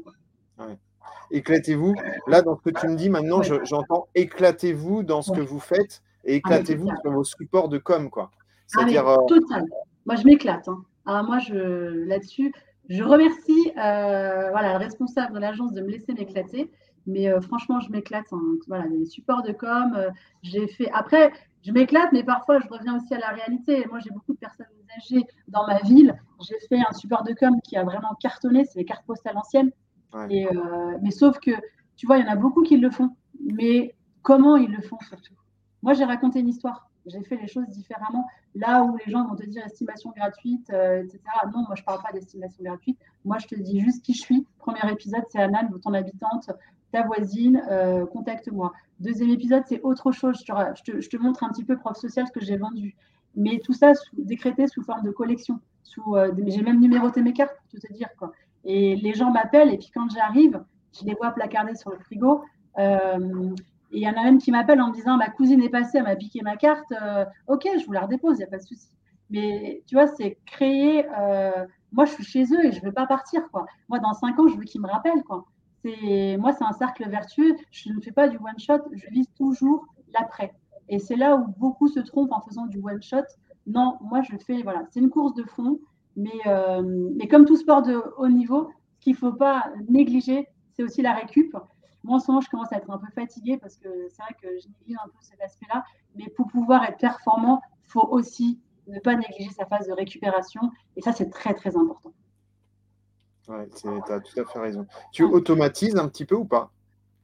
Éclatez-vous. 1.31 1.93
Là, 2.27 2.41
dans 2.41 2.57
ce 2.57 2.61
que 2.61 2.71
tu 2.71 2.87
me 2.87 2.95
dis, 2.95 3.09
maintenant, 3.09 3.41
j'entends 3.43 4.07
éclatez-vous 4.15 5.03
dans 5.03 5.21
ce 5.21 5.31
que 5.31 5.41
vous 5.41 5.59
faites 5.59 6.01
et 6.25 6.33
ah, 6.33 6.37
éclatez-vous 6.37 6.89
sur 7.01 7.11
vos 7.11 7.23
supports 7.23 7.69
de 7.69 7.77
com, 7.77 8.09
quoi. 8.09 8.31
Ah, 8.75 8.79
C'est-à-dire. 8.79 9.17
total. 9.27 9.65
Moi, 10.05 10.15
je 10.15 10.25
m'éclate. 10.25 10.67
Hein. 10.67 10.83
Alors 11.05 11.23
moi, 11.25 11.39
je, 11.39 12.05
là-dessus, 12.07 12.53
je 12.89 13.03
remercie 13.03 13.71
euh, 13.77 14.49
voilà, 14.51 14.73
le 14.73 14.77
responsable 14.77 15.33
de 15.33 15.39
l'agence 15.39 15.73
de 15.73 15.81
me 15.81 15.89
laisser 15.89 16.13
m'éclater. 16.13 16.71
Mais 17.05 17.27
euh, 17.29 17.41
franchement, 17.41 17.79
je 17.79 17.91
m'éclate. 17.91 18.31
Hein. 18.31 18.41
Voilà, 18.67 18.85
les 18.85 19.05
supports 19.05 19.43
de 19.43 19.51
com, 19.51 19.93
euh, 19.95 20.09
j'ai 20.41 20.67
fait. 20.67 20.89
Après, 20.93 21.31
je 21.61 21.71
m'éclate, 21.71 22.11
mais 22.13 22.23
parfois, 22.23 22.59
je 22.59 22.67
reviens 22.69 22.97
aussi 22.97 23.13
à 23.13 23.19
la 23.19 23.29
réalité. 23.29 23.85
Moi, 23.89 23.99
j'ai 23.99 24.11
beaucoup 24.11 24.33
de 24.33 24.37
personnes 24.37 24.67
âgées 24.97 25.25
dans 25.47 25.65
ma 25.67 25.79
ville. 25.79 26.15
J'ai 26.41 26.59
fait 26.67 26.79
un 26.79 26.93
support 26.93 27.23
de 27.23 27.33
com 27.33 27.59
qui 27.63 27.77
a 27.77 27.83
vraiment 27.83 28.15
cartonné. 28.19 28.65
C'est 28.65 28.79
les 28.79 28.85
cartes 28.85 29.05
postales 29.05 29.37
anciennes. 29.37 29.71
Et, 30.29 30.45
mais 31.01 31.11
sauf 31.11 31.39
que, 31.39 31.51
tu 31.95 32.05
vois, 32.05 32.17
il 32.17 32.25
y 32.25 32.29
en 32.29 32.31
a 32.31 32.35
beaucoup 32.35 32.61
qui 32.61 32.77
le 32.77 32.91
font. 32.91 33.15
Mais 33.41 33.95
comment 34.21 34.57
ils 34.57 34.71
le 34.71 34.81
font 34.81 34.99
surtout? 35.07 35.33
Moi, 35.81 35.93
j'ai 35.93 36.05
raconté 36.05 36.39
une 36.39 36.49
histoire 36.49 36.89
j'ai 37.05 37.23
fait 37.23 37.37
les 37.37 37.47
choses 37.47 37.67
différemment. 37.67 38.27
Là 38.55 38.83
où 38.83 38.97
les 38.97 39.11
gens 39.11 39.27
vont 39.27 39.35
te 39.35 39.45
dire 39.45 39.65
estimation 39.65 40.11
gratuite, 40.15 40.69
euh, 40.71 41.03
etc. 41.03 41.19
Non, 41.53 41.63
moi, 41.67 41.75
je 41.75 41.81
ne 41.81 41.85
parle 41.85 42.01
pas 42.01 42.11
d'estimation 42.11 42.63
gratuite. 42.63 42.97
Moi, 43.25 43.37
je 43.39 43.47
te 43.47 43.55
dis 43.55 43.79
juste 43.79 44.03
qui 44.03 44.13
je 44.13 44.21
suis. 44.21 44.47
Premier 44.59 44.91
épisode, 44.91 45.23
c'est 45.29 45.39
Anne, 45.39 45.69
ton 45.81 45.93
habitante, 45.93 46.51
ta 46.91 47.03
voisine, 47.03 47.63
euh, 47.69 48.05
contacte-moi. 48.05 48.71
Deuxième 48.99 49.29
épisode, 49.31 49.63
c'est 49.67 49.81
autre 49.81 50.11
chose. 50.11 50.43
Je 50.45 51.07
te, 51.07 51.17
montre 51.17 51.43
un 51.43 51.49
petit 51.49 51.65
peu 51.65 51.77
prof 51.77 51.97
social 51.97 52.27
ce 52.27 52.31
que 52.31 52.41
j'ai 52.41 52.57
vendu. 52.57 52.95
Mais 53.35 53.59
tout 53.59 53.73
ça 53.73 53.93
décrété 54.13 54.67
sous 54.67 54.83
forme 54.83 55.03
de 55.03 55.11
collection. 55.11 55.59
Euh, 56.09 56.31
j'ai 56.47 56.61
même 56.61 56.79
numéroté 56.79 57.21
mes 57.21 57.33
cartes 57.33 57.55
pour 57.69 57.79
te 57.79 57.93
dire. 57.93 58.09
Quoi. 58.17 58.31
Et 58.63 58.95
les 58.95 59.13
gens 59.13 59.31
m'appellent 59.31 59.73
et 59.73 59.77
puis 59.77 59.91
quand 59.93 60.09
j'arrive, 60.09 60.63
je 60.97 61.05
les 61.05 61.13
vois 61.15 61.31
placardés 61.31 61.75
sur 61.75 61.91
le 61.91 61.99
frigo. 61.99 62.43
Et 63.93 63.97
il 63.97 64.01
y 64.01 64.07
en 64.07 64.17
a 64.17 64.23
même 64.23 64.39
qui 64.39 64.51
m'appelle 64.51 64.81
en 64.81 64.89
me 64.89 64.93
disant 64.93 65.17
Ma 65.17 65.29
cousine 65.29 65.61
est 65.61 65.69
passée, 65.69 65.99
elle 65.99 66.03
m'a 66.03 66.15
piqué 66.15 66.41
ma 66.41 66.57
carte. 66.57 66.91
Euh, 66.91 67.25
ok, 67.47 67.67
je 67.79 67.85
vous 67.85 67.91
la 67.91 68.01
redépose, 68.01 68.37
il 68.37 68.39
n'y 68.39 68.43
a 68.45 68.47
pas 68.47 68.57
de 68.57 68.63
souci. 68.63 68.89
Mais 69.29 69.83
tu 69.87 69.95
vois, 69.95 70.07
c'est 70.07 70.39
créer. 70.47 71.05
Euh, 71.19 71.65
moi, 71.91 72.05
je 72.05 72.13
suis 72.13 72.23
chez 72.23 72.43
eux 72.43 72.65
et 72.65 72.71
je 72.71 72.81
ne 72.81 72.85
veux 72.85 72.91
pas 72.91 73.05
partir. 73.05 73.41
Moi, 73.89 73.99
dans 73.99 74.13
cinq 74.13 74.39
ans, 74.39 74.47
je 74.47 74.57
veux 74.57 74.63
qu'ils 74.63 74.81
me 74.81 74.87
rappellent. 74.87 75.23
Moi, 76.39 76.53
c'est 76.53 76.63
un 76.63 76.73
cercle 76.73 77.07
vertueux. 77.07 77.55
Je 77.71 77.89
ne 77.91 78.01
fais 78.01 78.11
pas 78.11 78.27
du 78.27 78.37
one-shot, 78.37 78.79
je 78.93 79.05
vise 79.11 79.31
toujours 79.37 79.85
l'après. 80.17 80.53
Et 80.89 80.97
c'est 80.97 81.15
là 81.15 81.35
où 81.35 81.47
beaucoup 81.57 81.87
se 81.87 81.99
trompent 81.99 82.31
en 82.31 82.41
faisant 82.41 82.65
du 82.65 82.79
one-shot. 82.79 83.23
Non, 83.67 83.97
moi, 84.01 84.21
je 84.23 84.35
fais. 84.37 84.63
Voilà, 84.63 84.83
c'est 84.89 84.99
une 84.99 85.09
course 85.09 85.35
de 85.35 85.43
fond. 85.43 85.79
Mais, 86.15 86.29
euh, 86.47 86.81
mais 87.15 87.27
comme 87.27 87.45
tout 87.45 87.57
sport 87.57 87.83
de 87.83 88.03
haut 88.17 88.27
niveau, 88.27 88.69
ce 88.95 88.99
qu'il 89.01 89.13
ne 89.13 89.17
faut 89.17 89.33
pas 89.33 89.65
négliger, 89.87 90.47
c'est 90.73 90.83
aussi 90.83 91.01
la 91.01 91.13
récup. 91.13 91.55
Moi, 92.03 92.17
en 92.17 92.19
ce 92.19 92.29
moment, 92.29 92.41
je 92.41 92.49
commence 92.49 92.71
à 92.73 92.77
être 92.77 92.89
un 92.89 92.97
peu 92.97 93.11
fatiguée 93.15 93.57
parce 93.57 93.77
que 93.77 93.89
c'est 94.09 94.21
vrai 94.21 94.35
que 94.41 94.47
je 94.59 94.67
néglige 94.67 94.97
un 95.03 95.07
peu 95.07 95.17
cet 95.21 95.41
aspect-là. 95.41 95.83
Mais 96.15 96.27
pour 96.35 96.47
pouvoir 96.47 96.83
être 96.83 96.97
performant, 96.97 97.61
il 97.85 97.91
faut 97.91 98.07
aussi 98.09 98.59
ne 98.87 98.99
pas 98.99 99.15
négliger 99.15 99.51
sa 99.51 99.65
phase 99.65 99.87
de 99.87 99.93
récupération. 99.93 100.61
Et 100.95 101.01
ça, 101.01 101.13
c'est 101.13 101.29
très, 101.29 101.53
très 101.53 101.75
important. 101.77 102.13
Ouais, 103.47 103.67
tu 103.75 103.87
as 103.87 104.19
tout 104.19 104.39
à 104.39 104.45
fait 104.45 104.59
raison. 104.59 104.85
Tu 105.11 105.23
automatises 105.23 105.95
un 105.97 106.07
petit 106.07 106.25
peu 106.25 106.35
ou 106.35 106.45
pas 106.45 106.71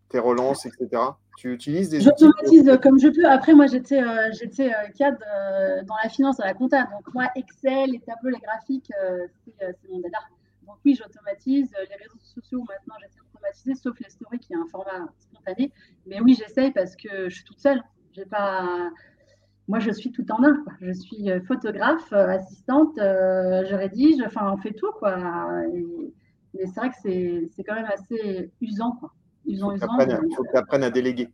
Tes 0.09 0.19
relances, 0.19 0.65
etc. 0.65 1.01
Tu 1.37 1.53
utilises 1.53 1.89
des 1.89 2.01
J'automatise 2.01 2.77
comme 2.83 2.99
je 2.99 3.07
peux. 3.07 3.25
Après, 3.25 3.53
moi, 3.53 3.67
j'étais 3.67 4.01
euh, 4.01 4.29
j'étais 4.33 4.73
euh, 4.73 4.89
cadre 4.97 5.19
euh, 5.33 5.81
dans 5.83 5.95
la 6.03 6.09
finance, 6.09 6.39
à 6.41 6.45
la 6.45 6.53
compta. 6.53 6.83
Donc, 6.83 7.13
moi, 7.13 7.29
Excel, 7.35 7.91
les 7.91 7.99
tableaux, 7.99 8.29
les 8.29 8.39
graphiques, 8.39 8.91
c'est 9.59 9.89
mon 9.89 9.99
dada. 9.99 10.17
Donc, 10.69 10.77
oui, 10.85 10.95
j'automatise. 10.95 11.71
Les 11.89 11.95
réseaux 11.95 12.19
sociaux, 12.19 12.63
maintenant, 12.69 12.93
j'essaie 13.43 13.73
sauf 13.73 13.99
les 13.99 14.09
stories 14.09 14.37
qui 14.37 14.53
est 14.53 14.55
un 14.55 14.67
format 14.69 15.07
spontané. 15.17 15.71
Mais 16.05 16.21
oui, 16.21 16.35
j'essaye 16.35 16.71
parce 16.71 16.95
que 16.95 17.27
je 17.27 17.35
suis 17.35 17.43
toute 17.43 17.59
seule. 17.59 17.81
J'ai 18.13 18.25
pas. 18.25 18.91
Moi, 19.67 19.79
je 19.79 19.91
suis 19.91 20.11
tout 20.11 20.25
en 20.31 20.43
un. 20.43 20.63
Je 20.79 20.91
suis 20.91 21.31
euh, 21.31 21.41
photographe, 21.41 22.13
euh, 22.13 22.27
assistante, 22.27 22.97
euh, 22.99 23.65
je 23.65 23.75
rédige, 23.75 24.21
enfin, 24.25 24.51
on 24.53 24.57
fait 24.57 24.73
tout. 24.73 24.91
Quoi. 24.99 25.17
mais 26.53 26.65
c'est 26.65 26.79
vrai 26.79 26.89
que 26.89 26.95
c'est 27.55 27.63
quand 27.63 27.75
même 27.75 27.89
assez 27.91 28.51
usant. 28.61 28.91
Quoi. 28.99 29.11
Usant, 29.47 29.71
il 29.71 29.79
faut 29.79 30.43
que 30.43 30.51
tu 30.51 30.57
apprennes 30.57 30.83
à 30.83 30.91
déléguer. 30.91 31.29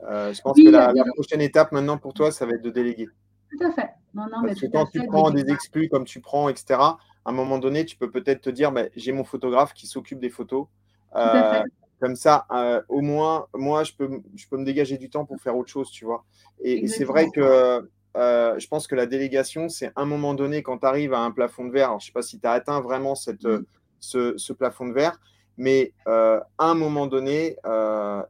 je 0.00 0.40
pense 0.40 0.56
que 0.56 0.70
la, 0.70 0.92
prochaine 1.14 1.40
étape 1.40 1.72
maintenant 1.72 1.98
pour 1.98 2.14
toi, 2.14 2.30
ça 2.30 2.46
va 2.46 2.52
être 2.52 2.62
de 2.62 2.70
déléguer. 2.70 3.08
Tout 3.50 3.64
à 3.64 3.72
fait. 3.72 3.90
Non, 4.14 4.24
non, 4.24 4.42
Parce 4.42 4.60
mais 4.60 4.68
que 4.68 4.72
quand 4.72 4.86
tu 4.86 5.04
prends 5.06 5.30
des 5.30 5.48
exclus 5.50 5.88
comme 5.88 6.04
tu 6.04 6.20
prends, 6.20 6.48
etc., 6.48 6.80
à 7.24 7.30
un 7.30 7.32
moment 7.32 7.58
donné, 7.58 7.84
tu 7.84 7.96
peux 7.96 8.10
peut-être 8.10 8.42
te 8.42 8.50
dire 8.50 8.72
bah, 8.72 8.84
j'ai 8.96 9.12
mon 9.12 9.24
photographe 9.24 9.74
qui 9.74 9.86
s'occupe 9.86 10.20
des 10.20 10.30
photos. 10.30 10.66
Euh, 11.14 11.62
comme 12.00 12.16
ça, 12.16 12.46
euh, 12.52 12.80
au 12.88 13.00
moins, 13.00 13.48
moi, 13.54 13.82
je 13.84 13.92
peux, 13.92 14.08
je 14.36 14.46
peux 14.48 14.56
me 14.56 14.64
dégager 14.64 14.98
du 14.98 15.10
temps 15.10 15.24
pour 15.24 15.40
faire 15.40 15.56
autre 15.56 15.68
chose, 15.68 15.90
tu 15.90 16.04
vois. 16.04 16.24
Et, 16.60 16.86
c'est 16.86 17.04
vrai 17.04 17.28
que 17.34 17.88
euh, 18.16 18.58
je 18.58 18.68
pense 18.68 18.86
que 18.86 18.94
la 18.94 19.06
délégation, 19.06 19.68
c'est 19.68 19.90
un 19.96 20.04
moment 20.04 20.34
donné, 20.34 20.62
quand 20.62 20.78
tu 20.78 20.86
arrives 20.86 21.12
à 21.12 21.20
un 21.20 21.30
plafond 21.32 21.64
de 21.64 21.72
verre, 21.72 21.88
alors 21.88 22.00
je 22.00 22.04
ne 22.04 22.08
sais 22.08 22.12
pas 22.12 22.22
si 22.22 22.38
tu 22.38 22.46
as 22.46 22.52
atteint 22.52 22.80
vraiment 22.80 23.14
cette, 23.14 23.44
mm. 23.44 23.64
ce, 24.00 24.36
ce, 24.36 24.52
plafond 24.52 24.86
de 24.86 24.92
verre, 24.92 25.20
mais 25.56 25.92
à 26.06 26.40
un 26.58 26.74
moment 26.74 27.08
donné, 27.08 27.46
et 27.46 27.56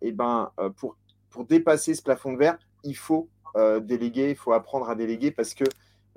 eh 0.00 0.12
ben, 0.12 0.50
pour, 0.76 0.96
pour 1.30 1.44
dépasser 1.44 1.94
ce 1.94 2.02
plafond 2.02 2.32
de 2.32 2.38
verre, 2.38 2.58
il 2.84 2.96
faut 2.96 3.28
déléguer, 3.82 4.30
il 4.30 4.36
faut 4.36 4.52
apprendre 4.52 4.88
à 4.88 4.94
déléguer 4.94 5.30
parce 5.30 5.52
que, 5.52 5.64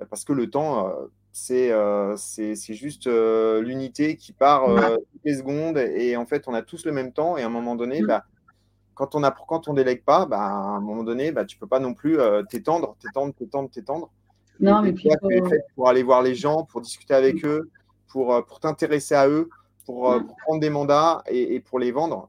parce 0.08 0.24
que 0.24 0.32
le 0.32 0.48
temps, 0.48 0.90
c'est 1.32 1.72
c'est 2.16 2.74
juste 2.74 3.06
euh, 3.06 3.62
l'unité 3.62 4.16
qui 4.16 4.32
part 4.32 4.68
euh, 4.68 4.96
toutes 4.96 5.24
les 5.24 5.34
secondes 5.34 5.78
et 5.78 6.16
en 6.16 6.26
fait 6.26 6.46
on 6.46 6.54
a 6.54 6.60
tous 6.60 6.84
le 6.84 6.92
même 6.92 7.12
temps 7.12 7.38
et 7.38 7.42
à 7.42 7.46
un 7.46 7.50
moment 7.50 7.74
donné 7.74 8.02
mmh. 8.02 8.06
bah, 8.06 8.24
quand 8.94 9.14
on 9.14 9.24
a 9.24 9.30
quand 9.30 9.66
on 9.66 9.72
délègue 9.72 10.04
pas 10.04 10.26
bah, 10.26 10.40
à 10.40 10.76
un 10.76 10.80
moment 10.80 11.02
donné 11.02 11.32
bah, 11.32 11.46
tu 11.46 11.56
peux 11.56 11.66
pas 11.66 11.80
non 11.80 11.94
plus 11.94 12.18
t'étendre 12.50 12.96
t'étendre 13.00 13.32
t'étendre 13.34 13.70
t'étendre 13.70 14.10
non 14.60 14.82
mais 14.82 14.92
puis 14.92 15.08
pour 15.74 15.88
aller 15.88 16.02
voir 16.02 16.22
les 16.22 16.34
gens 16.34 16.64
pour 16.64 16.82
discuter 16.82 17.14
avec 17.14 17.42
mmh. 17.42 17.48
eux 17.48 17.70
pour 18.08 18.44
pour 18.44 18.60
t'intéresser 18.60 19.14
à 19.14 19.26
eux 19.26 19.48
pour, 19.86 20.12
mmh. 20.12 20.26
prendre 20.44 20.60
des 20.60 20.70
mandats 20.70 21.24
et, 21.28 21.58
pour 21.60 21.78
les 21.78 21.92
vendre 21.92 22.28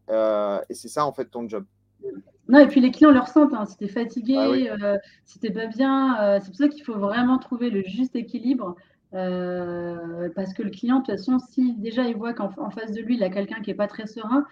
et 0.70 0.74
c'est 0.74 0.88
ça 0.88 1.06
en 1.06 1.12
fait 1.12 1.26
ton 1.26 1.48
job 1.48 1.66
non, 2.50 2.60
et 2.60 2.68
puis 2.68 2.82
les 2.82 2.92
clients 2.92 3.12
le 3.12 3.22
ressentent. 3.22 3.54
Hein. 3.54 3.66
Si 3.66 3.78
tu 3.78 3.86
es 3.86 3.88
fatigué, 3.88 4.36
ah 4.70 4.98
si 5.24 5.40
tu 5.40 5.48
n'es 5.48 5.54
pas 5.54 5.66
bien, 5.68 6.40
c'est 6.42 6.48
pour 6.48 6.58
ça 6.58 6.68
qu'il 6.68 6.84
faut 6.84 6.98
vraiment 6.98 7.38
trouver 7.38 7.70
le 7.70 7.84
juste 7.84 8.18
équilibre 8.18 8.76
euh, 9.14 10.30
parce 10.36 10.54
que 10.54 10.64
le 10.64 10.70
client, 10.70 11.00
de 11.00 11.06
toute 11.06 11.16
façon, 11.16 11.40
si 11.40 11.74
déjà 11.74 12.04
il 12.04 12.16
voit 12.16 12.34
qu'en 12.34 12.50
face 12.72 12.92
de 12.92 13.02
lui, 13.02 13.16
il 13.16 13.24
a 13.24 13.30
quelqu'un 13.30 13.62
qui 13.62 13.70
n'est 13.70 13.76
pas 13.76 13.88
très 13.88 14.08
serein, 14.08 14.46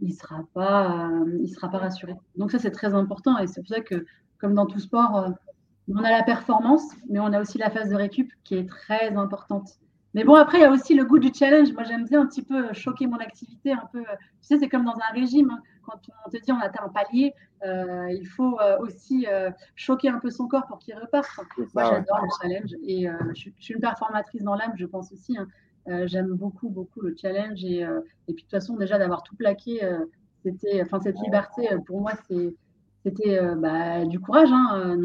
il 0.00 0.08
ne 0.08 0.14
sera, 0.14 0.44
pas, 0.54 1.10
il 1.40 1.48
sera 1.48 1.70
pas 1.70 1.78
rassuré. 1.78 2.14
Donc 2.36 2.50
ça, 2.50 2.58
c'est 2.58 2.70
très 2.70 2.94
important. 2.94 3.38
Et 3.38 3.46
c'est 3.46 3.60
pour 3.60 3.68
ça 3.68 3.80
que, 3.80 4.04
comme 4.38 4.54
dans 4.54 4.66
tout 4.66 4.80
sport, 4.80 5.16
euh, 5.16 5.30
on 5.88 6.02
a 6.02 6.10
la 6.10 6.22
performance, 6.22 6.84
mais 7.08 7.20
on 7.20 7.32
a 7.32 7.40
aussi 7.40 7.58
la 7.58 7.70
phase 7.70 7.90
de 7.90 7.94
récup 7.94 8.32
qui 8.44 8.54
est 8.56 8.68
très 8.68 9.14
importante. 9.16 9.78
Mais 10.14 10.24
bon, 10.24 10.34
après, 10.36 10.58
il 10.58 10.60
y 10.62 10.64
a 10.64 10.70
aussi 10.70 10.94
le 10.94 11.04
goût 11.04 11.18
du 11.18 11.32
challenge. 11.34 11.72
Moi, 11.72 11.84
j'aime 11.84 12.04
bien 12.04 12.22
un 12.22 12.26
petit 12.26 12.42
peu 12.42 12.72
choquer 12.72 13.06
mon 13.06 13.18
activité. 13.18 13.72
Un 13.72 13.88
peu, 13.92 14.02
tu 14.02 14.06
sais, 14.42 14.58
c'est 14.58 14.68
comme 14.68 14.84
dans 14.84 14.94
un 14.94 15.12
régime. 15.12 15.50
Hein 15.50 15.60
quand 15.84 16.00
on 16.26 16.30
te 16.30 16.36
dit 16.36 16.52
on 16.52 16.58
atteint 16.58 16.84
un 16.84 16.88
palier, 16.88 17.34
euh, 17.64 18.10
il 18.10 18.26
faut 18.26 18.58
euh, 18.60 18.78
aussi 18.80 19.26
euh, 19.28 19.50
choquer 19.74 20.08
un 20.08 20.18
peu 20.18 20.30
son 20.30 20.48
corps 20.48 20.66
pour 20.66 20.78
qu'il 20.78 20.94
reparte. 20.94 21.28
Moi, 21.74 21.84
j'adore 21.84 22.20
le 22.22 22.28
challenge 22.40 22.74
et 22.82 23.06
je, 23.34 23.50
suis 23.58 23.74
une 23.74 23.80
performatrice 23.80 24.42
dans 24.42 24.54
l'âme, 24.54 24.72
je 24.76 24.86
pense 24.86 25.12
aussi. 25.12 25.36
Hein. 25.38 25.48
J'aime 26.06 26.32
beaucoup, 26.32 26.70
beaucoup 26.70 27.02
le 27.02 27.14
challenge 27.20 27.62
et, 27.64 27.80
et 27.80 27.86
puis 28.32 28.34
de 28.34 28.40
toute 28.40 28.50
façon, 28.50 28.76
déjà 28.76 28.98
d'avoir 28.98 29.22
tout 29.22 29.36
plaqué, 29.36 29.80
c'était, 30.42 30.82
enfin, 30.82 31.00
cette 31.00 31.18
liberté 31.20 31.68
pour 31.86 32.00
moi, 32.00 32.12
c'est, 32.28 32.54
c'était 33.04 33.38
bah, 33.56 34.04
du 34.06 34.18
courage. 34.18 34.50
Hein, 34.50 34.96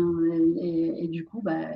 et, 0.62 1.07
du 1.10 1.26
coup, 1.26 1.41
bah, 1.41 1.68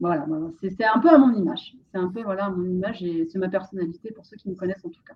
voilà, 0.00 0.26
c'est, 0.60 0.84
un 0.84 0.98
peu 0.98 1.10
à 1.10 1.18
mon 1.18 1.34
image. 1.34 1.74
C'est 1.92 1.98
un 1.98 2.08
peu 2.08 2.22
voilà, 2.22 2.46
à 2.46 2.50
mon 2.50 2.64
image 2.64 3.02
et 3.02 3.28
c'est 3.30 3.38
ma 3.38 3.48
personnalité 3.48 4.10
pour 4.12 4.24
ceux 4.24 4.36
qui 4.36 4.48
me 4.48 4.54
connaissent 4.54 4.84
en 4.84 4.88
tout 4.88 5.02
cas. 5.06 5.14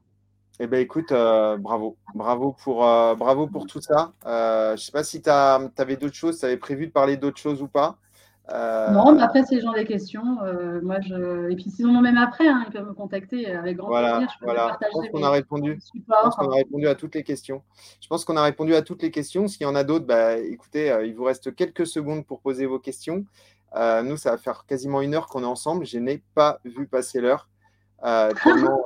Eh 0.61 0.67
bien, 0.69 0.79
écoute, 0.79 1.11
euh, 1.11 1.57
bravo. 1.57 1.97
Bravo 2.15 2.55
pour, 2.63 2.87
euh, 2.87 3.15
bravo 3.17 3.49
pour 3.49 3.67
tout 3.67 3.81
ça. 3.81 4.13
Euh, 4.25 4.69
je 4.69 4.73
ne 4.73 4.77
sais 4.77 4.93
pas 4.93 5.03
si 5.03 5.21
tu 5.21 5.31
avais 5.31 5.97
d'autres 5.97 6.15
choses, 6.15 6.39
tu 6.39 6.45
avais 6.45 6.57
prévu 6.57 6.87
de 6.87 6.93
parler 6.93 7.17
d'autres 7.17 7.39
choses 7.39 7.61
ou 7.61 7.67
pas. 7.67 7.97
Non, 8.93 9.15
mais 9.15 9.23
après, 9.23 9.43
si 9.45 9.55
les 9.55 9.63
gens 9.63 9.71
ont 9.71 9.73
des 9.73 9.87
questions, 9.87 10.39
moi, 10.83 11.01
je... 11.01 11.51
et 11.51 11.57
puis 11.57 11.71
s'ils 11.71 11.87
en 11.87 11.95
ont 11.95 12.03
même 12.03 12.19
après, 12.19 12.47
hein, 12.47 12.63
ils 12.67 12.73
peuvent 12.73 12.87
me 12.87 12.93
contacter 12.93 13.51
avec 13.51 13.79
grand 13.79 13.89
plaisir. 13.89 14.29
Je, 14.39 14.45
voilà. 14.45 14.79
je 14.81 14.89
pense 14.93 15.09
qu'on 15.09 15.23
a 15.23 15.31
répondu. 15.31 15.79
a 16.11 16.55
répondu 16.55 16.87
à 16.87 16.95
toutes 16.95 17.15
les 17.15 17.23
questions. 17.25 17.63
Je 18.03 18.07
pense 18.07 18.27
qu'on 18.27 18.37
a 18.37 18.43
répondu 18.43 18.75
à 18.75 18.83
toutes 18.83 19.03
les 19.03 19.11
questions. 19.11 19.49
S'il 19.49 19.63
y 19.63 19.67
en 19.67 19.75
a 19.75 19.83
d'autres, 19.83 20.05
bah, 20.05 20.37
écoutez, 20.37 20.95
il 21.07 21.15
vous 21.15 21.25
reste 21.25 21.55
quelques 21.55 21.87
secondes 21.87 22.27
pour 22.27 22.43
poser 22.43 22.67
vos 22.67 22.79
questions. 22.79 23.25
Nous, 24.03 24.17
ça 24.17 24.33
va 24.33 24.39
faire 24.39 24.65
quasiment 24.67 25.01
une 25.01 25.15
heure 25.15 25.27
qu'on 25.27 25.43
est 25.43 25.47
ensemble. 25.47 25.87
Je 25.87 25.99
n'ai 25.99 26.23
pas 26.35 26.61
vu 26.65 26.87
passer 26.87 27.21
l'heure. 27.21 27.49
tellement, 28.03 28.85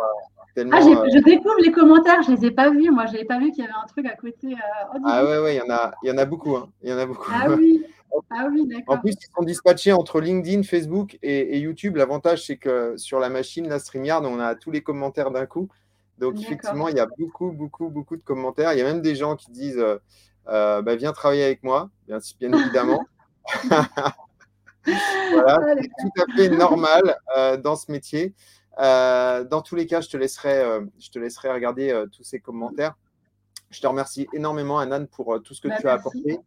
ah, 0.56 0.78
euh, 0.78 1.08
je 1.12 1.18
découvre 1.22 1.60
les 1.62 1.70
commentaires, 1.70 2.22
je 2.22 2.32
ne 2.32 2.36
les 2.36 2.46
ai 2.46 2.50
pas 2.50 2.70
vus. 2.70 2.90
Moi, 2.90 3.06
je 3.06 3.12
n'avais 3.12 3.24
pas 3.24 3.38
vu 3.38 3.50
qu'il 3.52 3.64
y 3.64 3.66
avait 3.66 3.76
un 3.76 3.86
truc 3.86 4.06
à 4.06 4.16
côté. 4.16 4.48
Euh, 4.52 4.98
ah 5.04 5.24
ouais, 5.24 5.38
ouais, 5.38 5.54
il 5.54 5.58
y 5.58 5.62
en 5.62 5.72
a, 5.72 5.92
il 6.02 6.08
y 6.08 6.12
en 6.12 6.18
a 6.18 6.24
beaucoup. 6.24 6.56
Hein. 6.56 6.70
Il 6.82 6.90
y 6.90 6.92
en 6.92 6.98
a 6.98 7.06
beaucoup. 7.06 7.30
Ah 7.32 7.50
oui. 7.50 7.84
Ah 8.30 8.48
oui, 8.50 8.66
d'accord. 8.66 8.96
En 8.96 8.98
plus, 8.98 9.12
ils 9.12 9.34
sont 9.36 9.44
dispatchés 9.44 9.92
entre 9.92 10.20
LinkedIn, 10.20 10.62
Facebook 10.62 11.18
et, 11.22 11.58
YouTube. 11.58 11.96
L'avantage, 11.96 12.46
c'est 12.46 12.56
que 12.56 12.96
sur 12.96 13.20
la 13.20 13.28
machine, 13.28 13.68
la 13.68 13.78
StreamYard, 13.78 14.24
on 14.24 14.40
a 14.40 14.54
tous 14.54 14.70
les 14.70 14.82
commentaires 14.82 15.30
d'un 15.30 15.46
coup. 15.46 15.68
Donc, 16.18 16.40
effectivement, 16.40 16.88
il 16.88 16.96
y 16.96 17.00
a 17.00 17.06
beaucoup, 17.18 17.52
beaucoup, 17.52 17.88
beaucoup 17.90 18.16
de 18.16 18.22
commentaires. 18.22 18.72
Il 18.72 18.78
y 18.78 18.82
a 18.82 18.84
même 18.84 19.02
des 19.02 19.14
gens 19.14 19.36
qui 19.36 19.50
disent 19.52 19.78
euh, 20.48 20.82
bah, 20.82 20.96
Viens 20.96 21.12
travailler 21.12 21.44
avec 21.44 21.62
moi, 21.62 21.90
bien, 22.08 22.18
bien 22.40 22.52
évidemment. 22.52 23.04
voilà, 24.84 25.60
ah, 25.60 25.74
c'est 25.80 25.88
tout 25.88 26.22
à 26.22 26.36
fait 26.36 26.48
normal 26.48 27.16
dans 27.62 27.76
ce 27.76 27.90
métier. 27.90 28.34
Euh, 28.78 29.44
dans 29.44 29.60
tous 29.60 29.74
les 29.74 29.86
cas, 29.86 30.00
je 30.00 30.08
te 30.08 30.16
laisserai, 30.16 30.58
euh, 30.58 30.80
je 30.98 31.10
te 31.10 31.18
laisserai 31.18 31.50
regarder 31.52 31.90
euh, 31.90 32.06
tous 32.06 32.22
ces 32.22 32.38
commentaires. 32.38 32.96
Je 33.70 33.80
te 33.80 33.86
remercie 33.86 34.28
énormément, 34.32 34.78
Anan, 34.78 35.06
pour 35.06 35.42
tout 35.42 35.52
ce 35.52 35.60
que 35.60 35.68
Bah, 35.68 35.76
tu 35.80 35.88
as 35.88 35.92
apporté. 35.92 36.40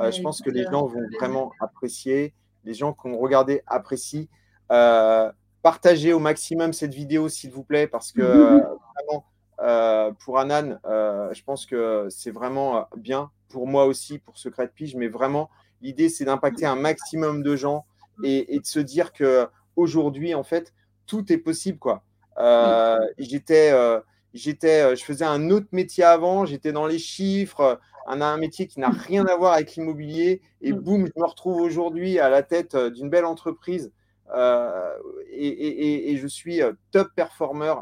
Je 0.00 0.22
pense 0.22 0.40
que 0.40 0.50
les 0.50 0.64
euh, 0.66 0.70
gens 0.70 0.86
vont 0.86 1.06
vraiment 1.18 1.52
apprécier. 1.60 2.34
Les 2.64 2.74
gens 2.74 2.92
qui 2.92 3.08
ont 3.08 3.18
regardé 3.18 3.62
apprécient. 3.66 4.26
Euh, 4.70 5.30
partagez 5.62 6.12
au 6.12 6.18
maximum 6.18 6.72
cette 6.72 6.94
vidéo, 6.94 7.28
s'il 7.28 7.50
vous 7.50 7.64
plaît, 7.64 7.86
parce 7.86 8.12
que 8.12 8.22
euh, 8.22 8.58
vraiment, 8.94 9.26
euh, 9.60 10.12
pour 10.24 10.38
Anan, 10.38 10.78
euh, 10.86 11.32
je 11.34 11.42
pense 11.42 11.66
que 11.66 12.06
c'est 12.10 12.30
vraiment 12.30 12.78
euh, 12.78 12.82
bien. 12.96 13.30
Pour 13.48 13.66
moi 13.66 13.84
aussi, 13.84 14.18
pour 14.18 14.38
Secret 14.38 14.68
Pige, 14.68 14.94
mais 14.96 15.08
vraiment, 15.08 15.50
l'idée, 15.82 16.08
c'est 16.08 16.24
d'impacter 16.24 16.64
un 16.66 16.76
maximum 16.76 17.42
de 17.42 17.56
gens 17.56 17.84
et, 18.24 18.54
et 18.54 18.60
de 18.60 18.66
se 18.66 18.78
dire 18.80 19.12
que 19.12 19.46
aujourd'hui, 19.76 20.34
en 20.34 20.42
fait, 20.44 20.72
tout 21.06 21.32
est 21.32 21.38
possible, 21.38 21.78
quoi. 21.78 22.02
Euh, 22.38 22.98
J'étais, 23.18 23.70
euh, 23.72 24.00
j'étais, 24.32 24.80
euh, 24.82 24.96
je 24.96 25.04
faisais 25.04 25.24
un 25.24 25.50
autre 25.50 25.66
métier 25.72 26.04
avant, 26.04 26.46
j'étais 26.46 26.72
dans 26.72 26.86
les 26.86 26.98
chiffres, 26.98 27.78
un, 28.06 28.20
un 28.20 28.36
métier 28.36 28.66
qui 28.66 28.80
n'a 28.80 28.88
rien 28.90 29.26
à 29.26 29.36
voir 29.36 29.52
avec 29.54 29.74
l'immobilier, 29.76 30.40
et 30.60 30.72
Mm. 30.72 30.76
boum, 30.78 31.06
je 31.06 31.20
me 31.20 31.26
retrouve 31.26 31.60
aujourd'hui 31.60 32.18
à 32.18 32.28
la 32.30 32.42
tête 32.42 32.76
d'une 32.76 33.10
belle 33.10 33.24
entreprise. 33.26 33.92
euh, 34.34 34.94
et, 35.30 35.46
et- 35.48 35.84
et- 36.08 36.12
et 36.12 36.16
je 36.16 36.26
suis 36.26 36.60
top 36.90 37.08
performer 37.14 37.74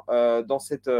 dans 0.49 0.59
cette, 0.59 0.91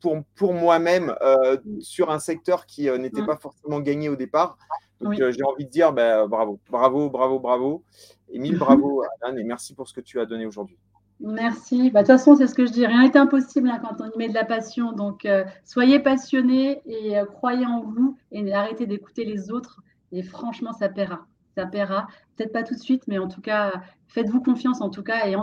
pour, 0.00 0.16
pour 0.34 0.52
moi-même 0.54 1.14
euh, 1.22 1.56
Mm. 1.64 1.80
sur 1.80 2.10
un 2.10 2.18
secteur 2.18 2.66
qui 2.66 2.88
euh, 2.90 2.98
n'était 2.98 3.22
Mm. 3.22 3.26
pas 3.26 3.36
forcément 3.36 3.80
gagné 3.80 4.08
au 4.10 4.16
départ. 4.16 4.58
Donc 5.00 5.10
Oui. 5.10 5.22
euh, 5.22 5.32
j'ai 5.32 5.42
envie 5.44 5.64
de 5.64 5.70
dire 5.70 5.92
bah, 5.92 6.26
bravo, 6.26 6.58
bravo, 6.70 7.08
bravo, 7.10 7.38
bravo. 7.38 7.82
Et 8.30 8.38
mille 8.38 8.58
bravo, 8.58 9.02
Anne, 9.22 9.38
et 9.38 9.44
merci 9.44 9.74
pour 9.74 9.88
ce 9.88 9.94
que 9.94 10.00
tu 10.00 10.20
as 10.20 10.26
donné 10.26 10.46
aujourd'hui. 10.46 10.76
Merci. 11.20 11.90
Bah, 11.90 12.02
de 12.02 12.06
toute 12.06 12.16
façon, 12.16 12.36
c'est 12.36 12.46
ce 12.46 12.54
que 12.54 12.66
je 12.66 12.72
dis. 12.72 12.86
Rien 12.86 13.02
n'est 13.02 13.16
impossible 13.16 13.68
hein, 13.68 13.80
quand 13.82 14.00
on 14.00 14.10
y 14.10 14.18
met 14.18 14.28
de 14.28 14.34
la 14.34 14.44
passion. 14.44 14.92
Donc, 14.92 15.24
euh, 15.24 15.44
soyez 15.64 15.98
passionnés 15.98 16.80
et 16.86 17.18
euh, 17.18 17.24
croyez 17.24 17.66
en 17.66 17.82
vous 17.82 18.16
et 18.30 18.52
arrêtez 18.52 18.86
d'écouter 18.86 19.24
les 19.24 19.50
autres. 19.50 19.80
Et 20.12 20.22
franchement, 20.22 20.72
ça 20.72 20.88
paiera. 20.88 21.26
Ça 21.56 21.66
paiera. 21.66 22.06
Peut-être 22.36 22.52
pas 22.52 22.62
tout 22.62 22.74
de 22.74 22.80
suite, 22.80 23.02
mais 23.08 23.18
en 23.18 23.26
tout 23.26 23.40
cas, 23.40 23.72
faites-vous 24.06 24.40
confiance 24.40 24.80
en 24.80 24.90
tout 24.90 25.02
cas. 25.02 25.26
Et 25.26 25.34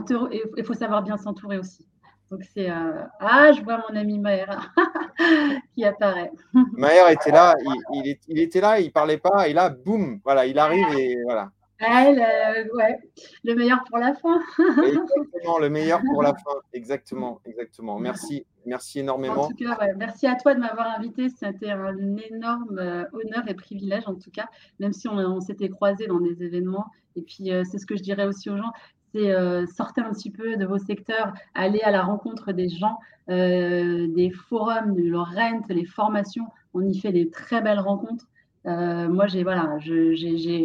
il 0.58 0.64
faut 0.64 0.74
savoir 0.74 1.04
bien 1.04 1.18
s'entourer 1.18 1.60
aussi. 1.60 1.86
Donc, 2.32 2.44
c'est. 2.54 2.70
Ah, 2.70 3.52
je 3.52 3.62
vois 3.62 3.84
mon 3.90 3.96
ami 3.98 4.18
Maëra 4.18 4.60
qui 5.76 5.86
apparaît. 5.86 6.32
Maher 6.78 7.10
était 7.12 7.32
là, 7.32 7.56
il, 7.60 7.74
il 7.94 8.08
est- 8.10 8.22
il 8.28 8.40
était 8.40 8.62
là, 8.62 8.80
il 8.80 8.92
parlait 8.92 9.18
pas, 9.18 9.48
et 9.48 9.54
là, 9.54 9.70
boum, 9.70 10.20
voilà, 10.24 10.46
il 10.46 10.58
arrive 10.60 10.88
et 10.98 11.18
voilà. 11.24 11.52
Euh, 11.82 12.64
ouais, 12.74 12.98
le 13.44 13.54
meilleur 13.54 13.84
pour 13.90 13.98
la 13.98 14.14
fin. 14.16 14.40
Exactement, 14.88 15.60
le 15.60 15.70
meilleur 15.70 16.02
pour 16.10 16.24
la 16.24 16.34
fin. 16.34 16.56
Exactement, 16.72 17.42
exactement. 17.46 18.00
Merci, 18.00 18.46
merci 18.66 19.00
En 19.00 19.04
énormément. 19.04 19.50
tout 19.50 19.56
cas, 19.56 19.78
ouais, 19.80 19.94
merci 19.98 20.26
à 20.26 20.36
toi 20.36 20.54
de 20.56 20.62
m'avoir 20.62 20.98
invité. 20.98 21.28
C'était 21.28 21.72
un 21.72 21.98
énorme 22.32 22.80
euh, 22.80 23.04
honneur 23.12 23.44
et 23.50 23.54
privilège, 23.56 24.04
en 24.08 24.16
tout 24.16 24.32
cas, 24.32 24.48
même 24.80 24.94
si 24.94 25.10
on, 25.10 25.18
on 25.18 25.42
s'était 25.42 25.68
croisés 25.70 26.08
dans 26.08 26.22
des 26.22 26.42
événements. 26.44 26.86
Et 27.18 27.22
puis, 27.22 27.52
euh, 27.52 27.64
c'est 27.70 27.78
ce 27.78 27.86
que 27.86 27.98
je 27.98 28.02
dirais 28.04 28.26
aussi 28.26 28.50
aux 28.50 28.58
gens 28.58 28.72
euh, 29.18 29.66
sortez 29.68 30.02
un 30.02 30.12
petit 30.12 30.32
peu 30.32 30.58
de 30.58 30.66
vos 30.66 30.78
secteurs, 30.78 31.34
allez 31.54 31.82
à 31.82 31.92
la 31.92 32.04
rencontre 32.04 32.52
des 32.52 32.70
gens, 32.70 33.00
euh, 33.30 34.08
des 34.08 34.30
forums, 34.30 34.98
le 34.98 35.20
rent, 35.20 35.62
les 35.70 35.86
formations. 35.86 36.48
On 36.74 36.82
y 36.82 36.98
fait 36.98 37.12
des 37.12 37.30
très 37.30 37.62
belles 37.62 37.80
rencontres. 37.80 38.26
Euh, 38.66 39.08
moi, 39.08 39.28
j'ai 39.28 39.44
voilà, 39.44 39.78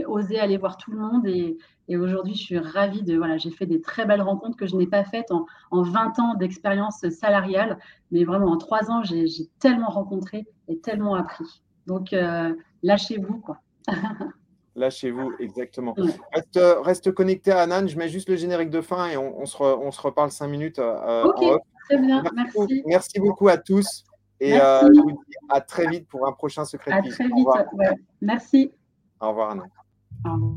osé 0.06 0.38
aller 0.38 0.56
voir 0.56 0.76
tout 0.76 0.90
le 0.90 0.98
monde 0.98 1.26
et, 1.26 1.58
aujourd'hui, 1.96 2.34
je 2.34 2.42
suis 2.42 2.58
ravie 2.58 3.02
de 3.02 3.16
voilà, 3.16 3.36
j'ai 3.36 3.50
fait 3.50 3.66
des 3.66 3.80
très 3.80 4.06
belles 4.06 4.22
rencontres 4.22 4.56
que 4.56 4.66
je 4.66 4.76
n'ai 4.76 4.86
pas 4.86 5.02
faites 5.02 5.32
en, 5.32 5.46
en 5.72 5.82
20 5.82 6.20
ans 6.20 6.34
d'expérience 6.34 7.00
salariale, 7.08 7.78
mais 8.12 8.22
vraiment 8.22 8.46
en 8.46 8.58
3 8.58 8.92
ans, 8.92 9.02
j'ai 9.02 9.26
tellement 9.58 9.90
rencontré 9.90 10.46
et 10.68 10.78
tellement 10.78 11.16
appris. 11.16 11.62
Donc, 11.88 12.14
lâchez-vous 12.82 13.38
quoi. 13.40 13.60
Lâchez-vous, 14.76 15.32
exactement. 15.40 15.94
Ouais. 15.98 16.10
Reste, 16.32 16.60
reste 16.84 17.12
connecté 17.12 17.50
à 17.50 17.60
Anan, 17.62 17.88
je 17.88 17.98
mets 17.98 18.08
juste 18.08 18.28
le 18.28 18.36
générique 18.36 18.70
de 18.70 18.80
fin 18.80 19.08
et 19.08 19.16
on, 19.16 19.40
on 19.40 19.46
se, 19.46 19.56
re- 19.56 19.78
on 19.82 19.90
se 19.90 20.00
reparle 20.00 20.30
cinq 20.30 20.46
minutes. 20.48 20.78
euh, 20.78 21.24
Ok, 21.24 21.42
en 21.42 21.46
off. 21.54 21.60
très 21.88 21.98
bien, 21.98 22.22
Merci, 22.22 22.34
merci. 22.36 22.52
beaucoup- 22.58 22.88
merci 22.88 23.20
beaucoup 23.20 23.48
à 23.48 23.56
tous 23.56 24.04
et 24.38 24.60
euh, 24.60 24.80
je 24.94 25.00
vous 25.00 25.10
dis 25.10 25.34
à 25.48 25.60
très 25.60 25.86
vite 25.88 26.06
pour 26.08 26.26
un 26.26 26.32
prochain 26.32 26.64
secret 26.64 26.92
À 26.92 27.02
très 27.02 27.26
vite. 27.26 27.46
ouais. 27.74 27.90
Merci. 28.20 28.72
Au 29.20 29.28
revoir, 29.30 29.50
Anan. 29.50 29.64
Au 30.24 30.32
revoir. 30.34 30.56